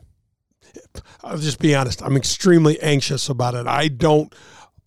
i'll 1.23 1.37
just 1.37 1.59
be 1.59 1.75
honest. 1.75 2.01
I'm 2.01 2.17
extremely 2.17 2.81
anxious 2.81 3.29
about 3.29 3.53
it. 3.53 3.67
I 3.67 3.87
don't 3.87 4.33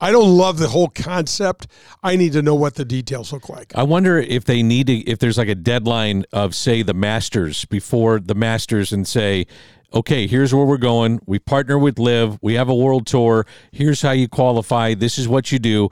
I 0.01 0.13
don't 0.13 0.37
love 0.37 0.59
the 0.59 0.69
whole 0.69 0.89
concept. 0.89 1.67
I 2.03 2.17
need 2.17 2.33
to 2.33 2.43
know 2.43 2.55
what 2.55 2.77
the 2.77 2.85
details 2.85 3.33
look 3.33 3.49
like. 3.49 3.73
I 3.75 3.83
wonder 3.83 4.19
if 4.19 4.45
they 4.45 4.63
need 4.63 4.87
to, 4.87 4.95
if 5.09 5.19
there's 5.19 5.39
like 5.39 5.49
a 5.49 5.55
deadline 5.55 6.25
of, 6.33 6.55
say, 6.55 6.83
the 6.83 6.95
Masters 6.95 7.65
before 7.65 8.21
the 8.21 8.35
Masters 8.35 8.93
and 8.93 9.07
say, 9.07 9.47
okay, 9.93 10.27
here's 10.27 10.55
where 10.55 10.65
we're 10.65 10.77
going. 10.77 11.21
We 11.27 11.39
partner 11.39 11.79
with 11.79 11.99
LIV. 11.99 12.39
We 12.43 12.55
have 12.55 12.69
a 12.69 12.75
world 12.75 13.07
tour. 13.07 13.47
Here's 13.73 14.03
how 14.03 14.13
you 14.13 14.29
qualify. 14.29 14.95
This 14.95 15.19
is 15.19 15.27
what 15.27 15.51
you 15.51 15.59
do. 15.59 15.89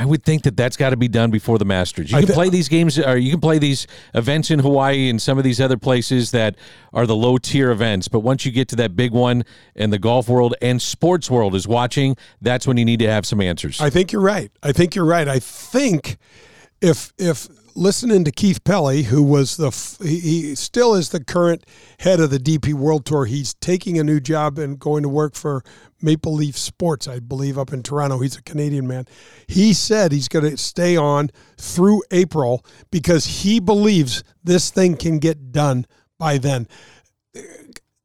I 0.00 0.06
would 0.06 0.24
think 0.24 0.44
that 0.44 0.56
that's 0.56 0.78
got 0.78 0.90
to 0.90 0.96
be 0.96 1.08
done 1.08 1.30
before 1.30 1.58
the 1.58 1.66
Masters. 1.66 2.10
You 2.10 2.16
can 2.16 2.26
thi- 2.28 2.32
play 2.32 2.48
these 2.48 2.68
games, 2.70 2.98
or 2.98 3.18
you 3.18 3.30
can 3.30 3.38
play 3.40 3.58
these 3.58 3.86
events 4.14 4.50
in 4.50 4.58
Hawaii 4.58 5.10
and 5.10 5.20
some 5.20 5.36
of 5.36 5.44
these 5.44 5.60
other 5.60 5.76
places 5.76 6.30
that 6.30 6.56
are 6.94 7.06
the 7.06 7.14
low 7.14 7.36
tier 7.36 7.70
events. 7.70 8.08
But 8.08 8.20
once 8.20 8.46
you 8.46 8.50
get 8.50 8.66
to 8.68 8.76
that 8.76 8.96
big 8.96 9.12
one, 9.12 9.44
and 9.76 9.92
the 9.92 9.98
golf 9.98 10.26
world 10.26 10.54
and 10.62 10.80
sports 10.80 11.30
world 11.30 11.54
is 11.54 11.68
watching, 11.68 12.16
that's 12.40 12.66
when 12.66 12.78
you 12.78 12.86
need 12.86 13.00
to 13.00 13.10
have 13.10 13.26
some 13.26 13.42
answers. 13.42 13.78
I 13.78 13.90
think 13.90 14.10
you're 14.10 14.22
right. 14.22 14.50
I 14.62 14.72
think 14.72 14.94
you're 14.94 15.04
right. 15.04 15.28
I 15.28 15.38
think 15.38 16.16
if 16.80 17.12
if 17.18 17.46
listening 17.74 18.24
to 18.24 18.30
Keith 18.30 18.62
Pelley, 18.64 19.04
who 19.04 19.22
was 19.22 19.56
the 19.56 19.70
he, 20.02 20.54
still 20.54 20.94
is 20.94 21.10
the 21.10 21.22
current 21.22 21.64
head 22.00 22.20
of 22.20 22.30
the 22.30 22.38
DP 22.38 22.74
World 22.74 23.04
Tour, 23.04 23.26
he's 23.26 23.54
taking 23.54 23.98
a 23.98 24.04
new 24.04 24.20
job 24.20 24.58
and 24.58 24.78
going 24.78 25.02
to 25.02 25.08
work 25.08 25.34
for 25.34 25.62
Maple 26.02 26.34
Leaf 26.34 26.56
Sports, 26.56 27.06
I 27.08 27.18
believe, 27.18 27.58
up 27.58 27.72
in 27.72 27.82
Toronto. 27.82 28.18
He's 28.18 28.36
a 28.36 28.42
Canadian 28.42 28.86
man. 28.86 29.06
He 29.46 29.72
said 29.72 30.12
he's 30.12 30.28
going 30.28 30.48
to 30.48 30.56
stay 30.56 30.96
on 30.96 31.30
through 31.56 32.02
April 32.10 32.64
because 32.90 33.42
he 33.42 33.60
believes 33.60 34.24
this 34.42 34.70
thing 34.70 34.96
can 34.96 35.18
get 35.18 35.52
done 35.52 35.86
by 36.18 36.38
then. 36.38 36.68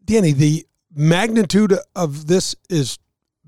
Danny, 0.04 0.32
the 0.32 0.66
magnitude 0.94 1.74
of 1.96 2.28
this 2.28 2.56
is 2.70 2.98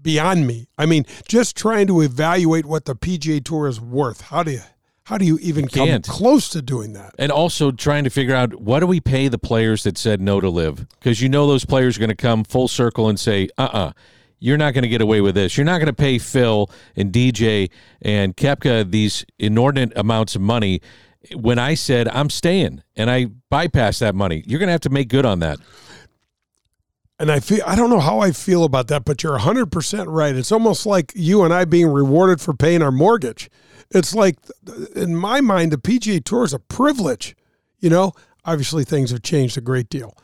beyond 0.01 0.47
me. 0.47 0.67
I 0.77 0.85
mean, 0.85 1.05
just 1.27 1.57
trying 1.57 1.87
to 1.87 2.01
evaluate 2.01 2.65
what 2.65 2.85
the 2.85 2.95
PGA 2.95 3.43
Tour 3.43 3.67
is 3.67 3.81
worth. 3.81 4.21
How 4.21 4.43
do 4.43 4.51
you 4.51 4.61
how 5.07 5.17
do 5.17 5.25
you 5.25 5.37
even 5.41 5.67
come 5.69 5.87
can't. 5.87 6.07
close 6.07 6.49
to 6.49 6.61
doing 6.61 6.93
that? 6.93 7.15
and 7.17 7.31
also 7.31 7.71
trying 7.71 8.03
to 8.03 8.09
figure 8.09 8.35
out 8.35 8.61
what 8.61 8.81
do 8.81 8.87
we 8.87 8.99
pay 8.99 9.27
the 9.29 9.37
players 9.37 9.83
that 9.83 9.97
said 9.97 10.19
no 10.21 10.41
to 10.41 10.49
LIV 10.49 10.85
because 10.99 11.21
you 11.21 11.29
know 11.29 11.47
those 11.47 11.63
players 11.65 11.95
are 11.97 11.99
going 11.99 12.09
to 12.09 12.15
come 12.15 12.43
full 12.43 12.67
circle 12.67 13.07
and 13.09 13.19
say 13.19 13.47
uh-uh 13.57 13.91
you're 14.39 14.57
not 14.57 14.73
going 14.73 14.83
to 14.83 14.89
get 14.89 15.01
away 15.01 15.21
with 15.21 15.33
this 15.35 15.57
you're 15.57 15.65
not 15.65 15.77
going 15.77 15.87
to 15.87 15.93
pay 15.93 16.17
phil 16.19 16.69
and 16.95 17.11
dj 17.13 17.69
and 18.01 18.35
koepka 18.37 18.89
these 18.91 19.25
inordinate 19.39 19.91
amounts 19.97 20.35
of 20.35 20.41
money 20.41 20.79
when 21.35 21.57
i 21.57 21.73
said 21.73 22.07
i'm 22.09 22.29
staying 22.29 22.83
and 22.95 23.09
i 23.09 23.25
bypassed 23.51 23.99
that 23.99 24.13
money 24.13 24.43
you're 24.45 24.59
going 24.59 24.67
to 24.67 24.73
have 24.73 24.81
to 24.81 24.89
make 24.89 25.07
good 25.07 25.25
on 25.25 25.39
that 25.39 25.57
And 27.19 27.31
I 27.31 27.39
feel 27.39 27.61
I 27.65 27.75
don't 27.75 27.89
know 27.89 27.99
how 27.99 28.19
I 28.19 28.31
feel 28.31 28.63
about 28.63 28.89
that, 28.89 29.03
but 29.03 29.23
you're 29.23 29.39
100% 29.39 30.05
right. 30.07 30.35
It's 30.35 30.51
almost 30.51 30.85
like 30.85 31.11
you 31.15 31.43
and 31.43 31.51
I 31.51 31.65
being 31.65 31.87
rewarded 31.87 32.39
for 32.39 32.53
paying 32.53 32.83
our 32.83 32.91
mortgage. 32.91 33.49
It's 33.91 34.13
like 34.13 34.37
in 34.95 35.15
my 35.15 35.41
mind 35.41 35.71
the 35.71 35.77
PGA 35.77 36.23
Tour 36.23 36.43
is 36.43 36.53
a 36.53 36.59
privilege. 36.59 37.35
You 37.79 37.89
know, 37.89 38.13
obviously 38.45 38.83
things 38.83 39.11
have 39.11 39.21
changed 39.21 39.57
a 39.57 39.61
great 39.61 39.89
deal. 39.89 40.15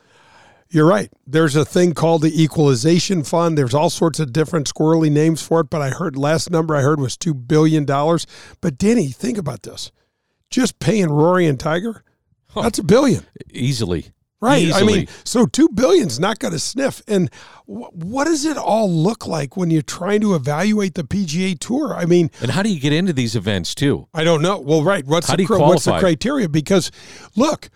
You're 0.70 0.88
right. 0.88 1.12
There's 1.28 1.56
a 1.56 1.66
thing 1.66 1.94
called 1.94 2.24
the 2.24 2.42
equalization 2.44 3.24
fund. 3.24 3.56
There's 3.56 3.76
all 3.76 3.92
sorts 3.92 4.20
of 4.20 4.34
different 4.34 4.74
squirrely 4.74 5.12
names 5.12 5.46
for 5.46 5.60
it, 5.60 5.70
but 5.70 5.84
I 5.84 5.92
heard 5.92 6.18
last 6.18 6.50
number 6.50 6.76
I 6.76 6.82
heard 6.82 7.00
was 7.00 7.16
two 7.16 7.36
billion 7.36 7.86
dollars. 7.86 8.26
But 8.60 8.80
Denny, 8.80 9.10
think 9.10 9.38
about 9.38 9.62
this: 9.62 9.92
just 10.50 10.80
paying 10.80 11.12
Rory 11.12 11.46
and 11.46 11.60
Tiger, 11.60 12.04
that's 12.56 12.80
a 12.80 12.84
billion 12.84 13.24
easily. 13.52 14.14
Right. 14.44 14.64
Easily. 14.64 14.94
I 14.94 14.98
mean, 14.98 15.08
so 15.24 15.46
two 15.46 15.70
billion's 15.70 16.20
not 16.20 16.40
going 16.40 16.52
to 16.52 16.60
sniff. 16.60 17.02
And 17.08 17.30
wh- 17.66 17.96
what 17.96 18.26
does 18.26 18.44
it 18.44 18.58
all 18.58 18.92
look 18.92 19.26
like 19.26 19.56
when 19.56 19.72
you're 19.72 19.82
trying 19.82 20.20
to 20.20 20.36
evaluate 20.36 20.96
the 20.96 21.04
PGA 21.04 21.58
Tour? 21.58 21.96
I 21.96 22.04
mean, 22.04 22.30
and 22.42 22.52
how 22.52 22.62
do 22.62 22.70
you 22.70 22.80
get 22.80 22.92
into 22.92 23.14
these 23.14 23.38
events 23.38 23.74
too? 23.74 24.10
I 24.14 24.26
don't 24.26 24.42
know. 24.42 24.60
Well, 24.60 24.84
right. 24.84 25.06
What's 25.06 25.30
How 25.30 25.38
the 25.38 25.46
cri- 25.46 25.60
what's 25.60 25.86
the 25.86 25.98
criteria? 25.98 26.50
Because 26.50 26.92
look, 27.38 27.70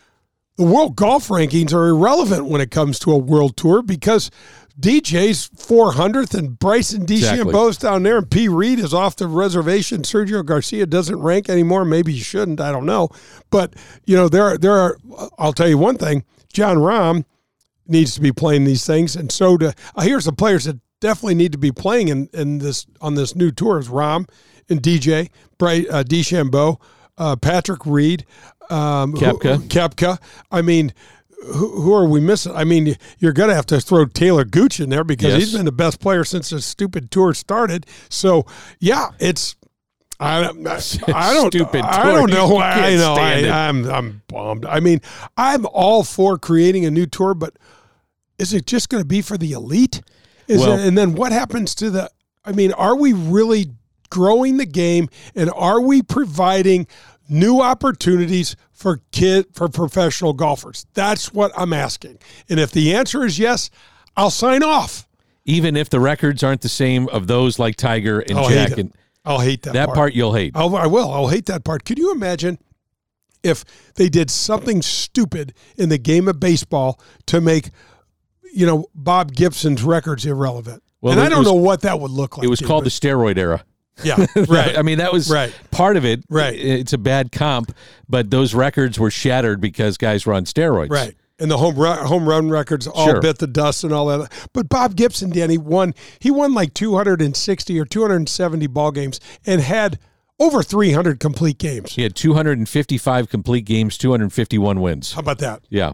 the 0.58 0.66
world 0.66 0.98
golf 0.98 1.30
rankings 1.30 1.74
are 1.74 1.88
irrelevant 1.88 2.48
when 2.48 2.60
it 2.60 2.70
comes 2.70 3.00
to 3.00 3.12
a 3.12 3.18
world 3.18 3.56
tour 3.56 3.82
because 3.82 4.30
DJ's 4.78 5.50
400th 5.56 6.38
and 6.38 6.60
Bryson 6.60 7.04
Exactly. 7.04 7.52
DeChambeau's 7.52 7.78
down 7.78 8.04
there 8.04 8.18
and 8.18 8.30
P. 8.30 8.50
Reed 8.50 8.80
is 8.80 8.94
off 8.94 9.16
the 9.16 9.28
reservation. 9.28 10.02
Sergio 10.02 10.46
Garcia 10.46 10.86
doesn't 10.86 11.18
rank 11.18 11.50
anymore. 11.50 11.86
Maybe 11.86 12.12
he 12.12 12.20
shouldn't. 12.20 12.60
I 12.60 12.72
don't 12.72 12.86
know. 12.86 13.10
But, 13.50 13.74
you 14.06 14.16
know, 14.18 14.28
there 14.28 14.44
are, 14.44 14.58
there 14.58 14.74
are, 14.74 14.98
I'll 15.40 15.54
tell 15.54 15.70
you 15.70 15.78
one 15.78 15.98
thing 15.98 16.26
Jon 16.54 16.78
Rahm 16.78 17.26
needs 17.88 18.16
to 18.16 18.22
be 18.22 18.32
playing 18.32 18.66
these 18.66 18.86
things. 18.86 19.16
And 19.16 19.32
so 19.32 19.58
do, 19.58 19.72
uh, 19.96 20.02
here's 20.02 20.26
the 20.26 20.34
players 20.34 20.66
that 20.66 20.78
definitely 21.00 21.36
need 21.36 21.52
to 21.54 21.58
be 21.58 21.72
playing 21.72 22.08
in, 22.10 22.30
in 22.34 22.58
this, 22.58 22.86
on 23.02 23.16
this 23.16 23.36
new 23.36 23.52
tour 23.52 23.80
is 23.80 23.88
Rahm 23.90 24.28
and 24.70 24.82
DJ, 24.82 25.30
Bright, 25.58 25.88
uh, 25.90 26.04
DeChambeau, 26.04 26.82
uh, 27.18 27.36
Patrick 27.38 27.86
Reed, 27.86 28.26
um, 28.70 29.14
who- 29.14 29.20
Koepka. 29.70 30.20
I 30.52 30.62
mean, 30.62 30.94
who, 31.54 31.82
who 31.82 31.94
are 31.94 32.08
we 32.10 32.20
missing? 32.20 32.52
I 32.56 32.64
mean, 32.64 32.96
you're 33.20 33.32
going 33.32 33.50
to 33.50 33.56
have 33.56 33.68
to 33.68 33.80
throw 33.80 34.06
Taylor 34.06 34.44
Gooch 34.44 34.80
in 34.80 34.90
there 34.90 35.04
because 35.04 35.34
Yes. 35.34 35.40
he's 35.44 35.54
been 35.54 35.66
the 35.66 35.72
best 35.72 36.00
player 36.00 36.24
since 36.24 36.50
the 36.50 36.60
stupid 36.60 37.12
tour 37.12 37.34
started. 37.34 37.86
So, 38.10 38.46
yeah, 38.80 39.10
it's. 39.20 39.56
I 40.20 40.42
don't. 40.42 40.68
I 40.68 41.34
don't. 41.34 41.52
Stupid 41.52 41.82
I 41.82 42.12
don't 42.12 42.30
know. 42.30 42.48
You 42.50 42.58
I 42.58 42.96
know. 42.96 43.14
I, 43.14 43.68
I'm. 43.68 43.90
I'm 43.90 44.22
bummed. 44.28 44.66
I 44.66 44.80
mean, 44.80 45.02
I'm 45.38 45.66
all 45.68 46.04
for 46.04 46.38
creating 46.38 46.86
a 46.86 46.92
new 46.92 47.06
tour, 47.06 47.34
but 47.34 47.58
is 48.40 48.54
it 48.54 48.66
just 48.66 48.90
going 48.90 49.02
to 49.02 49.08
be 49.08 49.22
for 49.22 49.38
the 49.38 49.52
elite? 49.52 50.02
Is 50.48 50.62
Well- 50.62 50.74
it, 50.74 50.88
and 50.88 50.98
then 50.98 51.14
what 51.14 51.32
happens 51.32 51.76
to 51.76 51.90
the? 51.90 52.10
I 52.46 52.52
mean, 52.54 52.72
are 52.72 52.96
we 52.96 53.14
really 53.14 53.68
growing 54.10 54.58
the 54.58 54.66
game, 54.66 55.10
and 55.36 55.52
are 55.54 55.82
we 55.82 56.02
providing 56.02 56.88
new 57.30 57.62
opportunities 57.62 58.56
for 58.72 59.02
kid 59.12 59.48
for 59.54 59.68
professional 59.68 60.34
golfers? 60.34 60.86
That's 60.94 61.34
what 61.34 61.52
I'm 61.58 61.74
asking. 61.74 62.20
And 62.50 62.60
if 62.60 62.72
the 62.72 62.96
answer 62.96 63.26
is 63.26 63.38
yes, 63.38 63.70
I'll 64.16 64.32
sign 64.32 64.64
off. 64.64 65.08
Even 65.46 65.76
if 65.78 65.90
the 65.90 66.00
records 66.00 66.44
aren't 66.44 66.62
the 66.62 66.70
same 66.70 67.08
of 67.10 67.28
those 67.28 67.60
like 67.60 67.76
Tiger 67.76 68.20
and 68.20 68.38
oh, 68.38 68.44
I'll 68.44 68.50
Jack, 68.50 68.78
and 68.78 68.94
I'll 69.28 69.40
hate 69.40 69.62
that. 69.64 69.74
that 69.74 69.90
part 69.94 70.14
you'll 70.14 70.34
hate. 70.34 70.54
I'll, 70.56 70.76
I 70.76 70.88
will. 70.88 71.12
I'll 71.12 71.28
hate 71.28 71.46
that 71.48 71.64
part. 71.64 71.86
Could 71.86 72.00
you 72.00 72.12
imagine 72.12 72.58
if 73.44 73.64
they 73.96 74.10
did 74.10 74.30
something 74.32 74.82
stupid 74.82 75.54
in 75.78 75.90
the 75.90 75.98
game 75.98 76.28
of 76.28 76.40
baseball 76.40 77.00
to 77.28 77.40
make, 77.42 77.70
you 78.54 78.66
know, 78.66 78.86
Bob 78.96 79.34
Gibson's 79.34 79.84
records 79.84 80.26
irrelevant? 80.26 80.82
Well, 81.02 81.14
and 81.14 81.22
I 81.22 81.30
don't 81.30 81.40
was- 81.40 81.48
know 81.48 81.54
what 81.54 81.82
that 81.82 82.00
would 82.00 82.12
look 82.12 82.38
like. 82.38 82.46
it 82.46 82.50
was 82.50 82.60
Jim, 82.60 82.68
called 82.68 82.86
the 82.86 82.90
steroid 82.90 83.38
era. 83.38 83.64
yeah, 84.04 84.26
right. 84.48 84.78
I 84.78 84.82
mean, 84.82 84.98
that 85.00 85.12
was 85.14 85.30
Right. 85.30 85.54
part 85.72 85.98
of 85.98 86.06
it. 86.06 86.24
Right. 86.30 86.54
It's 86.58 86.94
a 86.94 86.98
bad 86.98 87.32
comp, 87.32 87.72
but 88.10 88.30
those 88.32 88.54
records 88.54 89.00
were 89.00 89.10
shattered 89.12 89.60
because 89.62 89.98
guys 89.98 90.26
were 90.26 90.34
on 90.34 90.46
steroids. 90.46 90.90
Right. 90.92 91.16
And 91.40 91.52
the 91.52 91.58
home 91.58 91.76
run, 91.76 92.06
home 92.08 92.28
run 92.28 92.50
records 92.50 92.88
all 92.88 93.06
Sure. 93.06 93.22
bit 93.22 93.38
the 93.38 93.46
dust 93.48 93.84
and 93.84 93.94
all 93.94 94.08
that. 94.08 94.32
But 94.54 94.70
Bob 94.70 94.96
Gibson, 94.96 95.30
Danny, 95.30 95.58
won. 95.58 95.94
He 96.20 96.32
won 96.32 96.54
like 96.54 96.74
260 96.74 97.80
or 97.80 97.86
270 97.86 98.66
ball 98.68 98.92
games 98.92 99.20
and 99.46 99.62
had 99.62 100.00
over 100.40 100.64
300 100.64 101.20
complete 101.20 101.60
games. 101.60 101.94
He 101.94 102.02
had 102.02 102.16
255 102.16 103.30
complete 103.30 103.66
games, 103.66 103.98
251 104.00 104.82
wins. 104.82 105.14
How 105.14 105.20
about 105.20 105.38
that? 105.40 105.62
Yeah. 105.70 105.94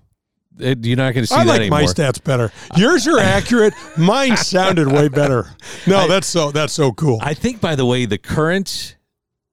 It- 0.59 0.85
you're 0.85 0.95
not 0.97 1.13
going 1.13 1.23
to 1.25 1.27
see 1.27 1.35
I 1.35 1.43
that 1.45 1.59
like 1.61 1.69
my 1.69 1.83
stats 1.83 2.23
better. 2.23 2.51
Yours 2.77 3.05
are 3.07 3.19
accurate. 3.19 3.73
Mine 3.97 4.37
sounded 4.37 4.87
way 4.91 5.07
better. 5.09 5.47
No, 5.87 6.07
that's 6.07 6.27
so 6.27 6.51
that's 6.51 6.71
so 6.73 6.91
cool. 6.93 7.19
I 7.21 7.33
think, 7.33 7.59
by 7.59 7.75
the 7.75 7.85
way, 7.85 8.05
the 8.05 8.17
current 8.17 8.95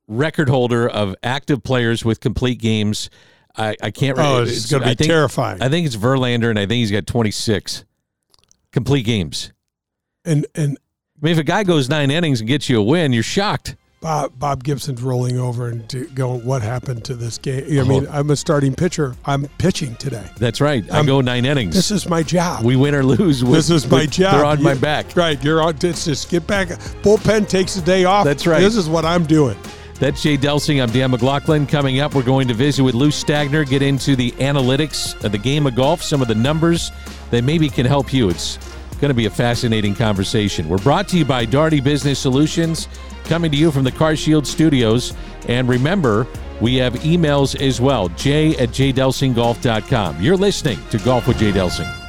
record 0.06 0.48
holder 0.48 0.88
of 0.88 1.16
active 1.22 1.62
players 1.62 2.04
with 2.04 2.20
complete 2.20 2.60
games, 2.60 3.08
I, 3.56 3.76
I 3.82 3.90
can't. 3.90 4.18
Oh, 4.18 4.22
uh, 4.22 4.24
remember. 4.32 4.50
it's 4.50 4.70
gonna 4.70 4.84
be 4.84 4.90
I 4.90 4.94
think- 4.94 5.10
terrifying. 5.10 5.60
I 5.62 5.68
think 5.68 5.86
it's 5.86 5.96
Verlander, 5.96 6.50
and 6.50 6.58
I 6.58 6.66
think 6.66 6.78
he's 6.80 6.90
got 6.90 7.06
26 7.06 7.84
complete 8.72 9.04
games. 9.04 9.52
and 10.24 10.46
and 10.54 10.78
I 11.22 11.26
mean, 11.26 11.32
if 11.32 11.38
a 11.38 11.42
guy 11.44 11.64
goes 11.64 11.88
nine 11.88 12.10
innings 12.10 12.40
and 12.40 12.48
gets 12.48 12.68
you 12.68 12.78
a 12.78 12.82
win, 12.82 13.12
you're 13.12 13.22
shocked. 13.22 13.76
Bob 14.00 14.38
Bob 14.38 14.64
Gibson's 14.64 15.02
rolling 15.02 15.38
over 15.38 15.68
and 15.68 16.14
going, 16.14 16.42
"What 16.46 16.62
happened 16.62 17.04
to 17.04 17.14
this 17.14 17.36
game?" 17.36 17.64
I 17.78 17.82
mean, 17.84 18.06
Oh. 18.06 18.10
I'm 18.12 18.30
a 18.30 18.36
starting 18.36 18.74
pitcher. 18.74 19.14
I'm 19.26 19.46
pitching 19.58 19.94
today. 19.96 20.24
That's 20.38 20.58
right. 20.62 20.82
I 20.90 20.96
I'm- 20.96 21.06
go 21.06 21.20
nine 21.20 21.44
innings. 21.44 21.74
This 21.74 21.90
is 21.90 22.08
my 22.08 22.22
job. 22.22 22.64
we 22.64 22.76
win 22.76 22.94
or 22.94 23.02
lose. 23.04 23.44
with- 23.44 23.52
this 23.52 23.68
is 23.68 23.90
my 23.90 24.02
with- 24.02 24.12
job. 24.12 24.34
They're 24.36 24.44
on 24.46 24.62
my 24.62 24.72
back. 24.74 25.14
Right. 25.16 25.42
You're 25.44 25.60
on. 25.60 25.74
It's 25.82 26.06
just 26.06 26.30
get 26.30 26.46
back. 26.46 26.68
Bullpen 27.02 27.46
takes 27.48 27.76
a 27.76 27.82
day 27.82 28.04
off. 28.06 28.24
That's 28.24 28.46
right. 28.46 28.60
This 28.60 28.76
is 28.76 28.88
what 28.88 29.04
I'm 29.04 29.24
doing. 29.26 29.58
That's 30.00 30.22
Jay 30.22 30.38
Delsing. 30.38 30.82
I'm 30.82 30.88
Dan 30.88 31.10
McLaughlin. 31.10 31.66
Coming 31.66 32.00
up, 32.00 32.14
we're 32.14 32.22
going 32.22 32.48
to 32.48 32.54
visit 32.54 32.82
with 32.82 32.94
Lou 32.94 33.10
Stagner, 33.10 33.68
get 33.68 33.82
into 33.82 34.16
the 34.16 34.30
analytics 34.32 35.22
of 35.22 35.30
the 35.30 35.36
game 35.36 35.66
of 35.66 35.74
golf, 35.74 36.02
some 36.02 36.22
of 36.22 36.28
the 36.28 36.34
numbers 36.34 36.90
that 37.30 37.44
maybe 37.44 37.68
can 37.68 37.84
help 37.84 38.10
you. 38.10 38.30
It's 38.30 38.56
going 38.92 39.10
to 39.10 39.14
be 39.14 39.26
a 39.26 39.30
fascinating 39.30 39.94
conversation. 39.94 40.70
We're 40.70 40.78
brought 40.78 41.06
to 41.08 41.18
you 41.18 41.26
by 41.26 41.44
Daugherty 41.44 41.80
Business 41.82 42.18
Solutions, 42.18 42.88
coming 43.24 43.50
to 43.50 43.58
you 43.58 43.70
from 43.70 43.84
the 43.84 43.92
CarShield 43.92 44.46
Studios. 44.46 45.12
And 45.48 45.68
remember, 45.68 46.26
we 46.62 46.76
have 46.76 46.94
emails 46.94 47.60
as 47.60 47.78
well, 47.78 48.08
jay 48.08 48.56
at 48.56 48.70
jdelsinggolf.com. 48.70 50.22
You're 50.22 50.36
listening 50.38 50.78
to 50.88 50.98
Golf 51.00 51.28
with 51.28 51.38
Jay 51.38 51.52
Delsing. 51.52 51.99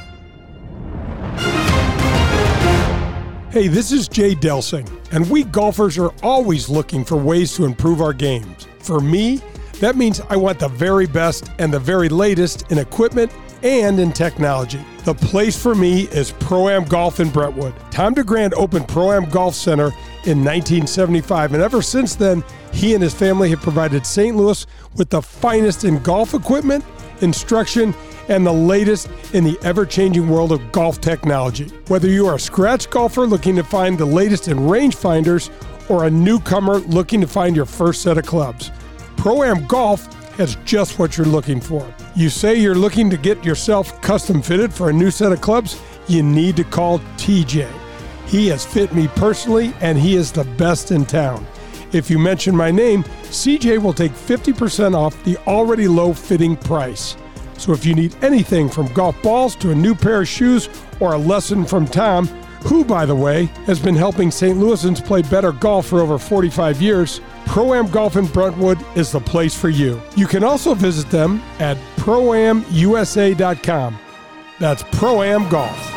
Hey, 3.51 3.67
this 3.67 3.91
is 3.91 4.07
Jay 4.07 4.33
Delsing, 4.33 4.89
and 5.11 5.29
we 5.29 5.43
golfers 5.43 5.97
are 5.97 6.13
always 6.23 6.69
looking 6.69 7.03
for 7.03 7.17
ways 7.17 7.53
to 7.57 7.65
improve 7.65 7.99
our 7.99 8.13
games. 8.13 8.65
For 8.79 9.01
me, 9.01 9.41
that 9.81 9.97
means 9.97 10.21
I 10.29 10.37
want 10.37 10.57
the 10.57 10.69
very 10.69 11.05
best 11.05 11.51
and 11.59 11.73
the 11.73 11.77
very 11.77 12.07
latest 12.07 12.71
in 12.71 12.77
equipment 12.77 13.29
and 13.61 13.99
in 13.99 14.13
technology. 14.13 14.79
The 15.03 15.15
place 15.15 15.61
for 15.61 15.75
me 15.75 16.03
is 16.03 16.31
Pro 16.31 16.69
Am 16.69 16.85
Golf 16.85 17.19
in 17.19 17.29
Brentwood. 17.29 17.73
Tom 17.91 18.13
DeGrand 18.13 18.53
opened 18.53 18.87
Pro 18.87 19.11
Am 19.11 19.25
Golf 19.25 19.53
Center 19.53 19.87
in 20.23 20.45
1975, 20.45 21.53
and 21.53 21.61
ever 21.61 21.81
since 21.81 22.15
then, 22.15 22.45
he 22.71 22.93
and 22.93 23.03
his 23.03 23.13
family 23.13 23.49
have 23.49 23.59
provided 23.59 24.05
St. 24.05 24.33
Louis 24.33 24.65
with 24.95 25.09
the 25.09 25.21
finest 25.21 25.83
in 25.83 26.01
golf 26.03 26.33
equipment, 26.33 26.85
instruction, 27.21 27.93
and 28.29 28.45
the 28.45 28.51
latest 28.51 29.09
in 29.33 29.43
the 29.43 29.57
ever 29.63 29.85
changing 29.85 30.29
world 30.29 30.51
of 30.51 30.71
golf 30.71 31.01
technology. 31.01 31.67
Whether 31.87 32.07
you 32.07 32.27
are 32.27 32.35
a 32.35 32.39
scratch 32.39 32.89
golfer 32.89 33.25
looking 33.25 33.55
to 33.55 33.63
find 33.63 33.97
the 33.97 34.05
latest 34.05 34.47
in 34.47 34.57
rangefinders 34.57 35.49
or 35.89 36.05
a 36.05 36.11
newcomer 36.11 36.79
looking 36.79 37.21
to 37.21 37.27
find 37.27 37.55
your 37.55 37.65
first 37.65 38.01
set 38.01 38.17
of 38.17 38.25
clubs, 38.25 38.71
Pro 39.17 39.43
Am 39.43 39.65
Golf 39.67 40.13
has 40.35 40.55
just 40.65 40.97
what 40.97 41.17
you're 41.17 41.27
looking 41.27 41.59
for. 41.59 41.93
You 42.15 42.29
say 42.29 42.55
you're 42.55 42.75
looking 42.75 43.09
to 43.09 43.17
get 43.17 43.43
yourself 43.43 44.01
custom 44.01 44.41
fitted 44.41 44.73
for 44.73 44.89
a 44.89 44.93
new 44.93 45.11
set 45.11 45.31
of 45.31 45.41
clubs? 45.41 45.79
You 46.07 46.23
need 46.23 46.55
to 46.55 46.63
call 46.63 46.99
TJ. 47.17 47.69
He 48.25 48.47
has 48.47 48.65
fit 48.65 48.93
me 48.93 49.07
personally, 49.09 49.73
and 49.81 49.97
he 49.97 50.15
is 50.15 50.31
the 50.31 50.45
best 50.57 50.91
in 50.91 51.05
town. 51.05 51.45
If 51.93 52.09
you 52.09 52.17
mention 52.17 52.55
my 52.55 52.71
name, 52.71 53.03
CJ 53.03 53.81
will 53.81 53.93
take 53.93 54.13
50% 54.13 54.95
off 54.95 55.21
the 55.23 55.37
already 55.47 55.87
low 55.87 56.13
fitting 56.13 56.55
price. 56.55 57.17
So 57.57 57.73
if 57.73 57.85
you 57.85 57.93
need 57.93 58.15
anything 58.23 58.69
from 58.69 58.91
golf 58.93 59.21
balls 59.21 59.55
to 59.57 59.71
a 59.71 59.75
new 59.75 59.93
pair 59.93 60.21
of 60.21 60.27
shoes 60.27 60.69
or 60.99 61.13
a 61.13 61.17
lesson 61.17 61.65
from 61.65 61.85
Tom, 61.85 62.27
who, 62.63 62.85
by 62.85 63.05
the 63.05 63.15
way, 63.15 63.45
has 63.65 63.79
been 63.79 63.95
helping 63.95 64.31
St. 64.31 64.57
Louisans 64.57 65.03
play 65.03 65.21
better 65.23 65.51
golf 65.51 65.87
for 65.87 65.99
over 65.99 66.17
45 66.17 66.81
years, 66.81 67.21
Pro 67.45 67.73
Am 67.73 67.87
Golf 67.87 68.15
in 68.15 68.27
Brentwood 68.27 68.79
is 68.95 69.11
the 69.11 69.19
place 69.19 69.55
for 69.55 69.69
you. 69.69 70.01
You 70.15 70.27
can 70.27 70.43
also 70.43 70.73
visit 70.73 71.09
them 71.09 71.41
at 71.59 71.77
proamusa.com. 71.97 73.99
That's 74.59 74.83
Pro 74.91 75.23
Am 75.23 75.49
Golf. 75.49 75.90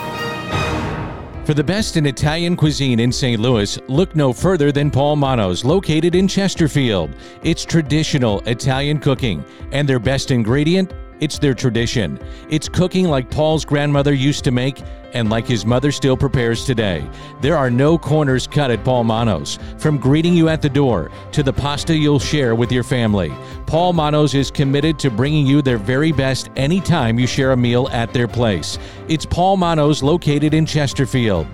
For 1.45 1.53
the 1.53 1.63
best 1.63 1.99
in 1.99 2.07
Italian 2.07 2.57
cuisine 2.57 3.01
in 3.01 3.13
St. 3.13 3.39
Louis, 3.39 3.79
look 3.87 4.17
no 4.17 4.33
further 4.33 4.73
than 4.73 4.91
Paul 4.91 5.15
Manno's, 5.17 5.63
located 5.63 6.15
in 6.15 6.27
Chesterfield. 6.27 7.11
It's 7.43 7.67
traditional 7.67 8.41
Italian 8.47 8.99
cooking, 8.99 9.45
and 9.71 9.87
their 9.87 9.99
best 9.99 10.31
ingredient 10.31 10.95
It's 11.25 11.39
their 11.39 11.55
tradition. 11.55 12.21
It's 12.51 12.69
cooking 12.69 13.09
like 13.09 13.31
Paul's 13.31 13.65
grandmother 13.65 14.13
used 14.13 14.45
to 14.45 14.51
make 14.51 14.83
and 15.15 15.31
like 15.31 15.47
his 15.47 15.65
mother 15.65 15.91
still 15.91 16.19
prepares 16.19 16.67
today. 16.67 17.09
There 17.41 17.57
are 17.57 17.71
no 17.71 17.97
corners 17.97 18.47
cut 18.47 18.71
at 18.71 18.85
Paul 18.85 19.05
Manno's. 19.05 19.59
From 19.79 19.97
greeting 19.97 20.35
you 20.35 20.51
at 20.51 20.61
the 20.61 20.69
door 20.69 21.11
to 21.33 21.43
the 21.43 21.51
pasta 21.51 21.97
you'll 21.97 22.19
share 22.19 22.55
with 22.55 22.71
your 22.71 22.83
family, 22.83 23.33
Paul 23.65 23.95
Manno's 23.95 24.35
is 24.35 24.51
committed 24.51 24.99
to 24.99 25.11
bringing 25.11 25.47
you 25.47 25.63
their 25.63 25.79
very 25.79 26.13
best 26.13 26.51
anytime 26.57 27.19
you 27.19 27.27
share 27.27 27.53
a 27.53 27.57
meal 27.57 27.89
at 27.91 28.13
their 28.13 28.29
place. 28.29 28.79
It's 29.09 29.25
Paul 29.25 29.57
Manno's 29.57 30.03
located 30.03 30.53
in 30.53 30.67
Chesterfield. 30.67 31.47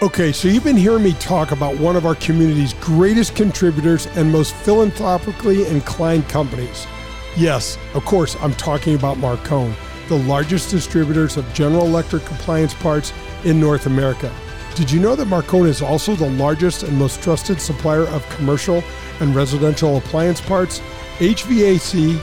Okay, 0.00 0.30
so 0.30 0.46
you've 0.46 0.62
been 0.62 0.76
hearing 0.76 1.02
me 1.02 1.14
talk 1.14 1.50
about 1.50 1.76
one 1.80 1.96
of 1.96 2.06
our 2.06 2.14
community's 2.14 2.74
greatest 2.74 3.34
contributors 3.34 4.06
and 4.14 4.30
most 4.30 4.54
philanthropically 4.54 5.66
inclined 5.66 6.28
companies. 6.28 6.86
Yes, 7.36 7.78
of 7.94 8.04
course, 8.04 8.36
I'm 8.40 8.54
talking 8.54 8.94
about 8.94 9.16
Marcone, 9.16 9.74
the 10.08 10.18
largest 10.18 10.70
distributors 10.70 11.36
of 11.36 11.52
General 11.52 11.84
Electric 11.84 12.24
compliance 12.24 12.74
parts 12.74 13.12
in 13.44 13.58
North 13.58 13.86
America. 13.86 14.32
Did 14.76 14.88
you 14.88 15.00
know 15.00 15.16
that 15.16 15.26
Marcone 15.26 15.66
is 15.66 15.82
also 15.82 16.14
the 16.14 16.30
largest 16.30 16.84
and 16.84 16.96
most 16.96 17.22
trusted 17.22 17.60
supplier 17.60 18.06
of 18.08 18.28
commercial 18.30 18.84
and 19.20 19.34
residential 19.34 19.96
appliance 19.96 20.40
parts, 20.40 20.80
HVAC, 21.18 22.18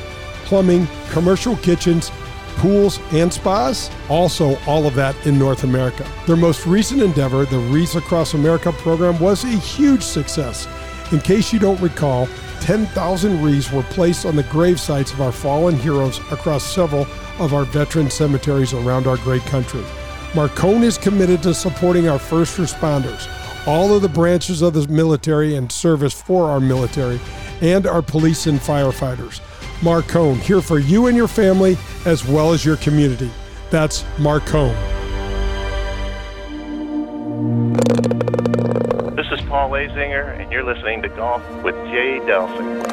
plumbing, 0.45 0.87
commercial 1.09 1.57
kitchens, 1.57 2.09
pools, 2.55 2.99
and 3.11 3.33
spas? 3.33 3.91
Also, 4.09 4.57
all 4.65 4.87
of 4.87 4.95
that 4.95 5.15
in 5.27 5.37
North 5.37 5.65
America. 5.65 6.07
Their 6.25 6.37
most 6.37 6.65
recent 6.65 7.01
endeavor, 7.01 7.43
the 7.45 7.59
Wreaths 7.59 7.95
Across 7.95 8.33
America 8.33 8.71
program, 8.71 9.19
was 9.19 9.43
a 9.43 9.47
huge 9.49 10.03
success. 10.03 10.69
In 11.11 11.19
case 11.19 11.51
you 11.51 11.59
don't 11.59 11.79
recall, 11.81 12.29
10,000 12.61 13.43
wreaths 13.43 13.71
were 13.71 13.83
placed 13.83 14.25
on 14.25 14.35
the 14.35 14.43
grave 14.43 14.79
sites 14.79 15.11
of 15.11 15.19
our 15.19 15.31
fallen 15.31 15.75
heroes 15.75 16.19
across 16.31 16.63
several 16.63 17.07
of 17.39 17.53
our 17.53 17.65
veteran 17.65 18.09
cemeteries 18.09 18.73
around 18.73 19.07
our 19.07 19.17
great 19.17 19.41
country. 19.43 19.83
Marcone 20.33 20.83
is 20.83 20.97
committed 20.97 21.43
to 21.43 21.53
supporting 21.53 22.07
our 22.07 22.19
first 22.19 22.57
responders, 22.57 23.27
all 23.67 23.93
of 23.93 24.01
the 24.01 24.09
branches 24.09 24.61
of 24.61 24.73
the 24.73 24.87
military 24.87 25.55
and 25.55 25.71
service 25.71 26.13
for 26.13 26.49
our 26.49 26.59
military, 26.59 27.19
and 27.61 27.85
our 27.85 28.01
police 28.01 28.47
and 28.47 28.59
firefighters. 28.59 29.41
Marcone, 29.81 30.37
here 30.37 30.61
for 30.61 30.79
you 30.79 31.07
and 31.07 31.17
your 31.17 31.27
family 31.27 31.77
as 32.05 32.25
well 32.25 32.53
as 32.53 32.63
your 32.63 32.77
community. 32.77 33.31
That's 33.71 34.03
Marcone. 34.17 34.77
Paul 39.51 39.71
Azinger, 39.71 40.39
and 40.39 40.49
you're 40.49 40.63
listening 40.63 41.01
to 41.01 41.09
Golf 41.09 41.43
with 41.61 41.75
Jay 41.87 42.21
Delsing. 42.21 42.85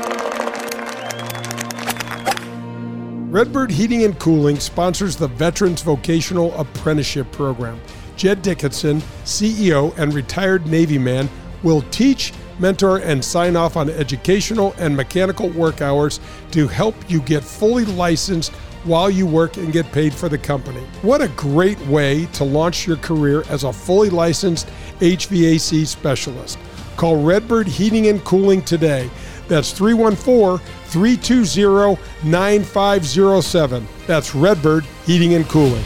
Redbird 3.30 3.70
Heating 3.70 4.02
and 4.02 4.18
Cooling 4.18 4.58
sponsors 4.58 5.14
the 5.14 5.28
Veterans 5.28 5.82
Vocational 5.82 6.52
Apprenticeship 6.58 7.30
Program. 7.30 7.80
Jed 8.16 8.42
Dickinson, 8.42 9.00
CEO 9.24 9.96
and 9.98 10.12
retired 10.12 10.66
Navy 10.66 10.98
man, 10.98 11.28
will 11.62 11.82
teach, 11.92 12.32
mentor, 12.58 12.98
and 12.98 13.24
sign 13.24 13.54
off 13.54 13.76
on 13.76 13.88
educational 13.90 14.74
and 14.78 14.96
mechanical 14.96 15.50
work 15.50 15.80
hours 15.80 16.18
to 16.50 16.66
help 16.66 16.96
you 17.08 17.20
get 17.20 17.44
fully 17.44 17.84
licensed 17.84 18.50
while 18.84 19.10
you 19.10 19.26
work 19.26 19.56
and 19.58 19.72
get 19.72 19.90
paid 19.92 20.14
for 20.14 20.28
the 20.28 20.38
company. 20.38 20.80
What 21.02 21.20
a 21.20 21.28
great 21.28 21.78
way 21.86 22.26
to 22.32 22.44
launch 22.44 22.86
your 22.86 22.96
career 22.96 23.44
as 23.48 23.64
a 23.64 23.72
fully 23.72 24.10
licensed 24.10 24.68
HVAC 25.00 25.86
specialist. 25.86 26.58
Call 26.96 27.22
Redbird 27.22 27.66
Heating 27.66 28.08
and 28.08 28.22
Cooling 28.24 28.62
today. 28.62 29.08
That's 29.46 29.72
314 29.72 30.64
320 30.86 31.98
9507. 32.24 33.88
That's 34.06 34.34
Redbird 34.34 34.84
Heating 35.06 35.34
and 35.34 35.48
Cooling. 35.48 35.84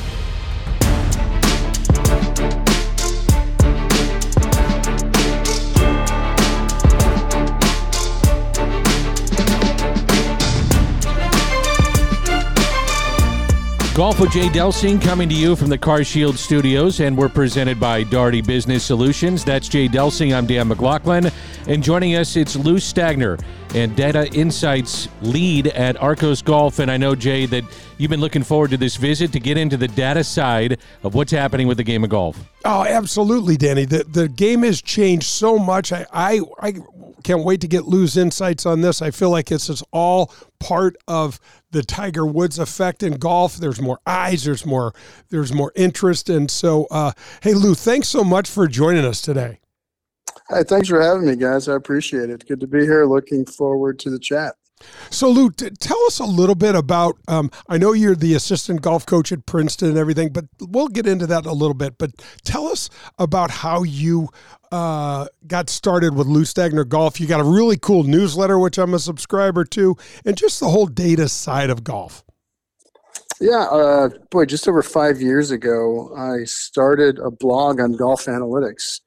Golf 13.94 14.20
with 14.20 14.30
Jay 14.30 14.48
Delsing 14.48 15.02
coming 15.02 15.28
to 15.28 15.34
you 15.34 15.54
from 15.54 15.68
the 15.68 15.76
CarShield 15.76 16.38
Studios, 16.38 17.00
and 17.00 17.14
we're 17.14 17.28
presented 17.28 17.78
by 17.78 18.04
Daugherty 18.04 18.40
Business 18.40 18.82
Solutions. 18.82 19.44
That's 19.44 19.68
Jay 19.68 19.86
Delsing. 19.86 20.34
I'm 20.34 20.46
Dan 20.46 20.68
McLaughlin. 20.68 21.30
And 21.66 21.82
joining 21.82 22.16
us, 22.16 22.34
it's 22.34 22.56
Lou 22.56 22.76
Stagner 22.76 23.38
and 23.74 23.96
Data 23.96 24.28
Insights 24.32 25.08
lead 25.22 25.68
at 25.68 25.96
Arccos 25.96 26.44
Golf. 26.44 26.78
And 26.78 26.90
I 26.90 26.96
know, 26.96 27.14
Jay, 27.14 27.46
that 27.46 27.64
you've 27.98 28.10
been 28.10 28.20
looking 28.20 28.42
forward 28.42 28.70
to 28.70 28.76
this 28.76 28.96
visit 28.96 29.32
to 29.32 29.40
get 29.40 29.56
into 29.56 29.76
the 29.76 29.88
data 29.88 30.22
side 30.22 30.78
of 31.02 31.14
what's 31.14 31.32
happening 31.32 31.66
with 31.66 31.78
the 31.78 31.84
game 31.84 32.04
of 32.04 32.10
golf. 32.10 32.38
Oh, 32.64 32.84
absolutely, 32.84 33.56
Danny. 33.56 33.84
The 33.84 34.04
the 34.04 34.28
game 34.28 34.62
has 34.62 34.82
changed 34.82 35.26
so 35.26 35.58
much. 35.58 35.92
I 35.92 36.06
I, 36.12 36.40
I 36.60 36.74
can't 37.22 37.44
wait 37.44 37.60
to 37.62 37.68
get 37.68 37.84
Lou's 37.84 38.16
insights 38.16 38.66
on 38.66 38.80
this. 38.80 39.00
I 39.00 39.10
feel 39.10 39.30
like 39.30 39.46
this 39.46 39.70
is 39.70 39.82
all 39.92 40.32
part 40.58 40.96
of 41.08 41.40
the 41.70 41.82
Tiger 41.82 42.26
Woods 42.26 42.58
effect 42.58 43.02
in 43.02 43.14
golf. 43.14 43.56
There's 43.56 43.80
more 43.80 44.00
eyes. 44.06 44.44
There's 44.44 44.66
more. 44.66 44.92
There's 45.30 45.52
more 45.52 45.72
interest. 45.74 46.28
And 46.28 46.50
so, 46.50 46.86
uh, 46.90 47.12
hey, 47.42 47.54
Lou, 47.54 47.74
thanks 47.74 48.08
so 48.08 48.22
much 48.22 48.48
for 48.48 48.66
joining 48.68 49.04
us 49.04 49.22
today. 49.22 49.61
Hi, 50.50 50.62
thanks 50.62 50.88
for 50.88 51.00
having 51.00 51.26
me, 51.26 51.36
guys. 51.36 51.68
I 51.68 51.74
appreciate 51.74 52.30
it. 52.30 52.46
Good 52.46 52.60
to 52.60 52.66
be 52.66 52.80
here. 52.80 53.06
Looking 53.06 53.44
forward 53.44 53.98
to 54.00 54.10
the 54.10 54.18
chat. 54.18 54.54
So, 55.10 55.30
Lou, 55.30 55.50
t- 55.50 55.70
tell 55.78 56.00
us 56.06 56.18
a 56.18 56.24
little 56.24 56.54
bit 56.54 56.74
about. 56.74 57.16
Um, 57.28 57.50
I 57.68 57.78
know 57.78 57.92
you're 57.92 58.16
the 58.16 58.34
assistant 58.34 58.82
golf 58.82 59.06
coach 59.06 59.32
at 59.32 59.46
Princeton 59.46 59.90
and 59.90 59.98
everything, 59.98 60.30
but 60.30 60.46
we'll 60.60 60.88
get 60.88 61.06
into 61.06 61.26
that 61.28 61.44
in 61.44 61.50
a 61.50 61.54
little 61.54 61.74
bit. 61.74 61.98
But 61.98 62.10
tell 62.44 62.66
us 62.66 62.90
about 63.18 63.50
how 63.50 63.84
you 63.84 64.28
uh, 64.72 65.26
got 65.46 65.70
started 65.70 66.16
with 66.16 66.26
Lou 66.26 66.42
Stagner 66.42 66.88
Golf. 66.88 67.20
You 67.20 67.26
got 67.26 67.40
a 67.40 67.44
really 67.44 67.76
cool 67.76 68.02
newsletter, 68.02 68.58
which 68.58 68.78
I'm 68.78 68.94
a 68.94 68.98
subscriber 68.98 69.64
to, 69.66 69.96
and 70.24 70.36
just 70.36 70.60
the 70.60 70.68
whole 70.68 70.86
data 70.86 71.28
side 71.28 71.70
of 71.70 71.84
golf. 71.84 72.24
Yeah, 73.40 73.64
uh, 73.70 74.08
boy, 74.30 74.46
just 74.46 74.68
over 74.68 74.82
five 74.82 75.20
years 75.20 75.50
ago, 75.50 76.14
I 76.16 76.44
started 76.44 77.18
a 77.18 77.30
blog 77.30 77.80
on 77.80 77.92
golf 77.92 78.26
analytics. 78.26 79.00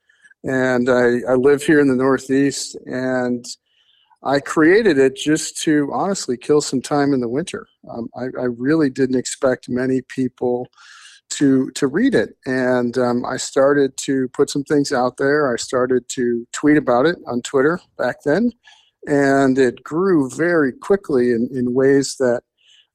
And 0.46 0.90
I, 0.90 1.22
I 1.28 1.34
live 1.34 1.64
here 1.64 1.80
in 1.80 1.88
the 1.88 1.96
Northeast, 1.96 2.78
and 2.86 3.44
I 4.24 4.40
created 4.40 5.00
it 5.00 5.16
just 5.16 5.58
to 5.64 5.90
honestly 5.92 6.38
kill 6.38 6.62
some 6.62 6.82
time 6.82 7.14
in 7.14 7.20
the 7.20 7.28
winter. 7.28 7.68
Um, 7.90 8.10
I, 8.16 8.26
I, 8.40 8.46
really 8.46 8.90
didn't 8.92 9.18
expect 9.18 9.70
many 9.70 10.02
people 10.02 10.68
to 11.32 11.72
to 11.72 11.88
read 11.88 12.14
it, 12.14 12.38
and 12.46 12.96
um, 12.98 13.26
I 13.26 13.38
started 13.38 13.98
to 13.98 14.28
put 14.30 14.52
some 14.52 14.64
things 14.64 14.92
out 14.92 15.18
there. 15.18 15.52
I 15.52 15.58
started 15.58 16.08
to 16.10 16.48
tweet 16.54 16.78
about 16.78 17.08
it 17.08 17.18
on 17.28 17.42
Twitter 17.42 17.80
back 17.98 18.18
then, 18.24 18.52
and 19.08 19.58
it 19.58 19.84
grew 19.84 20.30
very 20.30 20.72
quickly 20.72 21.32
in, 21.32 21.50
in 21.52 21.74
ways 21.74 22.18
that 22.20 22.44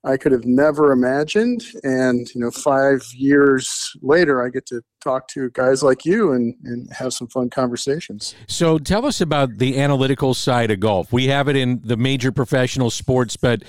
I 0.02 0.16
could 0.16 0.32
have 0.32 0.47
never 0.47 0.93
imagined. 0.93 1.62
And, 1.82 2.27
you 2.35 2.40
know, 2.40 2.51
five 2.51 3.02
years 3.14 3.93
later, 4.01 4.43
I 4.43 4.48
get 4.48 4.64
to 4.66 4.82
talk 5.02 5.28
to 5.28 5.51
guys 5.51 5.82
like 5.82 6.05
you 6.06 6.32
and, 6.32 6.55
and 6.64 6.90
have 6.93 7.12
some 7.12 7.28
fun 7.28 7.51
conversations. 7.51 8.35
So 8.47 8.78
tell 8.78 9.05
us 9.05 9.20
about 9.20 9.59
the 9.59 9.78
analytical 9.78 10.32
side 10.32 10.70
of 10.70 10.81
golf. 10.81 11.12
We 11.12 11.27
have 11.27 11.48
it 11.48 11.56
in 11.56 11.81
the 11.85 11.98
major 11.98 12.32
professional 12.32 12.90
sports, 12.90 13.36
but 13.36 13.62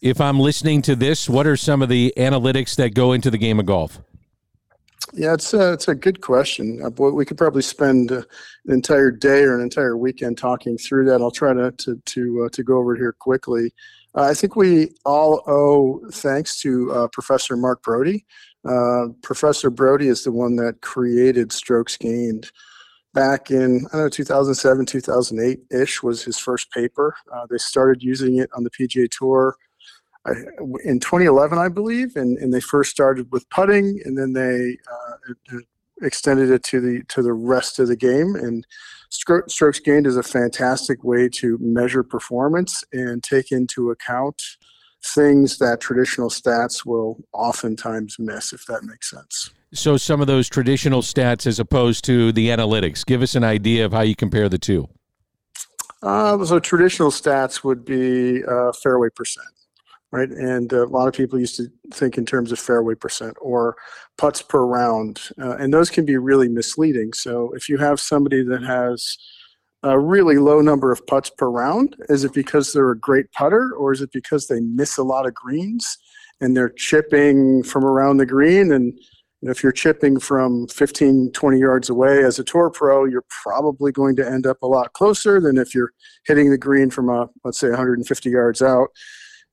if 0.00 0.20
I'm 0.20 0.38
listening 0.38 0.82
to 0.82 0.94
this, 0.94 1.28
what 1.28 1.46
are 1.46 1.56
some 1.56 1.82
of 1.82 1.88
the 1.88 2.12
analytics 2.16 2.76
that 2.76 2.94
go 2.94 3.12
into 3.12 3.30
the 3.30 3.38
game 3.38 3.58
of 3.58 3.66
golf? 3.66 3.98
Yeah, 5.14 5.32
it's 5.32 5.54
a, 5.54 5.72
it's 5.72 5.88
a 5.88 5.94
good 5.94 6.20
question. 6.20 6.82
Uh, 6.84 6.90
boy, 6.90 7.10
we 7.10 7.24
could 7.24 7.38
probably 7.38 7.62
spend 7.62 8.12
uh, 8.12 8.22
an 8.66 8.74
entire 8.74 9.10
day 9.10 9.42
or 9.42 9.56
an 9.56 9.62
entire 9.62 9.96
weekend 9.96 10.36
talking 10.36 10.76
through 10.76 11.06
that. 11.06 11.22
I'll 11.22 11.30
try 11.30 11.54
to 11.54 11.70
to 11.70 11.96
to, 11.96 12.44
uh, 12.44 12.48
to 12.50 12.62
go 12.62 12.76
over 12.76 12.94
it 12.94 12.98
here 12.98 13.14
quickly. 13.18 13.72
Uh, 14.18 14.22
I 14.22 14.34
think 14.34 14.56
we 14.56 14.90
all 15.04 15.44
owe 15.46 16.02
thanks 16.10 16.60
to 16.62 16.90
uh, 16.90 17.08
Professor 17.08 17.56
Mark 17.56 17.84
Broadie. 17.84 18.24
Uh, 18.68 19.12
Professor 19.22 19.70
Broadie 19.70 20.08
is 20.08 20.24
the 20.24 20.32
one 20.32 20.56
that 20.56 20.80
created 20.80 21.52
strokes 21.52 21.96
gained 21.96 22.50
back 23.14 23.52
in 23.52 23.86
I 23.92 23.96
don't 23.96 24.02
know 24.02 24.08
2007 24.08 24.86
2008 24.86 25.60
ish 25.70 26.02
was 26.02 26.24
his 26.24 26.36
first 26.36 26.72
paper. 26.72 27.14
Uh, 27.32 27.46
they 27.48 27.58
started 27.58 28.02
using 28.02 28.38
it 28.38 28.50
on 28.56 28.64
the 28.64 28.70
PGA 28.70 29.08
Tour 29.08 29.54
in 30.84 30.98
2011, 30.98 31.56
I 31.56 31.68
believe, 31.68 32.16
and, 32.16 32.36
and 32.38 32.52
they 32.52 32.60
first 32.60 32.90
started 32.90 33.30
with 33.30 33.48
putting, 33.50 34.00
and 34.04 34.18
then 34.18 34.32
they 34.32 34.76
uh, 34.92 35.58
extended 36.02 36.50
it 36.50 36.64
to 36.64 36.80
the 36.80 37.04
to 37.04 37.22
the 37.22 37.32
rest 37.32 37.78
of 37.78 37.86
the 37.86 37.96
game 37.96 38.34
and 38.34 38.66
strokes 39.10 39.80
gained 39.80 40.06
is 40.06 40.16
a 40.16 40.22
fantastic 40.22 41.02
way 41.02 41.28
to 41.28 41.58
measure 41.60 42.02
performance 42.02 42.84
and 42.92 43.22
take 43.22 43.52
into 43.52 43.90
account 43.90 44.42
things 45.04 45.58
that 45.58 45.80
traditional 45.80 46.28
stats 46.28 46.84
will 46.84 47.22
oftentimes 47.32 48.16
miss, 48.18 48.52
if 48.52 48.66
that 48.66 48.82
makes 48.84 49.10
sense. 49.10 49.50
So, 49.74 49.96
some 49.96 50.20
of 50.20 50.26
those 50.26 50.48
traditional 50.48 51.02
stats 51.02 51.46
as 51.46 51.60
opposed 51.60 52.04
to 52.06 52.32
the 52.32 52.48
analytics, 52.48 53.04
give 53.04 53.22
us 53.22 53.34
an 53.34 53.44
idea 53.44 53.84
of 53.84 53.92
how 53.92 54.00
you 54.00 54.16
compare 54.16 54.48
the 54.48 54.58
two. 54.58 54.88
Uh, 56.02 56.42
so, 56.44 56.58
traditional 56.58 57.10
stats 57.10 57.62
would 57.64 57.84
be 57.84 58.42
uh, 58.44 58.72
fairway 58.72 59.08
percent. 59.14 59.46
Right? 60.12 60.30
And 60.30 60.72
uh, 60.72 60.86
a 60.86 60.88
lot 60.88 61.08
of 61.08 61.14
people 61.14 61.38
used 61.38 61.56
to 61.56 61.68
think 61.92 62.16
in 62.16 62.24
terms 62.24 62.52
of 62.52 62.58
fairway 62.58 62.94
percent 62.94 63.36
or 63.40 63.76
putts 64.16 64.42
per 64.42 64.64
round, 64.64 65.20
uh, 65.40 65.56
and 65.56 65.72
those 65.72 65.90
can 65.90 66.04
be 66.04 66.16
really 66.16 66.48
misleading. 66.48 67.12
So 67.12 67.52
if 67.54 67.68
you 67.68 67.76
have 67.78 68.00
somebody 68.00 68.42
that 68.44 68.62
has 68.62 69.16
a 69.82 69.98
really 69.98 70.38
low 70.38 70.60
number 70.60 70.90
of 70.90 71.06
putts 71.06 71.30
per 71.30 71.48
round, 71.48 71.96
is 72.08 72.24
it 72.24 72.32
because 72.32 72.72
they're 72.72 72.90
a 72.90 72.98
great 72.98 73.30
putter, 73.32 73.72
or 73.72 73.92
is 73.92 74.00
it 74.00 74.10
because 74.12 74.46
they 74.46 74.60
miss 74.60 74.98
a 74.98 75.04
lot 75.04 75.26
of 75.26 75.34
greens 75.34 75.98
and 76.40 76.56
they're 76.56 76.70
chipping 76.70 77.62
from 77.62 77.84
around 77.84 78.16
the 78.16 78.26
green 78.26 78.72
and 78.72 78.98
if 79.42 79.62
you're 79.62 79.72
chipping 79.72 80.18
from 80.18 80.66
15, 80.66 81.30
20 81.32 81.58
yards 81.58 81.90
away 81.90 82.24
as 82.24 82.38
a 82.38 82.44
tour 82.44 82.70
pro, 82.70 83.04
you're 83.04 83.24
probably 83.42 83.92
going 83.92 84.16
to 84.16 84.26
end 84.26 84.46
up 84.46 84.60
a 84.62 84.66
lot 84.66 84.92
closer 84.94 85.40
than 85.40 85.58
if 85.58 85.74
you're 85.74 85.92
hitting 86.26 86.50
the 86.50 86.58
green 86.58 86.90
from 86.90 87.08
a, 87.08 87.28
let's 87.44 87.60
say 87.60 87.68
150 87.68 88.30
yards 88.30 88.62
out. 88.62 88.88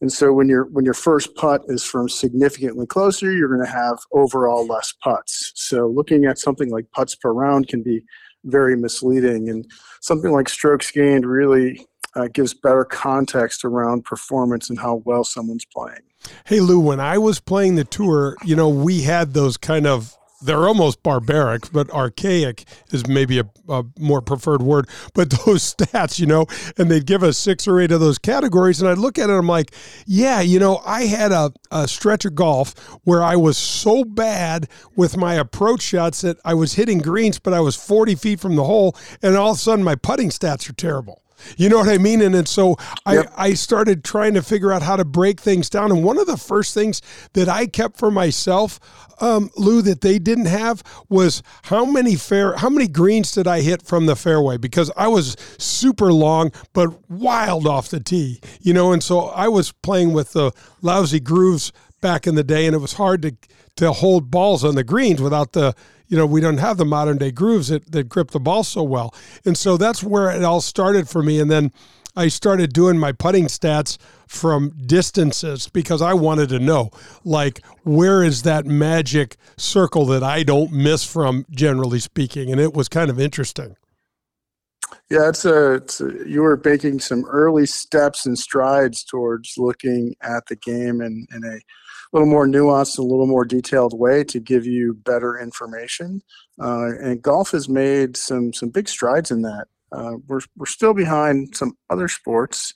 And 0.02 0.12
so 0.12 0.34
when 0.34 0.50
your 0.50 0.66
when 0.66 0.86
your 0.86 0.94
first 0.94 1.36
putt 1.36 1.62
is 1.68 1.84
from 1.84 2.10
significantly 2.10 2.86
closer, 2.86 3.32
you're 3.32 3.48
going 3.48 3.66
to 3.66 3.72
have 3.72 4.00
overall 4.12 4.68
less 4.68 4.94
putts. 5.02 5.52
So 5.56 5.88
looking 5.88 6.26
at 6.26 6.38
something 6.38 6.70
like 6.70 6.92
putts 6.92 7.16
per 7.16 7.32
round 7.32 7.68
can 7.68 7.82
be 7.82 8.04
very 8.44 8.76
misleading, 8.76 9.50
and 9.50 9.66
something 10.02 10.32
like 10.32 10.50
strokes 10.50 10.92
gained 10.92 11.26
really 11.26 11.86
uh, 12.16 12.28
gives 12.34 12.54
better 12.54 12.86
context 12.86 13.66
around 13.66 14.06
performance 14.06 14.70
and 14.70 14.80
how 14.80 15.02
well 15.06 15.24
someone's 15.24 15.66
playing. 15.66 16.02
Hey 16.46 16.60
Lou, 16.60 16.80
when 16.80 17.00
I 17.00 17.18
was 17.18 17.40
playing 17.40 17.76
the 17.76 17.84
tour, 17.84 18.36
you 18.44 18.56
know, 18.56 18.70
we 18.70 19.02
had 19.02 19.34
those 19.34 19.58
kind 19.58 19.88
of 19.88 20.16
they're 20.46 20.68
almost 20.68 21.04
barbaric, 21.04 21.72
but 21.72 21.90
archaic 21.92 22.66
is 22.92 23.08
maybe 23.08 23.40
a, 23.40 23.46
a, 23.68 23.84
more 24.00 24.22
preferred 24.22 24.62
word. 24.62 24.88
But 25.14 25.30
those 25.46 25.76
stats, 25.76 26.20
you 26.20 26.26
know, 26.26 26.46
and 26.78 26.90
they'd 26.90 27.06
give 27.06 27.24
us 27.24 27.38
six 27.38 27.68
or 27.68 27.80
eight 27.80 27.92
of 27.92 28.00
those 28.00 28.18
categories. 28.18 28.82
And 28.82 28.90
I'd 28.90 28.98
look 28.98 29.18
at 29.18 29.30
it, 29.30 29.34
I'm 29.34 29.48
like, 29.48 29.72
yeah, 30.06 30.42
you 30.42 30.60
know, 30.60 30.82
I 30.86 31.04
had 31.04 31.32
a, 31.32 31.52
a 31.72 31.88
stretch 31.88 32.26
of 32.26 32.36
golf 32.36 32.78
where 33.04 33.24
I 33.24 33.36
was 33.36 33.58
so 33.58 34.04
bad 34.04 34.70
with 34.96 35.18
my 35.18 35.36
approach 35.36 35.82
shots 35.82 36.22
that 36.22 36.38
I 36.46 36.54
was 36.54 36.74
hitting 36.74 37.00
greens, 37.00 37.40
but 37.40 37.54
I 37.54 37.60
was 37.60 37.76
40 37.76 38.16
feet 38.16 38.40
from 38.40 38.56
the 38.56 38.64
hole. 38.64 38.96
And 39.22 39.36
all 39.36 39.52
of 39.52 39.58
a 39.58 39.60
sudden, 39.60 39.84
my 39.84 39.96
putting 39.96 40.30
stats 40.30 40.70
are 40.70 40.74
terrible. 40.74 41.22
You 41.58 41.70
know 41.70 41.78
what 41.78 41.90
I 41.90 41.98
mean? 41.98 42.22
And 42.22 42.34
then 42.34 42.46
so 42.46 42.76
yep. 43.08 43.32
I, 43.38 43.50
I 43.50 43.54
started 43.54 44.04
trying 44.04 44.34
to 44.34 44.42
figure 44.42 44.72
out 44.72 44.82
how 44.82 44.96
to 44.96 45.06
break 45.06 45.40
things 45.40 45.70
down. 45.70 45.92
And 45.92 46.04
one 46.04 46.18
of 46.18 46.28
the 46.28 46.38
first 46.38 46.74
things 46.74 47.02
that 47.34 47.50
I 47.50 47.68
kept 47.68 47.98
for 47.98 48.12
myself, 48.12 48.80
um, 49.22 49.50
Lou, 49.56 49.82
that 49.84 50.02
they 50.02 50.20
didn't 50.20 50.46
have 50.46 50.84
was 51.10 51.44
how 51.64 51.86
many 51.86 52.16
fair 52.16 52.56
how 52.56 52.70
many 52.70 52.88
greens 52.88 53.32
did 53.32 53.48
I 53.48 53.62
hit 53.62 53.82
from 53.82 54.06
the 54.06 54.16
fairway? 54.16 54.58
Because 54.58 54.92
I 54.98 55.08
was 55.08 55.36
super 55.58 56.12
long 56.12 56.52
but 56.74 57.10
wild 57.10 57.68
off 57.68 57.90
the 57.90 58.00
tee. 58.00 58.42
You 58.62 58.74
know, 58.74 58.92
and 58.92 59.04
so 59.04 59.28
I 59.28 59.48
was 59.48 59.72
playing 59.72 60.14
with 60.14 60.34
the 60.34 60.52
lousy 60.82 61.20
grooves 61.20 61.72
back 62.02 62.28
in 62.28 62.36
the 62.36 62.44
day 62.44 62.66
and 62.66 62.76
it 62.76 62.80
was 62.80 62.94
hard 62.94 63.22
to 63.24 63.36
to 63.78 63.92
hold 63.92 64.32
balls 64.32 64.64
on 64.64 64.76
the 64.76 64.84
greens 64.84 65.22
without 65.22 65.52
the 65.52 65.76
you 66.08 66.18
know, 66.18 66.26
we 66.26 66.42
don't 66.42 66.58
have 66.58 66.78
the 66.78 66.86
modern 66.86 67.18
day 67.18 67.32
grooves 67.32 67.70
that, 67.70 67.92
that 67.92 68.10
grip 68.10 68.32
the 68.32 68.40
ball 68.40 68.64
so 68.64 68.84
well. 68.84 69.14
And 69.46 69.58
so 69.58 69.78
that's 69.78 70.04
where 70.04 70.30
it 70.32 70.44
all 70.44 70.62
started 70.62 71.10
for 71.10 71.24
me. 71.24 71.40
And 71.40 71.50
then 71.50 71.72
I 72.16 72.30
started 72.30 72.74
doing 72.74 72.98
my 72.98 73.12
putting 73.12 73.46
stats 73.46 73.98
from 74.28 74.74
distances 74.86 75.68
because 75.68 76.02
I 76.02 76.14
wanted 76.14 76.50
to 76.50 76.60
know, 76.60 76.92
like, 77.24 77.66
where 77.84 78.24
is 78.24 78.44
that 78.44 78.66
magic 78.66 79.38
circle 79.58 80.06
that 80.08 80.24
I 80.24 80.44
don't 80.44 80.72
miss 80.72 81.04
from, 81.04 81.46
generally 81.52 82.00
speaking? 82.00 82.52
And 82.52 82.62
it 82.62 82.74
was 82.74 82.88
kind 82.88 83.10
of 83.10 83.20
interesting. 83.20 83.76
Yeah, 85.10 85.30
it's 85.30 85.46
a, 85.46 85.74
it's 85.74 86.02
a, 86.02 86.12
you 86.26 86.42
were 86.42 86.60
making 86.64 87.00
some 87.00 87.26
early 87.26 87.66
steps 87.66 88.26
and 88.26 88.38
strides 88.38 89.04
towards 89.04 89.56
looking 89.58 90.16
at 90.22 90.46
the 90.48 90.56
game 90.56 91.02
in, 91.02 91.28
in 91.34 91.44
a 91.44 91.60
little 92.14 92.28
more 92.28 92.48
nuanced, 92.48 92.98
a 92.98 93.02
little 93.02 93.28
more 93.28 93.46
detailed 93.46 93.98
way 93.98 94.24
to 94.26 94.40
give 94.40 94.66
you 94.66 94.94
better 94.94 95.38
information. 95.38 96.22
Uh, 96.62 96.92
and 97.02 97.22
golf 97.22 97.52
has 97.52 97.68
made 97.70 98.18
some 98.18 98.54
some 98.54 98.70
big 98.70 98.88
strides 98.88 99.32
in 99.32 99.42
that. 99.42 99.68
Uh, 99.92 100.14
we're 100.28 100.42
we're 100.58 100.66
still 100.66 100.94
behind 100.94 101.56
some 101.56 101.74
other 101.90 102.08
sports, 102.08 102.74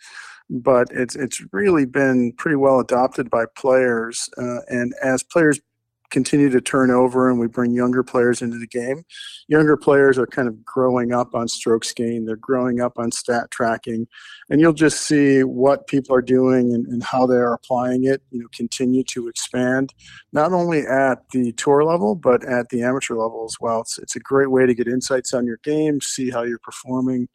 but 0.50 0.88
it's 0.92 1.16
it's 1.16 1.42
really 1.52 1.86
been 1.86 2.34
pretty 2.34 2.56
well 2.56 2.80
adopted 2.80 3.30
by 3.30 3.46
players. 3.56 4.30
Uh, 4.38 4.60
and 4.68 4.94
as 5.04 5.24
players 5.24 5.60
continue 6.10 6.50
to 6.50 6.62
turn 6.62 6.92
over 6.92 7.30
and 7.30 7.40
we 7.40 7.48
bring 7.48 7.72
younger 7.72 8.04
players 8.04 8.42
into 8.42 8.58
the 8.58 8.68
game. 8.68 9.04
Younger 9.48 9.78
players 9.78 10.18
are 10.18 10.28
kind 10.28 10.48
of 10.48 10.64
growing 10.64 11.14
up 11.14 11.36
on 11.36 11.48
strokes 11.48 11.94
gained, 11.94 12.28
they're 12.28 12.36
growing 12.36 12.82
up 12.82 12.98
on 12.98 13.12
stat 13.12 13.52
tracking, 13.52 14.08
and 14.50 14.60
you'll 14.60 14.74
just 14.74 15.02
see 15.02 15.44
what 15.44 15.88
people 15.88 16.16
are 16.16 16.22
doing 16.22 16.74
and, 16.74 16.86
and 16.88 17.04
how 17.04 17.26
they 17.26 17.36
are 17.36 17.54
applying 17.54 18.06
it, 18.06 18.22
you 18.32 18.40
know, 18.40 18.48
continue 18.54 19.04
to 19.04 19.28
expand, 19.28 19.94
not 20.34 20.52
only 20.52 20.82
at 20.82 21.30
the 21.32 21.52
tour 21.54 21.84
level, 21.84 22.16
but 22.16 22.44
at 22.46 22.70
the 22.70 22.82
amateur 22.82 23.16
level 23.16 23.46
as 23.46 23.58
well. 23.60 23.82
It's, 23.82 23.98
it's 24.00 24.16
a 24.16 24.20
great 24.20 24.52
way 24.52 24.66
to 24.66 24.74
get 24.74 24.88
insights 24.88 25.34
on 25.34 25.46
your 25.46 25.60
game, 25.64 26.02
see 26.02 26.30
how 26.30 26.44
you're 26.44 26.60
performing, 26.60 27.28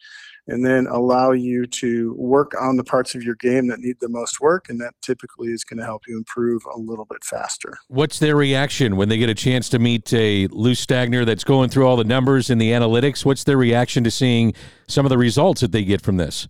and 0.46 0.64
then 0.64 0.86
allow 0.86 1.32
you 1.32 1.66
to 1.66 2.14
work 2.18 2.52
on 2.60 2.76
the 2.76 2.84
parts 2.84 3.14
of 3.14 3.22
your 3.22 3.34
game 3.36 3.68
that 3.68 3.80
need 3.80 3.96
the 4.00 4.08
most 4.08 4.40
work. 4.40 4.68
And 4.68 4.80
that 4.80 4.94
typically 5.00 5.48
is 5.48 5.64
going 5.64 5.78
to 5.78 5.84
help 5.84 6.02
you 6.06 6.16
improve 6.16 6.62
a 6.74 6.78
little 6.78 7.06
bit 7.06 7.24
faster. 7.24 7.78
What's 7.88 8.18
their 8.18 8.36
reaction 8.36 8.96
when 8.96 9.08
they 9.08 9.16
get 9.16 9.30
a 9.30 9.34
chance 9.34 9.68
to 9.70 9.78
meet 9.78 10.12
a 10.12 10.46
Lou 10.48 10.72
Stagner 10.72 11.24
that's 11.24 11.44
going 11.44 11.70
through 11.70 11.86
all 11.86 11.96
the 11.96 12.04
numbers 12.04 12.50
and 12.50 12.60
the 12.60 12.72
analytics? 12.72 13.24
What's 13.24 13.44
their 13.44 13.56
reaction 13.56 14.04
to 14.04 14.10
seeing 14.10 14.52
some 14.86 15.06
of 15.06 15.10
the 15.10 15.18
results 15.18 15.62
that 15.62 15.72
they 15.72 15.84
get 15.84 16.02
from 16.02 16.18
this? 16.18 16.46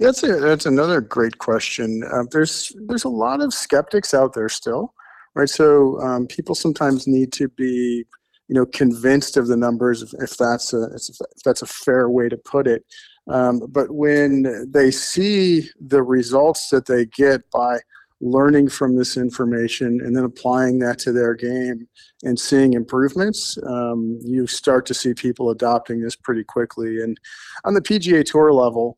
Yeah, 0.00 0.08
that's, 0.08 0.22
a, 0.22 0.36
that's 0.36 0.66
another 0.66 1.00
great 1.00 1.38
question. 1.38 2.04
Uh, 2.12 2.22
there's 2.30 2.72
there's 2.86 3.02
a 3.02 3.08
lot 3.08 3.40
of 3.40 3.52
skeptics 3.52 4.14
out 4.14 4.32
there 4.32 4.48
still, 4.48 4.94
right? 5.34 5.48
So 5.48 6.00
um, 6.00 6.28
people 6.28 6.54
sometimes 6.54 7.08
need 7.08 7.32
to 7.32 7.48
be 7.48 8.04
you 8.48 8.54
know 8.54 8.66
convinced 8.66 9.36
of 9.36 9.46
the 9.46 9.56
numbers 9.56 10.14
if, 10.14 10.36
that's 10.36 10.72
a 10.72 10.84
if 10.94 11.42
that's 11.44 11.62
a 11.62 11.66
fair 11.66 12.08
way 12.08 12.28
to 12.28 12.36
put 12.36 12.66
it. 12.66 12.84
Um, 13.28 13.60
but 13.68 13.90
when 13.90 14.66
they 14.70 14.90
see 14.90 15.68
the 15.80 16.02
results 16.02 16.70
that 16.70 16.86
they 16.86 17.04
get 17.04 17.42
by 17.50 17.80
learning 18.20 18.68
from 18.68 18.96
this 18.96 19.16
information 19.16 20.00
and 20.02 20.16
then 20.16 20.24
applying 20.24 20.78
that 20.80 20.98
to 20.98 21.12
their 21.12 21.34
game 21.34 21.86
and 22.24 22.38
seeing 22.38 22.72
improvements 22.72 23.56
um, 23.64 24.18
you 24.24 24.44
start 24.46 24.86
to 24.86 24.94
see 24.94 25.14
people 25.14 25.50
adopting 25.50 26.00
this 26.00 26.16
pretty 26.16 26.42
quickly. 26.42 27.00
And 27.00 27.18
on 27.64 27.74
the 27.74 27.80
pga 27.80 28.24
tour 28.24 28.52
level 28.52 28.96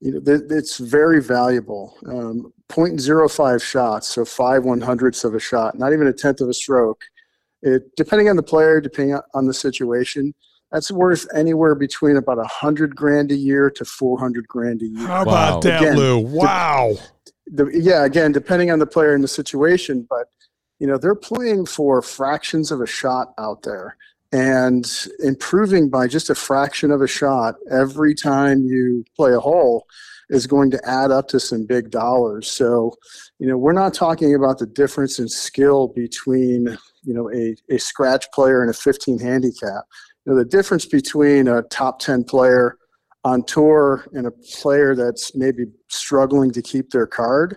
you 0.00 0.12
know 0.12 0.20
th- 0.20 0.50
it's 0.50 0.78
very 0.78 1.20
valuable. 1.22 1.96
Um, 2.06 2.52
0.05 2.70 3.62
shots 3.62 4.08
so 4.08 4.24
five 4.24 4.64
one 4.64 4.80
hundredths 4.80 5.24
of 5.24 5.34
a 5.34 5.40
shot 5.40 5.78
not 5.78 5.92
even 5.92 6.06
a 6.06 6.12
tenth 6.12 6.40
of 6.40 6.48
a 6.48 6.54
stroke 6.54 7.04
it, 7.62 7.94
depending 7.96 8.28
on 8.28 8.36
the 8.36 8.42
player, 8.42 8.80
depending 8.80 9.18
on 9.34 9.46
the 9.46 9.54
situation, 9.54 10.34
that's 10.70 10.90
worth 10.90 11.26
anywhere 11.34 11.74
between 11.74 12.16
about 12.16 12.38
a 12.38 12.44
hundred 12.44 12.96
grand 12.96 13.30
a 13.30 13.36
year 13.36 13.70
to 13.70 13.84
four 13.84 14.18
hundred 14.18 14.48
grand 14.48 14.82
a 14.82 14.86
year. 14.86 15.06
How 15.06 15.22
about 15.22 15.54
wow. 15.54 15.60
that, 15.60 15.82
again, 15.82 15.96
Lou? 15.96 16.18
Wow. 16.20 16.94
The, 17.46 17.64
the, 17.64 17.80
yeah, 17.80 18.04
again, 18.04 18.32
depending 18.32 18.70
on 18.70 18.78
the 18.78 18.86
player 18.86 19.14
and 19.14 19.22
the 19.22 19.28
situation, 19.28 20.06
but 20.08 20.28
you 20.78 20.86
know 20.86 20.98
they're 20.98 21.14
playing 21.14 21.66
for 21.66 22.02
fractions 22.02 22.70
of 22.70 22.80
a 22.80 22.86
shot 22.86 23.34
out 23.38 23.62
there, 23.62 23.96
and 24.32 24.90
improving 25.22 25.90
by 25.90 26.08
just 26.08 26.30
a 26.30 26.34
fraction 26.34 26.90
of 26.90 27.02
a 27.02 27.06
shot 27.06 27.56
every 27.70 28.14
time 28.14 28.64
you 28.64 29.04
play 29.14 29.34
a 29.34 29.40
hole 29.40 29.86
is 30.30 30.46
going 30.46 30.70
to 30.70 30.88
add 30.88 31.10
up 31.10 31.28
to 31.28 31.38
some 31.38 31.66
big 31.66 31.90
dollars. 31.90 32.50
So, 32.50 32.94
you 33.38 33.46
know, 33.46 33.58
we're 33.58 33.74
not 33.74 33.92
talking 33.92 34.34
about 34.34 34.58
the 34.58 34.66
difference 34.66 35.18
in 35.18 35.28
skill 35.28 35.88
between 35.88 36.78
you 37.04 37.14
know 37.14 37.30
a, 37.32 37.56
a 37.74 37.78
scratch 37.78 38.30
player 38.32 38.62
and 38.62 38.70
a 38.70 38.74
15 38.74 39.18
handicap. 39.18 39.84
You 40.24 40.32
know, 40.32 40.38
the 40.38 40.44
difference 40.44 40.86
between 40.86 41.48
a 41.48 41.62
top 41.62 41.98
10 41.98 42.24
player 42.24 42.76
on 43.24 43.44
tour 43.44 44.06
and 44.12 44.26
a 44.26 44.30
player 44.30 44.94
that's 44.94 45.34
maybe 45.36 45.66
struggling 45.88 46.50
to 46.52 46.62
keep 46.62 46.90
their 46.90 47.06
card, 47.06 47.56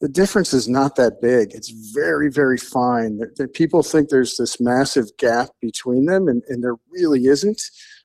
the 0.00 0.08
difference 0.08 0.52
is 0.52 0.68
not 0.68 0.96
that 0.96 1.20
big. 1.20 1.54
It's 1.54 1.70
very, 1.94 2.30
very 2.30 2.58
fine. 2.58 3.20
People 3.54 3.82
think 3.82 4.08
there's 4.08 4.36
this 4.36 4.60
massive 4.60 5.06
gap 5.18 5.48
between 5.60 6.06
them, 6.06 6.28
and, 6.28 6.42
and 6.48 6.62
there 6.62 6.76
really 6.90 7.26
isn't. 7.26 7.62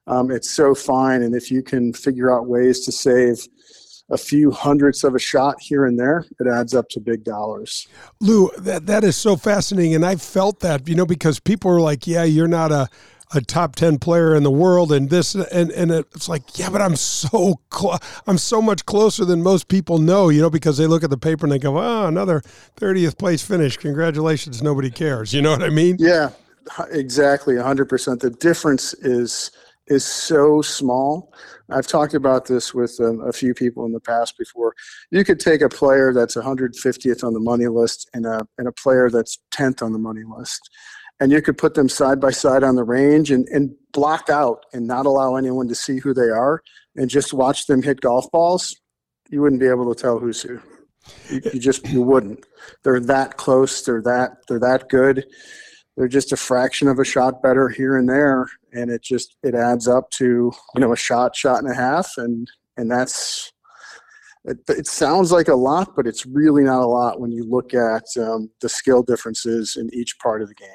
Um, 0.07 0.31
it's 0.31 0.49
so 0.49 0.73
fine, 0.73 1.21
and 1.21 1.35
if 1.35 1.51
you 1.51 1.61
can 1.61 1.93
figure 1.93 2.33
out 2.33 2.47
ways 2.47 2.85
to 2.85 2.91
save 2.91 3.47
a 4.09 4.17
few 4.17 4.51
hundredths 4.51 5.03
of 5.03 5.15
a 5.15 5.19
shot 5.19 5.55
here 5.59 5.85
and 5.85 5.99
there, 5.99 6.25
it 6.39 6.47
adds 6.47 6.73
up 6.73 6.89
to 6.89 6.99
big 6.99 7.23
dollars. 7.23 7.87
Lou, 8.19 8.49
that 8.57 8.85
that 8.87 9.03
is 9.03 9.15
so 9.15 9.35
fascinating, 9.35 9.95
and 9.95 10.05
I 10.05 10.15
felt 10.15 10.59
that 10.61 10.87
you 10.87 10.95
know 10.95 11.05
because 11.05 11.39
people 11.39 11.71
are 11.71 11.81
like, 11.81 12.07
"Yeah, 12.07 12.23
you're 12.23 12.47
not 12.47 12.71
a." 12.71 12.89
a 13.31 13.41
top 13.41 13.75
10 13.75 13.99
player 13.99 14.35
in 14.35 14.41
the 14.41 14.49
world 14.49 14.91
and 14.91 15.11
this 15.11 15.35
and 15.35 15.69
and 15.69 15.91
it's 15.91 16.27
like 16.27 16.57
yeah 16.57 16.67
but 16.67 16.81
i'm 16.81 16.95
so 16.95 17.59
cl- 17.71 17.99
i'm 18.25 18.39
so 18.39 18.59
much 18.59 18.85
closer 18.87 19.23
than 19.23 19.43
most 19.43 19.67
people 19.67 19.99
know 19.99 20.29
you 20.29 20.41
know 20.41 20.49
because 20.49 20.77
they 20.77 20.87
look 20.87 21.03
at 21.03 21.11
the 21.11 21.17
paper 21.17 21.45
and 21.45 21.53
they 21.53 21.59
go 21.59 21.77
oh 21.77 22.07
another 22.07 22.41
30th 22.77 23.19
place 23.19 23.43
finish 23.43 23.77
congratulations 23.77 24.63
nobody 24.63 24.89
cares 24.89 25.31
you 25.31 25.43
know 25.43 25.51
what 25.51 25.61
i 25.61 25.69
mean 25.69 25.95
yeah 25.99 26.31
exactly 26.91 27.55
100% 27.55 28.19
the 28.19 28.29
difference 28.29 28.93
is 28.95 29.51
is 29.89 30.05
so 30.05 30.61
small. 30.61 31.33
I've 31.69 31.87
talked 31.87 32.13
about 32.13 32.45
this 32.45 32.73
with 32.73 32.95
um, 32.99 33.21
a 33.27 33.33
few 33.33 33.53
people 33.53 33.85
in 33.85 33.91
the 33.91 33.99
past 33.99 34.37
before. 34.37 34.73
You 35.11 35.23
could 35.23 35.39
take 35.39 35.61
a 35.61 35.69
player 35.69 36.13
that's 36.13 36.35
150th 36.35 37.23
on 37.23 37.33
the 37.33 37.39
money 37.39 37.67
list 37.67 38.09
and 38.13 38.25
a, 38.25 38.47
and 38.57 38.67
a 38.67 38.71
player 38.71 39.09
that's 39.09 39.39
10th 39.51 39.81
on 39.83 39.91
the 39.91 39.99
money 39.99 40.23
list, 40.25 40.69
and 41.19 41.31
you 41.31 41.41
could 41.41 41.57
put 41.57 41.73
them 41.73 41.89
side 41.89 42.19
by 42.19 42.31
side 42.31 42.63
on 42.63 42.75
the 42.75 42.83
range 42.83 43.31
and, 43.31 43.47
and 43.49 43.71
block 43.91 44.29
out 44.29 44.65
and 44.73 44.87
not 44.87 45.05
allow 45.05 45.35
anyone 45.35 45.67
to 45.67 45.75
see 45.75 45.97
who 45.97 46.13
they 46.13 46.29
are 46.29 46.61
and 46.95 47.09
just 47.09 47.33
watch 47.33 47.65
them 47.65 47.81
hit 47.81 48.01
golf 48.01 48.29
balls. 48.31 48.75
You 49.29 49.41
wouldn't 49.41 49.61
be 49.61 49.67
able 49.67 49.93
to 49.93 49.99
tell 49.99 50.19
who's 50.19 50.41
who. 50.41 50.59
You, 51.29 51.41
you 51.53 51.59
just 51.59 51.87
you 51.87 52.01
wouldn't. 52.01 52.45
They're 52.83 52.99
that 53.01 53.37
close. 53.37 53.83
They're 53.83 54.01
that 54.01 54.31
they're 54.47 54.59
that 54.59 54.89
good 54.89 55.25
they're 55.99 56.07
just 56.07 56.31
a 56.31 56.37
fraction 56.37 56.87
of 56.87 56.97
a 56.97 57.03
shot 57.03 57.43
better 57.43 57.67
here 57.67 57.97
and 57.97 58.07
there 58.07 58.47
and 58.71 58.89
it 58.89 59.03
just 59.03 59.35
it 59.43 59.53
adds 59.53 59.85
up 59.85 60.09
to 60.11 60.49
you 60.73 60.81
know 60.81 60.93
a 60.93 60.97
shot 60.97 61.35
shot 61.35 61.61
and 61.61 61.69
a 61.69 61.75
half 61.75 62.13
and 62.15 62.49
and 62.77 62.89
that's 62.89 63.51
it, 64.45 64.57
it 64.69 64.87
sounds 64.87 65.33
like 65.33 65.49
a 65.49 65.55
lot 65.55 65.93
but 65.97 66.07
it's 66.07 66.25
really 66.25 66.63
not 66.63 66.81
a 66.81 66.87
lot 66.87 67.19
when 67.19 67.33
you 67.33 67.43
look 67.43 67.73
at 67.73 68.05
um, 68.17 68.49
the 68.61 68.69
skill 68.69 69.03
differences 69.03 69.75
in 69.75 69.89
each 69.93 70.17
part 70.19 70.41
of 70.41 70.47
the 70.47 70.55
game 70.55 70.69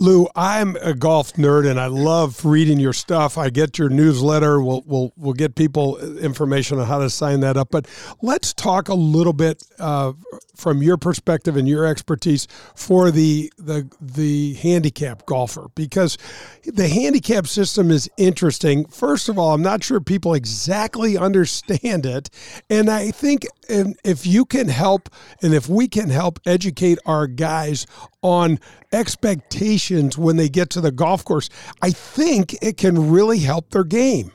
Lou, 0.00 0.26
I'm 0.34 0.76
a 0.76 0.94
golf 0.94 1.34
nerd 1.34 1.70
and 1.70 1.78
I 1.78 1.84
love 1.84 2.46
reading 2.46 2.80
your 2.80 2.94
stuff. 2.94 3.36
I 3.36 3.50
get 3.50 3.78
your 3.78 3.90
newsletter. 3.90 4.62
We'll 4.62 4.82
we'll 4.86 5.12
we'll 5.14 5.34
get 5.34 5.56
people 5.56 5.98
information 6.20 6.78
on 6.78 6.86
how 6.86 7.00
to 7.00 7.10
sign 7.10 7.40
that 7.40 7.58
up. 7.58 7.68
But 7.70 7.86
let's 8.22 8.54
talk 8.54 8.88
a 8.88 8.94
little 8.94 9.34
bit 9.34 9.62
uh, 9.78 10.14
from 10.56 10.82
your 10.82 10.96
perspective 10.96 11.54
and 11.54 11.68
your 11.68 11.84
expertise 11.84 12.48
for 12.74 13.10
the 13.10 13.52
the 13.58 13.90
the 14.00 14.54
handicap 14.54 15.26
golfer 15.26 15.68
because 15.74 16.16
the 16.64 16.88
handicap 16.88 17.46
system 17.46 17.90
is 17.90 18.08
interesting. 18.16 18.86
First 18.86 19.28
of 19.28 19.38
all, 19.38 19.52
I'm 19.52 19.62
not 19.62 19.84
sure 19.84 20.00
people 20.00 20.32
exactly 20.32 21.18
understand 21.18 22.06
it, 22.06 22.30
and 22.70 22.88
I 22.88 23.10
think 23.10 23.46
if 23.68 24.26
you 24.26 24.46
can 24.46 24.68
help 24.68 25.10
and 25.42 25.52
if 25.52 25.68
we 25.68 25.88
can 25.88 26.08
help 26.08 26.40
educate 26.46 26.98
our 27.04 27.26
guys 27.26 27.86
on 28.22 28.58
expectations 28.92 29.89
when 29.90 30.36
they 30.36 30.48
get 30.48 30.70
to 30.70 30.80
the 30.80 30.92
golf 30.92 31.24
course, 31.24 31.48
I 31.82 31.90
think 31.90 32.56
it 32.62 32.76
can 32.76 33.10
really 33.10 33.38
help 33.38 33.70
their 33.70 33.84
game. 33.84 34.32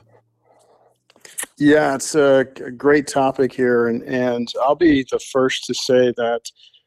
Yeah, 1.57 1.95
it's 1.95 2.15
a 2.15 2.45
great 2.77 3.07
topic 3.07 3.53
here, 3.53 3.87
and 3.87 4.03
and 4.03 4.51
I'll 4.61 4.75
be 4.75 5.05
the 5.09 5.19
first 5.19 5.65
to 5.65 5.73
say 5.73 6.13
that 6.17 6.41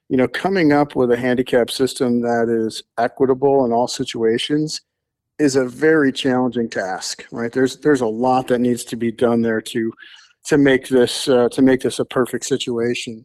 you 0.09 0.17
know 0.17 0.29
coming 0.29 0.73
up 0.73 0.95
with 0.95 1.11
a 1.11 1.17
handicap 1.17 1.71
system 1.71 2.21
that 2.23 2.49
is 2.49 2.83
equitable 2.99 3.65
in 3.65 3.73
all 3.73 3.89
situations 3.89 4.81
is 5.39 5.57
a 5.57 5.65
very 5.65 6.13
challenging 6.13 6.69
task. 6.69 7.27
Right? 7.31 7.53
There's 7.53 7.79
there's 7.79 8.01
a 8.01 8.07
lot 8.07 8.49
that 8.49 8.59
needs 8.59 8.85
to 8.85 8.97
be 8.97 9.11
done 9.11 9.43
there 9.43 9.61
to 9.63 9.93
to 10.47 10.59
make 10.59 10.89
this 10.89 11.29
uh, 11.29 11.49
to 11.51 11.63
make 11.63 11.81
this 11.81 11.99
a 11.99 12.05
perfect 12.05 12.45
situation. 12.45 13.25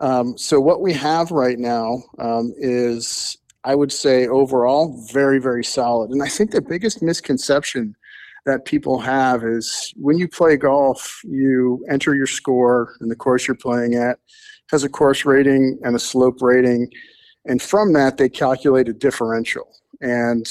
Um, 0.00 0.36
so 0.38 0.60
what 0.60 0.80
we 0.80 0.92
have 0.94 1.30
right 1.30 1.58
now 1.58 2.02
um, 2.18 2.54
is, 2.56 3.36
I 3.64 3.74
would 3.74 3.92
say, 3.92 4.26
overall 4.26 5.06
very 5.12 5.38
very 5.40 5.64
solid. 5.64 6.10
And 6.10 6.22
I 6.22 6.28
think 6.28 6.50
the 6.50 6.62
biggest 6.62 7.02
misconception 7.02 7.96
that 8.46 8.64
people 8.64 8.98
have 9.00 9.44
is 9.44 9.92
when 9.96 10.18
you 10.18 10.26
play 10.26 10.56
golf, 10.56 11.20
you 11.24 11.84
enter 11.90 12.14
your 12.14 12.26
score 12.26 12.96
and 13.00 13.10
the 13.10 13.16
course 13.16 13.46
you're 13.46 13.54
playing 13.54 13.94
at 13.94 14.18
has 14.70 14.84
a 14.84 14.88
course 14.88 15.24
rating 15.24 15.78
and 15.82 15.96
a 15.96 15.98
slope 15.98 16.40
rating, 16.40 16.88
and 17.44 17.60
from 17.60 17.92
that 17.92 18.16
they 18.16 18.28
calculate 18.28 18.88
a 18.88 18.92
differential. 18.92 19.68
And 20.00 20.46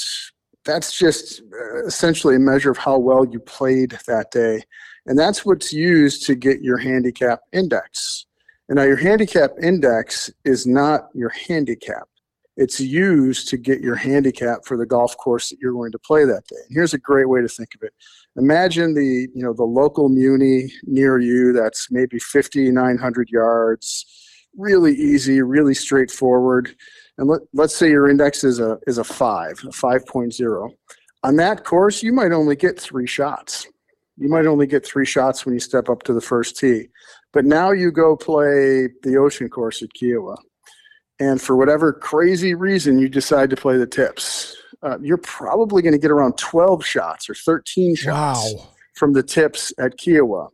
that's 0.64 0.96
just 0.98 1.40
uh, 1.40 1.86
essentially 1.86 2.36
a 2.36 2.38
measure 2.38 2.70
of 2.70 2.76
how 2.76 2.98
well 2.98 3.24
you 3.24 3.40
played 3.40 3.98
that 4.06 4.30
day. 4.30 4.62
And 5.06 5.18
that's 5.18 5.44
what's 5.46 5.72
used 5.72 6.26
to 6.26 6.34
get 6.34 6.60
your 6.60 6.76
handicap 6.76 7.40
index. 7.52 8.26
And 8.68 8.76
now 8.76 8.84
your 8.84 8.96
handicap 8.96 9.52
index 9.62 10.30
is 10.44 10.66
not 10.66 11.08
your 11.14 11.30
handicap. 11.30 12.06
It's 12.60 12.78
used 12.78 13.48
to 13.48 13.56
get 13.56 13.80
your 13.80 13.94
handicap 13.96 14.66
for 14.66 14.76
the 14.76 14.84
golf 14.84 15.16
course 15.16 15.48
that 15.48 15.56
you're 15.62 15.72
going 15.72 15.92
to 15.92 15.98
play 15.98 16.26
that 16.26 16.46
day. 16.46 16.58
And 16.68 16.74
here's 16.76 16.92
a 16.92 16.98
great 16.98 17.26
way 17.26 17.40
to 17.40 17.48
think 17.48 17.70
of 17.74 17.82
it. 17.82 17.94
Imagine 18.36 18.92
the, 18.92 19.28
you 19.34 19.42
know, 19.42 19.54
the 19.54 19.64
local 19.64 20.10
muni 20.10 20.70
near 20.84 21.18
you 21.18 21.54
that's 21.54 21.90
maybe 21.90 22.18
5,900 22.18 23.30
yards, 23.30 24.04
really 24.58 24.94
easy, 24.94 25.40
really 25.40 25.72
straightforward. 25.72 26.76
And 27.16 27.28
let, 27.30 27.40
let's 27.54 27.74
say 27.74 27.88
your 27.88 28.10
index 28.10 28.44
is 28.44 28.60
a, 28.60 28.78
is 28.86 28.98
a 28.98 29.04
5, 29.04 29.50
a 29.64 29.68
5.0. 29.68 30.70
On 31.22 31.36
that 31.36 31.64
course, 31.64 32.02
you 32.02 32.12
might 32.12 32.32
only 32.32 32.56
get 32.56 32.78
three 32.78 33.06
shots. 33.06 33.66
You 34.18 34.28
might 34.28 34.44
only 34.44 34.66
get 34.66 34.84
three 34.84 35.06
shots 35.06 35.46
when 35.46 35.54
you 35.54 35.60
step 35.60 35.88
up 35.88 36.02
to 36.02 36.12
the 36.12 36.20
first 36.20 36.58
tee. 36.58 36.88
But 37.32 37.46
now 37.46 37.70
you 37.70 37.90
go 37.90 38.16
play 38.16 38.88
the 39.02 39.16
ocean 39.16 39.48
course 39.48 39.82
at 39.82 39.94
Kiawah, 39.98 40.36
and 41.20 41.40
for 41.40 41.54
whatever 41.54 41.92
crazy 41.92 42.54
reason 42.54 42.98
you 42.98 43.08
decide 43.08 43.50
to 43.50 43.56
play 43.56 43.76
the 43.76 43.86
tips, 43.86 44.56
uh, 44.82 44.98
you're 45.00 45.18
probably 45.18 45.82
going 45.82 45.92
to 45.92 45.98
get 45.98 46.10
around 46.10 46.38
12 46.38 46.84
shots 46.84 47.28
or 47.28 47.34
13 47.34 47.94
shots 47.94 48.54
wow. 48.54 48.68
from 48.94 49.12
the 49.12 49.22
tips 49.22 49.72
at 49.78 49.98
Kiawah 49.98 50.48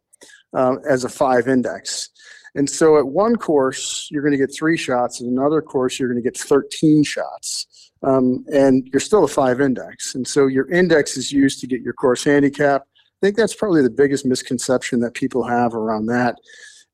uh, 0.55 0.77
as 0.89 1.05
a 1.05 1.09
five 1.09 1.47
index. 1.47 2.11
And 2.57 2.69
so 2.69 2.99
at 2.99 3.07
one 3.07 3.37
course, 3.37 4.09
you're 4.11 4.23
going 4.23 4.33
to 4.33 4.39
get 4.39 4.53
three 4.53 4.77
shots. 4.77 5.21
At 5.21 5.29
another 5.29 5.63
course, 5.63 6.01
you're 6.01 6.09
going 6.09 6.23
to 6.23 6.29
get 6.29 6.37
13 6.37 7.05
shots. 7.05 7.93
Um, 8.03 8.45
and 8.53 8.89
you're 8.93 9.01
still 9.01 9.25
a 9.25 9.29
five 9.29 9.61
index. 9.61 10.15
And 10.15 10.27
so 10.27 10.49
your 10.49 10.69
index 10.71 11.17
is 11.17 11.31
used 11.31 11.61
to 11.61 11.67
get 11.67 11.83
your 11.83 11.95
course 11.95 12.25
handicap. 12.25 12.83
I 12.83 13.27
think 13.27 13.37
that's 13.37 13.55
probably 13.55 13.83
the 13.83 13.91
biggest 13.91 14.27
misconception 14.27 15.01
that 15.01 15.15
people 15.15 15.45
have 15.45 15.75
around 15.75 16.07
that. 16.07 16.37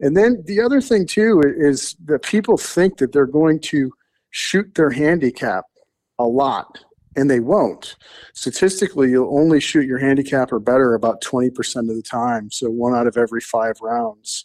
And 0.03 0.17
then 0.17 0.43
the 0.47 0.61
other 0.61 0.81
thing 0.81 1.07
too 1.07 1.41
is 1.57 1.95
that 2.05 2.23
people 2.23 2.59
think 2.59 2.99
that 2.99 3.13
they're 3.13 3.25
going 3.25 3.61
to 3.61 3.93
shoot 4.31 4.75
their 4.75 4.91
handicap 4.91 5.65
a 6.19 6.25
lot, 6.25 6.85
and 7.17 7.31
they 7.31 7.41
won't. 7.41 7.97
Statistically, 8.35 9.11
you'll 9.11 9.39
only 9.39 9.61
shoot 9.61 9.87
your 9.87 9.99
handicap 9.99 10.53
or 10.53 10.59
better 10.59 10.95
about 10.95 11.23
20% 11.23 11.51
of 11.89 11.97
the 11.97 12.03
time, 12.03 12.51
so 12.51 12.69
one 12.69 12.95
out 12.95 13.07
of 13.07 13.17
every 13.17 13.41
five 13.41 13.77
rounds. 13.81 14.45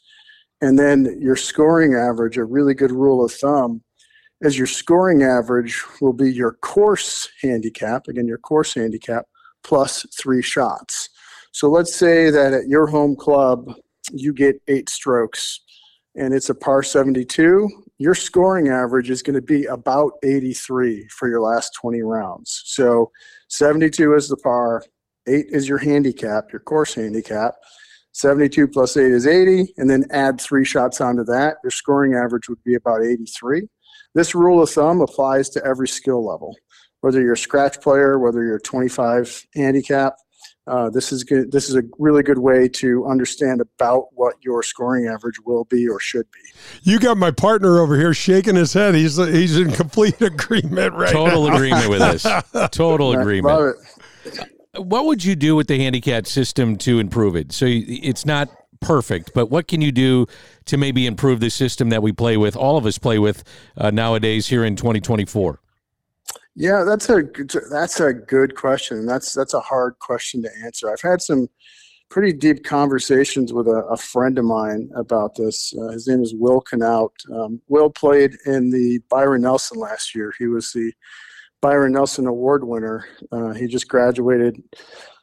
And 0.61 0.77
then 0.77 1.17
your 1.19 1.35
scoring 1.35 1.95
average, 1.95 2.37
a 2.37 2.45
really 2.45 2.73
good 2.73 2.91
rule 2.91 3.25
of 3.25 3.31
thumb, 3.31 3.81
is 4.41 4.57
your 4.57 4.67
scoring 4.67 5.23
average 5.23 5.81
will 6.01 6.13
be 6.13 6.31
your 6.31 6.53
course 6.53 7.29
handicap, 7.41 8.07
again, 8.07 8.27
your 8.27 8.37
course 8.37 8.75
handicap, 8.75 9.25
plus 9.63 10.05
three 10.15 10.43
shots. 10.43 11.09
So 11.51 11.69
let's 11.69 11.95
say 11.95 12.29
that 12.29 12.53
at 12.53 12.67
your 12.67 12.85
home 12.87 13.15
club, 13.15 13.73
you 14.13 14.33
get 14.33 14.61
eight 14.67 14.89
strokes 14.89 15.61
and 16.17 16.33
it's 16.33 16.49
a 16.49 16.55
par 16.55 16.81
72, 16.81 17.69
your 17.99 18.15
scoring 18.15 18.69
average 18.69 19.09
is 19.09 19.21
going 19.21 19.35
to 19.35 19.41
be 19.41 19.65
about 19.65 20.13
83 20.23 21.07
for 21.09 21.29
your 21.29 21.41
last 21.41 21.73
20 21.79 22.01
rounds. 22.01 22.63
So 22.65 23.11
72 23.49 24.15
is 24.15 24.27
the 24.27 24.37
par, 24.37 24.83
8 25.27 25.45
is 25.49 25.69
your 25.69 25.77
handicap, 25.77 26.51
your 26.51 26.61
course 26.61 26.95
handicap. 26.95 27.55
72 28.13 28.67
plus 28.67 28.97
8 28.97 29.11
is 29.11 29.27
80, 29.27 29.73
and 29.77 29.87
then 29.87 30.05
add 30.09 30.41
three 30.41 30.65
shots 30.65 31.01
onto 31.01 31.23
that. 31.25 31.57
Your 31.63 31.69
scoring 31.69 32.15
average 32.15 32.49
would 32.49 32.63
be 32.63 32.73
about 32.73 33.03
83. 33.03 33.67
This 34.15 34.33
rule 34.33 34.63
of 34.63 34.71
thumb 34.71 35.01
applies 35.01 35.49
to 35.51 35.63
every 35.63 35.87
skill 35.87 36.25
level, 36.25 36.55
whether 37.01 37.21
you're 37.21 37.33
a 37.33 37.37
scratch 37.37 37.79
player, 37.79 38.17
whether 38.17 38.43
you're 38.43 38.55
a 38.55 38.61
25 38.61 39.45
handicap, 39.53 40.15
uh, 40.67 40.89
this 40.89 41.11
is 41.11 41.23
good. 41.23 41.51
This 41.51 41.69
is 41.69 41.75
a 41.75 41.83
really 41.97 42.23
good 42.23 42.39
way 42.39 42.67
to 42.69 43.05
understand 43.07 43.61
about 43.61 44.07
what 44.13 44.35
your 44.41 44.61
scoring 44.63 45.07
average 45.07 45.39
will 45.45 45.63
be 45.65 45.87
or 45.87 45.99
should 45.99 46.27
be. 46.31 46.39
You 46.83 46.99
got 46.99 47.17
my 47.17 47.31
partner 47.31 47.79
over 47.79 47.97
here 47.97 48.13
shaking 48.13 48.55
his 48.55 48.73
head. 48.73 48.95
He's 48.95 49.17
he's 49.17 49.57
in 49.57 49.71
complete 49.71 50.21
agreement 50.21 50.93
right 50.93 51.11
Total 51.11 51.47
now. 51.47 51.55
agreement 51.55 51.89
with 51.89 51.99
this. 51.99 52.25
Total 52.71 53.19
agreement. 53.19 53.75
What 54.75 55.05
would 55.05 55.23
you 55.23 55.35
do 55.35 55.55
with 55.55 55.67
the 55.67 55.77
handicap 55.77 56.27
system 56.27 56.75
to 56.79 56.99
improve 56.99 57.35
it? 57.35 57.51
So 57.51 57.65
it's 57.67 58.25
not 58.25 58.49
perfect, 58.79 59.31
but 59.33 59.49
what 59.49 59.67
can 59.67 59.81
you 59.81 59.91
do 59.91 60.27
to 60.65 60.77
maybe 60.77 61.07
improve 61.07 61.39
the 61.39 61.49
system 61.49 61.89
that 61.89 62.03
we 62.03 62.11
play 62.11 62.37
with, 62.37 62.55
all 62.55 62.77
of 62.77 62.85
us 62.85 62.97
play 62.97 63.17
with 63.17 63.43
uh, 63.77 63.89
nowadays 63.89 64.47
here 64.47 64.63
in 64.63 64.75
2024? 64.75 65.59
Yeah, 66.59 66.83
that's 66.83 67.07
a 67.07 67.21
that's 67.69 67.99
a 67.99 68.13
good 68.13 68.55
question. 68.55 69.05
That's 69.05 69.31
that's 69.31 69.53
a 69.53 69.59
hard 69.59 69.99
question 69.99 70.41
to 70.41 70.49
answer. 70.65 70.89
I've 70.89 71.01
had 71.01 71.21
some 71.21 71.49
pretty 72.09 72.33
deep 72.33 72.63
conversations 72.63 73.53
with 73.53 73.67
a, 73.67 73.85
a 73.91 73.95
friend 73.95 74.39
of 74.39 74.45
mine 74.45 74.89
about 74.95 75.35
this. 75.35 75.71
Uh, 75.79 75.89
his 75.89 76.07
name 76.07 76.23
is 76.23 76.33
Will 76.35 76.63
Knaut. 76.73 77.13
Um, 77.31 77.61
Will 77.67 77.91
played 77.91 78.37
in 78.47 78.71
the 78.71 78.99
Byron 79.07 79.43
Nelson 79.43 79.77
last 79.77 80.15
year. 80.15 80.33
He 80.39 80.47
was 80.47 80.71
the 80.71 80.91
Byron 81.61 81.91
Nelson 81.91 82.25
Award 82.25 82.63
winner. 82.63 83.05
Uh, 83.31 83.53
he 83.53 83.67
just 83.67 83.87
graduated 83.87 84.59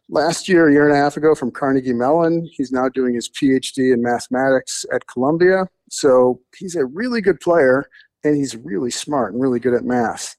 last 0.09 0.49
year, 0.49 0.69
a 0.69 0.73
year 0.73 0.87
and 0.87 0.97
a 0.97 1.03
half 1.03 1.17
ago, 1.17 1.35
from 1.35 1.51
Carnegie 1.51 1.95
Mellon. 1.95 2.49
He's 2.53 2.71
now 2.71 2.89
doing 2.89 3.13
his 3.13 3.29
PhD 3.29 3.93
in 3.93 4.03
mathematics 4.03 4.87
at 4.93 5.09
Columbia. 5.09 5.67
So 5.91 6.43
he's 6.57 6.77
a 6.77 6.87
really 6.87 7.21
good 7.21 7.41
player, 7.41 7.87
and 8.23 8.37
he's 8.37 8.55
really 8.55 8.93
smart 8.93 9.33
and 9.33 9.43
really 9.43 9.59
good 9.59 9.75
at 9.75 9.83
math 9.83 10.37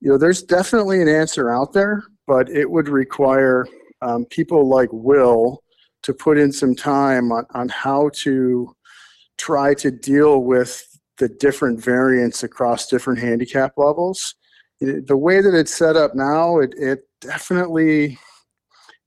you 0.00 0.10
know, 0.10 0.18
there's 0.18 0.42
definitely 0.42 1.02
an 1.02 1.08
answer 1.08 1.50
out 1.50 1.72
there, 1.72 2.02
but 2.26 2.48
it 2.50 2.70
would 2.70 2.88
require 2.88 3.66
um, 4.02 4.24
people 4.26 4.68
like 4.68 4.88
Will 4.92 5.62
to 6.02 6.14
put 6.14 6.38
in 6.38 6.52
some 6.52 6.74
time 6.74 7.30
on, 7.32 7.44
on 7.54 7.68
how 7.68 8.10
to 8.14 8.74
try 9.36 9.74
to 9.74 9.90
deal 9.90 10.42
with 10.42 10.86
the 11.18 11.28
different 11.28 11.82
variants 11.82 12.42
across 12.42 12.88
different 12.88 13.20
handicap 13.20 13.74
levels. 13.76 14.34
The 14.80 15.16
way 15.16 15.42
that 15.42 15.54
it's 15.54 15.74
set 15.74 15.96
up 15.96 16.14
now, 16.14 16.58
it, 16.60 16.72
it 16.78 17.00
definitely 17.20 18.18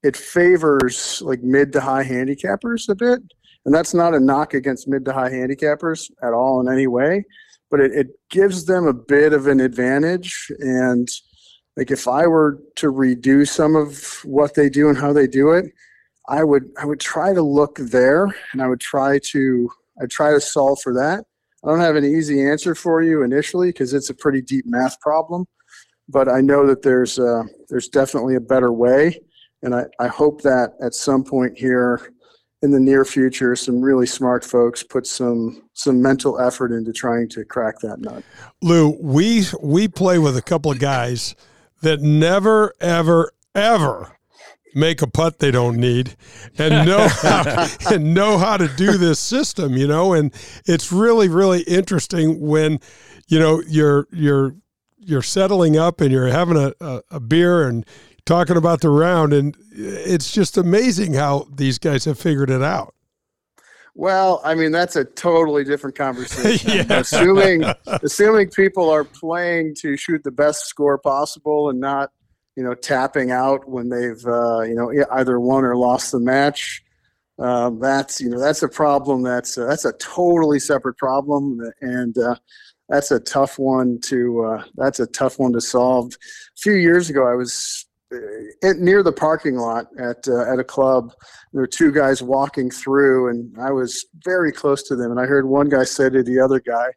it 0.03 0.15
favors 0.15 1.21
like 1.25 1.41
mid 1.41 1.71
to 1.73 1.81
high 1.81 2.03
handicappers 2.03 2.89
a 2.89 2.95
bit. 2.95 3.21
And 3.65 3.73
that's 3.73 3.93
not 3.93 4.13
a 4.13 4.19
knock 4.19 4.53
against 4.53 4.87
mid 4.87 5.05
to 5.05 5.13
high 5.13 5.31
handicappers 5.31 6.11
at 6.21 6.33
all 6.33 6.59
in 6.61 6.71
any 6.71 6.85
way, 6.85 7.25
but 7.73 7.81
it, 7.81 7.91
it 7.93 8.07
gives 8.29 8.65
them 8.65 8.85
a 8.85 8.93
bit 8.93 9.33
of 9.33 9.47
an 9.47 9.59
advantage. 9.59 10.51
And 10.59 11.09
like 11.75 11.89
if 11.89 12.07
I 12.07 12.27
were 12.27 12.59
to 12.75 12.91
redo 12.91 13.47
some 13.47 13.75
of 13.75 14.23
what 14.23 14.53
they 14.53 14.69
do 14.69 14.89
and 14.89 14.97
how 14.97 15.11
they 15.11 15.25
do 15.25 15.53
it, 15.53 15.73
I 16.29 16.43
would 16.43 16.69
I 16.79 16.85
would 16.85 16.99
try 16.99 17.33
to 17.33 17.41
look 17.41 17.77
there 17.79 18.25
and 18.51 18.61
I 18.61 18.67
would 18.67 18.79
try 18.79 19.17
to 19.31 19.71
I 19.99 20.05
try 20.05 20.33
to 20.33 20.39
solve 20.39 20.81
for 20.83 20.93
that. 20.93 21.25
I 21.63 21.67
don't 21.67 21.79
have 21.79 21.95
an 21.95 22.05
easy 22.05 22.47
answer 22.47 22.75
for 22.75 23.01
you 23.01 23.23
initially 23.23 23.69
because 23.69 23.91
it's 23.95 24.11
a 24.11 24.13
pretty 24.13 24.43
deep 24.43 24.65
math 24.67 24.99
problem, 24.99 25.47
but 26.07 26.29
I 26.29 26.41
know 26.41 26.67
that 26.67 26.83
there's 26.83 27.17
uh, 27.17 27.41
there's 27.69 27.87
definitely 27.89 28.35
a 28.35 28.39
better 28.53 28.71
way, 28.71 29.19
and 29.63 29.73
I, 29.73 29.85
I 29.99 30.09
hope 30.09 30.43
that 30.43 30.73
at 30.79 30.93
some 30.93 31.23
point 31.23 31.57
here 31.57 32.13
in 32.63 32.71
the 32.71 32.79
near 32.79 33.03
future, 33.03 33.57
some 33.57 33.81
really 33.81 34.05
smart 34.05 34.43
folks 34.43 34.81
put 34.83 35.05
some 35.05 35.61
some 35.73 36.01
mental 36.01 36.39
effort 36.39 36.71
into 36.71 36.93
trying 36.93 37.27
to 37.27 37.43
crack 37.43 37.79
that 37.79 37.99
nut. 37.99 38.23
Lou, 38.61 38.97
we 39.01 39.43
we 39.61 39.89
play 39.89 40.17
with 40.17 40.37
a 40.37 40.41
couple 40.41 40.71
of 40.71 40.79
guys 40.79 41.35
that 41.81 41.99
never 41.99 42.73
ever 42.79 43.33
ever 43.53 44.17
make 44.73 45.01
a 45.01 45.07
putt 45.07 45.39
they 45.39 45.51
don't 45.51 45.75
need 45.75 46.15
and 46.57 46.87
know 46.87 47.07
how, 47.21 47.67
and 47.91 48.13
know 48.13 48.37
how 48.37 48.55
to 48.55 48.67
do 48.69 48.97
this 48.97 49.19
system, 49.19 49.75
you 49.75 49.85
know, 49.85 50.13
and 50.13 50.33
it's 50.65 50.89
really 50.89 51.27
really 51.27 51.63
interesting 51.63 52.39
when 52.39 52.79
you 53.27 53.39
know 53.39 53.61
you're 53.67 54.07
you're 54.13 54.55
you're 54.99 55.21
settling 55.21 55.77
up 55.77 55.99
and 55.99 56.13
you're 56.13 56.27
having 56.27 56.55
a, 56.55 56.73
a, 56.79 57.01
a 57.11 57.19
beer 57.19 57.67
and 57.67 57.85
talking 58.25 58.57
about 58.57 58.81
the 58.81 58.89
round 58.89 59.33
and 59.33 59.55
it's 59.71 60.31
just 60.31 60.57
amazing 60.57 61.13
how 61.13 61.47
these 61.53 61.77
guys 61.77 62.05
have 62.05 62.19
figured 62.19 62.49
it 62.49 62.61
out. 62.61 62.93
Well, 63.95 64.41
I 64.43 64.55
mean 64.55 64.71
that's 64.71 64.95
a 64.95 65.05
totally 65.05 65.63
different 65.63 65.95
conversation. 65.95 66.71
yeah. 66.89 66.99
Assuming 66.99 67.63
assuming 67.85 68.49
people 68.49 68.89
are 68.89 69.03
playing 69.03 69.75
to 69.81 69.97
shoot 69.97 70.23
the 70.23 70.31
best 70.31 70.65
score 70.65 70.97
possible 70.97 71.69
and 71.69 71.79
not 71.79 72.11
you 72.55 72.63
know, 72.63 72.73
tapping 72.73 73.31
out 73.31 73.67
when 73.67 73.89
they've, 73.89 74.25
uh, 74.25 74.61
you 74.61 74.75
know, 74.75 74.91
either 75.13 75.39
won 75.39 75.63
or 75.63 75.75
lost 75.75 76.11
the 76.11 76.19
match. 76.19 76.83
Um, 77.39 77.79
that's, 77.79 78.21
you 78.21 78.29
know, 78.29 78.39
that's 78.39 78.61
a 78.61 78.67
problem. 78.67 79.23
That's, 79.23 79.57
uh, 79.57 79.65
that's 79.65 79.85
a 79.85 79.93
totally 79.93 80.59
separate 80.59 80.97
problem. 80.97 81.59
And, 81.81 82.15
uh, 82.17 82.35
that's 82.89 83.09
a 83.09 83.19
tough 83.19 83.57
one 83.57 83.99
to, 84.01 84.43
uh, 84.43 84.63
that's 84.75 84.99
a 84.99 85.07
tough 85.07 85.39
one 85.39 85.53
to 85.53 85.61
solve. 85.61 86.13
A 86.13 86.57
few 86.57 86.73
years 86.73 87.09
ago, 87.09 87.27
I 87.27 87.33
was 87.33 87.85
uh, 88.13 88.73
near 88.77 89.03
the 89.03 89.11
parking 89.11 89.55
lot 89.55 89.87
at, 89.99 90.27
uh, 90.27 90.51
at 90.51 90.59
a 90.59 90.63
club. 90.63 91.11
There 91.51 91.61
were 91.61 91.67
two 91.67 91.91
guys 91.91 92.21
walking 92.21 92.69
through 92.69 93.29
and 93.29 93.55
I 93.59 93.71
was 93.71 94.05
very 94.23 94.51
close 94.51 94.83
to 94.83 94.95
them. 94.95 95.11
And 95.11 95.19
I 95.19 95.25
heard 95.25 95.45
one 95.45 95.69
guy 95.69 95.83
say 95.83 96.09
to 96.09 96.23
the 96.23 96.39
other 96.39 96.59
guy, 96.59 96.87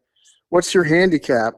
what's 0.51 0.75
your 0.75 0.85
handicap? 0.85 1.55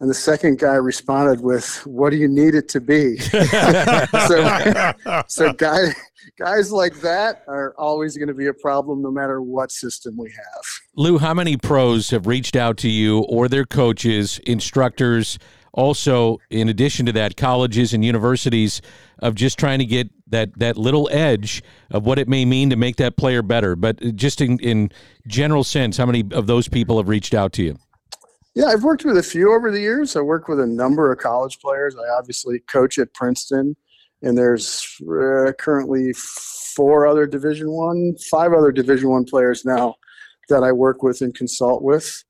And 0.00 0.10
the 0.10 0.14
second 0.14 0.58
guy 0.58 0.74
responded 0.74 1.40
with, 1.40 1.86
"What 1.86 2.10
do 2.10 2.16
you 2.16 2.26
need 2.26 2.56
it 2.56 2.68
to 2.70 2.80
be?" 2.80 3.16
so, 4.26 4.92
so 5.28 5.52
guys, 5.52 5.94
guys 6.36 6.72
like 6.72 7.00
that 7.00 7.42
are 7.46 7.74
always 7.78 8.16
going 8.16 8.28
to 8.28 8.34
be 8.34 8.48
a 8.48 8.54
problem, 8.54 9.02
no 9.02 9.12
matter 9.12 9.40
what 9.40 9.70
system 9.70 10.16
we 10.18 10.30
have. 10.30 10.64
Lou, 10.96 11.18
how 11.18 11.32
many 11.32 11.56
pros 11.56 12.10
have 12.10 12.26
reached 12.26 12.56
out 12.56 12.76
to 12.78 12.90
you 12.90 13.20
or 13.20 13.48
their 13.48 13.64
coaches, 13.64 14.40
instructors? 14.46 15.38
Also, 15.74 16.38
in 16.50 16.68
addition 16.68 17.04
to 17.04 17.12
that, 17.12 17.36
colleges 17.36 17.92
and 17.92 18.04
universities 18.04 18.80
of 19.18 19.34
just 19.34 19.58
trying 19.58 19.80
to 19.80 19.84
get 19.84 20.08
that 20.28 20.56
that 20.58 20.76
little 20.76 21.08
edge 21.10 21.62
of 21.90 22.06
what 22.06 22.18
it 22.18 22.28
may 22.28 22.44
mean 22.44 22.70
to 22.70 22.76
make 22.76 22.96
that 22.96 23.16
player 23.16 23.42
better. 23.42 23.74
But 23.74 24.14
just 24.14 24.40
in, 24.40 24.58
in 24.60 24.92
general 25.26 25.64
sense, 25.64 25.96
how 25.96 26.06
many 26.06 26.24
of 26.30 26.46
those 26.46 26.68
people 26.68 26.98
have 26.98 27.08
reached 27.08 27.34
out 27.34 27.52
to 27.54 27.64
you? 27.64 27.76
Yeah, 28.54 28.66
I've 28.66 28.84
worked 28.84 29.04
with 29.04 29.18
a 29.18 29.22
few 29.22 29.52
over 29.52 29.72
the 29.72 29.80
years. 29.80 30.14
I 30.14 30.20
work 30.20 30.46
with 30.46 30.60
a 30.60 30.66
number 30.66 31.10
of 31.10 31.18
college 31.18 31.58
players. 31.58 31.96
I 31.96 32.08
obviously 32.16 32.60
coach 32.60 32.98
at 32.98 33.12
Princeton, 33.12 33.74
and 34.22 34.38
there's 34.38 34.86
uh, 35.02 35.50
currently 35.58 36.12
four 36.12 37.04
other 37.04 37.26
Division 37.26 37.72
One, 37.72 38.14
five 38.30 38.52
other 38.52 38.70
Division 38.70 39.10
One 39.10 39.24
players 39.24 39.64
now 39.64 39.96
that 40.48 40.62
I 40.62 40.70
work 40.70 41.02
with 41.02 41.20
and 41.20 41.34
consult 41.34 41.82
with. 41.82 42.22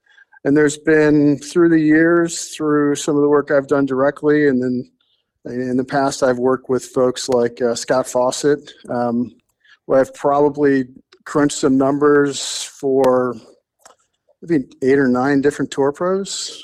And 0.44 0.56
there's 0.56 0.76
been 0.76 1.38
through 1.38 1.70
the 1.70 1.80
years, 1.80 2.54
through 2.54 2.96
some 2.96 3.16
of 3.16 3.22
the 3.22 3.28
work 3.28 3.50
I've 3.50 3.66
done 3.66 3.86
directly, 3.86 4.46
and 4.46 4.62
then 4.62 4.90
in 5.46 5.76
the 5.76 5.84
past 5.84 6.22
I've 6.22 6.38
worked 6.38 6.68
with 6.68 6.84
folks 6.84 7.28
like 7.28 7.60
uh, 7.60 7.74
Scott 7.74 8.06
Fawcett, 8.06 8.72
um, 8.88 9.34
where 9.86 10.00
I've 10.00 10.14
probably 10.14 10.84
crunched 11.24 11.58
some 11.58 11.78
numbers 11.78 12.62
for 12.62 13.34
maybe 14.42 14.66
eight 14.82 14.98
or 14.98 15.08
nine 15.08 15.40
different 15.40 15.70
tour 15.70 15.92
pros 15.92 16.62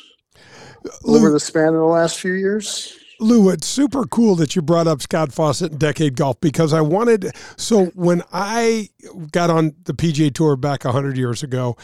Lou, 1.02 1.19
over 1.19 1.31
the 1.31 1.40
span 1.40 1.69
of 1.69 1.74
the 1.74 1.85
last 1.85 2.19
few 2.19 2.32
years. 2.32 2.97
Lou, 3.19 3.51
it's 3.51 3.66
super 3.66 4.07
cool 4.07 4.35
that 4.36 4.57
you 4.57 4.62
brought 4.62 4.86
up 4.86 5.02
Scott 5.02 5.31
Fawcett 5.31 5.73
and 5.73 5.81
Decade 5.81 6.16
Golf 6.16 6.40
because 6.40 6.73
I 6.73 6.81
wanted. 6.81 7.32
So 7.59 7.86
when 7.89 8.23
I 8.32 8.89
got 9.31 9.51
on 9.51 9.74
the 9.85 9.93
PGA 9.93 10.32
Tour 10.32 10.57
back 10.57 10.85
hundred 10.85 11.19
years 11.19 11.43
ago, 11.43 11.77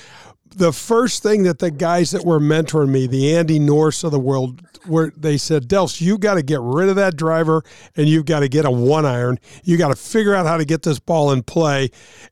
the 0.55 0.73
first 0.73 1.23
thing 1.23 1.43
that 1.45 1.59
the 1.59 1.71
guys 1.71 2.11
that 2.13 2.25
were 2.25 2.41
mentoring 2.41 2.91
me, 2.91 3.07
the 3.07 3.35
Andy 3.35 3.59
North 3.59 4.05
of 4.05 4.11
the 4.11 4.19
world, 4.19 4.63
where 4.87 5.13
they 5.17 5.37
said, 5.37 5.69
Dels, 5.69 6.01
you 6.01 6.19
got 6.19 6.35
to 6.35 6.43
get 6.43 6.61
rid 6.61 6.89
of 6.89 6.97
that 6.97 7.17
driver 7.17 7.63
and 7.97 8.09
you've 8.09 8.25
got 8.25 8.41
to 8.41 8.49
get 8.49 8.65
a 8.65 8.71
one 8.71 9.05
iron. 9.05 9.39
You 9.65 9.77
got 9.77 9.89
to 9.89 9.97
figure 9.97 10.35
out 10.35 10.47
how 10.47 10.57
to 10.57 10.65
get 10.65 10.83
this 10.83 10.99
ball 10.99 11.33
in 11.33 11.43
play. 11.43 11.91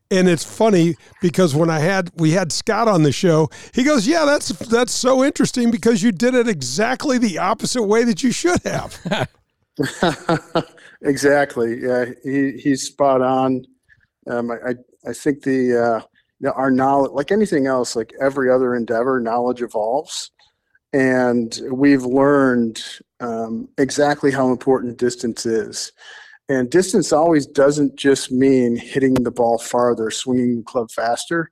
And 0.09 0.27
it's 0.27 0.43
funny 0.43 0.95
because 1.21 1.53
when 1.55 1.69
I 1.69 1.79
had 1.79 2.11
we 2.15 2.31
had 2.31 2.51
Scott 2.51 2.87
on 2.87 3.03
the 3.03 3.11
show, 3.11 3.49
he 3.73 3.83
goes, 3.83 4.07
"Yeah, 4.07 4.25
that's 4.25 4.49
that's 4.49 4.93
so 4.93 5.23
interesting 5.23 5.71
because 5.71 6.03
you 6.03 6.11
did 6.11 6.35
it 6.35 6.47
exactly 6.47 7.17
the 7.17 7.37
opposite 7.39 7.83
way 7.83 8.03
that 8.03 8.23
you 8.23 8.31
should 8.31 8.61
have." 8.63 9.29
exactly. 11.01 11.81
Yeah, 11.81 12.05
he 12.23 12.51
he's 12.51 12.83
spot 12.83 13.21
on. 13.21 13.65
Um, 14.27 14.51
I 14.51 14.75
I 15.07 15.13
think 15.13 15.43
the 15.43 15.77
uh, 15.77 16.01
you 16.01 16.01
know, 16.01 16.14
our 16.47 16.71
knowledge, 16.71 17.11
like 17.11 17.31
anything 17.31 17.67
else, 17.67 17.95
like 17.95 18.13
every 18.21 18.49
other 18.49 18.75
endeavor, 18.75 19.19
knowledge 19.19 19.61
evolves 19.61 20.31
and 20.95 21.59
we've 21.71 22.05
learned 22.05 22.81
um, 23.19 23.67
exactly 23.77 24.31
how 24.31 24.49
important 24.49 24.97
distance 24.97 25.45
is. 25.45 25.91
And 26.47 26.69
distance 26.69 27.11
always 27.11 27.45
doesn't 27.45 27.97
just 27.97 28.31
mean 28.31 28.77
hitting 28.77 29.13
the 29.15 29.31
ball 29.31 29.57
farther, 29.57 30.09
swinging 30.09 30.57
the 30.57 30.63
club 30.63 30.89
faster. 30.89 31.51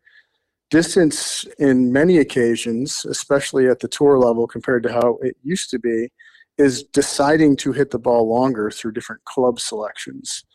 Distance, 0.70 1.45
in 1.60 1.91
many 1.91 2.20
occasions, 2.20 3.03
especially 3.03 3.68
at 3.68 3.82
the 3.82 3.90
tour 3.90 4.18
level 4.18 4.48
compared 4.48 4.82
to 4.84 4.94
how 4.94 5.18
it 5.22 5.36
used 5.44 5.70
to 5.72 5.80
be, 5.80 6.07
is 6.57 6.84
deciding 6.84 7.57
to 7.57 7.74
hit 7.74 7.91
the 7.91 7.99
ball 7.99 8.30
longer 8.30 8.72
through 8.72 8.94
different 8.94 9.26
club 9.26 9.60
selections. 9.60 10.45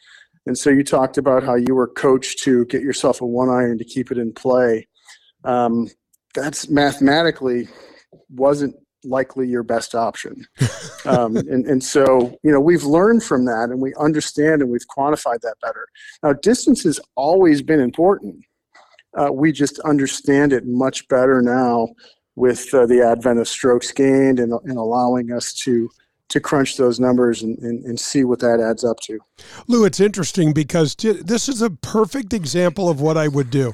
And 0.49 0.57
so 0.57 0.71
you 0.71 0.83
talked 0.83 1.19
about 1.19 1.43
how 1.43 1.57
you 1.57 1.75
were 1.75 1.87
coached 1.87 2.39
to 2.45 2.65
get 2.65 2.81
yourself 2.81 3.21
a 3.21 3.27
one 3.27 3.51
iron 3.51 3.77
to 3.77 3.85
keep 3.85 4.11
it 4.11 4.17
in 4.17 4.33
play. 4.33 4.89
Um, 5.45 5.89
that's 6.35 6.71
mathematically 6.71 7.69
wasn't 8.31 8.75
likely 9.05 9.47
your 9.47 9.63
best 9.63 9.95
option. 9.95 10.47
um, 11.05 11.37
and, 11.37 11.67
and 11.67 11.85
so, 11.85 12.35
you 12.43 12.51
know, 12.51 12.61
we've 12.61 12.85
learned 12.85 13.23
from 13.23 13.45
that 13.45 13.69
and 13.69 13.83
we 13.83 13.93
understand 13.97 14.63
and 14.63 14.71
we've 14.71 14.87
quantified 14.89 15.41
that 15.43 15.57
better. 15.61 15.87
Now, 16.23 16.33
distance 16.33 16.83
has 16.85 16.99
always 17.15 17.61
been 17.61 17.81
important. 17.81 18.43
Uh, 19.19 19.31
we 19.31 19.53
just 19.53 19.79
understand 19.81 20.55
it 20.55 20.65
much 20.67 21.07
better 21.09 21.43
now 21.43 21.89
with 22.37 22.73
uh, 22.73 22.87
the 22.87 23.03
advent 23.03 23.39
of 23.39 23.49
strokes 23.49 23.93
gained 23.93 24.41
and, 24.41 24.55
and 24.65 24.79
allowing 24.79 25.31
us 25.31 25.53
to 25.53 25.91
to 26.29 26.41
crunch 26.41 26.77
those 26.77 27.01
numbers 27.01 27.43
and, 27.43 27.59
and, 27.59 27.85
and, 27.85 27.99
see 27.99 28.23
what 28.23 28.41
that 28.41 28.61
adds 28.61 28.85
up 28.85 29.01
to. 29.01 29.19
Lou, 29.67 29.85
it's 29.85 30.01
interesting 30.01 30.53
because 30.53 30.95
this 30.95 31.49
is 31.49 31.63
a 31.63 31.71
perfect 31.71 32.33
example 32.33 32.89
of 32.89 33.01
what 33.01 33.17
I 33.17 33.29
would 33.29 33.51
do. 33.51 33.73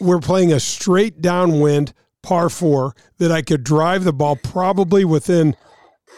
We're 0.00 0.20
playing 0.20 0.52
a 0.52 0.60
straight 0.60 1.20
downwind 1.20 1.92
par 2.22 2.48
four 2.48 2.94
that 3.18 3.30
I 3.30 3.42
could 3.42 3.62
drive 3.62 4.04
the 4.04 4.12
ball 4.12 4.36
probably 4.36 5.04
within 5.04 5.54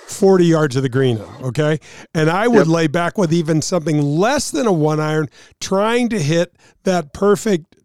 40 0.06 0.44
yards 0.44 0.76
of 0.76 0.82
the 0.82 0.88
green. 0.88 1.18
Okay. 1.42 1.80
And 2.14 2.30
I 2.30 2.46
would 2.46 2.66
yep. 2.66 2.74
lay 2.74 2.86
back 2.86 3.18
with 3.18 3.32
even 3.32 3.62
something 3.62 4.00
less 4.00 4.50
than 4.50 4.66
a 4.66 4.72
one 4.72 5.00
iron, 5.00 5.28
trying 5.60 6.08
to 6.10 6.18
hit 6.18 6.54
that 6.84 7.12
perfect 7.12 7.76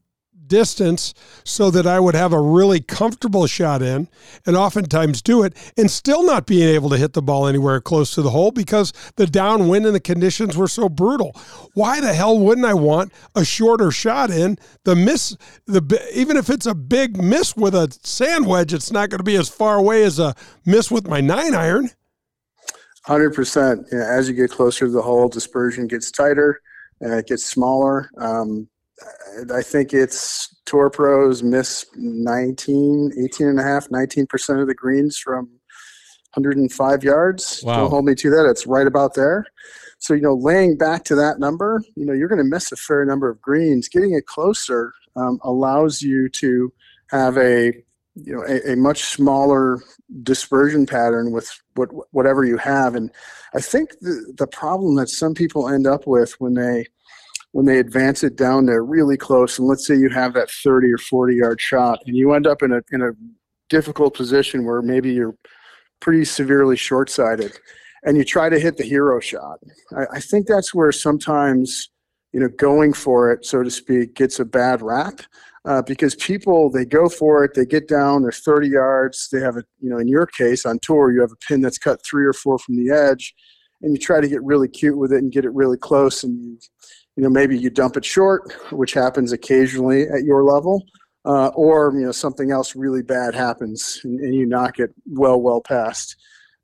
distance 0.49 1.13
so 1.45 1.71
that 1.71 1.87
I 1.87 1.99
would 1.99 2.15
have 2.15 2.33
a 2.33 2.41
really 2.41 2.81
comfortable 2.81 3.47
shot 3.47 3.81
in 3.81 4.09
and 4.45 4.57
oftentimes 4.57 5.21
do 5.21 5.43
it 5.43 5.55
and 5.77 5.89
still 5.89 6.25
not 6.25 6.45
being 6.45 6.67
able 6.67 6.89
to 6.89 6.97
hit 6.97 7.13
the 7.13 7.21
ball 7.21 7.47
anywhere 7.47 7.79
close 7.79 8.13
to 8.15 8.21
the 8.21 8.31
hole 8.31 8.51
because 8.51 8.91
the 9.15 9.25
downwind 9.25 9.85
and 9.85 9.95
the 9.95 10.01
conditions 10.01 10.57
were 10.57 10.67
so 10.67 10.89
brutal. 10.89 11.33
Why 11.73 12.01
the 12.01 12.13
hell 12.13 12.37
wouldn't 12.37 12.67
I 12.67 12.73
want 12.73 13.13
a 13.35 13.45
shorter 13.45 13.91
shot 13.91 14.29
in? 14.29 14.57
The 14.83 14.95
miss 14.95 15.37
the 15.65 15.81
even 16.13 16.35
if 16.35 16.49
it's 16.49 16.65
a 16.65 16.75
big 16.75 17.21
miss 17.21 17.55
with 17.55 17.73
a 17.73 17.95
sand 18.03 18.45
wedge, 18.47 18.73
it's 18.73 18.91
not 18.91 19.09
going 19.09 19.19
to 19.19 19.23
be 19.23 19.37
as 19.37 19.47
far 19.47 19.77
away 19.77 20.03
as 20.03 20.19
a 20.19 20.35
miss 20.65 20.91
with 20.91 21.07
my 21.07 21.21
9 21.21 21.53
iron. 21.53 21.91
Hundred 23.05 23.33
percent. 23.33 23.91
As 23.93 24.27
you 24.27 24.35
get 24.35 24.51
closer 24.51 24.85
to 24.85 24.91
the 24.91 25.01
hole, 25.01 25.29
dispersion 25.29 25.87
gets 25.87 26.11
tighter 26.11 26.61
and 27.01 27.13
it 27.13 27.27
gets 27.27 27.45
smaller. 27.45 28.09
Um, 28.17 28.67
I 29.53 29.61
think 29.61 29.93
it's 29.93 30.55
tour 30.65 30.89
pros 30.89 31.43
miss 31.43 31.85
19, 31.95 33.11
18 33.25 33.47
and 33.47 33.59
a 33.59 33.63
half, 33.63 33.89
19% 33.89 34.61
of 34.61 34.67
the 34.67 34.73
greens 34.73 35.17
from 35.17 35.49
105 36.33 37.03
yards. 37.03 37.61
Wow. 37.63 37.77
Don't 37.77 37.89
hold 37.89 38.05
me 38.05 38.15
to 38.15 38.29
that. 38.29 38.47
It's 38.49 38.67
right 38.67 38.87
about 38.87 39.15
there. 39.15 39.45
So, 39.99 40.13
you 40.13 40.21
know, 40.21 40.35
laying 40.35 40.77
back 40.77 41.03
to 41.05 41.15
that 41.15 41.39
number, 41.39 41.81
you 41.95 42.05
know, 42.05 42.13
you're 42.13 42.27
going 42.27 42.43
to 42.43 42.43
miss 42.43 42.71
a 42.71 42.75
fair 42.75 43.05
number 43.05 43.29
of 43.29 43.41
greens. 43.41 43.89
Getting 43.89 44.13
it 44.13 44.25
closer 44.25 44.93
um, 45.15 45.39
allows 45.43 46.01
you 46.01 46.29
to 46.29 46.71
have 47.09 47.37
a 47.37 47.73
you 48.15 48.33
know 48.33 48.43
a, 48.47 48.73
a, 48.73 48.75
much 48.75 49.03
smaller 49.03 49.79
dispersion 50.23 50.85
pattern 50.85 51.31
with 51.31 51.49
what 51.75 51.89
whatever 52.11 52.43
you 52.43 52.57
have 52.57 52.95
and 52.95 53.11
i 53.55 53.61
think 53.61 53.91
the, 54.01 54.33
the 54.37 54.47
problem 54.47 54.95
that 54.95 55.07
some 55.09 55.33
people 55.33 55.69
end 55.69 55.87
up 55.87 56.05
with 56.05 56.33
when 56.39 56.55
they 56.55 56.85
when 57.51 57.65
they 57.65 57.79
advance 57.79 58.23
it 58.23 58.35
down 58.35 58.65
there 58.65 58.83
really 58.83 59.17
close 59.17 59.57
and 59.57 59.67
let's 59.67 59.85
say 59.85 59.95
you 59.95 60.09
have 60.09 60.33
that 60.33 60.49
30 60.51 60.93
or 60.93 60.97
40 60.97 61.35
yard 61.35 61.59
shot 61.59 61.99
and 62.05 62.15
you 62.15 62.33
end 62.33 62.47
up 62.47 62.61
in 62.61 62.71
a 62.71 62.81
in 62.91 63.01
a 63.01 63.11
difficult 63.69 64.15
position 64.15 64.65
where 64.65 64.81
maybe 64.81 65.11
you're 65.11 65.35
pretty 65.99 66.25
severely 66.25 66.75
short 66.75 67.09
sighted 67.09 67.59
and 68.03 68.17
you 68.17 68.23
try 68.23 68.49
to 68.49 68.59
hit 68.59 68.77
the 68.77 68.83
hero 68.83 69.19
shot. 69.19 69.59
I, 69.95 70.05
I 70.13 70.19
think 70.19 70.47
that's 70.47 70.73
where 70.73 70.91
sometimes 70.91 71.89
you 72.33 72.39
know 72.39 72.49
going 72.49 72.93
for 72.93 73.31
it 73.31 73.45
so 73.45 73.63
to 73.63 73.71
speak 73.71 74.13
gets 74.13 74.39
a 74.39 74.45
bad 74.45 74.81
rap 74.81 75.21
uh, 75.65 75.81
because 75.81 76.15
people 76.15 76.69
they 76.69 76.85
go 76.85 77.09
for 77.09 77.43
it, 77.43 77.53
they 77.53 77.65
get 77.65 77.87
down, 77.87 78.21
they're 78.21 78.31
30 78.31 78.69
yards, 78.69 79.29
they 79.31 79.39
have 79.39 79.57
a 79.57 79.63
you 79.79 79.89
know 79.89 79.97
in 79.97 80.07
your 80.07 80.25
case 80.25 80.65
on 80.65 80.79
tour 80.81 81.11
you 81.11 81.21
have 81.21 81.31
a 81.31 81.47
pin 81.47 81.61
that's 81.61 81.77
cut 81.77 81.99
three 82.03 82.25
or 82.25 82.33
four 82.33 82.57
from 82.59 82.75
the 82.77 82.91
edge, 82.91 83.33
and 83.81 83.93
you 83.93 83.99
try 83.99 84.21
to 84.21 84.27
get 84.27 84.43
really 84.43 84.67
cute 84.67 84.97
with 84.97 85.11
it 85.11 85.17
and 85.17 85.31
get 85.31 85.45
it 85.45 85.53
really 85.53 85.77
close, 85.77 86.23
and 86.23 86.43
you 86.43 86.57
you 87.19 87.25
know 87.25 87.29
maybe 87.29 87.57
you 87.57 87.69
dump 87.69 87.97
it 87.97 88.05
short, 88.05 88.53
which 88.71 88.93
happens 88.93 89.33
occasionally 89.33 90.03
at 90.03 90.23
your 90.23 90.41
level. 90.45 90.85
Uh, 91.25 91.47
or 91.47 91.91
you 91.93 92.05
know 92.05 92.13
something 92.13 92.49
else 92.49 92.77
really 92.77 93.01
bad 93.01 93.35
happens 93.35 93.99
and, 94.05 94.21
and 94.21 94.33
you 94.33 94.45
knock 94.45 94.79
it 94.79 94.91
well 95.05 95.41
well 95.41 95.59
past. 95.59 96.15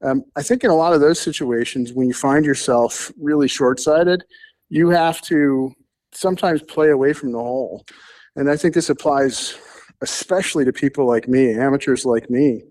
Um, 0.01 0.23
I 0.37 0.43
think 0.43 0.63
in 0.63 0.69
a 0.69 0.75
lot 0.75 0.93
of 0.93 1.01
those 1.01 1.19
situations, 1.19 1.91
when 1.91 2.07
you 2.07 2.13
find 2.13 2.45
yourself 2.45 3.11
really 3.19 3.49
short-sighted, 3.49 4.23
you 4.69 4.91
have 4.91 5.21
to 5.23 5.73
sometimes 6.13 6.61
play 6.63 6.89
away 6.89 7.11
from 7.11 7.33
the 7.33 7.37
hole 7.39 7.83
and 8.37 8.49
I 8.49 8.55
think 8.55 8.73
this 8.75 8.89
applies 8.89 9.57
especially 10.01 10.63
to 10.63 10.71
people 10.71 11.05
like 11.05 11.27
me, 11.27 11.53
amateurs 11.53 12.05
like 12.05 12.29
me. 12.29 12.63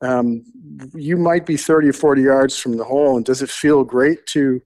Um, 0.00 0.42
you 0.94 1.18
might 1.18 1.44
be 1.44 1.58
30 1.58 1.88
or 1.88 1.92
40 1.92 2.22
yards 2.22 2.58
from 2.58 2.78
the 2.78 2.84
hole, 2.84 3.16
and 3.16 3.26
does 3.26 3.42
it 3.42 3.50
feel 3.50 3.84
great 3.84 4.26
to, 4.28 4.62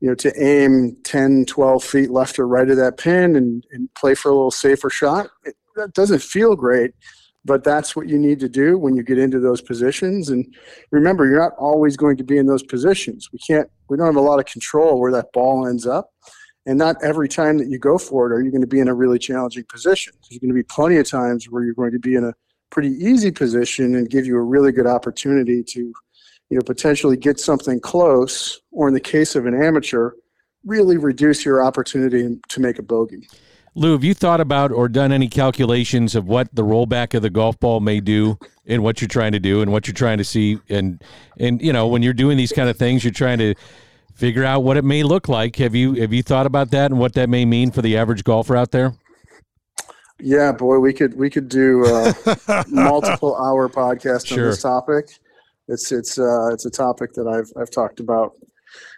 you 0.00 0.08
know, 0.08 0.14
to 0.14 0.32
aim 0.42 0.96
10, 1.04 1.46
12 1.46 1.84
feet 1.84 2.10
left 2.10 2.38
or 2.38 2.46
right 2.46 2.68
of 2.68 2.76
that 2.76 2.98
pin 2.98 3.36
and, 3.36 3.66
and 3.72 3.92
play 3.94 4.14
for 4.14 4.30
a 4.30 4.34
little 4.34 4.50
safer 4.50 4.90
shot? 4.90 5.28
It, 5.44 5.54
that 5.76 5.92
doesn't 5.92 6.22
feel 6.22 6.56
great, 6.56 6.92
but 7.44 7.62
that's 7.62 7.94
what 7.94 8.08
you 8.08 8.18
need 8.18 8.40
to 8.40 8.48
do 8.48 8.78
when 8.78 8.96
you 8.96 9.02
get 9.02 9.18
into 9.18 9.38
those 9.38 9.60
positions. 9.60 10.30
And 10.30 10.54
remember, 10.90 11.26
you're 11.26 11.40
not 11.40 11.52
always 11.58 11.96
going 11.96 12.16
to 12.16 12.24
be 12.24 12.38
in 12.38 12.46
those 12.46 12.62
positions. 12.62 13.28
We 13.32 13.38
can't, 13.38 13.68
we 13.88 13.96
don't 13.96 14.06
have 14.06 14.16
a 14.16 14.20
lot 14.20 14.38
of 14.38 14.46
control 14.46 15.00
where 15.00 15.12
that 15.12 15.32
ball 15.32 15.66
ends 15.66 15.86
up. 15.86 16.10
And 16.66 16.78
not 16.78 16.96
every 17.02 17.28
time 17.28 17.58
that 17.58 17.68
you 17.68 17.78
go 17.78 17.96
for 17.96 18.26
it 18.26 18.34
are 18.34 18.42
you 18.42 18.50
going 18.50 18.62
to 18.62 18.66
be 18.66 18.80
in 18.80 18.88
a 18.88 18.94
really 18.94 19.20
challenging 19.20 19.64
position. 19.68 20.12
There's 20.28 20.40
going 20.40 20.48
to 20.50 20.54
be 20.54 20.64
plenty 20.64 20.96
of 20.96 21.08
times 21.08 21.46
where 21.48 21.62
you're 21.62 21.74
going 21.74 21.92
to 21.92 22.00
be 22.00 22.16
in 22.16 22.24
a 22.24 22.34
pretty 22.70 22.90
easy 22.90 23.30
position 23.30 23.94
and 23.94 24.10
give 24.10 24.26
you 24.26 24.36
a 24.36 24.42
really 24.42 24.72
good 24.72 24.86
opportunity 24.86 25.62
to, 25.62 25.92
you 26.50 26.56
know, 26.56 26.62
potentially 26.62 27.16
get 27.16 27.40
something 27.40 27.80
close, 27.80 28.60
or 28.70 28.88
in 28.88 28.94
the 28.94 29.00
case 29.00 29.34
of 29.34 29.46
an 29.46 29.54
amateur, 29.54 30.12
really 30.64 30.96
reduce 30.96 31.44
your 31.44 31.64
opportunity 31.64 32.38
to 32.48 32.60
make 32.60 32.78
a 32.78 32.82
bogey. 32.82 33.26
Lou, 33.74 33.92
have 33.92 34.02
you 34.04 34.14
thought 34.14 34.40
about 34.40 34.72
or 34.72 34.88
done 34.88 35.12
any 35.12 35.28
calculations 35.28 36.14
of 36.14 36.26
what 36.26 36.54
the 36.54 36.62
rollback 36.62 37.12
of 37.14 37.20
the 37.22 37.28
golf 37.28 37.60
ball 37.60 37.80
may 37.80 38.00
do 38.00 38.38
in 38.64 38.82
what 38.82 39.00
you're 39.02 39.08
trying 39.08 39.32
to 39.32 39.38
do 39.38 39.60
and 39.60 39.70
what 39.70 39.86
you're 39.86 39.94
trying 39.94 40.16
to 40.18 40.24
see? 40.24 40.58
And 40.70 41.02
and 41.38 41.60
you 41.60 41.72
know, 41.74 41.86
when 41.86 42.02
you're 42.02 42.14
doing 42.14 42.38
these 42.38 42.52
kind 42.52 42.70
of 42.70 42.78
things, 42.78 43.04
you're 43.04 43.12
trying 43.12 43.38
to 43.38 43.54
figure 44.14 44.44
out 44.44 44.62
what 44.62 44.78
it 44.78 44.84
may 44.84 45.02
look 45.02 45.28
like. 45.28 45.56
Have 45.56 45.74
you 45.74 45.92
have 45.94 46.12
you 46.12 46.22
thought 46.22 46.46
about 46.46 46.70
that 46.70 46.90
and 46.90 46.98
what 46.98 47.12
that 47.14 47.28
may 47.28 47.44
mean 47.44 47.70
for 47.70 47.82
the 47.82 47.98
average 47.98 48.24
golfer 48.24 48.56
out 48.56 48.70
there? 48.70 48.94
Yeah, 50.18 50.52
boy, 50.52 50.78
we 50.78 50.94
could 50.94 51.14
we 51.14 51.28
could 51.28 51.50
do 51.50 51.84
uh, 51.84 52.12
a 52.48 52.64
multiple 52.68 53.36
hour 53.36 53.68
podcast 53.68 54.26
Sure. 54.26 54.44
on 54.44 54.50
this 54.50 54.62
topic. 54.62 55.18
It's 55.68 55.92
it's 55.92 56.18
uh, 56.18 56.52
it's 56.52 56.66
a 56.66 56.70
topic 56.70 57.12
that 57.14 57.26
I've 57.26 57.50
I've 57.60 57.70
talked 57.70 58.00
about 58.00 58.32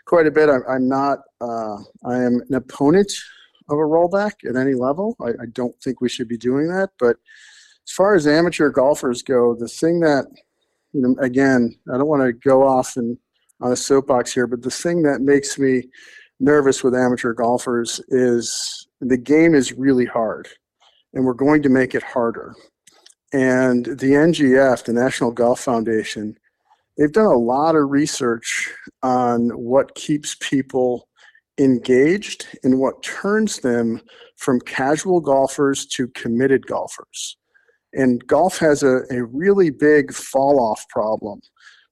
quite 0.06 0.26
a 0.26 0.30
bit. 0.30 0.48
I'm, 0.48 0.62
I'm 0.68 0.88
not 0.88 1.20
uh, 1.40 1.76
I 2.04 2.16
am 2.16 2.40
an 2.48 2.54
opponent 2.54 3.12
of 3.70 3.78
a 3.78 3.82
rollback 3.82 4.32
at 4.48 4.56
any 4.56 4.74
level. 4.74 5.16
I, 5.20 5.30
I 5.30 5.46
don't 5.52 5.78
think 5.82 6.00
we 6.00 6.08
should 6.08 6.28
be 6.28 6.38
doing 6.38 6.68
that. 6.68 6.90
But 6.98 7.16
as 7.86 7.92
far 7.92 8.14
as 8.14 8.26
amateur 8.26 8.70
golfers 8.70 9.22
go, 9.22 9.54
the 9.54 9.68
thing 9.68 10.00
that 10.00 10.26
you 10.92 11.02
know, 11.02 11.14
again, 11.20 11.74
I 11.92 11.98
don't 11.98 12.08
want 12.08 12.22
to 12.22 12.32
go 12.32 12.66
off 12.66 12.96
and 12.96 13.18
on 13.60 13.72
a 13.72 13.76
soapbox 13.76 14.32
here, 14.32 14.46
but 14.46 14.62
the 14.62 14.70
thing 14.70 15.02
that 15.02 15.20
makes 15.20 15.58
me 15.58 15.84
nervous 16.40 16.84
with 16.84 16.94
amateur 16.94 17.32
golfers 17.32 18.00
is 18.08 18.88
the 19.00 19.16
game 19.16 19.54
is 19.54 19.72
really 19.72 20.06
hard, 20.06 20.48
and 21.12 21.24
we're 21.24 21.34
going 21.34 21.62
to 21.62 21.68
make 21.68 21.94
it 21.94 22.02
harder. 22.02 22.54
And 23.32 23.84
the 23.84 24.12
NGF, 24.12 24.84
the 24.84 24.92
National 24.92 25.30
Golf 25.30 25.60
Foundation, 25.60 26.38
they've 26.98 27.12
done 27.12 27.26
a 27.26 27.38
lot 27.38 27.76
of 27.76 27.90
research 27.90 28.74
on 29.02 29.50
what 29.50 29.94
keeps 29.94 30.36
people 30.40 31.08
engaged 31.58 32.46
and 32.62 32.78
what 32.78 33.02
turns 33.02 33.60
them 33.60 34.00
from 34.36 34.60
casual 34.60 35.20
golfers 35.20 35.86
to 35.86 36.08
committed 36.08 36.66
golfers. 36.66 37.36
And 37.94 38.24
golf 38.26 38.58
has 38.58 38.82
a, 38.82 39.02
a 39.10 39.24
really 39.24 39.70
big 39.70 40.12
fall 40.12 40.60
off 40.60 40.84
problem 40.88 41.40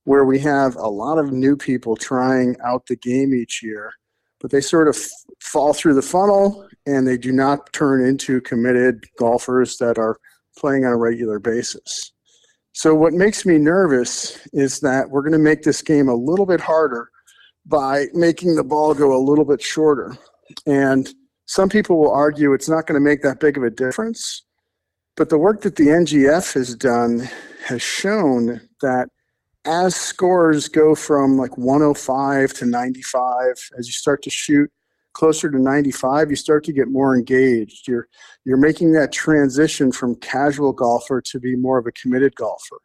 where 0.05 0.25
we 0.25 0.39
have 0.39 0.77
a 0.77 0.89
lot 0.89 1.19
of 1.19 1.33
new 1.33 1.57
people 1.57 1.97
trying 1.97 2.57
out 2.65 2.87
the 2.87 2.97
game 2.97 3.35
each 3.35 3.61
year, 3.63 3.93
but 4.41 4.51
they 4.51 4.61
sort 4.61 4.87
of 4.87 4.95
f- 4.95 5.11
fall 5.41 5.73
through 5.73 5.95
the 5.95 6.03
funnel 6.03 6.69
and 6.87 7.09
they 7.09 7.19
do 7.19 7.33
not 7.33 7.73
turn 7.73 8.05
into 8.05 8.41
committed 8.43 9.05
golfers 9.19 9.79
that 9.79 9.99
are 9.99 10.19
playing 10.57 10.85
on 10.85 10.93
a 10.93 10.97
regular 10.97 11.41
basis. 11.41 12.13
So, 12.77 12.95
what 12.95 13.15
makes 13.15 13.47
me 13.47 13.57
nervous 13.57 14.39
is 14.53 14.81
that 14.81 15.09
we're 15.09 15.23
going 15.23 15.33
to 15.33 15.39
make 15.39 15.63
this 15.63 15.81
game 15.81 16.11
a 16.11 16.15
little 16.15 16.45
bit 16.45 16.61
harder 16.61 17.09
by 17.65 18.09
making 18.13 18.55
the 18.55 18.65
ball 18.65 18.93
go 18.93 19.17
a 19.17 19.19
little 19.19 19.47
bit 19.47 19.63
shorter. 19.63 20.15
And 20.67 21.09
some 21.47 21.71
people 21.71 21.99
will 21.99 22.11
argue 22.11 22.53
it's 22.53 22.69
not 22.69 22.87
going 22.87 23.01
to 23.01 23.05
make 23.05 23.23
that 23.23 23.41
big 23.41 23.57
of 23.57 23.63
a 23.63 23.71
difference. 23.71 24.43
But 25.17 25.31
the 25.31 25.39
work 25.39 25.63
that 25.63 25.77
the 25.77 25.87
NGF 25.87 26.53
has 26.53 26.75
done 26.75 27.31
has 27.65 27.81
shown 27.81 28.61
that 28.83 29.09
as 29.65 29.97
scores 29.97 30.69
go 30.69 30.95
from 30.95 31.39
like 31.39 31.57
105 31.57 32.53
to 32.53 32.67
95, 32.67 33.71
as 33.79 33.87
you 33.87 33.93
start 33.93 34.23
to 34.25 34.31
shoot 34.31 34.71
closer 35.17 35.51
to 35.51 35.59
95, 35.59 36.29
you 36.29 36.37
start 36.37 36.63
to 36.65 36.75
get 36.75 36.89
more 36.89 37.17
engaged. 37.17 37.89
You're 37.89 38.07
you're 38.45 38.59
making 38.59 38.93
that 38.93 39.13
transition 39.13 39.91
from 39.91 40.15
casual 40.17 40.73
golfer 40.73 41.23
to 41.23 41.41
be 41.41 41.57
more 41.57 41.79
of 41.79 41.87
a 41.87 41.93
committed 41.93 42.35
golfer. 42.35 42.77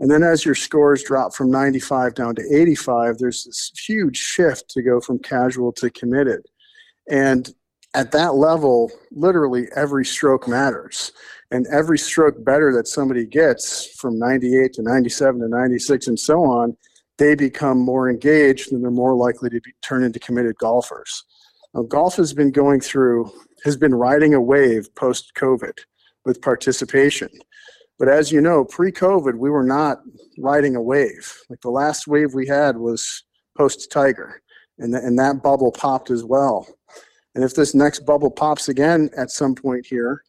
And 0.00 0.10
then 0.10 0.24
as 0.24 0.44
your 0.44 0.56
scores 0.56 1.04
drop 1.04 1.32
from 1.32 1.50
95 1.50 2.14
down 2.14 2.34
to 2.34 2.42
85, 2.52 3.18
there's 3.18 3.44
this 3.44 3.70
huge 3.86 4.16
shift 4.16 4.68
to 4.70 4.82
go 4.82 5.00
from 5.00 5.20
casual 5.20 5.72
to 5.74 5.88
committed. 5.88 6.42
And 7.08 7.54
at 7.94 8.10
that 8.10 8.34
level, 8.34 8.90
literally 9.12 9.68
every 9.74 10.04
stroke 10.04 10.48
matters. 10.48 11.12
And 11.52 11.66
every 11.68 11.98
stroke 11.98 12.44
better 12.44 12.72
that 12.74 12.88
somebody 12.88 13.24
gets 13.24 13.86
from 13.98 14.18
98 14.18 14.72
to 14.74 14.82
97 14.82 15.40
to 15.40 15.48
96 15.48 16.08
and 16.08 16.18
so 16.18 16.42
on, 16.44 16.76
they 17.16 17.36
become 17.36 17.78
more 17.78 18.10
engaged 18.10 18.72
and 18.72 18.82
they're 18.82 18.90
more 18.90 19.14
likely 19.14 19.48
to 19.50 19.60
be, 19.60 19.70
turn 19.82 20.02
into 20.02 20.18
committed 20.18 20.56
golfers. 20.58 21.24
Now, 21.76 21.82
golf 21.82 22.16
has 22.16 22.32
been 22.32 22.52
going 22.52 22.80
through, 22.80 23.30
has 23.64 23.76
been 23.76 23.94
riding 23.94 24.32
a 24.32 24.40
wave 24.40 24.92
post 24.94 25.32
COVID 25.36 25.78
with 26.24 26.40
participation. 26.40 27.28
But 27.98 28.08
as 28.08 28.32
you 28.32 28.40
know, 28.40 28.64
pre 28.64 28.90
COVID, 28.90 29.34
we 29.34 29.50
were 29.50 29.62
not 29.62 29.98
riding 30.38 30.74
a 30.74 30.80
wave. 30.80 31.30
Like 31.50 31.60
the 31.60 31.70
last 31.70 32.06
wave 32.06 32.32
we 32.32 32.46
had 32.46 32.78
was 32.78 33.24
post 33.58 33.90
Tiger, 33.92 34.40
and, 34.78 34.94
th- 34.94 35.04
and 35.04 35.18
that 35.18 35.42
bubble 35.42 35.70
popped 35.70 36.10
as 36.10 36.24
well. 36.24 36.66
And 37.34 37.44
if 37.44 37.54
this 37.54 37.74
next 37.74 38.06
bubble 38.06 38.30
pops 38.30 38.70
again 38.70 39.10
at 39.14 39.30
some 39.30 39.54
point 39.54 39.84
here, 39.84 40.22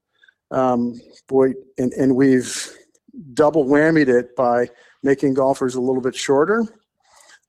um, 0.51 0.99
boy, 1.29 1.53
and, 1.77 1.93
and 1.93 2.13
we've 2.13 2.75
double 3.33 3.63
whammied 3.63 4.09
it 4.09 4.35
by 4.35 4.69
making 5.01 5.33
golfers 5.33 5.75
a 5.75 5.81
little 5.81 6.01
bit 6.01 6.15
shorter. 6.15 6.65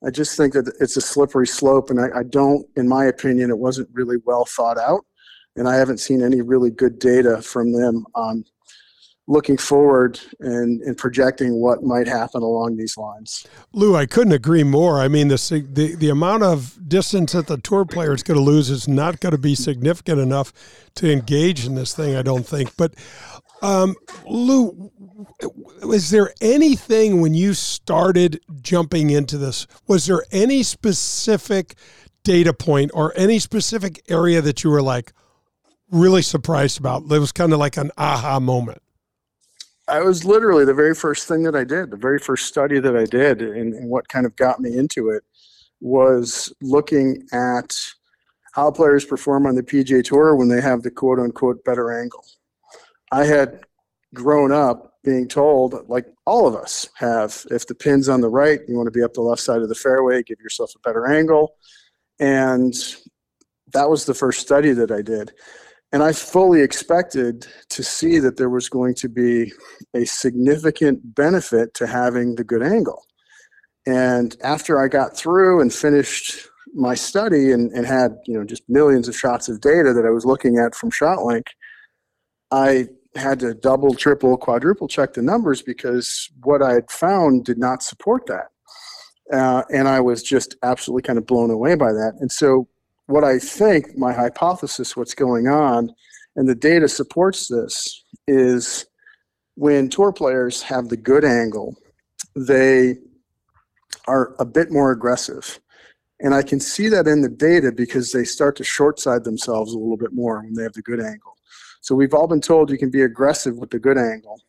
I 0.03 0.09
just 0.09 0.37
think 0.37 0.53
that 0.53 0.71
it's 0.79 0.97
a 0.97 1.01
slippery 1.01 1.47
slope, 1.47 1.89
and 1.89 1.99
I, 1.99 2.19
I 2.19 2.23
don't, 2.23 2.65
in 2.75 2.87
my 2.87 3.05
opinion, 3.05 3.49
it 3.49 3.57
wasn't 3.57 3.89
really 3.91 4.17
well 4.25 4.45
thought 4.45 4.77
out, 4.77 5.05
and 5.55 5.67
I 5.67 5.75
haven't 5.75 5.99
seen 5.99 6.23
any 6.23 6.41
really 6.41 6.71
good 6.71 6.99
data 6.99 7.41
from 7.41 7.73
them 7.73 8.05
on 8.15 8.45
looking 9.29 9.57
forward 9.57 10.19
and, 10.39 10.81
and 10.81 10.97
projecting 10.97 11.61
what 11.61 11.83
might 11.83 12.07
happen 12.07 12.41
along 12.41 12.75
these 12.75 12.97
lines. 12.97 13.45
Lou, 13.73 13.95
I 13.95 14.07
couldn't 14.07 14.33
agree 14.33 14.63
more. 14.63 14.99
I 14.99 15.07
mean, 15.07 15.27
the 15.27 15.67
the, 15.71 15.95
the 15.95 16.09
amount 16.09 16.43
of 16.43 16.79
distance 16.89 17.33
that 17.33 17.45
the 17.45 17.57
tour 17.57 17.85
player 17.85 18.13
is 18.13 18.23
going 18.23 18.37
to 18.37 18.43
lose 18.43 18.71
is 18.71 18.87
not 18.87 19.19
going 19.19 19.31
to 19.31 19.37
be 19.37 19.53
significant 19.53 20.19
enough 20.19 20.51
to 20.95 21.11
engage 21.11 21.65
in 21.65 21.75
this 21.75 21.93
thing, 21.93 22.15
I 22.15 22.23
don't 22.23 22.45
think. 22.45 22.75
But 22.75 22.95
um, 23.61 23.95
Lou, 24.25 24.91
is 25.83 26.09
there 26.09 26.33
anything 26.41 27.21
when 27.21 27.33
you 27.33 27.53
started 27.53 28.39
jumping 28.61 29.09
into 29.09 29.37
this? 29.37 29.67
Was 29.87 30.05
there 30.05 30.23
any 30.31 30.63
specific 30.63 31.75
data 32.23 32.53
point 32.53 32.91
or 32.93 33.13
any 33.15 33.39
specific 33.39 34.01
area 34.09 34.41
that 34.41 34.63
you 34.63 34.69
were 34.69 34.81
like 34.81 35.13
really 35.91 36.21
surprised 36.21 36.79
about? 36.79 37.03
It 37.03 37.19
was 37.19 37.31
kind 37.31 37.53
of 37.53 37.59
like 37.59 37.77
an 37.77 37.91
aha 37.97 38.39
moment. 38.39 38.81
I 39.87 40.01
was 40.01 40.23
literally 40.23 40.65
the 40.65 40.73
very 40.73 40.93
first 40.93 41.27
thing 41.27 41.43
that 41.43 41.55
I 41.55 41.63
did, 41.63 41.89
the 41.89 41.97
very 41.97 42.19
first 42.19 42.45
study 42.45 42.79
that 42.79 42.95
I 42.95 43.05
did, 43.05 43.41
and, 43.41 43.73
and 43.73 43.89
what 43.89 44.07
kind 44.07 44.25
of 44.25 44.35
got 44.35 44.59
me 44.59 44.77
into 44.77 45.09
it 45.09 45.23
was 45.81 46.53
looking 46.61 47.23
at 47.33 47.75
how 48.53 48.69
players 48.69 49.05
perform 49.05 49.47
on 49.47 49.55
the 49.55 49.63
PGA 49.63 50.03
Tour 50.03 50.35
when 50.35 50.47
they 50.47 50.61
have 50.61 50.83
the 50.83 50.91
quote 50.91 51.19
unquote 51.19 51.63
better 51.63 51.91
angle. 51.99 52.23
I 53.11 53.25
had 53.25 53.61
grown 54.13 54.51
up 54.51 54.93
being 55.03 55.27
told, 55.27 55.87
like 55.87 56.05
all 56.25 56.47
of 56.47 56.55
us 56.55 56.89
have, 56.95 57.45
if 57.51 57.67
the 57.67 57.75
pin's 57.75 58.09
on 58.09 58.21
the 58.21 58.29
right, 58.29 58.59
you 58.67 58.75
want 58.75 58.87
to 58.87 58.91
be 58.91 59.03
up 59.03 59.13
the 59.13 59.21
left 59.21 59.41
side 59.41 59.61
of 59.61 59.69
the 59.69 59.75
fairway, 59.75 60.23
give 60.23 60.39
yourself 60.41 60.71
a 60.75 60.87
better 60.87 61.07
angle. 61.07 61.55
And 62.19 62.73
that 63.73 63.89
was 63.89 64.05
the 64.05 64.13
first 64.13 64.41
study 64.41 64.71
that 64.73 64.91
I 64.91 65.01
did. 65.01 65.31
And 65.91 66.03
I 66.03 66.13
fully 66.13 66.61
expected 66.61 67.47
to 67.69 67.83
see 67.83 68.19
that 68.19 68.37
there 68.37 68.49
was 68.49 68.69
going 68.69 68.93
to 68.95 69.09
be 69.09 69.51
a 69.95 70.05
significant 70.05 71.15
benefit 71.15 71.73
to 71.75 71.87
having 71.87 72.35
the 72.35 72.43
good 72.43 72.61
angle. 72.61 73.03
And 73.87 74.35
after 74.43 74.83
I 74.83 74.87
got 74.87 75.17
through 75.17 75.61
and 75.61 75.73
finished 75.73 76.47
my 76.75 76.93
study 76.93 77.51
and, 77.51 77.71
and 77.71 77.87
had 77.87 78.17
you 78.27 78.37
know 78.37 78.43
just 78.43 78.61
millions 78.69 79.07
of 79.07 79.17
shots 79.17 79.49
of 79.49 79.61
data 79.61 79.91
that 79.93 80.05
I 80.05 80.11
was 80.11 80.25
looking 80.25 80.59
at 80.59 80.75
from 80.75 80.91
ShotLink, 80.91 81.47
I 82.51 82.87
had 83.15 83.39
to 83.39 83.53
double, 83.53 83.93
triple, 83.93 84.37
quadruple 84.37 84.87
check 84.87 85.13
the 85.13 85.21
numbers 85.21 85.61
because 85.61 86.29
what 86.43 86.61
I 86.61 86.73
had 86.73 86.91
found 86.91 87.45
did 87.45 87.57
not 87.57 87.81
support 87.83 88.27
that. 88.27 88.47
Uh, 89.31 89.63
and 89.71 89.87
I 89.87 89.99
was 89.99 90.23
just 90.23 90.55
absolutely 90.63 91.03
kind 91.03 91.19
of 91.19 91.25
blown 91.25 91.51
away 91.51 91.75
by 91.75 91.91
that. 91.91 92.13
And 92.19 92.31
so 92.31 92.67
what 93.07 93.23
I 93.23 93.39
think, 93.39 93.97
my 93.97 94.13
hypothesis, 94.13 94.95
what's 94.95 95.13
going 95.15 95.47
on, 95.47 95.93
and 96.35 96.47
the 96.47 96.55
data 96.55 96.87
supports 96.87 97.47
this, 97.47 98.03
is 98.27 98.85
when 99.55 99.89
tour 99.89 100.13
players 100.13 100.61
have 100.61 100.89
the 100.89 100.97
good 100.97 101.25
angle, 101.25 101.75
they 102.35 102.95
are 104.07 104.35
a 104.39 104.45
bit 104.45 104.71
more 104.71 104.91
aggressive. 104.91 105.59
And 106.19 106.33
I 106.33 106.43
can 106.43 106.59
see 106.59 106.87
that 106.89 107.07
in 107.07 107.21
the 107.21 107.29
data 107.29 107.71
because 107.71 108.11
they 108.11 108.23
start 108.23 108.55
to 108.57 108.63
short 108.63 108.99
side 108.99 109.23
themselves 109.23 109.73
a 109.73 109.77
little 109.77 109.97
bit 109.97 110.13
more 110.13 110.41
when 110.41 110.53
they 110.53 110.63
have 110.63 110.73
the 110.73 110.81
good 110.81 110.99
angle. 110.99 111.35
So 111.81 111.95
we've 111.95 112.13
all 112.13 112.27
been 112.27 112.41
told 112.41 112.69
you 112.69 112.77
can 112.77 112.91
be 112.91 113.01
aggressive 113.01 113.57
with 113.57 113.69
the 113.69 113.79
good 113.79 113.97
angle. 113.97 114.41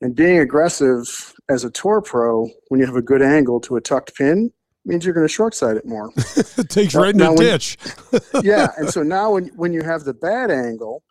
And 0.00 0.14
being 0.14 0.38
aggressive 0.38 1.34
as 1.48 1.64
a 1.64 1.70
tour 1.70 2.02
pro, 2.02 2.48
when 2.68 2.80
you 2.80 2.86
have 2.86 2.96
a 2.96 3.02
good 3.02 3.22
angle 3.22 3.60
to 3.60 3.76
a 3.76 3.80
tucked 3.80 4.14
pin, 4.14 4.52
means 4.84 5.04
you're 5.04 5.14
going 5.14 5.26
to 5.26 5.32
short 5.32 5.54
side 5.54 5.76
it 5.76 5.86
more. 5.86 6.10
it 6.36 6.68
takes 6.68 6.94
now, 6.94 7.00
right 7.00 7.10
in 7.10 7.18
the 7.18 7.34
ditch. 7.34 7.76
yeah, 8.42 8.68
and 8.76 8.88
so 8.88 9.02
now 9.02 9.32
when 9.32 9.48
when 9.56 9.72
you 9.72 9.82
have 9.82 10.04
the 10.04 10.14
bad 10.14 10.50
angle, 10.50 11.02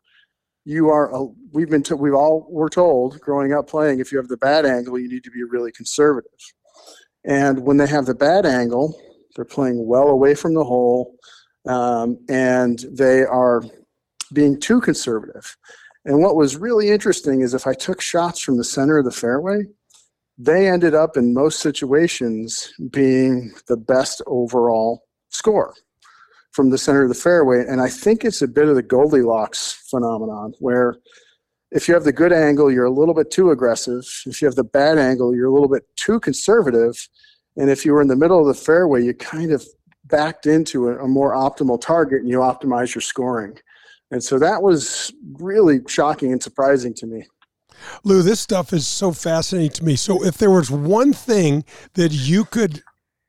you 0.63 0.89
are 0.89 1.13
a, 1.13 1.25
we've 1.51 1.69
been 1.69 1.83
to, 1.83 1.95
we've 1.95 2.13
all 2.13 2.47
were 2.49 2.69
told 2.69 3.19
growing 3.19 3.53
up 3.53 3.67
playing 3.67 3.99
if 3.99 4.11
you 4.11 4.17
have 4.17 4.27
the 4.27 4.37
bad 4.37 4.65
angle, 4.65 4.97
you 4.97 5.09
need 5.09 5.23
to 5.23 5.31
be 5.31 5.43
really 5.43 5.71
conservative. 5.71 6.31
And 7.23 7.59
when 7.59 7.77
they 7.77 7.87
have 7.87 8.05
the 8.05 8.15
bad 8.15 8.45
angle, 8.45 8.99
they're 9.35 9.45
playing 9.45 9.85
well 9.85 10.07
away 10.07 10.35
from 10.35 10.53
the 10.53 10.63
hole, 10.63 11.15
um, 11.67 12.17
and 12.29 12.79
they 12.91 13.25
are 13.25 13.63
being 14.35 14.59
too 14.59 14.79
conservative. 14.79 15.57
And 16.05 16.21
what 16.21 16.35
was 16.35 16.57
really 16.57 16.89
interesting 16.89 17.41
is 17.41 17.55
if 17.55 17.65
I 17.65 17.73
took 17.73 17.99
shots 17.99 18.39
from 18.39 18.57
the 18.57 18.63
center 18.63 18.99
of 18.99 19.05
the 19.05 19.11
fairway, 19.11 19.63
they 20.37 20.67
ended 20.67 20.93
up 20.93 21.17
in 21.17 21.33
most 21.33 21.59
situations 21.59 22.71
being 22.91 23.53
the 23.67 23.77
best 23.77 24.21
overall 24.27 25.05
score 25.29 25.73
from 26.51 26.69
the 26.69 26.77
center 26.77 27.03
of 27.03 27.09
the 27.09 27.15
fairway. 27.15 27.65
And 27.67 27.81
I 27.81 27.89
think 27.89 28.23
it's 28.23 28.41
a 28.41 28.47
bit 28.47 28.67
of 28.67 28.75
the 28.75 28.83
Goldilocks 28.83 29.73
phenomenon 29.89 30.53
where 30.59 30.97
if 31.71 31.87
you 31.87 31.93
have 31.93 32.03
the 32.03 32.13
good 32.13 32.31
angle, 32.31 32.71
you're 32.71 32.85
a 32.85 32.91
little 32.91 33.13
bit 33.13 33.31
too 33.31 33.51
aggressive. 33.51 34.05
If 34.25 34.41
you 34.41 34.45
have 34.47 34.55
the 34.55 34.63
bad 34.63 34.97
angle, 34.97 35.35
you're 35.35 35.47
a 35.47 35.53
little 35.53 35.67
bit 35.67 35.83
too 35.95 36.19
conservative. 36.19 37.09
And 37.57 37.69
if 37.69 37.85
you 37.85 37.93
were 37.93 38.01
in 38.01 38.07
the 38.07 38.15
middle 38.15 38.39
of 38.39 38.47
the 38.47 38.61
fairway, 38.61 39.03
you 39.03 39.13
kind 39.13 39.51
of 39.51 39.65
backed 40.05 40.45
into 40.45 40.89
a, 40.89 41.03
a 41.03 41.07
more 41.07 41.33
optimal 41.33 41.81
target 41.81 42.21
and 42.21 42.29
you 42.29 42.39
optimize 42.39 42.93
your 42.93 43.01
scoring. 43.01 43.57
And 44.11 44.23
so 44.23 44.39
that 44.39 44.61
was 44.61 45.13
really 45.33 45.81
shocking 45.87 46.31
and 46.31 46.41
surprising 46.41 46.93
to 46.95 47.07
me. 47.07 47.27
Lou, 48.03 48.21
this 48.21 48.39
stuff 48.39 48.73
is 48.73 48.87
so 48.87 49.11
fascinating 49.11 49.71
to 49.71 49.83
me. 49.83 49.95
So, 49.95 50.23
if 50.23 50.37
there 50.37 50.51
was 50.51 50.71
one 50.71 51.13
thing 51.13 51.65
that 51.93 52.11
you 52.11 52.45
could 52.45 52.81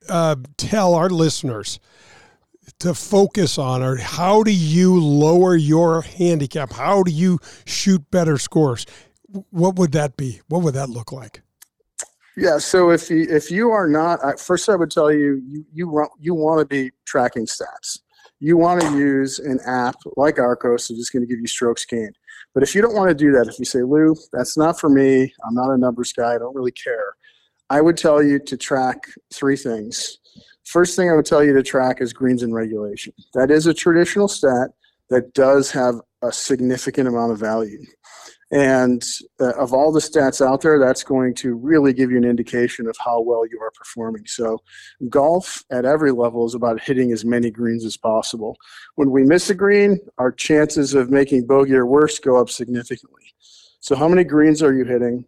uh, 0.08 0.36
tell 0.56 0.94
our 0.94 1.10
listeners 1.10 1.80
to 2.78 2.94
focus 2.94 3.58
on, 3.58 3.82
or 3.82 3.96
how 3.96 4.42
do 4.42 4.52
you 4.52 5.00
lower 5.00 5.56
your 5.56 6.02
handicap? 6.02 6.72
How 6.72 7.02
do 7.02 7.10
you 7.10 7.38
shoot 7.64 8.08
better 8.10 8.38
scores? 8.38 8.86
What 9.50 9.76
would 9.76 9.92
that 9.92 10.16
be? 10.16 10.40
What 10.48 10.62
would 10.62 10.74
that 10.74 10.88
look 10.88 11.12
like? 11.12 11.42
Yeah. 12.36 12.58
So 12.58 12.90
if 12.90 13.08
you 13.10 13.26
if 13.28 13.50
you 13.50 13.70
are 13.70 13.88
not, 13.88 14.38
first 14.38 14.68
I 14.68 14.76
would 14.76 14.90
tell 14.90 15.12
you 15.12 15.42
you 15.46 15.64
you 15.72 16.06
you 16.20 16.34
want 16.34 16.60
to 16.60 16.66
be 16.66 16.92
tracking 17.06 17.46
stats. 17.46 18.00
You 18.38 18.56
want 18.56 18.82
to 18.82 18.98
use 18.98 19.38
an 19.38 19.60
app 19.66 19.96
like 20.16 20.36
Arccos, 20.36 20.88
that's 20.88 21.10
going 21.10 21.22
to 21.22 21.26
give 21.26 21.40
you 21.40 21.46
strokes 21.46 21.84
gained. 21.86 22.16
But 22.52 22.62
if 22.62 22.74
you 22.74 22.82
don't 22.82 22.94
want 22.94 23.08
to 23.08 23.14
do 23.14 23.32
that, 23.32 23.48
if 23.48 23.58
you 23.58 23.64
say, 23.64 23.82
Lou, 23.82 24.14
that's 24.32 24.56
not 24.56 24.78
for 24.78 24.88
me, 24.88 25.32
I'm 25.46 25.54
not 25.54 25.72
a 25.72 25.78
numbers 25.78 26.12
guy, 26.12 26.34
I 26.34 26.38
don't 26.38 26.54
really 26.54 26.72
care, 26.72 27.14
I 27.70 27.80
would 27.80 27.96
tell 27.96 28.22
you 28.22 28.38
to 28.38 28.56
track 28.56 28.98
three 29.32 29.56
things. 29.56 30.18
First 30.64 30.96
thing 30.96 31.10
I 31.10 31.14
would 31.14 31.26
tell 31.26 31.44
you 31.44 31.52
to 31.54 31.62
track 31.62 32.00
is 32.00 32.12
greens 32.12 32.42
in 32.42 32.52
regulation. 32.52 33.12
That 33.34 33.50
is 33.50 33.66
a 33.66 33.74
traditional 33.74 34.28
stat 34.28 34.70
that 35.10 35.32
does 35.32 35.70
have 35.70 35.96
a 36.22 36.32
significant 36.32 37.08
amount 37.08 37.32
of 37.32 37.38
value. 37.38 37.84
And 38.52 39.02
uh, 39.40 39.54
of 39.54 39.72
all 39.72 39.90
the 39.90 40.00
stats 40.00 40.44
out 40.44 40.60
there, 40.60 40.78
that's 40.78 41.02
going 41.02 41.34
to 41.36 41.54
really 41.54 41.92
give 41.92 42.12
you 42.12 42.16
an 42.16 42.24
indication 42.24 42.86
of 42.86 42.96
how 43.04 43.20
well 43.20 43.44
you 43.44 43.60
are 43.60 43.72
performing. 43.72 44.24
So, 44.26 44.58
golf 45.08 45.64
at 45.72 45.84
every 45.84 46.12
level 46.12 46.46
is 46.46 46.54
about 46.54 46.80
hitting 46.80 47.10
as 47.10 47.24
many 47.24 47.50
greens 47.50 47.84
as 47.84 47.96
possible. 47.96 48.56
When 48.94 49.10
we 49.10 49.24
miss 49.24 49.50
a 49.50 49.54
green, 49.54 49.98
our 50.18 50.30
chances 50.30 50.94
of 50.94 51.10
making 51.10 51.46
bogey 51.46 51.74
or 51.74 51.86
worse 51.86 52.20
go 52.20 52.40
up 52.40 52.48
significantly. 52.48 53.34
So, 53.80 53.96
how 53.96 54.06
many 54.06 54.22
greens 54.22 54.62
are 54.62 54.72
you 54.72 54.84
hitting? 54.84 55.24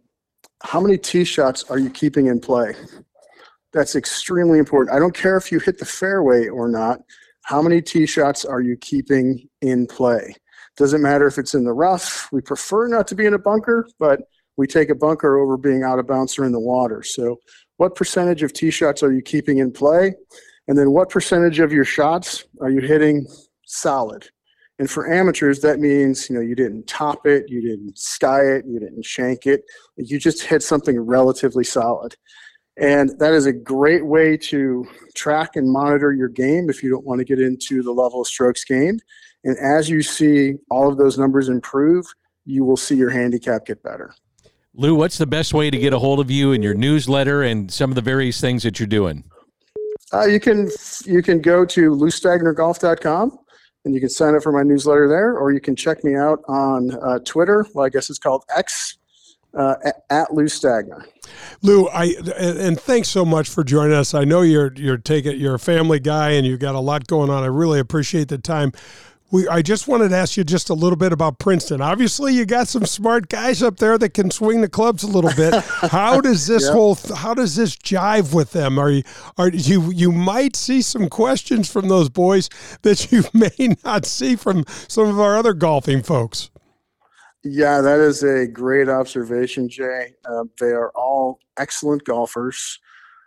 How 0.63 0.79
many 0.79 0.97
tee 0.97 1.25
shots 1.25 1.63
are 1.69 1.79
you 1.79 1.89
keeping 1.89 2.27
in 2.27 2.39
play? 2.39 2.73
That's 3.73 3.95
extremely 3.95 4.59
important. 4.59 4.95
I 4.95 4.99
don't 4.99 5.13
care 5.13 5.35
if 5.35 5.51
you 5.51 5.59
hit 5.59 5.77
the 5.77 5.85
fairway 5.85 6.47
or 6.47 6.69
not. 6.69 7.01
How 7.43 7.61
many 7.61 7.81
tee 7.81 8.05
shots 8.05 8.45
are 8.45 8.61
you 8.61 8.77
keeping 8.77 9.47
in 9.61 9.87
play? 9.87 10.35
Doesn't 10.77 11.01
matter 11.01 11.27
if 11.27 11.37
it's 11.37 11.53
in 11.53 11.63
the 11.63 11.73
rough. 11.73 12.29
We 12.31 12.41
prefer 12.41 12.87
not 12.87 13.07
to 13.07 13.15
be 13.15 13.25
in 13.25 13.33
a 13.33 13.39
bunker, 13.39 13.87
but 13.99 14.21
we 14.57 14.67
take 14.67 14.89
a 14.89 14.95
bunker 14.95 15.37
over 15.37 15.57
being 15.57 15.83
out 15.83 15.99
of 15.99 16.07
bounds 16.07 16.37
or 16.37 16.45
in 16.45 16.51
the 16.51 16.59
water. 16.59 17.03
So, 17.03 17.39
what 17.77 17.95
percentage 17.95 18.43
of 18.43 18.53
tee 18.53 18.71
shots 18.71 19.03
are 19.03 19.11
you 19.11 19.21
keeping 19.21 19.59
in 19.59 19.71
play? 19.71 20.13
And 20.67 20.77
then, 20.77 20.91
what 20.91 21.09
percentage 21.09 21.59
of 21.59 21.71
your 21.71 21.85
shots 21.85 22.45
are 22.61 22.69
you 22.69 22.81
hitting 22.81 23.25
solid? 23.65 24.29
And 24.79 24.89
for 24.89 25.11
amateurs, 25.11 25.59
that 25.61 25.79
means 25.79 26.29
you 26.29 26.35
know 26.35 26.41
you 26.41 26.55
didn't 26.55 26.87
top 26.87 27.25
it, 27.25 27.45
you 27.49 27.61
didn't 27.61 27.97
sky 27.97 28.41
it, 28.41 28.65
you 28.65 28.79
didn't 28.79 29.05
shank 29.05 29.45
it. 29.45 29.63
You 29.97 30.17
just 30.17 30.43
hit 30.43 30.63
something 30.63 30.99
relatively 30.99 31.63
solid. 31.63 32.15
And 32.79 33.11
that 33.19 33.33
is 33.33 33.45
a 33.45 33.51
great 33.51 34.05
way 34.05 34.37
to 34.37 34.87
track 35.13 35.57
and 35.57 35.69
monitor 35.69 36.13
your 36.13 36.29
game 36.29 36.69
if 36.69 36.81
you 36.81 36.89
don't 36.89 37.05
want 37.05 37.19
to 37.19 37.25
get 37.25 37.39
into 37.39 37.83
the 37.83 37.91
level 37.91 38.21
of 38.21 38.27
strokes 38.27 38.63
gained. 38.63 39.03
And 39.43 39.57
as 39.57 39.89
you 39.89 40.01
see 40.01 40.55
all 40.69 40.89
of 40.89 40.97
those 40.97 41.17
numbers 41.17 41.49
improve, 41.49 42.05
you 42.45 42.63
will 42.63 42.77
see 42.77 42.95
your 42.95 43.09
handicap 43.09 43.65
get 43.65 43.81
better. 43.83 44.13
Lou, 44.73 44.95
what's 44.95 45.17
the 45.17 45.27
best 45.27 45.53
way 45.53 45.69
to 45.69 45.77
get 45.77 45.93
a 45.93 45.99
hold 45.99 46.19
of 46.19 46.29
you 46.29 46.51
and 46.51 46.63
your 46.63 46.73
newsletter 46.73 47.43
and 47.43 47.71
some 47.71 47.91
of 47.91 47.95
the 47.95 48.01
various 48.01 48.39
things 48.39 48.63
that 48.63 48.79
you're 48.79 48.87
doing? 48.87 49.23
Uh, 50.11 50.25
you 50.25 50.39
can 50.39 50.69
you 51.05 51.21
can 51.21 51.41
go 51.41 51.65
to 51.65 51.91
loustagnergolf.com 51.91 53.37
and 53.85 53.93
you 53.93 53.99
can 53.99 54.09
sign 54.09 54.35
up 54.35 54.43
for 54.43 54.51
my 54.51 54.63
newsletter 54.63 55.07
there, 55.07 55.37
or 55.37 55.51
you 55.51 55.61
can 55.61 55.75
check 55.75 56.03
me 56.03 56.15
out 56.15 56.39
on 56.47 56.91
uh, 57.03 57.19
Twitter. 57.19 57.65
Well, 57.73 57.85
I 57.85 57.89
guess 57.89 58.09
it's 58.09 58.19
called 58.19 58.43
X 58.55 58.97
uh, 59.57 59.75
at 60.09 60.33
Lou 60.33 60.45
Stagner. 60.45 61.05
Lou, 61.61 61.87
I 61.87 62.15
and 62.37 62.79
thanks 62.79 63.09
so 63.09 63.25
much 63.25 63.49
for 63.49 63.63
joining 63.63 63.95
us. 63.95 64.13
I 64.13 64.23
know 64.23 64.41
you're 64.41 64.73
you're 64.75 64.97
taking 64.97 65.39
you're 65.39 65.55
a 65.55 65.59
family 65.59 65.99
guy 65.99 66.31
and 66.31 66.45
you've 66.45 66.59
got 66.59 66.75
a 66.75 66.79
lot 66.79 67.07
going 67.07 67.29
on. 67.29 67.43
I 67.43 67.47
really 67.47 67.79
appreciate 67.79 68.27
the 68.27 68.37
time. 68.37 68.71
We, 69.31 69.47
I 69.47 69.61
just 69.61 69.87
wanted 69.87 70.09
to 70.09 70.15
ask 70.15 70.37
you 70.37 70.43
just 70.43 70.69
a 70.69 70.73
little 70.73 70.95
bit 70.95 71.13
about 71.13 71.37
Princeton. 71.37 71.81
Obviously, 71.81 72.33
you 72.33 72.45
got 72.45 72.67
some 72.67 72.85
smart 72.85 73.29
guys 73.29 73.61
up 73.61 73.77
there 73.77 73.97
that 73.97 74.15
can 74.15 74.31
swing 74.31 74.61
the 74.61 74.69
clubs 74.69 75.03
a 75.03 75.07
little 75.07 75.33
bit. 75.35 75.53
How 75.91 76.19
does 76.19 76.47
this 76.47 76.63
yep. 76.63 76.73
whole 76.73 76.95
how 77.15 77.33
does 77.33 77.55
this 77.55 77.75
jive 77.75 78.33
with 78.33 78.51
them? 78.51 78.79
Are 78.79 78.89
you 78.89 79.03
are 79.37 79.49
you 79.49 79.91
you 79.91 80.11
might 80.11 80.55
see 80.55 80.81
some 80.81 81.09
questions 81.09 81.71
from 81.71 81.89
those 81.89 82.09
boys 82.09 82.49
that 82.81 83.11
you 83.11 83.23
may 83.33 83.75
not 83.83 84.05
see 84.05 84.35
from 84.35 84.65
some 84.87 85.07
of 85.07 85.19
our 85.19 85.37
other 85.37 85.53
golfing 85.53 86.01
folks. 86.01 86.49
Yeah, 87.43 87.81
that 87.81 87.99
is 87.99 88.23
a 88.23 88.47
great 88.47 88.89
observation, 88.89 89.69
Jay. 89.69 90.13
Uh, 90.25 90.43
they 90.59 90.71
are 90.71 90.91
all 90.93 91.39
excellent 91.57 92.03
golfers, 92.03 92.79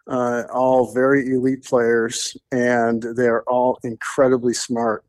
uh, 0.06 0.42
all 0.52 0.92
very 0.92 1.32
elite 1.32 1.64
players, 1.64 2.36
and 2.50 3.02
they 3.02 3.26
are 3.26 3.42
all 3.44 3.78
incredibly 3.84 4.52
smart. 4.52 5.04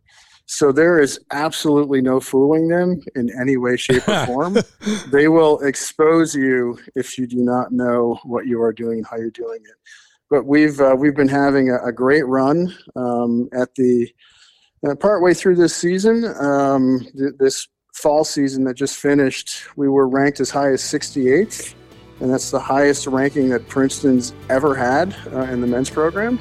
So 0.45 0.71
there 0.71 0.99
is 0.99 1.19
absolutely 1.31 2.01
no 2.01 2.19
fooling 2.19 2.67
them 2.67 3.01
in 3.15 3.29
any 3.39 3.57
way, 3.57 3.77
shape, 3.77 4.07
or 4.07 4.25
form. 4.25 4.57
they 5.11 5.27
will 5.27 5.59
expose 5.59 6.35
you 6.35 6.77
if 6.95 7.17
you 7.17 7.27
do 7.27 7.37
not 7.37 7.71
know 7.71 8.19
what 8.23 8.45
you 8.45 8.61
are 8.61 8.73
doing 8.73 8.99
and 8.99 9.07
how 9.07 9.17
you're 9.17 9.31
doing 9.31 9.61
it. 9.63 9.75
But 10.29 10.45
we've 10.45 10.79
uh, 10.79 10.95
we've 10.97 11.15
been 11.15 11.29
having 11.29 11.69
a, 11.69 11.77
a 11.85 11.91
great 11.91 12.27
run 12.27 12.75
um, 12.95 13.49
at 13.53 13.73
the 13.75 14.11
uh, 14.87 14.95
partway 14.95 15.33
through 15.33 15.55
this 15.55 15.75
season. 15.75 16.25
Um, 16.39 17.07
th- 17.17 17.33
this 17.39 17.67
fall 17.93 18.23
season 18.23 18.63
that 18.65 18.75
just 18.75 18.97
finished, 18.97 19.77
we 19.77 19.87
were 19.87 20.07
ranked 20.07 20.39
as 20.39 20.49
high 20.49 20.71
as 20.71 20.81
68th, 20.81 21.73
and 22.19 22.29
that's 22.31 22.51
the 22.51 22.59
highest 22.59 23.07
ranking 23.07 23.49
that 23.49 23.67
Princeton's 23.67 24.33
ever 24.49 24.75
had 24.75 25.15
uh, 25.31 25.41
in 25.43 25.61
the 25.61 25.67
men's 25.67 25.89
program. 25.89 26.39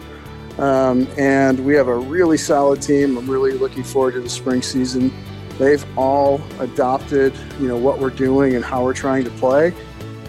Um, 0.59 1.09
and 1.17 1.65
we 1.65 1.75
have 1.75 1.89
a 1.89 1.97
really 1.97 2.37
solid 2.37 2.83
team. 2.83 3.17
I'm 3.17 3.29
really 3.29 3.53
looking 3.53 3.83
forward 3.83 4.15
to 4.15 4.21
the 4.21 4.29
spring 4.29 4.63
season. 4.63 5.13
They've 5.59 5.85
all 5.97 6.41
adopted, 6.61 7.35
you 7.61 7.69
know, 7.69 7.77
what 7.77 7.99
we're 7.99 8.11
doing 8.11 8.55
and 8.55 8.65
how 8.65 8.85
we're 8.85 8.95
trying 8.95 9.25
to 9.25 9.31
play. 9.31 9.75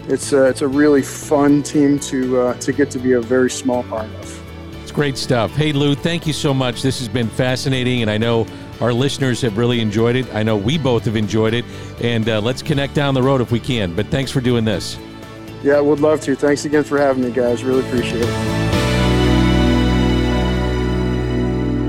It's 0.06 0.32
a, 0.32 0.44
it's 0.46 0.62
a 0.62 0.68
really 0.68 1.02
fun 1.02 1.62
team 1.62 1.98
to 2.00 2.40
uh, 2.40 2.54
to 2.54 2.72
get 2.72 2.90
to 2.90 2.98
be 2.98 3.12
a 3.12 3.20
very 3.20 3.50
small 3.50 3.82
part 3.84 4.06
of. 4.06 4.42
It's 4.82 4.92
great 4.92 5.16
stuff. 5.16 5.50
Hey 5.52 5.72
Lou, 5.72 5.94
thank 5.94 6.26
you 6.26 6.34
so 6.34 6.52
much. 6.52 6.82
This 6.82 6.98
has 6.98 7.08
been 7.08 7.28
fascinating, 7.28 8.02
and 8.02 8.10
I 8.10 8.18
know 8.18 8.46
our 8.80 8.92
listeners 8.92 9.40
have 9.40 9.56
really 9.56 9.80
enjoyed 9.80 10.16
it. 10.16 10.32
I 10.34 10.42
know 10.42 10.58
we 10.58 10.76
both 10.76 11.06
have 11.06 11.16
enjoyed 11.16 11.54
it, 11.54 11.64
and 12.02 12.28
uh, 12.28 12.40
let's 12.40 12.60
connect 12.60 12.94
down 12.94 13.14
the 13.14 13.22
road 13.22 13.40
if 13.40 13.50
we 13.50 13.60
can. 13.60 13.94
But 13.94 14.08
thanks 14.08 14.30
for 14.30 14.42
doing 14.42 14.64
this. 14.64 14.98
Yeah, 15.62 15.80
would 15.80 16.00
love 16.00 16.20
to. 16.22 16.36
Thanks 16.36 16.66
again 16.66 16.84
for 16.84 16.98
having 16.98 17.24
me, 17.24 17.30
guys. 17.30 17.64
Really 17.64 17.86
appreciate 17.86 18.24
it. 18.24 18.73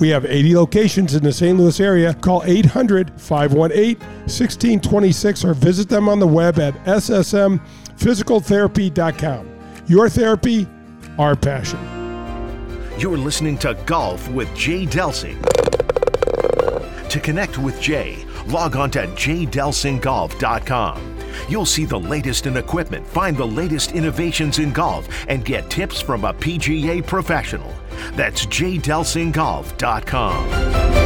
We 0.00 0.08
have 0.08 0.24
80 0.24 0.56
locations 0.56 1.14
in 1.14 1.22
the 1.22 1.32
St. 1.32 1.56
Louis 1.58 1.78
area. 1.78 2.14
Call 2.14 2.42
800 2.44 3.12
518 3.20 3.98
1626 3.98 5.44
or 5.44 5.54
visit 5.54 5.88
them 5.88 6.08
on 6.08 6.18
the 6.18 6.26
web 6.26 6.58
at 6.58 6.74
ssmphysicaltherapy.com. 6.84 9.48
Your 9.86 10.08
therapy, 10.08 10.66
our 11.18 11.36
passion. 11.36 11.78
You're 12.98 13.18
listening 13.18 13.58
to 13.58 13.74
Golf 13.86 14.28
with 14.30 14.52
Jay 14.54 14.86
Delsing. 14.86 15.40
To 17.08 17.20
connect 17.20 17.58
with 17.58 17.80
Jay, 17.80 18.24
log 18.46 18.76
on 18.76 18.90
to 18.92 19.06
jdelsinggolf.com. 19.06 21.09
You'll 21.48 21.66
see 21.66 21.84
the 21.84 22.00
latest 22.00 22.46
in 22.46 22.56
equipment, 22.56 23.06
find 23.06 23.36
the 23.36 23.46
latest 23.46 23.92
innovations 23.92 24.58
in 24.58 24.72
golf, 24.72 25.06
and 25.28 25.44
get 25.44 25.70
tips 25.70 26.00
from 26.00 26.24
a 26.24 26.34
PGA 26.34 27.06
professional. 27.06 27.72
That's 28.12 28.46
jdelsinggolf.com. 28.46 31.00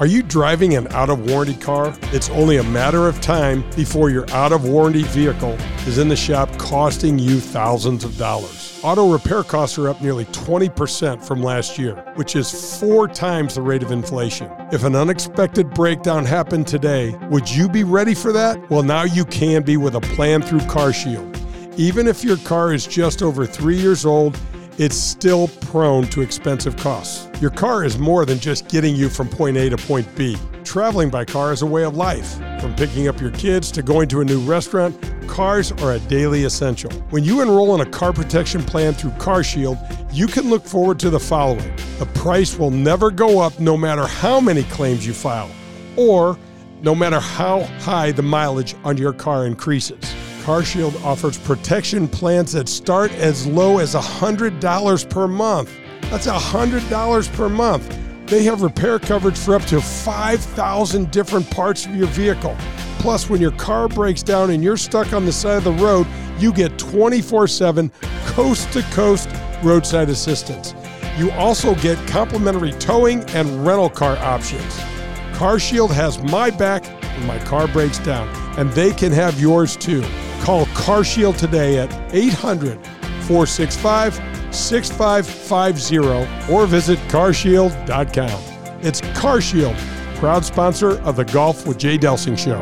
Are 0.00 0.06
you 0.06 0.24
driving 0.24 0.74
an 0.74 0.88
out 0.88 1.08
of 1.08 1.30
warranty 1.30 1.54
car? 1.54 1.96
It's 2.12 2.28
only 2.30 2.56
a 2.56 2.64
matter 2.64 3.06
of 3.06 3.20
time 3.20 3.64
before 3.76 4.10
your 4.10 4.28
out 4.32 4.50
of 4.50 4.68
warranty 4.68 5.04
vehicle 5.04 5.56
is 5.86 5.98
in 5.98 6.08
the 6.08 6.16
shop 6.16 6.50
costing 6.58 7.16
you 7.18 7.38
thousands 7.38 8.04
of 8.04 8.18
dollars. 8.18 8.63
Auto 8.84 9.10
repair 9.10 9.42
costs 9.42 9.78
are 9.78 9.88
up 9.88 10.02
nearly 10.02 10.26
20% 10.26 11.24
from 11.24 11.42
last 11.42 11.78
year, 11.78 11.94
which 12.16 12.36
is 12.36 12.78
four 12.78 13.08
times 13.08 13.54
the 13.54 13.62
rate 13.62 13.82
of 13.82 13.90
inflation. 13.90 14.52
If 14.72 14.84
an 14.84 14.94
unexpected 14.94 15.70
breakdown 15.70 16.26
happened 16.26 16.66
today, 16.66 17.16
would 17.30 17.50
you 17.50 17.66
be 17.66 17.82
ready 17.82 18.12
for 18.12 18.30
that? 18.32 18.68
Well, 18.68 18.82
now 18.82 19.04
you 19.04 19.24
can 19.24 19.62
be 19.62 19.78
with 19.78 19.94
a 19.94 20.02
plan 20.02 20.42
through 20.42 20.58
CarShield. 20.58 21.34
Even 21.78 22.06
if 22.06 22.22
your 22.22 22.36
car 22.36 22.74
is 22.74 22.86
just 22.86 23.22
over 23.22 23.46
three 23.46 23.78
years 23.78 24.04
old, 24.04 24.38
it's 24.78 24.96
still 24.96 25.48
prone 25.48 26.04
to 26.08 26.20
expensive 26.20 26.76
costs. 26.76 27.28
Your 27.40 27.50
car 27.50 27.84
is 27.84 27.98
more 27.98 28.24
than 28.24 28.38
just 28.38 28.68
getting 28.68 28.96
you 28.96 29.08
from 29.08 29.28
point 29.28 29.56
A 29.56 29.70
to 29.70 29.76
point 29.76 30.06
B. 30.16 30.36
Traveling 30.64 31.10
by 31.10 31.24
car 31.24 31.52
is 31.52 31.62
a 31.62 31.66
way 31.66 31.84
of 31.84 31.96
life. 31.96 32.38
From 32.60 32.74
picking 32.74 33.06
up 33.06 33.20
your 33.20 33.30
kids 33.30 33.70
to 33.72 33.82
going 33.82 34.08
to 34.08 34.20
a 34.20 34.24
new 34.24 34.40
restaurant, 34.40 34.98
cars 35.28 35.70
are 35.72 35.92
a 35.92 35.98
daily 36.00 36.44
essential. 36.44 36.90
When 37.10 37.22
you 37.22 37.40
enroll 37.42 37.74
in 37.74 37.86
a 37.86 37.90
car 37.90 38.12
protection 38.12 38.62
plan 38.62 38.94
through 38.94 39.12
CarShield, 39.12 39.78
you 40.12 40.26
can 40.26 40.50
look 40.50 40.64
forward 40.64 40.98
to 41.00 41.10
the 41.10 41.20
following 41.20 41.74
the 41.98 42.06
price 42.06 42.58
will 42.58 42.72
never 42.72 43.10
go 43.10 43.40
up 43.40 43.58
no 43.60 43.76
matter 43.76 44.06
how 44.06 44.40
many 44.40 44.64
claims 44.64 45.06
you 45.06 45.12
file, 45.12 45.50
or 45.96 46.36
no 46.82 46.94
matter 46.94 47.20
how 47.20 47.62
high 47.80 48.10
the 48.10 48.22
mileage 48.22 48.74
on 48.82 48.96
your 48.96 49.12
car 49.12 49.46
increases. 49.46 50.14
CarShield 50.44 51.02
offers 51.02 51.38
protection 51.38 52.06
plans 52.06 52.52
that 52.52 52.68
start 52.68 53.10
as 53.12 53.46
low 53.46 53.78
as 53.78 53.94
$100 53.94 55.08
per 55.08 55.26
month. 55.26 55.70
That's 56.10 56.26
$100 56.26 57.32
per 57.32 57.48
month. 57.48 57.98
They 58.26 58.42
have 58.42 58.60
repair 58.60 58.98
coverage 58.98 59.38
for 59.38 59.54
up 59.54 59.62
to 59.62 59.80
5,000 59.80 61.10
different 61.10 61.50
parts 61.50 61.86
of 61.86 61.96
your 61.96 62.08
vehicle. 62.08 62.54
Plus, 62.98 63.30
when 63.30 63.40
your 63.40 63.52
car 63.52 63.88
breaks 63.88 64.22
down 64.22 64.50
and 64.50 64.62
you're 64.62 64.76
stuck 64.76 65.14
on 65.14 65.24
the 65.24 65.32
side 65.32 65.56
of 65.56 65.64
the 65.64 65.72
road, 65.82 66.06
you 66.38 66.52
get 66.52 66.78
24 66.78 67.48
7 67.48 67.90
coast 68.26 68.70
to 68.74 68.82
coast 68.92 69.30
roadside 69.62 70.10
assistance. 70.10 70.74
You 71.16 71.30
also 71.32 71.74
get 71.76 71.96
complimentary 72.06 72.72
towing 72.72 73.22
and 73.30 73.66
rental 73.66 73.88
car 73.88 74.18
options. 74.18 74.74
CarShield 75.38 75.90
has 75.90 76.22
my 76.24 76.50
back 76.50 76.84
when 76.84 77.26
my 77.26 77.38
car 77.46 77.66
breaks 77.66 77.98
down, 77.98 78.28
and 78.58 78.70
they 78.72 78.92
can 78.92 79.10
have 79.10 79.40
yours 79.40 79.74
too. 79.74 80.04
Call 80.44 80.66
CarShield 80.66 81.38
today 81.38 81.78
at 81.78 81.90
800 82.14 82.78
465 83.24 84.14
6550 84.54 86.52
or 86.52 86.66
visit 86.66 86.98
carshield.com. 87.08 88.78
It's 88.82 89.00
CarShield, 89.00 89.74
proud 90.16 90.44
sponsor 90.44 91.00
of 91.00 91.16
the 91.16 91.24
Golf 91.24 91.66
with 91.66 91.78
Jay 91.78 91.96
Delsing 91.96 92.36
show. 92.36 92.58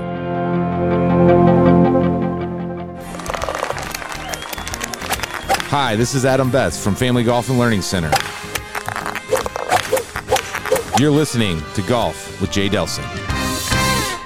Hi, 5.69 5.97
this 5.97 6.15
is 6.15 6.25
Adam 6.25 6.53
Betz 6.53 6.81
from 6.81 6.95
Family 6.95 7.25
Golf 7.25 7.49
and 7.49 7.59
Learning 7.59 7.83
Center. 7.83 8.13
You're 11.01 11.11
listening 11.11 11.61
to 11.75 11.83
Golf 11.83 12.41
with 12.41 12.53
Jay 12.53 12.69
Delsing. 12.69 13.22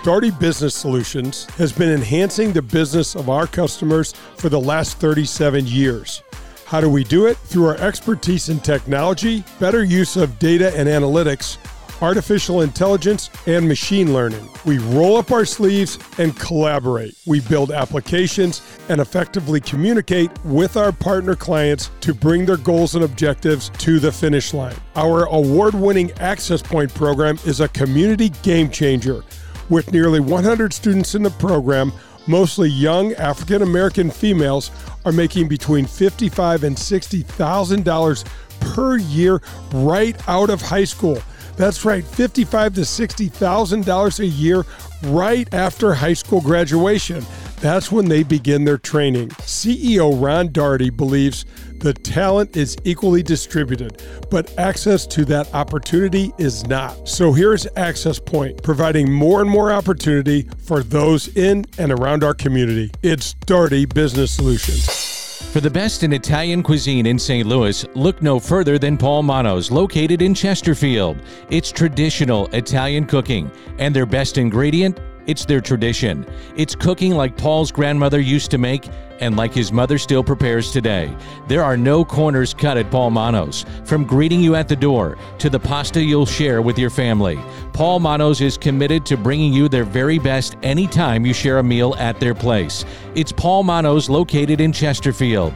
Daugherty 0.06 0.30
Business 0.30 0.72
Solutions 0.72 1.46
has 1.56 1.72
been 1.72 1.90
enhancing 1.90 2.52
the 2.52 2.62
business 2.62 3.16
of 3.16 3.28
our 3.28 3.48
customers 3.48 4.12
for 4.36 4.48
the 4.48 4.60
last 4.60 4.98
37 4.98 5.66
years. 5.66 6.22
How 6.64 6.80
do 6.80 6.88
we 6.88 7.02
do 7.02 7.26
it? 7.26 7.36
Through 7.38 7.66
our 7.66 7.76
expertise 7.78 8.48
in 8.48 8.60
technology, 8.60 9.42
better 9.58 9.82
use 9.82 10.16
of 10.16 10.38
data 10.38 10.72
and 10.76 10.88
analytics, 10.88 11.58
artificial 12.00 12.60
intelligence, 12.60 13.30
and 13.48 13.66
machine 13.66 14.12
learning. 14.12 14.48
We 14.64 14.78
roll 14.78 15.16
up 15.16 15.32
our 15.32 15.44
sleeves 15.44 15.98
and 16.18 16.38
collaborate. 16.38 17.16
We 17.26 17.40
build 17.40 17.72
applications 17.72 18.62
and 18.88 19.00
effectively 19.00 19.60
communicate 19.60 20.30
with 20.44 20.76
our 20.76 20.92
partner 20.92 21.34
clients 21.34 21.90
to 22.02 22.14
bring 22.14 22.46
their 22.46 22.58
goals 22.58 22.94
and 22.94 23.02
objectives 23.02 23.70
to 23.78 23.98
the 23.98 24.12
finish 24.12 24.54
line. 24.54 24.76
Our 24.94 25.24
award 25.24 25.74
winning 25.74 26.12
Access 26.20 26.62
Point 26.62 26.94
program 26.94 27.40
is 27.44 27.58
a 27.58 27.66
community 27.66 28.28
game 28.44 28.70
changer 28.70 29.24
With 29.68 29.92
nearly 29.92 30.20
100 30.20 30.72
students 30.72 31.14
in 31.14 31.22
the 31.22 31.30
program, 31.30 31.92
mostly 32.26 32.68
young 32.68 33.12
African 33.14 33.62
American 33.62 34.10
females 34.10 34.70
are 35.04 35.12
making 35.12 35.48
between 35.48 35.86
55 35.86 36.64
and 36.64 36.76
$60,000 36.76 38.24
per 38.60 38.96
year 38.96 39.40
right 39.72 40.28
out 40.28 40.50
of 40.50 40.62
high 40.62 40.84
school. 40.84 41.20
That's 41.56 41.84
right, 41.84 42.04
55 42.04 42.74
to 42.74 42.80
$60,000 42.82 44.18
a 44.18 44.26
year 44.26 44.64
right 45.04 45.52
after 45.54 45.94
high 45.94 46.12
school 46.12 46.40
graduation. 46.40 47.24
That's 47.60 47.90
when 47.90 48.08
they 48.08 48.22
begin 48.22 48.64
their 48.64 48.78
training. 48.78 49.30
CEO 49.30 50.22
Ron 50.22 50.52
Daugherty 50.52 50.90
believes 50.90 51.46
the 51.80 51.92
talent 51.92 52.56
is 52.56 52.76
equally 52.84 53.22
distributed, 53.22 54.02
but 54.30 54.52
access 54.58 55.06
to 55.08 55.24
that 55.26 55.52
opportunity 55.54 56.32
is 56.38 56.66
not. 56.66 57.08
So 57.08 57.32
here's 57.32 57.66
Access 57.76 58.18
Point, 58.18 58.62
providing 58.62 59.12
more 59.12 59.40
and 59.40 59.50
more 59.50 59.72
opportunity 59.72 60.48
for 60.64 60.82
those 60.82 61.34
in 61.36 61.64
and 61.78 61.92
around 61.92 62.24
our 62.24 62.34
community. 62.34 62.90
It's 63.02 63.34
Daugherty 63.34 63.84
Business 63.86 64.32
Solutions. 64.32 65.06
For 65.52 65.60
the 65.60 65.70
best 65.70 66.02
in 66.02 66.12
Italian 66.12 66.62
cuisine 66.62 67.06
in 67.06 67.18
St. 67.18 67.46
Louis, 67.46 67.86
look 67.94 68.20
no 68.20 68.38
further 68.38 68.78
than 68.78 68.98
Paul 68.98 69.22
Manno's, 69.22 69.70
located 69.70 70.20
in 70.20 70.34
Chesterfield. 70.34 71.18
It's 71.50 71.72
traditional 71.72 72.46
Italian 72.48 73.06
cooking, 73.06 73.50
and 73.78 73.96
their 73.96 74.06
best 74.06 74.38
ingredient 74.38 75.00
it's 75.26 75.44
their 75.44 75.60
tradition. 75.60 76.26
It's 76.56 76.74
cooking 76.74 77.14
like 77.14 77.36
Paul's 77.36 77.72
grandmother 77.72 78.20
used 78.20 78.50
to 78.52 78.58
make 78.58 78.88
and 79.20 79.36
like 79.36 79.52
his 79.52 79.72
mother 79.72 79.98
still 79.98 80.22
prepares 80.22 80.70
today. 80.70 81.14
There 81.48 81.64
are 81.64 81.76
no 81.76 82.04
corners 82.04 82.52
cut 82.52 82.76
at 82.76 82.90
Paul 82.90 83.10
Manno's. 83.10 83.64
From 83.84 84.04
greeting 84.04 84.40
you 84.40 84.54
at 84.54 84.68
the 84.68 84.76
door 84.76 85.16
to 85.38 85.50
the 85.50 85.58
pasta 85.58 86.02
you'll 86.02 86.26
share 86.26 86.62
with 86.62 86.78
your 86.78 86.90
family, 86.90 87.38
Paul 87.72 88.00
Manno's 88.00 88.40
is 88.40 88.56
committed 88.58 89.06
to 89.06 89.16
bringing 89.16 89.52
you 89.52 89.68
their 89.68 89.84
very 89.84 90.18
best 90.18 90.56
anytime 90.62 91.24
you 91.26 91.32
share 91.32 91.58
a 91.58 91.62
meal 91.62 91.94
at 91.98 92.20
their 92.20 92.34
place. 92.34 92.84
It's 93.14 93.32
Paul 93.32 93.64
Manno's 93.64 94.08
located 94.08 94.60
in 94.60 94.72
Chesterfield. 94.72 95.52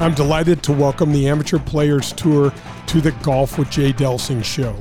I'm 0.00 0.14
delighted 0.14 0.62
to 0.62 0.72
welcome 0.72 1.10
the 1.12 1.26
Amateur 1.26 1.58
Players 1.58 2.12
Tour 2.12 2.52
to 2.88 3.00
the 3.02 3.12
Golf 3.22 3.58
with 3.58 3.70
Jay 3.70 3.92
Delsing 3.92 4.42
show. 4.42 4.74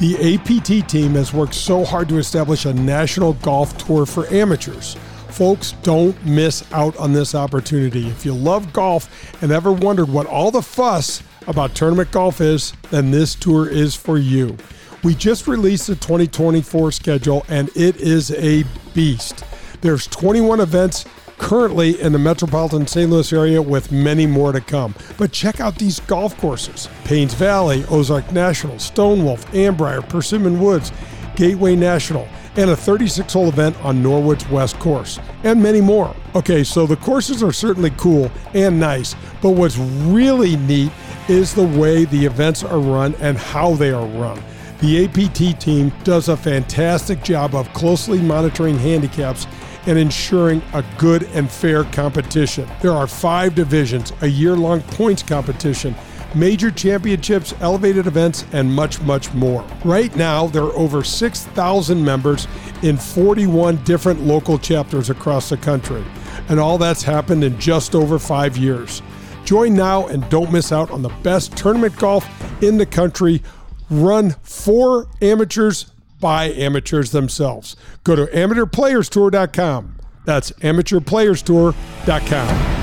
The 0.00 0.34
APT 0.34 0.88
team 0.88 1.12
has 1.12 1.34
worked 1.34 1.54
so 1.54 1.84
hard 1.84 2.08
to 2.08 2.16
establish 2.16 2.64
a 2.64 2.72
national 2.72 3.34
golf 3.34 3.76
tour 3.76 4.06
for 4.06 4.26
amateurs. 4.32 4.96
Folks, 5.28 5.72
don't 5.82 6.16
miss 6.24 6.64
out 6.72 6.96
on 6.96 7.12
this 7.12 7.34
opportunity. 7.34 8.08
If 8.08 8.24
you 8.24 8.32
love 8.32 8.72
golf 8.72 9.42
and 9.42 9.52
ever 9.52 9.70
wondered 9.70 10.08
what 10.08 10.26
all 10.26 10.50
the 10.50 10.62
fuss 10.62 11.22
about 11.46 11.74
tournament 11.74 12.10
golf 12.10 12.40
is, 12.40 12.72
then 12.90 13.10
this 13.10 13.34
tour 13.34 13.68
is 13.68 13.94
for 13.94 14.16
you. 14.16 14.56
We 15.04 15.14
just 15.14 15.46
released 15.46 15.88
the 15.88 15.96
2024 15.96 16.90
schedule 16.92 17.44
and 17.48 17.68
it 17.76 17.96
is 17.96 18.30
a 18.32 18.64
beast. 18.94 19.44
There's 19.82 20.06
21 20.06 20.60
events 20.60 21.04
currently 21.42 22.00
in 22.00 22.12
the 22.12 22.18
metropolitan 22.18 22.86
St. 22.86 23.10
Louis 23.10 23.32
area 23.32 23.60
with 23.60 23.90
many 23.90 24.26
more 24.26 24.52
to 24.52 24.60
come. 24.60 24.94
But 25.18 25.32
check 25.32 25.60
out 25.60 25.74
these 25.74 26.00
golf 26.00 26.36
courses 26.38 26.88
Paynes 27.04 27.34
Valley, 27.34 27.84
Ozark 27.90 28.30
National, 28.32 28.76
Stonewolf, 28.76 29.44
Annbriar, 29.46 30.08
Persimmon 30.08 30.60
Woods, 30.60 30.92
Gateway 31.34 31.74
National, 31.74 32.28
and 32.56 32.70
a 32.70 32.76
36 32.76 33.32
hole 33.32 33.48
event 33.48 33.76
on 33.84 34.02
Norwood's 34.02 34.48
West 34.48 34.78
Course, 34.78 35.18
and 35.42 35.60
many 35.60 35.80
more. 35.80 36.14
Okay, 36.36 36.62
so 36.62 36.86
the 36.86 36.96
courses 36.96 37.42
are 37.42 37.52
certainly 37.52 37.90
cool 37.96 38.30
and 38.54 38.78
nice, 38.78 39.16
but 39.42 39.50
what's 39.50 39.76
really 39.76 40.56
neat 40.56 40.92
is 41.28 41.54
the 41.54 41.66
way 41.66 42.04
the 42.04 42.24
events 42.24 42.62
are 42.62 42.78
run 42.78 43.14
and 43.16 43.36
how 43.36 43.74
they 43.74 43.90
are 43.90 44.06
run. 44.06 44.40
The 44.80 45.04
APT 45.04 45.60
team 45.60 45.92
does 46.02 46.28
a 46.28 46.36
fantastic 46.36 47.22
job 47.22 47.54
of 47.54 47.72
closely 47.72 48.20
monitoring 48.20 48.78
handicaps 48.78 49.46
and 49.86 49.98
ensuring 49.98 50.62
a 50.74 50.84
good 50.98 51.24
and 51.34 51.50
fair 51.50 51.84
competition. 51.84 52.68
There 52.80 52.92
are 52.92 53.06
five 53.06 53.54
divisions, 53.54 54.12
a 54.20 54.26
year 54.26 54.56
long 54.56 54.82
points 54.82 55.22
competition, 55.22 55.94
major 56.34 56.70
championships, 56.70 57.54
elevated 57.60 58.06
events, 58.06 58.44
and 58.52 58.72
much, 58.72 59.00
much 59.02 59.32
more. 59.34 59.64
Right 59.84 60.14
now, 60.16 60.46
there 60.46 60.64
are 60.64 60.76
over 60.76 61.04
6,000 61.04 62.04
members 62.04 62.46
in 62.82 62.96
41 62.96 63.76
different 63.84 64.22
local 64.22 64.58
chapters 64.58 65.10
across 65.10 65.48
the 65.48 65.56
country. 65.56 66.04
And 66.48 66.58
all 66.58 66.78
that's 66.78 67.02
happened 67.02 67.44
in 67.44 67.58
just 67.58 67.94
over 67.94 68.18
five 68.18 68.56
years. 68.56 69.02
Join 69.44 69.74
now 69.74 70.06
and 70.06 70.28
don't 70.30 70.52
miss 70.52 70.72
out 70.72 70.90
on 70.90 71.02
the 71.02 71.12
best 71.22 71.56
tournament 71.56 71.96
golf 71.96 72.26
in 72.62 72.78
the 72.78 72.86
country. 72.86 73.42
Run 73.90 74.30
for 74.42 75.08
amateurs 75.20 75.91
by 76.22 76.50
amateurs 76.52 77.10
themselves. 77.10 77.76
Go 78.04 78.16
to 78.16 78.24
amateurplayerstour.com. 78.24 79.96
That's 80.24 80.52
amateurplayerstour.com. 80.52 82.81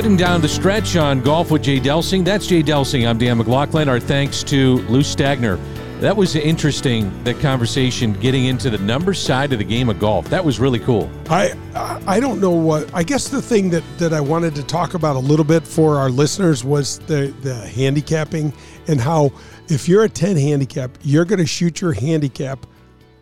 Heading 0.00 0.16
down 0.16 0.40
the 0.40 0.48
stretch 0.48 0.96
on 0.96 1.20
Golf 1.20 1.50
with 1.50 1.62
Jay 1.62 1.78
Delsing. 1.78 2.24
That's 2.24 2.46
Jay 2.46 2.62
Delsing. 2.62 3.06
I'm 3.06 3.18
Dan 3.18 3.36
McLaughlin. 3.36 3.86
Our 3.86 4.00
thanks 4.00 4.42
to 4.44 4.78
Lou 4.88 5.00
Stagner. 5.00 5.60
That 6.00 6.16
was 6.16 6.34
interesting, 6.36 7.12
that 7.24 7.38
conversation 7.40 8.14
getting 8.14 8.46
into 8.46 8.70
the 8.70 8.78
number 8.78 9.12
side 9.12 9.52
of 9.52 9.58
the 9.58 9.64
game 9.66 9.90
of 9.90 9.98
golf. 9.98 10.26
That 10.30 10.42
was 10.42 10.58
really 10.58 10.78
cool. 10.78 11.10
I 11.28 11.52
I 11.74 12.18
don't 12.18 12.40
know 12.40 12.50
what 12.50 12.90
I 12.94 13.02
guess 13.02 13.28
the 13.28 13.42
thing 13.42 13.68
that, 13.68 13.84
that 13.98 14.14
I 14.14 14.22
wanted 14.22 14.54
to 14.54 14.62
talk 14.62 14.94
about 14.94 15.16
a 15.16 15.18
little 15.18 15.44
bit 15.44 15.66
for 15.66 15.98
our 15.98 16.08
listeners 16.08 16.64
was 16.64 16.98
the, 17.00 17.34
the 17.42 17.54
handicapping 17.54 18.54
and 18.88 18.98
how 18.98 19.30
if 19.68 19.86
you're 19.86 20.04
a 20.04 20.08
10 20.08 20.34
handicap, 20.34 20.96
you're 21.02 21.26
gonna 21.26 21.44
shoot 21.44 21.82
your 21.82 21.92
handicap 21.92 22.64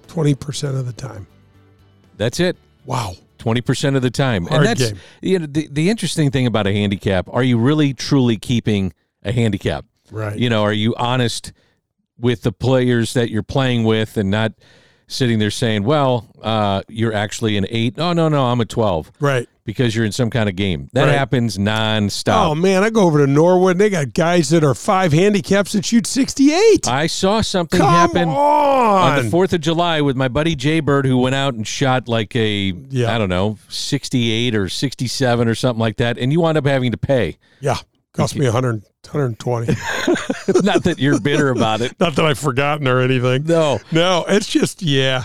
20% 0.07 0.79
of 0.79 0.87
the 0.87 0.93
time. 0.93 1.27
That's 2.19 2.39
it. 2.39 2.57
Wow. 2.87 3.15
Twenty 3.39 3.61
percent 3.61 3.97
of 3.97 4.03
the 4.03 4.11
time, 4.11 4.47
Hard 4.47 4.61
and 4.61 4.67
that's 4.67 4.93
game. 4.93 5.01
you 5.23 5.39
know 5.39 5.47
the, 5.47 5.69
the 5.71 5.91
interesting 5.91 6.31
thing 6.31 6.47
about 6.47 6.67
a 6.67 6.73
handicap. 6.73 7.29
Are 7.31 7.43
you 7.43 7.59
really 7.59 7.95
truly 7.95 8.37
keeping 8.37 8.93
a 9.23 9.33
handicap? 9.33 9.85
Right. 10.11 10.39
You 10.39 10.51
know, 10.51 10.63
are 10.63 10.73
you 10.73 10.95
honest 10.97 11.53
with 12.19 12.43
the 12.43 12.53
players 12.53 13.15
that 13.15 13.31
you're 13.31 13.43
playing 13.43 13.85
with, 13.85 14.17
and 14.17 14.31
not 14.31 14.53
sitting 15.09 15.39
there 15.41 15.51
saying, 15.51 15.83
"Well, 15.83 16.29
uh, 16.43 16.83
you're 16.89 17.13
actually 17.13 17.57
an 17.57 17.67
eight. 17.71 17.97
No, 17.97 18.13
no, 18.13 18.29
no, 18.29 18.45
I'm 18.47 18.61
a 18.61 18.65
twelve. 18.65 19.11
Right. 19.19 19.49
Because 19.65 19.95
you're 19.95 20.07
in 20.07 20.13
some 20.13 20.31
kind 20.31 20.49
of 20.49 20.57
game. 20.57 20.89
That 20.95 21.05
Right. 21.07 21.15
happens 21.19 21.59
nonstop. 21.59 22.47
Oh 22.47 22.55
man, 22.55 22.83
I 22.83 22.89
go 22.89 23.03
over 23.03 23.19
to 23.19 23.27
Norwood 23.31 23.73
and 23.73 23.81
they 23.83 23.91
got 23.91 24.15
guys 24.15 24.49
that 24.49 24.65
are 24.65 24.75
five 24.75 25.13
handicaps 25.13 25.73
that 25.73 25.85
shoot 25.85 26.07
68. 26.07 26.89
I 26.89 27.07
saw 27.07 27.43
something 27.43 27.79
Come 27.79 27.91
happen 27.91 28.29
on. 28.31 29.23
the 29.25 29.31
Fourth 29.31 29.53
of 29.53 29.61
July 29.61 30.01
with 30.01 30.17
my 30.17 30.29
buddy 30.29 30.55
Jay 30.55 30.81
Bird, 30.81 31.05
who 31.05 31.19
went 31.19 31.35
out 31.35 31.53
and 31.53 31.67
shot 31.67 32.09
like 32.09 32.35
a 32.35 32.73
Yeah. 32.89 33.15
I 33.15 33.19
don't 33.19 33.29
know, 33.29 33.59
sixty-eight 33.69 34.55
or 34.55 34.71
sixty-seven 34.71 35.47
or 35.49 35.55
something 35.55 35.81
like 35.81 35.97
that, 35.99 36.17
and 36.17 36.33
you 36.33 36.41
wound 36.41 36.57
up 36.57 36.65
having 36.67 36.91
to 36.93 36.97
pay. 36.99 37.37
yeah. 37.61 37.77
Cost 38.19 38.37
me 38.37 38.45
100, 38.45 38.83
120. 39.05 39.67
Not 40.63 40.83
that 40.85 40.97
you're 40.99 41.21
bitter 41.21 41.49
about 41.51 41.81
it. 41.81 41.99
Not 42.01 42.15
that 42.17 42.25
I've 42.25 42.39
forgotten 42.39 42.87
or 42.89 43.01
anything. 43.01 43.45
No, 43.45 43.79
No, 43.93 44.25
it's 44.29 44.47
just 44.49 44.83
yeah. 44.83 45.25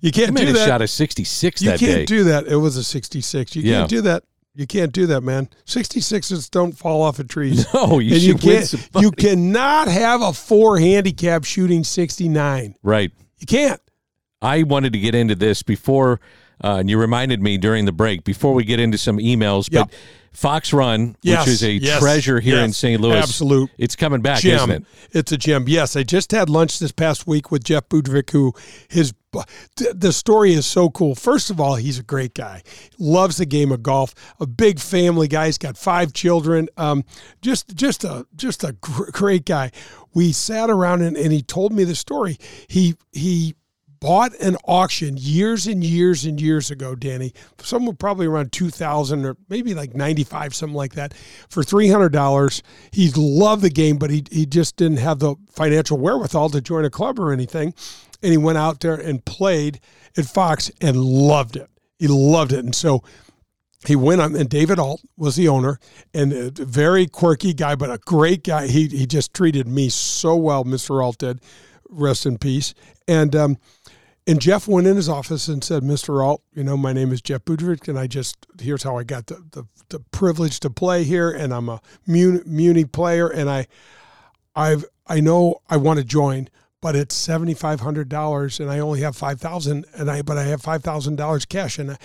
You 0.00 0.08
you 0.08 0.12
can't 0.12 0.34
may 0.34 0.44
do 0.46 0.52
that. 0.52 0.66
shot 0.66 0.82
a 0.82 0.88
sixty-six 0.88 1.62
you 1.62 1.70
can't 1.70 1.80
day. 1.80 2.04
do 2.04 2.24
that. 2.24 2.46
It 2.48 2.56
was 2.56 2.76
a 2.76 2.82
66. 2.84 3.54
You 3.56 3.62
Yeah. 3.62 3.78
can't 3.78 3.90
do 3.90 4.00
that. 4.02 4.24
You 4.54 4.66
can't 4.66 4.92
do 4.92 5.06
that, 5.06 5.22
man. 5.22 5.48
66s 5.66 6.50
don't 6.50 6.72
fall 6.72 7.00
off 7.02 7.18
of 7.20 7.28
trees. 7.28 7.64
no, 7.74 8.00
you 8.00 8.12
and 8.14 8.22
should 8.22 8.42
you 8.44 8.50
win 8.50 8.64
somebody. 8.66 9.04
you 9.06 9.10
cannot 9.12 9.88
have 9.88 10.20
a 10.20 10.32
four 10.32 10.78
handicap 10.78 11.44
shooting 11.44 11.84
69. 11.84 12.74
right. 12.82 13.12
You 13.38 13.46
can't. 13.46 13.80
I 14.42 14.64
wanted 14.64 14.92
to 14.92 14.98
get 14.98 15.14
into 15.14 15.34
this 15.36 15.62
before, 15.62 16.20
uh, 16.62 16.76
and 16.80 16.90
you 16.90 16.98
reminded 16.98 17.40
me 17.40 17.56
during 17.58 17.84
the 17.86 17.92
break 17.92 18.24
before 18.24 18.52
we 18.54 18.64
get 18.64 18.78
into 18.80 18.98
some 18.98 19.18
emails. 19.18 19.70
But 19.72 19.90
Fox 20.32 20.72
Run, 20.72 21.16
Yes, 21.22 21.46
which 21.46 21.52
is 21.54 21.62
a 21.62 21.72
yes, 21.72 22.00
treasure 22.00 22.40
here 22.40 22.58
in. 22.58 22.72
St. 22.72 23.00
Louis, 23.00 23.16
Absolute 23.18 23.70
It's 23.78 23.94
coming 23.96 24.22
back, 24.22 24.40
gem. 24.40 24.56
isn't 24.56 24.70
it? 24.70 24.84
It's 25.12 25.32
a 25.32 25.36
gem. 25.36 25.64
Yes, 25.68 25.94
I 25.94 26.02
just 26.02 26.30
had 26.30 26.48
lunch 26.48 26.78
this 26.78 26.92
past 26.92 27.26
week 27.26 27.50
with 27.50 27.64
Jeff 27.64 27.88
Budvik, 27.88 28.30
who 28.30 28.54
his 28.88 29.12
the 29.94 30.12
story 30.12 30.52
is 30.52 30.66
so 30.66 30.90
cool. 30.90 31.14
First 31.14 31.48
of 31.50 31.58
all, 31.58 31.76
he's 31.76 31.98
a 31.98 32.02
great 32.02 32.34
guy. 32.34 32.62
Loves 32.98 33.38
the 33.38 33.46
game 33.46 33.72
of 33.72 33.82
golf. 33.82 34.14
A 34.38 34.46
big 34.46 34.78
family 34.78 35.26
guy. 35.26 35.46
He's 35.46 35.56
got 35.58 35.78
five 35.78 36.12
children. 36.12 36.68
Um, 36.76 37.04
just 37.40 37.74
just 37.74 38.04
a 38.04 38.26
just 38.36 38.62
a 38.62 38.72
gr- 38.72 39.10
great 39.10 39.46
guy. 39.46 39.70
We 40.12 40.32
sat 40.32 40.68
around 40.68 41.00
and, 41.00 41.16
and 41.16 41.32
he 41.32 41.40
told 41.42 41.72
me 41.72 41.84
the 41.84 41.94
story. 41.94 42.36
He 42.68 42.94
he 43.12 43.54
bought 44.02 44.34
an 44.40 44.56
auction 44.64 45.16
years 45.16 45.68
and 45.68 45.84
years 45.84 46.24
and 46.24 46.40
years 46.40 46.72
ago, 46.72 46.96
Danny, 46.96 47.32
somewhere 47.60 47.94
probably 47.94 48.26
around 48.26 48.50
2000 48.50 49.24
or 49.24 49.36
maybe 49.48 49.74
like 49.74 49.94
95, 49.94 50.56
something 50.56 50.76
like 50.76 50.94
that, 50.94 51.14
for 51.48 51.62
$300. 51.62 52.62
He 52.90 53.12
loved 53.14 53.62
the 53.62 53.70
game, 53.70 53.98
but 53.98 54.10
he, 54.10 54.24
he 54.32 54.44
just 54.44 54.76
didn't 54.76 54.98
have 54.98 55.20
the 55.20 55.36
financial 55.52 55.98
wherewithal 55.98 56.50
to 56.50 56.60
join 56.60 56.84
a 56.84 56.90
club 56.90 57.20
or 57.20 57.32
anything. 57.32 57.74
And 58.24 58.32
he 58.32 58.36
went 58.36 58.58
out 58.58 58.80
there 58.80 58.96
and 58.96 59.24
played 59.24 59.78
at 60.18 60.26
Fox 60.26 60.68
and 60.80 60.96
loved 60.96 61.54
it. 61.54 61.70
He 62.00 62.08
loved 62.08 62.52
it. 62.52 62.64
And 62.64 62.74
so 62.74 63.04
he 63.86 63.94
went 63.94 64.20
on, 64.20 64.34
and 64.34 64.48
David 64.48 64.80
Alt 64.80 65.02
was 65.16 65.36
the 65.36 65.48
owner, 65.48 65.78
and 66.12 66.32
a 66.32 66.50
very 66.50 67.06
quirky 67.06 67.52
guy, 67.54 67.74
but 67.76 67.90
a 67.90 67.98
great 67.98 68.44
guy. 68.44 68.68
He 68.68 68.86
he 68.86 69.06
just 69.06 69.34
treated 69.34 69.66
me 69.66 69.88
so 69.88 70.36
well, 70.36 70.62
Mister 70.62 71.02
Alt 71.02 71.18
did. 71.18 71.40
Rest 71.88 72.24
in 72.24 72.38
peace. 72.38 72.74
And 73.08 73.34
um, 73.34 73.58
and 74.26 74.40
Jeff 74.40 74.68
went 74.68 74.86
in 74.86 74.96
his 74.96 75.08
office 75.08 75.48
and 75.48 75.62
said, 75.64 75.82
Mister 75.82 76.22
Alt, 76.22 76.42
you 76.54 76.62
know, 76.62 76.76
my 76.76 76.92
name 76.92 77.12
is 77.12 77.20
Jeff 77.20 77.44
Budrich, 77.44 77.88
and 77.88 77.98
I 77.98 78.06
just 78.06 78.46
here's 78.60 78.82
how 78.82 78.96
I 78.96 79.04
got 79.04 79.26
the, 79.26 79.42
the 79.50 79.64
the 79.88 80.00
privilege 80.00 80.60
to 80.60 80.70
play 80.70 81.04
here, 81.04 81.30
and 81.30 81.52
I'm 81.52 81.68
a 81.68 81.80
Muni, 82.06 82.40
Muni 82.46 82.84
player, 82.84 83.28
and 83.28 83.50
I 83.50 83.66
I've 84.54 84.84
I 85.06 85.20
know 85.20 85.60
I 85.68 85.76
want 85.76 85.98
to 85.98 86.04
join, 86.04 86.48
but 86.80 86.94
it's 86.94 87.14
seventy 87.14 87.54
five 87.54 87.80
hundred 87.80 88.08
dollars, 88.08 88.60
and 88.60 88.70
I 88.70 88.78
only 88.78 89.00
have 89.00 89.16
five 89.16 89.40
thousand, 89.40 89.86
and 89.94 90.10
I 90.10 90.22
but 90.22 90.38
I 90.38 90.44
have 90.44 90.62
five 90.62 90.82
thousand 90.82 91.16
dollars 91.16 91.44
cash, 91.44 91.78
and 91.78 91.92
I, 91.92 91.98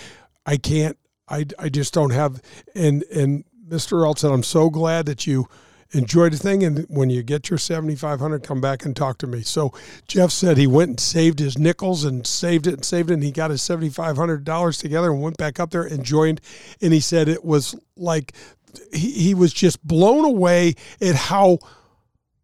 I 0.46 0.58
can't 0.58 0.98
I, 1.30 1.46
I 1.60 1.70
just 1.70 1.94
don't 1.94 2.12
have 2.12 2.42
and 2.74 3.04
and 3.14 3.44
Mr. 3.68 4.06
Alt 4.06 4.20
said 4.20 4.32
I'm 4.32 4.44
so 4.44 4.70
glad 4.70 5.06
that 5.08 5.28
you 5.28 5.48
enjoyed 5.92 6.34
the 6.34 6.38
thing 6.38 6.64
and 6.64 6.86
when 6.90 7.10
you 7.10 7.24
get 7.24 7.50
your 7.50 7.58
7500 7.58 8.44
come 8.44 8.62
back 8.62 8.86
and 8.86 8.96
talk 8.96 9.18
to 9.20 9.28
me. 9.28 9.42
So 9.42 9.74
jeff 10.08 10.32
said 10.32 10.58
he 10.58 10.68
went 10.68 10.90
and 10.90 11.00
saved 11.00 11.40
his 11.40 11.58
nickels 11.58 12.04
and 12.04 12.26
saved 12.26 12.68
it 12.68 12.74
and 12.74 12.86
saved 12.86 13.10
it 13.10 13.16
and 13.16 13.24
he 13.24 13.32
got 13.32 13.52
his 13.52 13.62
$7500 13.62 14.80
together 14.80 15.12
and 15.12 15.22
went 15.22 15.38
back 15.38 15.60
up 15.60 15.72
there 15.72 15.84
and 15.84 16.04
joined 16.04 16.42
and 16.82 16.94
he 16.94 17.00
said 17.00 17.28
it 17.28 17.46
was 17.46 17.76
like 17.96 18.34
he, 18.94 19.12
he 19.12 19.34
was 19.34 19.54
just 19.54 19.86
blown 19.86 20.26
away 20.26 20.76
at 21.02 21.16
how 21.16 21.60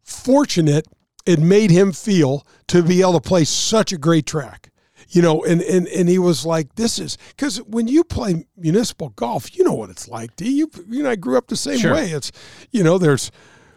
fortunate 0.04 0.88
it 1.26 1.40
made 1.40 1.72
him 1.72 1.92
feel 1.92 2.46
to 2.68 2.84
be 2.84 3.02
able 3.02 3.14
to 3.14 3.22
play 3.22 3.44
such 3.44 3.92
a 3.92 3.98
great 3.98 4.26
track 4.26 4.70
you 5.14 5.22
know, 5.22 5.44
and 5.44 5.62
and 5.62 5.88
and 5.88 6.10
he 6.10 6.18
was 6.18 6.46
like, 6.46 6.76
"This 6.76 6.98
is 7.00 7.18
because 7.30 7.58
when 7.64 7.88
you 7.88 8.04
play 8.04 8.46
municipal 8.58 9.10
golf, 9.10 9.56
you 9.56 9.64
know 9.64 9.74
what 9.74 9.90
it's 9.90 10.08
like. 10.08 10.36
Do 10.36 10.50
you? 10.52 10.70
You 10.90 11.04
know, 11.04 11.12
I 11.12 11.16
grew 11.16 11.38
up 11.38 11.48
the 11.48 11.56
same 11.56 11.78
Sure. 11.78 11.94
way. 11.94 12.10
It's, 12.10 12.32
you 12.72 12.84
know, 12.84 12.98
there's 12.98 13.32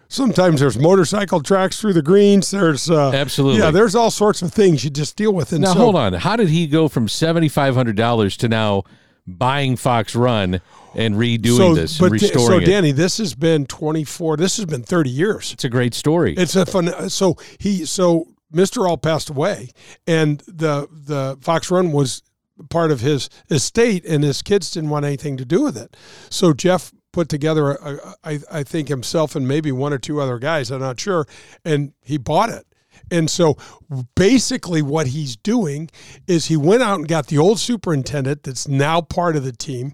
sometimes 0.09 0.61
there's 0.61 0.79
motorcycle 0.79 1.43
tracks 1.43 1.81
through 1.81 1.93
the 1.93 2.03
greens. 2.03 2.51
There's 2.51 2.91
uh, 2.91 3.11
Absolutely. 3.13 3.61
yeah, 3.61 3.71
there's 3.71 3.95
all 3.95 4.11
sorts 4.11 4.41
of 4.43 4.53
things 4.53 4.83
you 4.85 4.91
just 4.91 5.17
deal 5.17 5.33
with. 5.33 5.53
And 5.53 5.63
now 5.63 5.75
so, 5.75 5.81
hold 5.81 5.97
on. 5.97 6.15
How 6.15 6.37
did 6.37 6.49
he 6.49 6.67
go 6.67 6.89
from 6.89 7.09
seventy 7.09 7.49
five 7.49 7.75
hundred 7.75 7.97
dollars 7.97 8.37
to 8.39 8.49
now 8.49 8.85
buying 9.27 9.77
Fox 9.77 10.15
Run 10.15 10.61
and 10.95 11.17
redoing 11.17 11.57
so, 11.57 11.75
this, 11.75 11.99
but 11.99 12.13
and 12.13 12.21
so 12.21 12.27
restoring 12.29 12.63
it? 12.63 12.67
So 12.67 12.71
Danny, 12.73 12.93
this 12.93 13.19
has 13.19 13.35
been 13.35 13.67
24. 13.67 14.37
This 14.39 14.57
has 14.57 14.65
been 14.65 14.83
30 14.83 15.11
years. 15.11 15.53
It's 15.53 15.65
a 15.65 15.69
great 15.69 15.93
story. 15.93 16.35
It's 16.37 16.57
a 16.57 16.65
fun. 16.65 17.11
So 17.11 17.37
he 17.59 17.85
so 17.85 18.29
Mr. 18.53 18.89
Alt 18.89 19.03
passed 19.03 19.31
away, 19.31 19.71
and 20.07 20.41
the 20.47 20.89
the 20.91 21.39
Fox 21.41 21.71
Run 21.71 21.93
was 21.93 22.23
part 22.71 22.91
of 22.91 23.01
his 23.01 23.29
estate, 23.51 24.05
and 24.05 24.25
his 24.25 24.43
kids 24.43 24.71
didn't 24.71 24.91
want 24.91 25.05
anything 25.05 25.37
to 25.37 25.45
do 25.45 25.63
with 25.63 25.77
it. 25.77 25.97
So 26.31 26.53
Jeff 26.53 26.93
put 27.13 27.29
together, 27.29 27.73
a, 27.73 27.95
a, 27.95 28.15
I, 28.25 28.41
I 28.51 28.63
think 28.63 28.89
himself 28.89 29.35
and 29.35 29.47
maybe 29.49 29.73
one 29.73 29.93
or 29.93 29.99
two 29.99 30.21
other 30.21 30.39
guys, 30.39 30.71
I'm 30.71 30.81
not 30.81 31.01
sure, 31.01 31.27
and 31.65 31.93
he 32.03 32.19
bought 32.19 32.51
it. 32.51 32.67
And 33.11 33.31
so 33.31 33.57
basically, 34.15 34.83
what 34.83 35.09
he's 35.09 35.37
doing 35.37 35.91
is 36.27 36.47
he 36.47 36.57
went 36.57 36.83
out 36.83 36.99
and 36.99 37.09
got 37.09 37.27
the 37.27 37.39
old 37.39 37.61
superintendent 37.61 38.43
that's 38.43 38.67
now 38.67 39.01
part 39.01 39.37
of 39.37 39.45
the 39.45 39.53
team. 39.53 39.93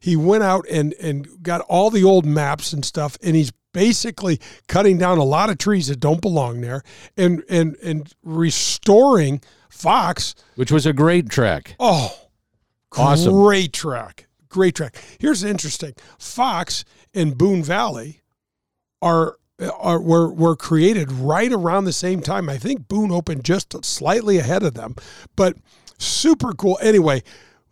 He 0.00 0.16
went 0.16 0.44
out 0.44 0.64
and, 0.70 0.94
and 0.94 1.42
got 1.42 1.62
all 1.62 1.90
the 1.90 2.04
old 2.04 2.26
maps 2.26 2.72
and 2.72 2.84
stuff, 2.84 3.18
and 3.22 3.34
he's 3.34 3.52
basically 3.74 4.40
cutting 4.68 4.96
down 4.96 5.18
a 5.18 5.24
lot 5.24 5.50
of 5.50 5.58
trees 5.58 5.88
that 5.88 6.00
don't 6.00 6.22
belong 6.22 6.62
there 6.62 6.82
and, 7.18 7.44
and, 7.50 7.76
and 7.82 8.14
restoring 8.22 9.42
Fox. 9.68 10.34
which 10.54 10.72
was 10.72 10.86
a 10.86 10.94
great 10.94 11.28
track. 11.28 11.76
Oh, 11.78 12.16
Awesome. 12.96 13.32
Great 13.32 13.72
track. 13.72 14.26
Great 14.48 14.74
track. 14.74 14.96
Here's 15.18 15.42
interesting 15.42 15.94
Fox 16.18 16.84
and 17.12 17.36
Boone 17.36 17.62
Valley 17.62 18.22
are 19.02 19.36
are 19.80 20.00
were 20.00 20.32
were 20.32 20.56
created 20.56 21.10
right 21.10 21.52
around 21.52 21.84
the 21.84 21.92
same 21.92 22.20
time. 22.20 22.48
I 22.48 22.58
think 22.58 22.88
Boone 22.88 23.10
opened 23.10 23.44
just 23.44 23.84
slightly 23.84 24.38
ahead 24.38 24.62
of 24.62 24.74
them, 24.74 24.94
but 25.36 25.56
super 25.98 26.52
cool. 26.52 26.78
Anyway, 26.80 27.22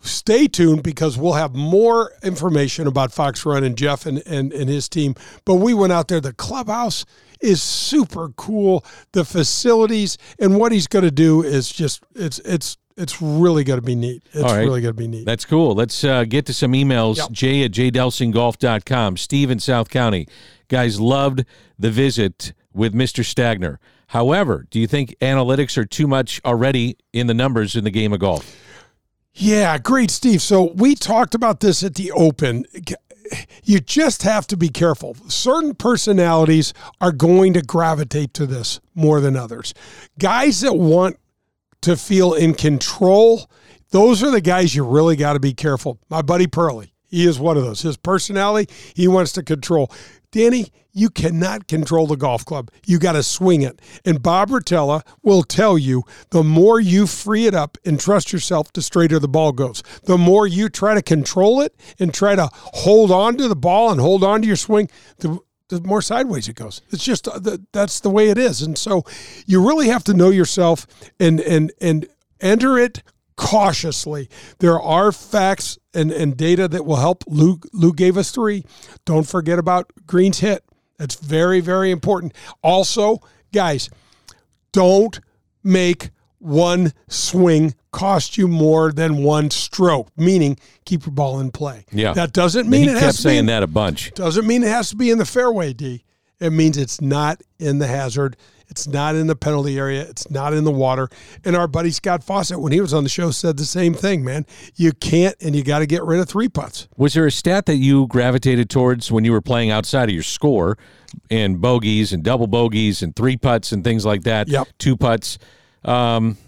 stay 0.03 0.47
tuned 0.47 0.83
because 0.83 1.17
we'll 1.17 1.33
have 1.35 1.55
more 1.55 2.13
information 2.23 2.87
about 2.87 3.13
Fox 3.13 3.45
Run 3.47 3.65
and 3.65 3.77
Jeff 3.77 4.07
and, 4.07 4.23
and, 4.27 4.53
and 4.53 4.69
his 4.69 4.89
team. 4.89 5.15
But 5.45 5.57
we 5.57 5.75
went 5.75 5.93
out 5.93 6.09
there. 6.09 6.21
The 6.21 6.33
clubhouse 6.33 7.05
is 7.41 7.63
super 7.63 8.31
cool. 8.31 8.85
The 9.13 9.25
facilities 9.25 10.19
and 10.39 10.59
what 10.59 10.73
he's 10.73 10.87
going 10.87 11.05
to 11.05 11.11
do 11.11 11.43
is 11.43 11.71
just 11.71 12.03
it's 12.15 12.39
it's 12.41 12.79
it's 12.97 13.23
really 13.23 13.65
going 13.65 13.81
to 13.81 13.85
be 13.85 13.95
neat. 13.95 14.23
It's 14.33 14.43
right. 14.43 14.61
really 14.61 14.81
going 14.81 14.95
to 14.95 14.99
be 14.99 15.09
neat. 15.09 15.25
That's 15.25 15.45
cool. 15.45 15.75
Let's 15.75 16.05
uh, 16.05 16.25
get 16.25 16.47
to 16.47 16.55
some 16.55 16.73
emails. 16.73 17.17
Yep. 17.17 17.31
Jay 17.33 17.65
at 17.65 17.73
jdelsinggolf.com. 17.73 19.17
Steve 19.17 19.51
in 19.51 19.59
South 19.61 19.89
County. 19.89 20.29
Guys 20.69 21.01
loved 21.01 21.45
the 21.79 21.91
visit 21.91 22.53
with 22.73 22.95
Mr. 22.95 23.25
Stagner. 23.25 23.79
However, 24.09 24.67
do 24.71 24.79
you 24.79 24.87
think 24.87 25.17
analytics 25.21 25.79
are 25.79 25.87
too 25.87 26.07
much 26.07 26.41
already 26.45 26.99
in 27.15 27.29
the 27.29 27.35
numbers 27.35 27.77
in 27.77 27.85
the 27.85 27.91
game 27.91 28.13
of 28.13 28.21
golf? 28.21 28.55
Yeah, 29.35 29.79
great, 29.79 30.11
Steve. 30.11 30.43
So 30.43 30.73
we 30.75 30.95
talked 30.95 31.35
about 31.35 31.61
this 31.61 31.83
at 31.83 31.95
the 31.95 32.13
Open. 32.13 32.67
You 33.65 33.81
just 33.81 34.23
have 34.25 34.47
to 34.49 34.57
be 34.57 34.69
careful. 34.69 35.17
Certain 35.29 35.75
personalities 35.75 36.75
are 37.01 37.13
going 37.13 37.55
to 37.55 37.63
gravitate 37.63 38.35
to 38.35 38.47
this 38.47 38.81
more 38.95 39.21
than 39.21 39.37
others. 39.37 39.73
Guys 40.19 40.61
that 40.61 40.75
want 40.75 41.19
to 41.81 41.97
feel 41.97 42.35
in 42.35 42.53
control, 42.55 43.49
those 43.91 44.23
are 44.23 44.31
the 44.31 44.41
guys 44.41 44.75
you 44.75 44.85
really 44.85 45.17
got 45.17 45.33
to 45.33 45.41
be 45.41 45.55
careful. 45.55 45.99
My 46.11 46.21
buddy 46.21 46.47
Pearlie, 46.47 46.93
he 47.09 47.27
is 47.27 47.39
one 47.39 47.57
of 47.57 47.65
those. 47.65 47.83
His 47.83 47.97
personality, 47.97 48.73
he 48.95 49.09
wants 49.09 49.33
to 49.33 49.43
control. 49.43 49.91
Danny, 50.33 50.73
you 50.93 51.11
cannot 51.11 51.69
control 51.69 52.07
the 52.07 52.17
golf 52.17 52.45
club. 52.45 52.71
You 52.87 52.99
got 52.99 53.13
to 53.13 53.23
swing 53.23 53.63
it. 53.63 53.81
And 54.05 54.23
Bob 54.23 54.49
Rotella 54.49 55.03
will 55.23 55.43
tell 55.43 55.79
you 55.79 56.03
the 56.31 56.43
more 56.43 56.81
you 56.81 57.07
free 57.07 57.47
it 57.47 57.55
up 57.55 57.79
and 57.85 58.01
trust 58.01 58.33
yourself, 58.33 58.73
the 58.73 58.83
straighter 58.83 59.19
the 59.19 59.29
ball 59.29 59.53
goes. 59.53 59.83
The 60.05 60.19
more 60.19 60.47
you 60.47 60.69
try 60.69 60.95
to 60.95 61.03
control 61.03 61.61
it 61.61 61.75
and 61.99 62.13
try 62.13 62.35
to 62.35 62.49
hold 62.53 63.11
on 63.11 63.37
to 63.37 63.47
the 63.47 63.57
ball 63.57 63.91
and 63.91 64.01
hold 64.01 64.25
on 64.25 64.41
to 64.43 64.47
your 64.47 64.57
swing, 64.57 64.89
the 65.19 65.39
the 65.69 65.81
more 65.81 66.03
sideways 66.03 66.49
it 66.49 66.57
goes. 66.57 66.83
It's 66.91 67.05
just 67.05 67.27
uh, 67.27 67.41
that's 67.73 68.01
the 68.01 68.11
way 68.11 68.29
it 68.29 68.37
is. 68.37 68.61
And 68.61 68.77
so 68.77 69.05
you 69.47 69.67
really 69.67 69.89
have 69.89 70.05
to 70.05 70.13
know 70.13 70.29
yourself 70.29 70.87
and 71.19 71.41
and 71.41 71.73
and 71.81 72.07
enter 72.43 72.77
it 72.79 73.03
cautiously. 73.37 74.29
There 74.59 74.81
are 74.81 75.13
facts 75.13 75.79
and, 75.95 76.11
and 76.11 76.37
data 76.37 76.69
that 76.69 76.85
will 76.87 76.97
help. 76.97 77.25
Lou, 77.27 77.61
Lou 77.73 77.93
gave 77.93 78.17
us 78.17 78.31
three. 78.31 78.65
Don't 79.05 79.27
forget 79.27 79.59
about 79.59 79.91
Green's 80.07 80.41
hit. 80.41 80.65
That's 80.99 81.17
very, 81.17 81.61
very 81.61 81.91
important. 81.91 82.33
Also, 82.63 83.21
guys, 83.53 83.91
don't 84.73 85.21
make 85.63 86.11
one 86.39 86.93
swing 87.09 87.75
cost 87.93 88.37
you 88.39 88.49
more 88.49 88.91
than 88.93 89.23
one 89.23 89.51
stroke, 89.51 90.09
meaning 90.17 90.59
keep 90.85 91.05
your 91.07 91.13
ball 91.13 91.41
in 91.41 91.51
play. 91.51 91.85
Yeah. 91.93 92.15
That 92.15 92.33
doesn't 92.33 92.69
mean 92.69 92.85
he 92.85 92.89
it 92.89 92.93
kept 92.95 93.05
has 93.05 93.17
to 93.19 93.23
be 93.23 93.29
saying 93.31 93.39
in- 93.41 93.47
that 93.47 93.63
a 93.63 93.67
bunch. 93.67 94.13
doesn't 94.15 94.47
mean 94.47 94.63
it 94.63 94.69
has 94.69 94.91
to 94.91 94.97
be 94.97 95.11
in 95.11 95.19
the 95.19 95.25
fairway, 95.27 95.73
D. 95.73 96.05
It 96.41 96.51
means 96.51 96.77
it's 96.77 97.01
not 97.01 97.41
in 97.61 97.79
the 97.79 97.87
hazard. 97.87 98.37
It's 98.73 98.87
not 98.89 99.15
in 99.17 99.27
the 99.27 99.37
penalty 99.37 99.79
area. 99.79 100.01
It's 100.09 100.31
not 100.31 100.55
in 100.55 100.65
the 100.65 100.71
water. 100.71 101.11
And 101.45 101.55
our 101.55 101.69
buddy 101.69 101.91
Scott 101.91 102.25
Fawcett, 102.25 102.59
when 102.59 102.73
he 102.73 102.81
was 102.81 102.95
on 102.95 103.03
the 103.03 103.11
show, 103.11 103.31
said 103.31 103.59
the 103.59 103.67
same 103.67 103.93
thing, 103.93 104.25
man. 104.25 104.47
You 104.77 104.93
can't 104.93 105.37
and 105.43 105.55
you 105.55 105.63
got 105.63 105.81
to 105.81 105.87
get 105.87 106.03
rid 106.05 106.21
of 106.21 106.27
three 106.27 106.49
putts. 106.49 106.89
Was 106.97 107.13
there 107.13 107.27
a 107.27 107.31
stat 107.31 107.67
that 107.67 107.77
you 107.77 108.07
gravitated 108.07 108.71
towards 108.71 109.13
when 109.13 109.27
you 109.27 109.33
were 109.33 109.43
playing 109.43 109.71
outside 109.71 110.09
of 110.09 110.15
your 110.15 110.23
score 110.23 110.79
and 111.31 111.61
bogeys 111.61 112.15
and 112.15 112.23
double 112.23 112.47
bogeys 112.47 113.03
and 113.03 113.15
three 113.15 113.37
putts 113.37 113.73
and 113.73 113.85
things 113.85 114.07
like 114.07 114.23
that? 114.23 114.49
Yep. 114.49 114.69
Two 114.79 114.97
putts. 114.97 115.37
Um, 115.85 116.39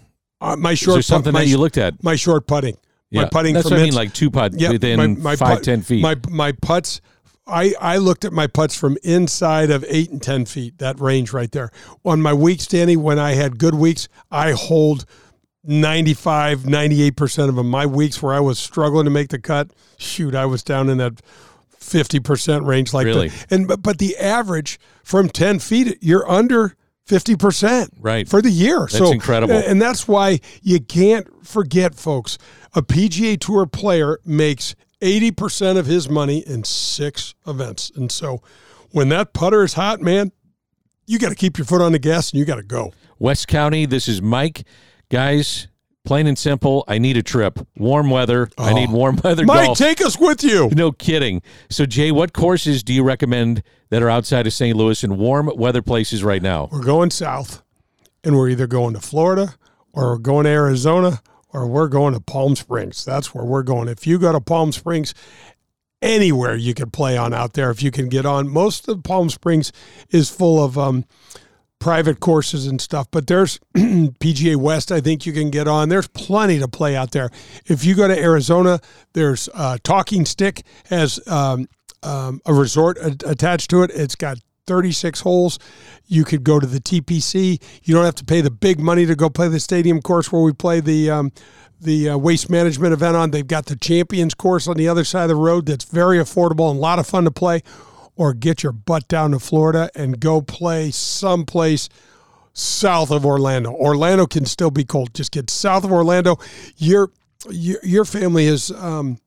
Uh, 0.41 0.55
my 0.55 0.73
short 0.73 0.95
there 0.95 1.01
something 1.03 1.31
putt, 1.31 1.33
my, 1.33 1.45
that 1.45 1.47
you 1.49 1.59
looked 1.59 1.77
at? 1.77 2.03
my 2.03 2.15
short 2.15 2.47
putting. 2.47 2.73
My 3.11 3.21
Yeah, 3.21 3.29
putting 3.29 3.53
that's 3.53 3.67
from 3.69 3.77
what 3.77 3.81
I 3.81 3.85
mean, 3.85 3.93
like 3.93 4.13
two 4.15 4.31
putt 4.31 4.59
Yep, 4.59 4.71
within 4.71 4.97
my- 4.97 5.07
my 5.07 5.35
five, 5.35 5.55
putt- 5.57 5.63
ten 5.63 5.83
feet. 5.83 6.01
My 6.01 6.15
my 6.27 6.53
putts. 6.53 7.01
I, 7.47 7.73
I 7.79 7.97
looked 7.97 8.25
at 8.25 8.33
my 8.33 8.47
putts 8.47 8.75
from 8.75 8.97
inside 9.03 9.69
of 9.69 9.85
eight 9.87 10.09
and 10.11 10.21
ten 10.21 10.45
feet, 10.45 10.79
that 10.79 10.99
range 10.99 11.31
right 11.31 11.51
there. 11.51 11.69
On 12.03 12.21
my 12.21 12.33
weeks, 12.33 12.65
Danny, 12.65 12.97
when 12.97 13.19
I 13.19 13.33
had 13.33 13.59
good 13.59 13.75
weeks, 13.75 14.07
I 14.31 14.51
hold 14.53 15.05
95, 15.63 16.59
98% 16.61 17.49
of 17.49 17.55
them. 17.55 17.69
My 17.69 17.85
weeks 17.85 18.21
where 18.21 18.33
I 18.33 18.39
was 18.39 18.57
struggling 18.59 19.05
to 19.05 19.11
make 19.11 19.29
the 19.29 19.39
cut, 19.39 19.71
shoot, 19.97 20.33
I 20.35 20.45
was 20.45 20.63
down 20.63 20.89
in 20.89 20.97
that 20.99 21.21
50% 21.79 22.65
range 22.65 22.93
like 22.93 23.05
Really? 23.05 23.29
the, 23.29 23.45
and 23.51 23.67
but, 23.67 23.81
but 23.83 23.97
the 23.99 24.17
average 24.17 24.79
from 25.03 25.29
10 25.29 25.59
feet, 25.59 25.97
you're 26.01 26.29
under 26.29 26.75
fifty 27.05 27.35
percent 27.35 27.91
Right. 27.99 28.27
for 28.27 28.41
the 28.41 28.49
year. 28.49 28.79
That's 28.79 28.97
so 28.97 29.11
incredible. 29.11 29.53
and 29.55 29.79
that's 29.79 30.07
why 30.07 30.39
you 30.63 30.79
can't 30.79 31.27
forget, 31.45 31.93
folks. 31.93 32.39
A 32.73 32.81
PGA 32.81 33.39
Tour 33.39 33.67
player 33.67 34.17
makes 34.25 34.73
eighty 35.05 35.31
percent 35.31 35.77
of 35.77 35.85
his 35.85 36.09
money 36.09 36.39
in 36.39 36.63
six 36.63 37.35
events, 37.47 37.91
and 37.95 38.11
so 38.11 38.41
when 38.91 39.09
that 39.09 39.33
putter 39.33 39.63
is 39.63 39.73
hot, 39.73 40.01
man, 40.01 40.31
you 41.05 41.19
got 41.19 41.29
to 41.29 41.35
keep 41.35 41.57
your 41.57 41.65
foot 41.65 41.81
on 41.81 41.91
the 41.91 41.99
gas 41.99 42.31
and 42.31 42.39
you 42.39 42.45
got 42.45 42.55
to 42.55 42.63
go. 42.63 42.93
West 43.19 43.47
County, 43.47 43.85
this 43.85 44.07
is 44.07 44.21
Mike. 44.21 44.65
Guys, 45.09 45.67
plain 46.05 46.27
and 46.27 46.37
simple, 46.37 46.83
I 46.87 46.97
need 46.97 47.17
a 47.17 47.23
trip. 47.23 47.59
Warm 47.77 48.09
weather. 48.09 48.49
I 48.57 48.73
need 48.73 48.89
oh. 48.89 48.93
warm 48.95 49.19
weather 49.23 49.43
Oh. 49.43 49.47
Mike, 49.47 49.65
golf. 49.67 49.77
take 49.77 50.01
us 50.01 50.17
with 50.19 50.43
you. 50.43 50.69
no 50.75 50.91
kidding. 50.91 51.41
So, 51.69 51.85
Jay, 51.85 52.11
what 52.11 52.33
courses 52.33 52.83
do 52.83 52.93
you 52.93 53.03
recommend 53.03 53.63
that 53.89 54.01
are 54.01 54.09
outside 54.09 54.47
of 54.47 54.53
St. 54.53 54.75
Louis 54.75 55.03
in 55.03 55.17
warm 55.17 55.51
weather 55.55 55.81
places 55.81 56.23
right 56.23 56.41
now? 56.41 56.69
We're 56.71 56.83
going 56.83 57.11
south, 57.11 57.63
and 58.23 58.35
we're 58.35 58.49
either 58.49 58.67
going 58.67 58.93
to 58.93 59.01
Florida 59.01 59.55
or 59.93 60.13
we're 60.13 60.17
going 60.19 60.45
to 60.45 60.49
Arizona 60.49 61.21
or 61.55 61.65
we're 61.65 61.87
going 61.87 62.13
to 62.13 62.19
Palm 62.19 62.55
Springs. 62.55 63.05
That's 63.05 63.33
where 63.33 63.45
we're 63.45 63.63
going. 63.63 63.87
If 63.87 64.05
you 64.05 64.19
go 64.19 64.33
to 64.33 64.41
Palm 64.41 64.73
Springs, 64.73 65.13
anywhere 66.01 66.55
you 66.55 66.73
can 66.73 66.91
play 66.91 67.17
on 67.17 67.33
out 67.33 67.53
there 67.53 67.71
if 67.71 67.81
you 67.81 67.91
can 67.91 68.09
get 68.09 68.25
on. 68.25 68.47
Most 68.47 68.87
of 68.87 69.03
Palm 69.03 69.29
Springs 69.29 69.71
is 70.09 70.29
full 70.29 70.63
of 70.63 70.77
um, 70.77 71.05
private 71.79 72.19
courses 72.19 72.67
and 72.67 72.81
stuff, 72.81 73.07
but 73.09 73.27
there's 73.27 73.59
PGA 73.75 74.57
West. 74.57 74.91
I 74.91 74.99
think 74.99 75.25
you 75.25 75.31
can 75.31 75.49
get 75.49 75.67
on. 75.67 75.89
There's 75.89 76.07
plenty 76.09 76.59
to 76.59 76.67
play 76.67 76.95
out 76.95 77.11
there. 77.11 77.29
If 77.65 77.85
you 77.85 77.95
go 77.95 78.07
to 78.07 78.17
Arizona, 78.17 78.79
there's 79.13 79.47
uh, 79.53 79.77
Talking 79.83 80.25
Stick 80.25 80.63
has 80.89 81.25
um, 81.27 81.67
um, 82.03 82.41
a 82.45 82.53
resort 82.53 82.97
a- 82.97 83.29
attached 83.29 83.69
to 83.69 83.83
it. 83.83 83.91
It's 83.93 84.15
got 84.15 84.37
36 84.67 85.21
holes. 85.21 85.59
You 86.07 86.23
could 86.23 86.43
go 86.43 86.59
to 86.59 86.67
the 86.67 86.79
TPC. 86.79 87.61
You 87.83 87.93
don't 87.95 88.05
have 88.05 88.15
to 88.15 88.25
pay 88.25 88.41
the 88.41 88.51
big 88.51 88.79
money 88.79 89.05
to 89.05 89.15
go 89.15 89.29
play 89.29 89.47
the 89.47 89.59
stadium 89.59 90.01
course 90.01 90.31
where 90.31 90.41
we 90.41 90.53
play 90.53 90.79
the 90.79 91.09
um, 91.09 91.31
the 91.79 92.09
uh, 92.09 92.17
waste 92.17 92.49
management 92.49 92.93
event 92.93 93.15
on. 93.15 93.31
They've 93.31 93.45
got 93.45 93.65
the 93.67 93.75
Champions 93.75 94.33
course 94.33 94.67
on 94.67 94.77
the 94.77 94.87
other 94.87 95.03
side 95.03 95.23
of 95.23 95.29
the 95.29 95.35
road 95.35 95.65
that's 95.65 95.85
very 95.85 96.17
affordable 96.17 96.69
and 96.69 96.77
a 96.77 96.81
lot 96.81 96.99
of 96.99 97.07
fun 97.07 97.25
to 97.25 97.31
play. 97.31 97.61
Or 98.17 98.33
get 98.33 98.63
your 98.63 98.71
butt 98.71 99.09
down 99.09 99.31
to 99.31 99.39
Florida 99.39 99.89
and 99.93 100.19
go 100.21 100.41
play 100.41 100.89
someplace 100.91 101.89
south 102.53 103.11
of 103.11 103.25
Orlando. 103.25 103.73
Orlando 103.73 104.25
can 104.25 104.45
still 104.45 104.71
be 104.71 104.85
cold. 104.85 105.13
Just 105.13 105.33
get 105.33 105.49
south 105.49 105.83
of 105.83 105.91
Orlando. 105.91 106.37
Your 106.77 107.11
your, 107.49 107.79
your 107.83 108.05
family 108.05 108.45
is. 108.45 108.71
um, 108.71 109.19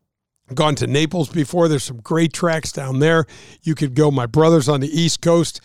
gone 0.55 0.75
to 0.77 0.87
Naples 0.87 1.29
before. 1.29 1.69
There's 1.69 1.85
some 1.85 1.99
great 1.99 2.33
tracks 2.33 2.73
down 2.73 2.99
there. 2.99 3.27
You 3.63 3.75
could 3.75 3.95
go. 3.95 4.11
My 4.11 4.27
brother's 4.27 4.69
on 4.69 4.81
the 4.81 4.89
East 4.89 5.21
Coast 5.21 5.61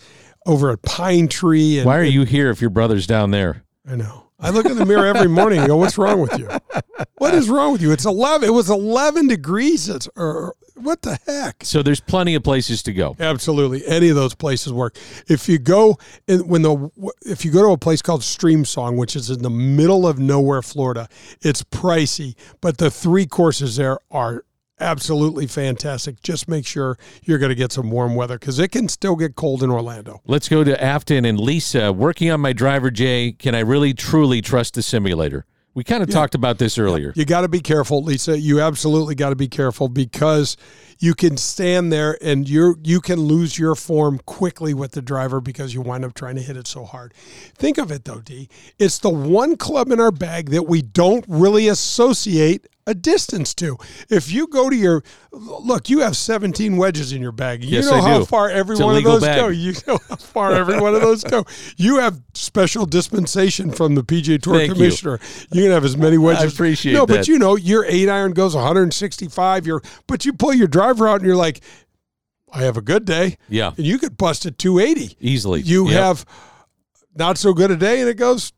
over 0.46 0.70
at 0.70 0.82
Pine 0.82 1.28
Tree. 1.28 1.78
And, 1.78 1.86
Why 1.86 1.98
are 1.98 2.04
you 2.04 2.24
here 2.24 2.50
if 2.50 2.60
your 2.60 2.70
brother's 2.70 3.06
down 3.06 3.30
there? 3.30 3.62
I 3.88 3.96
know. 3.96 4.22
I 4.40 4.50
look 4.50 4.66
in 4.66 4.76
the 4.76 4.84
mirror 4.84 5.06
every 5.06 5.28
morning 5.28 5.60
and 5.60 5.68
go, 5.68 5.76
"What's 5.76 5.96
wrong 5.96 6.20
with 6.20 6.38
you? 6.38 6.48
What 7.18 7.34
is 7.34 7.48
wrong 7.48 7.72
with 7.72 7.80
you? 7.80 7.92
It's 7.92 8.04
eleven. 8.04 8.48
It 8.48 8.52
was 8.52 8.68
eleven 8.68 9.26
degrees. 9.28 9.88
It's 9.88 10.08
or 10.16 10.54
what 10.74 11.02
the 11.02 11.18
heck? 11.24 11.64
So, 11.64 11.82
there's 11.82 12.00
plenty 12.00 12.34
of 12.34 12.42
places 12.42 12.82
to 12.82 12.92
go. 12.92 13.16
Absolutely, 13.20 13.86
any 13.86 14.08
of 14.08 14.16
those 14.16 14.34
places 14.34 14.72
work. 14.72 14.96
If 15.28 15.48
you 15.48 15.58
go 15.58 15.98
in 16.26 16.46
when 16.48 16.62
the 16.62 16.90
if 17.22 17.44
you 17.44 17.52
go 17.52 17.62
to 17.62 17.70
a 17.70 17.78
place 17.78 18.02
called 18.02 18.22
Streamsong, 18.22 18.96
which 18.98 19.16
is 19.16 19.30
in 19.30 19.42
the 19.42 19.50
middle 19.50 20.06
of 20.06 20.18
nowhere, 20.18 20.62
Florida, 20.62 21.08
it's 21.40 21.62
pricey, 21.62 22.34
but 22.60 22.78
the 22.78 22.90
three 22.90 23.26
courses 23.26 23.76
there 23.76 23.98
are 24.10 24.44
absolutely 24.84 25.46
fantastic. 25.46 26.22
Just 26.22 26.48
make 26.48 26.66
sure 26.66 26.96
you're 27.24 27.38
going 27.38 27.48
to 27.48 27.56
get 27.56 27.72
some 27.72 27.90
warm 27.90 28.14
weather 28.14 28.38
because 28.38 28.58
it 28.58 28.68
can 28.68 28.88
still 28.88 29.16
get 29.16 29.34
cold 29.34 29.62
in 29.62 29.70
Orlando. 29.70 30.20
Let's 30.26 30.48
go 30.48 30.62
to 30.62 30.82
Afton 30.82 31.24
and 31.24 31.40
Lisa. 31.40 31.92
Working 31.92 32.30
on 32.30 32.40
my 32.40 32.52
driver, 32.52 32.90
Jay, 32.90 33.32
can 33.32 33.54
I 33.54 33.60
really 33.60 33.94
truly 33.94 34.42
trust 34.42 34.74
the 34.74 34.82
simulator? 34.82 35.46
We 35.74 35.82
kind 35.82 36.04
of 36.04 36.08
talked 36.08 36.36
about 36.36 36.58
this 36.58 36.78
earlier. 36.78 37.12
You 37.16 37.24
got 37.24 37.40
to 37.40 37.48
be 37.48 37.58
careful, 37.58 38.00
Lisa. 38.00 38.38
You 38.38 38.60
absolutely 38.60 39.16
got 39.16 39.30
to 39.30 39.36
be 39.36 39.48
careful 39.48 39.88
because 39.88 40.56
you 41.00 41.14
can 41.14 41.36
stand 41.36 41.92
there 41.92 42.16
and 42.22 42.48
you 42.48 42.76
you 42.84 43.00
can 43.00 43.18
lose 43.18 43.58
your 43.58 43.74
form 43.74 44.20
quickly 44.24 44.72
with 44.72 44.92
the 44.92 45.02
driver 45.02 45.40
because 45.40 45.74
you 45.74 45.80
wind 45.80 46.04
up 46.04 46.14
trying 46.14 46.36
to 46.36 46.42
hit 46.42 46.56
it 46.56 46.68
so 46.68 46.84
hard. 46.84 47.12
Think 47.56 47.78
of 47.78 47.90
it 47.90 48.04
though, 48.04 48.20
D. 48.20 48.48
It's 48.78 48.98
the 48.98 49.10
one 49.10 49.56
club 49.56 49.90
in 49.90 49.98
our 49.98 50.12
bag 50.12 50.50
that 50.50 50.68
we 50.68 50.80
don't 50.80 51.24
really 51.26 51.66
associate 51.66 52.68
a 52.86 52.94
distance 52.94 53.54
to. 53.54 53.78
If 54.10 54.30
you 54.30 54.46
go 54.46 54.68
to 54.68 54.76
your 54.76 55.02
look, 55.32 55.88
you 55.88 56.00
have 56.00 56.16
17 56.16 56.76
wedges 56.76 57.12
in 57.12 57.22
your 57.22 57.32
bag. 57.32 57.64
You 57.64 57.70
Yes, 57.70 57.86
know 57.86 57.94
I 57.94 58.00
how 58.00 58.18
do. 58.18 58.24
far 58.26 58.50
every 58.50 58.74
It's 58.74 58.82
one 58.82 58.96
of 58.96 59.04
those 59.04 59.22
bag. 59.22 59.40
go. 59.40 59.48
You 59.48 59.72
know 59.86 59.98
how 60.08 60.16
far 60.16 60.52
every 60.52 60.78
one 60.78 60.94
of 60.94 61.00
those 61.00 61.24
go. 61.24 61.44
You 61.76 61.98
have 62.00 62.20
special 62.34 62.84
dispensation 62.86 63.70
from 63.70 63.94
the 63.94 64.02
PGA 64.04 64.38
Tour 64.40 64.56
Thank 64.56 64.68
you. 64.68 64.74
commissioner. 64.74 65.18
You. 65.52 65.62
can 65.62 65.70
have 65.70 65.84
as 65.84 65.96
many 65.96 66.18
wedges. 66.18 66.52
appreciate 66.52 66.92
no, 66.92 67.06
but 67.06 67.26
you 67.26 67.38
know 67.38 67.56
your 67.56 67.84
eight 67.86 68.08
iron 68.08 68.32
goes 68.32 68.54
165. 68.54 69.66
Your 69.66 69.82
but 70.06 70.24
you 70.26 70.32
pull 70.32 70.52
your 70.52 70.68
driver 70.68 71.08
out 71.08 71.16
and 71.20 71.26
you're 71.26 71.36
like, 71.36 71.60
I 72.52 72.62
have 72.62 72.76
a 72.76 72.82
good 72.82 73.04
day. 73.04 73.38
Yeah. 73.48 73.72
and 73.76 73.84
you 73.86 73.98
could 73.98 74.16
bust 74.16 74.46
at 74.46 74.58
280. 74.58 75.16
Easily. 75.20 75.60
You 75.62 75.88
Yep. 75.88 75.94
have 76.02 76.26
not 77.16 77.38
so 77.38 77.52
good 77.54 77.70
a 77.70 77.76
day, 77.76 78.00
and 78.00 78.08
it 78.08 78.14
goes 78.16 78.52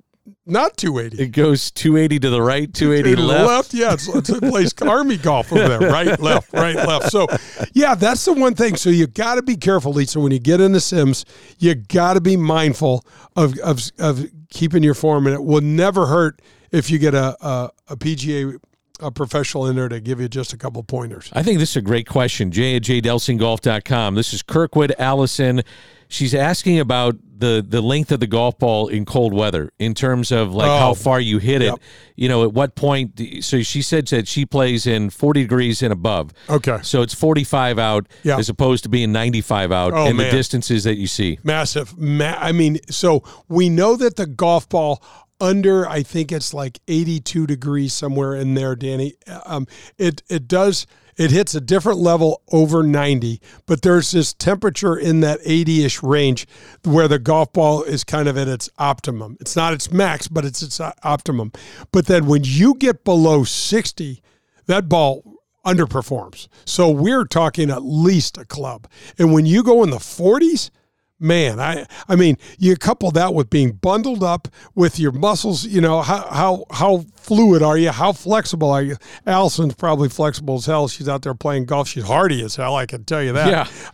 not 0.45 0.77
280. 0.77 1.23
It 1.23 1.29
goes 1.29 1.71
280 1.71 2.21
to 2.21 2.31
the 2.31 2.43
right, 2.43 2.73
280 2.73 3.17
To 3.17 3.23
the 3.23 3.27
left. 3.27 3.75
Yeah, 3.75 3.95
it's, 3.95 4.09
it's 4.09 4.29
a 4.29 4.41
place 4.41 4.73
army 4.83 5.17
golf 5.17 5.53
over 5.53 5.79
there. 5.79 5.91
Right, 5.91 6.19
left, 6.21 6.53
right, 6.53 6.77
left. 6.77 7.11
So, 7.11 7.27
yeah, 7.73 7.95
that's 7.95 8.25
the 8.25 8.33
one 8.33 8.55
thing. 8.55 8.77
So 8.77 8.91
you 8.91 9.07
got 9.07 9.37
to 9.37 9.43
be 9.43 9.57
careful, 9.57 9.93
Lisa. 9.93 10.21
When 10.21 10.33
you 10.33 10.39
get 10.39 10.61
into 10.61 10.81
Sims, 10.81 11.25
you 11.59 11.75
got 11.75 12.15
to 12.15 12.21
be 12.21 12.37
mindful 12.37 13.05
of, 13.35 13.59
of 13.59 13.81
of 13.99 14.27
keeping 14.51 14.83
your 14.83 14.95
form, 14.95 15.27
and 15.27 15.35
it 15.35 15.43
will 15.43 15.61
never 15.61 16.07
hurt 16.07 16.41
if 16.71 16.91
you 16.91 16.99
get 16.99 17.15
a 17.15 17.37
a, 17.45 17.71
a 17.89 17.97
PGA 17.97 18.59
a 19.01 19.11
professional 19.11 19.67
in 19.67 19.77
there 19.77 19.89
to 19.89 20.01
give 20.01 20.21
you 20.21 20.29
just 20.29 20.53
a 20.53 20.57
couple 20.57 20.83
pointers. 20.83 21.31
I 21.35 21.43
think 21.43 21.59
this 21.59 21.71
is 21.71 21.77
a 21.77 21.83
great 21.83 22.09
question. 22.09 22.51
Jay 22.51 22.77
at 22.77 22.83
jdelsinggolf.com. 22.83 24.15
This 24.15 24.33
is 24.33 24.43
Kirkwood 24.43 24.95
Allison. 24.99 25.63
She's 26.09 26.35
asking 26.35 26.79
about 26.79 27.17
the 27.39 27.65
the 27.69 27.83
length 27.83 28.13
of 28.13 28.21
the 28.21 28.27
golf 28.27 28.59
ball 28.59 28.89
in 28.89 29.05
cold 29.05 29.35
weather 29.35 29.71
in 29.79 29.93
terms 29.93 30.33
of 30.33 30.55
like 30.55 30.71
Oh. 30.71 30.79
how 30.79 30.95
far 30.95 31.21
you 31.21 31.39
hit 31.39 31.61
it. 31.63 31.75
You 32.15 32.29
know, 32.31 32.45
at 32.45 32.53
what 32.55 32.75
point? 32.75 33.21
So 33.41 33.61
she 33.63 33.83
said 33.83 34.07
that 34.09 34.27
she 34.27 34.47
plays 34.47 34.87
in 34.87 35.11
40 35.11 35.43
degrees 35.43 35.83
and 35.83 35.93
above. 35.93 36.31
Okay. 36.49 36.79
So 36.83 37.03
it's 37.03 37.13
45 37.13 37.79
out 37.79 38.07
Yeah. 38.23 38.39
as 38.39 38.49
opposed 38.49 38.85
to 38.85 38.89
being 38.89 39.13
95 39.13 39.71
out 39.71 39.93
Oh, 39.93 40.07
and 40.07 40.19
the 40.19 40.31
distances 40.31 40.85
that 40.85 40.97
you 40.97 41.07
see. 41.07 41.39
Massive. 41.45 41.99
Ma- 41.99 42.37
I 42.39 42.53
mean, 42.53 42.79
so 42.89 43.23
we 43.49 43.69
know 43.69 43.97
that 43.97 44.17
the 44.17 44.27
golf 44.27 44.67
ball 44.69 45.03
under, 45.39 45.87
I 45.87 46.03
think 46.03 46.33
it's 46.33 46.55
like 46.55 46.81
82 46.89 47.47
degrees 47.47 47.93
somewhere 47.93 48.35
in 48.35 48.55
there, 48.55 48.75
Danny. 48.75 49.13
Um, 49.45 49.67
it 49.99 50.23
it 50.31 50.49
does 50.49 50.87
it 51.17 51.31
hits 51.31 51.55
a 51.55 51.61
different 51.61 51.99
level 51.99 52.43
over 52.53 52.83
90, 52.83 53.41
but 53.67 53.83
there's 53.83 54.11
this 54.11 54.33
temperature 54.35 54.97
in 54.97 55.21
that 55.21 55.41
80ish 55.43 56.07
range 56.07 56.47
where 56.85 57.09
the 57.09 57.19
golf 57.19 57.53
ball 57.53 57.83
is 57.83 58.05
kind 58.05 58.29
of 58.29 58.37
at 58.37 58.49
its 58.49 58.69
optimum. 58.79 59.37
It's 59.41 59.57
not 59.57 59.73
its 59.73 59.91
max, 59.91 60.29
but 60.29 60.45
it's 60.45 60.63
its 60.63 60.81
uh, 60.81 60.93
optimum. 61.03 61.53
But 61.93 62.07
then 62.07 62.27
when 62.27 62.43
you 62.45 62.75
get 62.75 63.05
below 63.05 63.45
60, 63.45 64.23
that 64.67 64.89
ball 64.89 65.23
underperforms. 65.65 66.49
So 66.65 66.91
we're 66.91 67.25
talking 67.25 67.71
at 67.71 67.83
least 67.83 68.39
a 68.39 68.45
club. 68.45 68.87
And 69.19 69.33
when 69.33 69.47
you 69.47 69.63
go 69.63 69.83
in 69.83 69.91
the 69.91 69.97
40s, 69.97 70.71
man, 71.19 71.59
I 71.61 71.87
I 72.09 72.17
mean, 72.17 72.37
you 72.59 72.77
couple 72.77 73.11
that 73.13 73.35
with 73.35 73.51
being 73.51 73.73
bundled 73.73 74.23
up 74.23 74.49
with 74.75 74.99
your 74.99 75.13
muscles, 75.13 75.65
you 75.65 75.81
know, 75.81 76.03
how 76.03 76.27
how 76.31 76.65
how 76.71 77.05
fluid 77.17 77.63
are 77.63 77.77
you? 77.79 77.91
How 77.91 78.13
flexible 78.13 78.71
are 78.71 78.83
you? 78.83 78.97
Allison's 79.27 79.75
probably 79.75 80.09
flexible 80.09 80.57
as 80.57 80.67
hell. 80.67 80.89
She's 80.89 81.09
out 81.09 81.23
there 81.23 81.35
playing 81.35 81.65
golf. 81.67 81.89
She's 81.89 82.05
hardy 82.05 82.43
as 82.45 82.57
hell, 82.57 82.77
I 82.77 82.87
can 82.87 83.05
tell 83.05 83.23
you 83.23 83.33
that. 83.33 83.49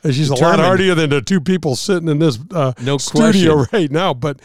Yeah. 0.05 0.11
She's 0.12 0.28
a 0.28 0.32
lot 0.32 0.39
Determined. 0.40 0.62
hardier 0.62 0.94
than 0.94 1.11
the 1.11 1.23
two 1.23 1.40
people 1.40 1.77
sitting 1.77 2.09
in 2.09 2.19
this 2.19 2.39
uh, 2.53 2.73
No 2.82 2.99
studio 2.99 3.55
question. 3.57 3.69
right 3.81 3.90
now. 3.90 4.12
But 4.15 4.40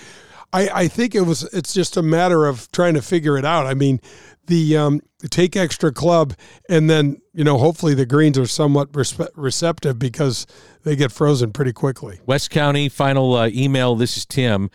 I, 0.53 0.69
I 0.69 0.87
think 0.87 1.15
it 1.15 1.21
was 1.21 1.43
it's 1.53 1.73
just 1.73 1.97
a 1.97 2.01
matter 2.01 2.45
of 2.45 2.71
trying 2.71 2.93
to 2.93 3.01
figure 3.01 3.37
it 3.37 3.43
out. 3.45 3.65
I 3.67 3.73
mean, 3.73 3.99
the 4.47 4.75
um, 4.77 5.01
take 5.29 5.55
extra 5.55 5.91
club 5.91 6.33
and 6.69 6.89
then 6.89 7.21
you 7.33 7.43
know 7.43 7.57
hopefully 7.57 7.93
the 7.93 8.05
greens 8.05 8.37
are 8.37 8.47
somewhat 8.47 8.91
respe- 8.91 9.29
receptive 9.35 9.99
because 9.99 10.45
they 10.83 10.95
get 10.95 11.11
frozen 11.11 11.51
pretty 11.51 11.73
quickly. 11.73 12.19
West 12.25 12.49
County, 12.49 12.89
final 12.89 13.35
uh, 13.35 13.47
email. 13.49 13.95
This 13.95 14.17
is 14.17 14.25
Tim. 14.25 14.69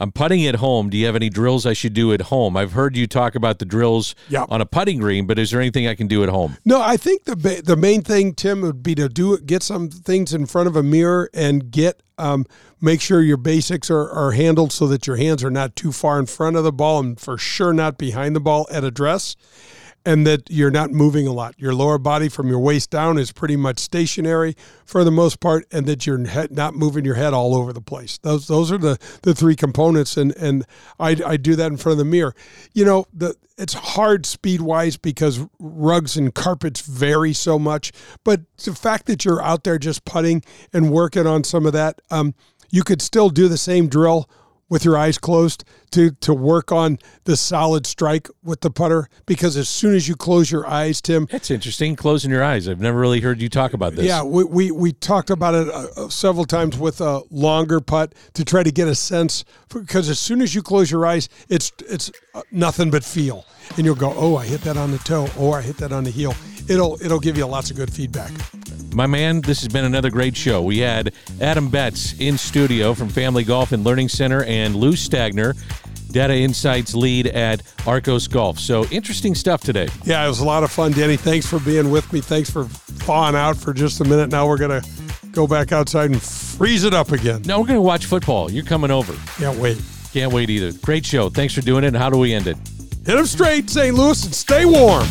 I'm 0.00 0.12
putting 0.12 0.46
at 0.46 0.56
home. 0.56 0.90
Do 0.90 0.96
you 0.96 1.06
have 1.06 1.16
any 1.16 1.28
drills 1.28 1.66
I 1.66 1.72
should 1.72 1.92
do 1.92 2.12
at 2.12 2.22
home? 2.22 2.56
I've 2.56 2.72
heard 2.72 2.96
you 2.96 3.06
talk 3.06 3.34
about 3.34 3.58
the 3.58 3.64
drills 3.64 4.14
on 4.48 4.60
a 4.60 4.66
putting 4.66 4.98
green, 5.00 5.26
but 5.26 5.38
is 5.38 5.50
there 5.50 5.60
anything 5.60 5.88
I 5.88 5.96
can 5.96 6.06
do 6.06 6.22
at 6.22 6.28
home? 6.28 6.56
No, 6.64 6.80
I 6.80 6.96
think 6.96 7.24
the 7.24 7.36
ba- 7.36 7.62
the 7.62 7.76
main 7.76 8.02
thing, 8.02 8.34
Tim, 8.34 8.60
would 8.60 8.82
be 8.82 8.94
to 8.94 9.08
do. 9.08 9.38
Get 9.38 9.62
some 9.62 9.90
things 9.90 10.32
in 10.32 10.46
front 10.46 10.68
of 10.68 10.76
a 10.76 10.82
mirror 10.82 11.28
and 11.34 11.70
get 11.70 12.02
um, 12.16 12.46
make 12.80 13.00
sure 13.00 13.20
your 13.22 13.36
basics 13.36 13.90
are, 13.90 14.08
are 14.10 14.32
handled 14.32 14.72
so 14.72 14.86
that 14.88 15.06
your 15.06 15.16
hands 15.16 15.42
are 15.44 15.50
not 15.50 15.74
too 15.76 15.92
far 15.92 16.18
in 16.18 16.26
front 16.26 16.56
of 16.56 16.64
the 16.64 16.72
ball 16.72 17.00
and 17.00 17.20
for 17.20 17.38
sure 17.38 17.72
not 17.72 17.98
behind 17.98 18.36
the 18.36 18.40
ball 18.40 18.66
at 18.70 18.84
address. 18.84 19.36
and 20.08 20.26
that 20.26 20.48
you're 20.48 20.70
not 20.70 20.90
moving 20.90 21.26
a 21.26 21.32
lot. 21.32 21.54
Your 21.58 21.74
lower 21.74 21.98
body 21.98 22.28
from 22.28 22.48
your 22.48 22.60
waist 22.60 22.88
down 22.90 23.18
is 23.18 23.30
pretty 23.32 23.56
much 23.56 23.78
stationary 23.78 24.56
for 24.86 25.04
the 25.04 25.10
most 25.10 25.38
part, 25.38 25.66
and 25.70 25.86
that 25.86 26.06
you're 26.06 26.16
not 26.50 26.74
moving 26.74 27.04
your 27.04 27.16
head 27.16 27.34
all 27.34 27.54
over 27.54 27.72
the 27.72 27.82
place. 27.82 28.16
Those 28.18 28.46
those 28.46 28.72
are 28.72 28.78
the 28.78 28.98
the 29.22 29.34
three 29.34 29.56
components, 29.56 30.16
and 30.16 30.34
and 30.36 30.64
I, 30.98 31.16
I 31.26 31.36
do 31.36 31.56
that 31.56 31.66
in 31.66 31.76
front 31.76 31.92
of 31.94 31.98
the 31.98 32.04
mirror. 32.04 32.34
You 32.72 32.84
know, 32.84 33.06
the 33.12 33.34
it's 33.58 33.74
hard 33.74 34.24
speed 34.24 34.60
wise 34.60 34.96
because 34.96 35.44
rugs 35.58 36.16
and 36.16 36.32
carpets 36.34 36.80
vary 36.80 37.32
so 37.32 37.58
much, 37.58 37.92
but 38.24 38.40
the 38.64 38.74
fact 38.74 39.06
that 39.06 39.24
you're 39.24 39.42
out 39.42 39.64
there 39.64 39.78
just 39.78 40.04
putting 40.04 40.42
and 40.72 40.90
working 40.90 41.26
on 41.26 41.42
some 41.44 41.66
of 41.66 41.72
that, 41.72 42.00
um, 42.10 42.34
you 42.70 42.82
could 42.82 43.02
still 43.02 43.30
do 43.30 43.48
the 43.48 43.58
same 43.58 43.88
drill 43.88 44.28
with 44.68 44.84
your 44.84 44.96
eyes 44.96 45.18
closed 45.18 45.64
to 45.90 46.10
to 46.10 46.34
work 46.34 46.70
on 46.70 46.98
the 47.24 47.36
solid 47.36 47.86
strike 47.86 48.28
with 48.42 48.60
the 48.60 48.70
putter 48.70 49.08
because 49.26 49.56
as 49.56 49.68
soon 49.68 49.94
as 49.94 50.06
you 50.06 50.14
close 50.14 50.50
your 50.50 50.66
eyes 50.66 51.00
tim 51.00 51.26
that's 51.30 51.50
interesting 51.50 51.96
closing 51.96 52.30
your 52.30 52.44
eyes. 52.44 52.68
I've 52.68 52.80
never 52.80 52.98
really 52.98 53.20
heard 53.20 53.40
you 53.40 53.48
talk 53.48 53.72
about 53.72 53.94
this. 53.94 54.04
Yeah 54.04 54.22
we 54.22 54.44
we, 54.44 54.70
we 54.70 54.92
talked 54.92 55.30
about 55.30 55.54
it 55.54 55.68
uh, 55.68 55.86
uh 55.96 56.08
several 56.08 56.44
times 56.44 56.76
with 56.78 57.00
a 57.00 57.22
longer 57.30 57.80
putt 57.80 58.14
to 58.34 58.44
try 58.44 58.62
to 58.62 58.70
get 58.70 58.88
a 58.88 58.94
sense 58.94 59.44
because 59.68 60.08
as 60.08 60.18
soon 60.18 60.42
as 60.42 60.54
you 60.54 60.62
close 60.62 60.90
your 60.90 61.06
eyes 61.06 61.28
it's 61.48 61.72
it's 61.88 62.10
uh, 62.34 62.42
nothing 62.50 62.90
but 62.90 63.04
feel. 63.04 63.44
And 63.76 63.84
you'll 63.84 63.94
go 63.94 64.12
oh 64.16 64.36
i 64.36 64.46
hit 64.46 64.60
that 64.62 64.76
on 64.76 64.90
the 64.90 64.98
toe. 64.98 65.28
Oh 65.38 65.52
i 65.52 65.62
hit 65.62 65.78
that 65.78 65.92
on 65.92 66.04
the 66.04 66.10
heel. 66.10 66.34
It'll 66.68 66.98
it'll 67.02 67.20
give 67.20 67.38
you 67.38 67.46
lots 67.46 67.70
of 67.70 67.76
good 67.76 67.92
feedback 67.92 68.32
my 68.98 69.06
man, 69.06 69.40
this 69.42 69.60
has 69.60 69.68
been 69.68 69.84
another 69.84 70.10
great 70.10 70.36
show. 70.36 70.60
We 70.60 70.78
had 70.78 71.14
Adam 71.40 71.68
Betz 71.68 72.18
in 72.18 72.36
studio 72.36 72.94
from 72.94 73.08
Family 73.08 73.44
Golf 73.44 73.70
and 73.70 73.84
Learning 73.84 74.08
Center 74.08 74.42
and 74.42 74.74
Lou 74.74 74.94
Stagner, 74.94 75.54
Data 76.10 76.34
Insights 76.34 76.96
lead 76.96 77.28
at 77.28 77.62
Arccos 77.86 78.28
Golf. 78.28 78.58
So 78.58 78.86
interesting 78.86 79.36
stuff 79.36 79.60
today. 79.60 79.86
Yeah, 80.02 80.24
it 80.24 80.28
was 80.28 80.40
a 80.40 80.44
lot 80.44 80.64
of 80.64 80.72
fun, 80.72 80.90
Danny. 80.90 81.16
Thanks 81.16 81.46
for 81.46 81.60
being 81.60 81.92
with 81.92 82.12
me. 82.12 82.20
Thanks 82.20 82.50
for 82.50 82.64
thawing 82.64 83.36
out 83.36 83.56
for 83.56 83.72
just 83.72 84.00
a 84.00 84.04
minute. 84.04 84.30
Now 84.30 84.48
we're 84.48 84.58
going 84.58 84.82
to 84.82 84.88
go 85.30 85.46
back 85.46 85.70
outside 85.70 86.10
and 86.10 86.20
freeze 86.20 86.82
it 86.82 86.92
up 86.92 87.12
again. 87.12 87.42
Now 87.42 87.60
we're 87.60 87.68
going 87.68 87.76
to 87.76 87.82
watch 87.82 88.06
football. 88.06 88.50
You're 88.50 88.64
coming 88.64 88.90
over. 88.90 89.14
Can't 89.36 89.60
wait. 89.60 89.80
Can't 90.12 90.32
wait 90.32 90.50
either. 90.50 90.76
Great 90.78 91.06
show. 91.06 91.30
Thanks 91.30 91.54
for 91.54 91.60
doing 91.60 91.84
it. 91.84 91.88
And 91.88 91.96
how 91.96 92.10
do 92.10 92.18
we 92.18 92.34
end 92.34 92.48
it? 92.48 92.56
Hit 93.06 93.14
them 93.14 93.26
straight, 93.26 93.70
St. 93.70 93.94
Louis, 93.94 94.24
and 94.24 94.34
stay 94.34 94.64
warm. 94.64 95.06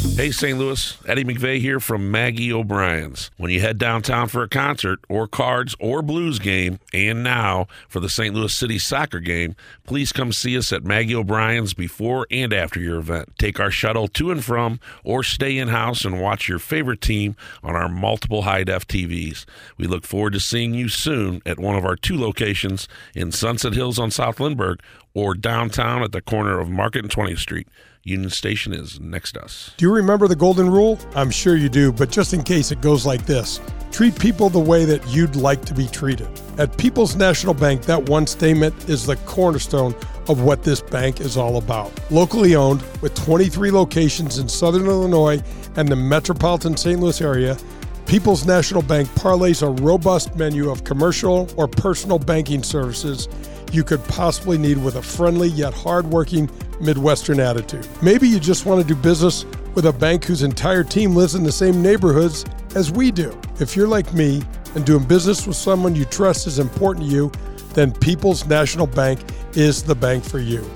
Hey, 0.00 0.32
St. 0.32 0.58
Louis, 0.58 0.96
Eddie 1.06 1.24
McVeigh 1.24 1.60
here 1.60 1.80
from 1.80 2.10
Maggie 2.10 2.52
O'Brien's. 2.52 3.30
When 3.38 3.50
you 3.50 3.60
head 3.60 3.78
downtown 3.78 4.28
for 4.28 4.42
a 4.42 4.48
concert 4.48 5.00
or 5.08 5.26
cards 5.26 5.74
or 5.80 6.02
blues 6.02 6.38
game, 6.38 6.78
and 6.92 7.22
now 7.22 7.68
for 7.88 8.00
the 8.00 8.08
St. 8.08 8.34
Louis 8.34 8.54
City 8.54 8.78
soccer 8.78 9.20
game, 9.20 9.56
please 9.84 10.12
come 10.12 10.32
see 10.32 10.58
us 10.58 10.72
at 10.72 10.84
Maggie 10.84 11.14
O'Brien's 11.14 11.74
before 11.74 12.26
and 12.30 12.52
after 12.52 12.80
your 12.80 12.98
event. 12.98 13.30
Take 13.38 13.60
our 13.60 13.70
shuttle 13.70 14.08
to 14.08 14.30
and 14.30 14.44
from, 14.44 14.80
or 15.04 15.22
stay 15.22 15.56
in 15.56 15.68
house 15.68 16.04
and 16.04 16.20
watch 16.20 16.48
your 16.48 16.58
favorite 16.58 17.00
team 17.00 17.34
on 17.62 17.74
our 17.74 17.88
multiple 17.88 18.42
high 18.42 18.64
def 18.64 18.86
TVs. 18.86 19.44
We 19.78 19.86
look 19.86 20.04
forward 20.04 20.34
to 20.34 20.40
seeing 20.40 20.74
you 20.74 20.88
soon 20.88 21.40
at 21.46 21.58
one 21.58 21.76
of 21.76 21.84
our 21.84 21.96
two 21.96 22.18
locations 22.18 22.88
in 23.14 23.32
Sunset 23.32 23.74
Hills 23.74 23.98
on 23.98 24.10
South 24.10 24.38
Lindbergh 24.38 24.80
or 25.14 25.34
downtown 25.34 26.02
at 26.02 26.12
the 26.12 26.20
corner 26.20 26.58
of 26.58 26.68
Market 26.68 27.04
and 27.04 27.10
20th 27.10 27.38
Street. 27.38 27.68
Union 28.02 28.30
Station 28.30 28.72
is 28.72 28.98
next 28.98 29.32
to 29.32 29.44
us. 29.44 29.72
Do 29.76 29.84
you 29.84 29.92
remember 29.92 30.26
the 30.26 30.36
golden 30.36 30.70
rule? 30.70 30.98
I'm 31.14 31.30
sure 31.30 31.56
you 31.56 31.68
do, 31.68 31.92
but 31.92 32.10
just 32.10 32.32
in 32.32 32.42
case 32.42 32.70
it 32.70 32.80
goes 32.80 33.04
like 33.04 33.26
this 33.26 33.60
treat 33.90 34.18
people 34.18 34.48
the 34.48 34.58
way 34.58 34.84
that 34.84 35.06
you'd 35.08 35.34
like 35.34 35.64
to 35.64 35.74
be 35.74 35.86
treated. 35.86 36.28
At 36.58 36.78
People's 36.78 37.16
National 37.16 37.52
Bank, 37.52 37.82
that 37.82 38.08
one 38.08 38.26
statement 38.26 38.88
is 38.88 39.04
the 39.04 39.16
cornerstone 39.16 39.94
of 40.28 40.42
what 40.42 40.62
this 40.62 40.80
bank 40.80 41.20
is 41.20 41.36
all 41.36 41.56
about. 41.56 41.92
Locally 42.10 42.54
owned, 42.54 42.82
with 43.02 43.14
23 43.16 43.72
locations 43.72 44.38
in 44.38 44.48
Southern 44.48 44.86
Illinois 44.86 45.42
and 45.76 45.88
the 45.88 45.96
metropolitan 45.96 46.76
St. 46.76 47.00
Louis 47.00 47.20
area, 47.20 47.58
People's 48.06 48.46
National 48.46 48.82
Bank 48.82 49.08
parlays 49.10 49.62
a 49.62 49.82
robust 49.82 50.34
menu 50.36 50.70
of 50.70 50.84
commercial 50.84 51.48
or 51.56 51.68
personal 51.68 52.18
banking 52.18 52.62
services 52.62 53.28
you 53.72 53.84
could 53.84 54.02
possibly 54.04 54.58
need 54.58 54.82
with 54.82 54.96
a 54.96 55.02
friendly 55.02 55.48
yet 55.48 55.72
hardworking 55.74 56.50
Midwestern 56.80 57.40
attitude. 57.40 57.86
Maybe 58.02 58.28
you 58.28 58.40
just 58.40 58.66
want 58.66 58.80
to 58.80 58.86
do 58.86 59.00
business 59.00 59.44
with 59.74 59.86
a 59.86 59.92
bank 59.92 60.24
whose 60.24 60.42
entire 60.42 60.82
team 60.82 61.14
lives 61.14 61.34
in 61.34 61.42
the 61.42 61.52
same 61.52 61.82
neighborhoods 61.82 62.44
as 62.74 62.90
we 62.90 63.10
do. 63.10 63.38
If 63.60 63.76
you're 63.76 63.88
like 63.88 64.12
me 64.12 64.42
and 64.74 64.84
doing 64.84 65.04
business 65.04 65.46
with 65.46 65.56
someone 65.56 65.94
you 65.94 66.04
trust 66.04 66.46
is 66.46 66.58
important 66.58 67.06
to 67.06 67.12
you, 67.12 67.32
then 67.74 67.92
People's 67.92 68.46
National 68.46 68.86
Bank 68.86 69.20
is 69.54 69.82
the 69.82 69.94
bank 69.94 70.24
for 70.24 70.38
you. 70.38 70.68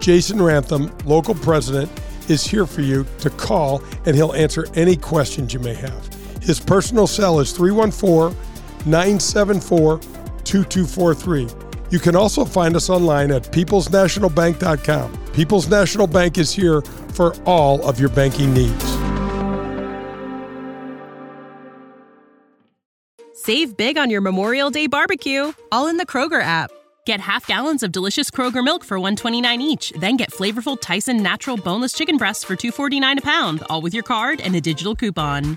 Jason 0.00 0.40
Rantham, 0.40 0.96
local 1.04 1.34
president, 1.34 1.90
is 2.28 2.44
here 2.44 2.66
for 2.66 2.82
you 2.82 3.06
to 3.18 3.30
call 3.30 3.82
and 4.06 4.14
he'll 4.14 4.34
answer 4.34 4.66
any 4.74 4.96
questions 4.96 5.52
you 5.52 5.60
may 5.60 5.74
have. 5.74 6.06
His 6.42 6.60
personal 6.60 7.06
cell 7.06 7.40
is 7.40 7.52
314 7.52 8.36
974 8.86 9.98
2243. 10.44 11.67
You 11.90 11.98
can 11.98 12.14
also 12.14 12.44
find 12.44 12.76
us 12.76 12.90
online 12.90 13.30
at 13.30 13.44
peoplesnationalbank.com. 13.44 15.18
People's 15.32 15.68
National 15.68 16.06
Bank 16.06 16.38
is 16.38 16.52
here 16.52 16.82
for 17.12 17.34
all 17.44 17.84
of 17.88 17.98
your 17.98 18.10
banking 18.10 18.52
needs. 18.52 18.84
Save 23.34 23.76
big 23.78 23.96
on 23.96 24.10
your 24.10 24.20
Memorial 24.20 24.68
Day 24.68 24.86
barbecue, 24.86 25.52
all 25.72 25.86
in 25.86 25.96
the 25.96 26.04
Kroger 26.04 26.42
app. 26.42 26.70
Get 27.06 27.20
half 27.20 27.46
gallons 27.46 27.82
of 27.82 27.92
delicious 27.92 28.30
Kroger 28.30 28.62
milk 28.62 28.84
for 28.84 28.98
129 28.98 29.62
each, 29.62 29.90
then 29.92 30.18
get 30.18 30.30
flavorful 30.30 30.78
Tyson 30.78 31.22
natural 31.22 31.56
boneless 31.56 31.94
chicken 31.94 32.18
breasts 32.18 32.44
for 32.44 32.54
249 32.54 33.18
a 33.18 33.22
pound, 33.22 33.62
all 33.70 33.80
with 33.80 33.94
your 33.94 34.02
card 34.02 34.42
and 34.42 34.54
a 34.54 34.60
digital 34.60 34.94
coupon. 34.94 35.56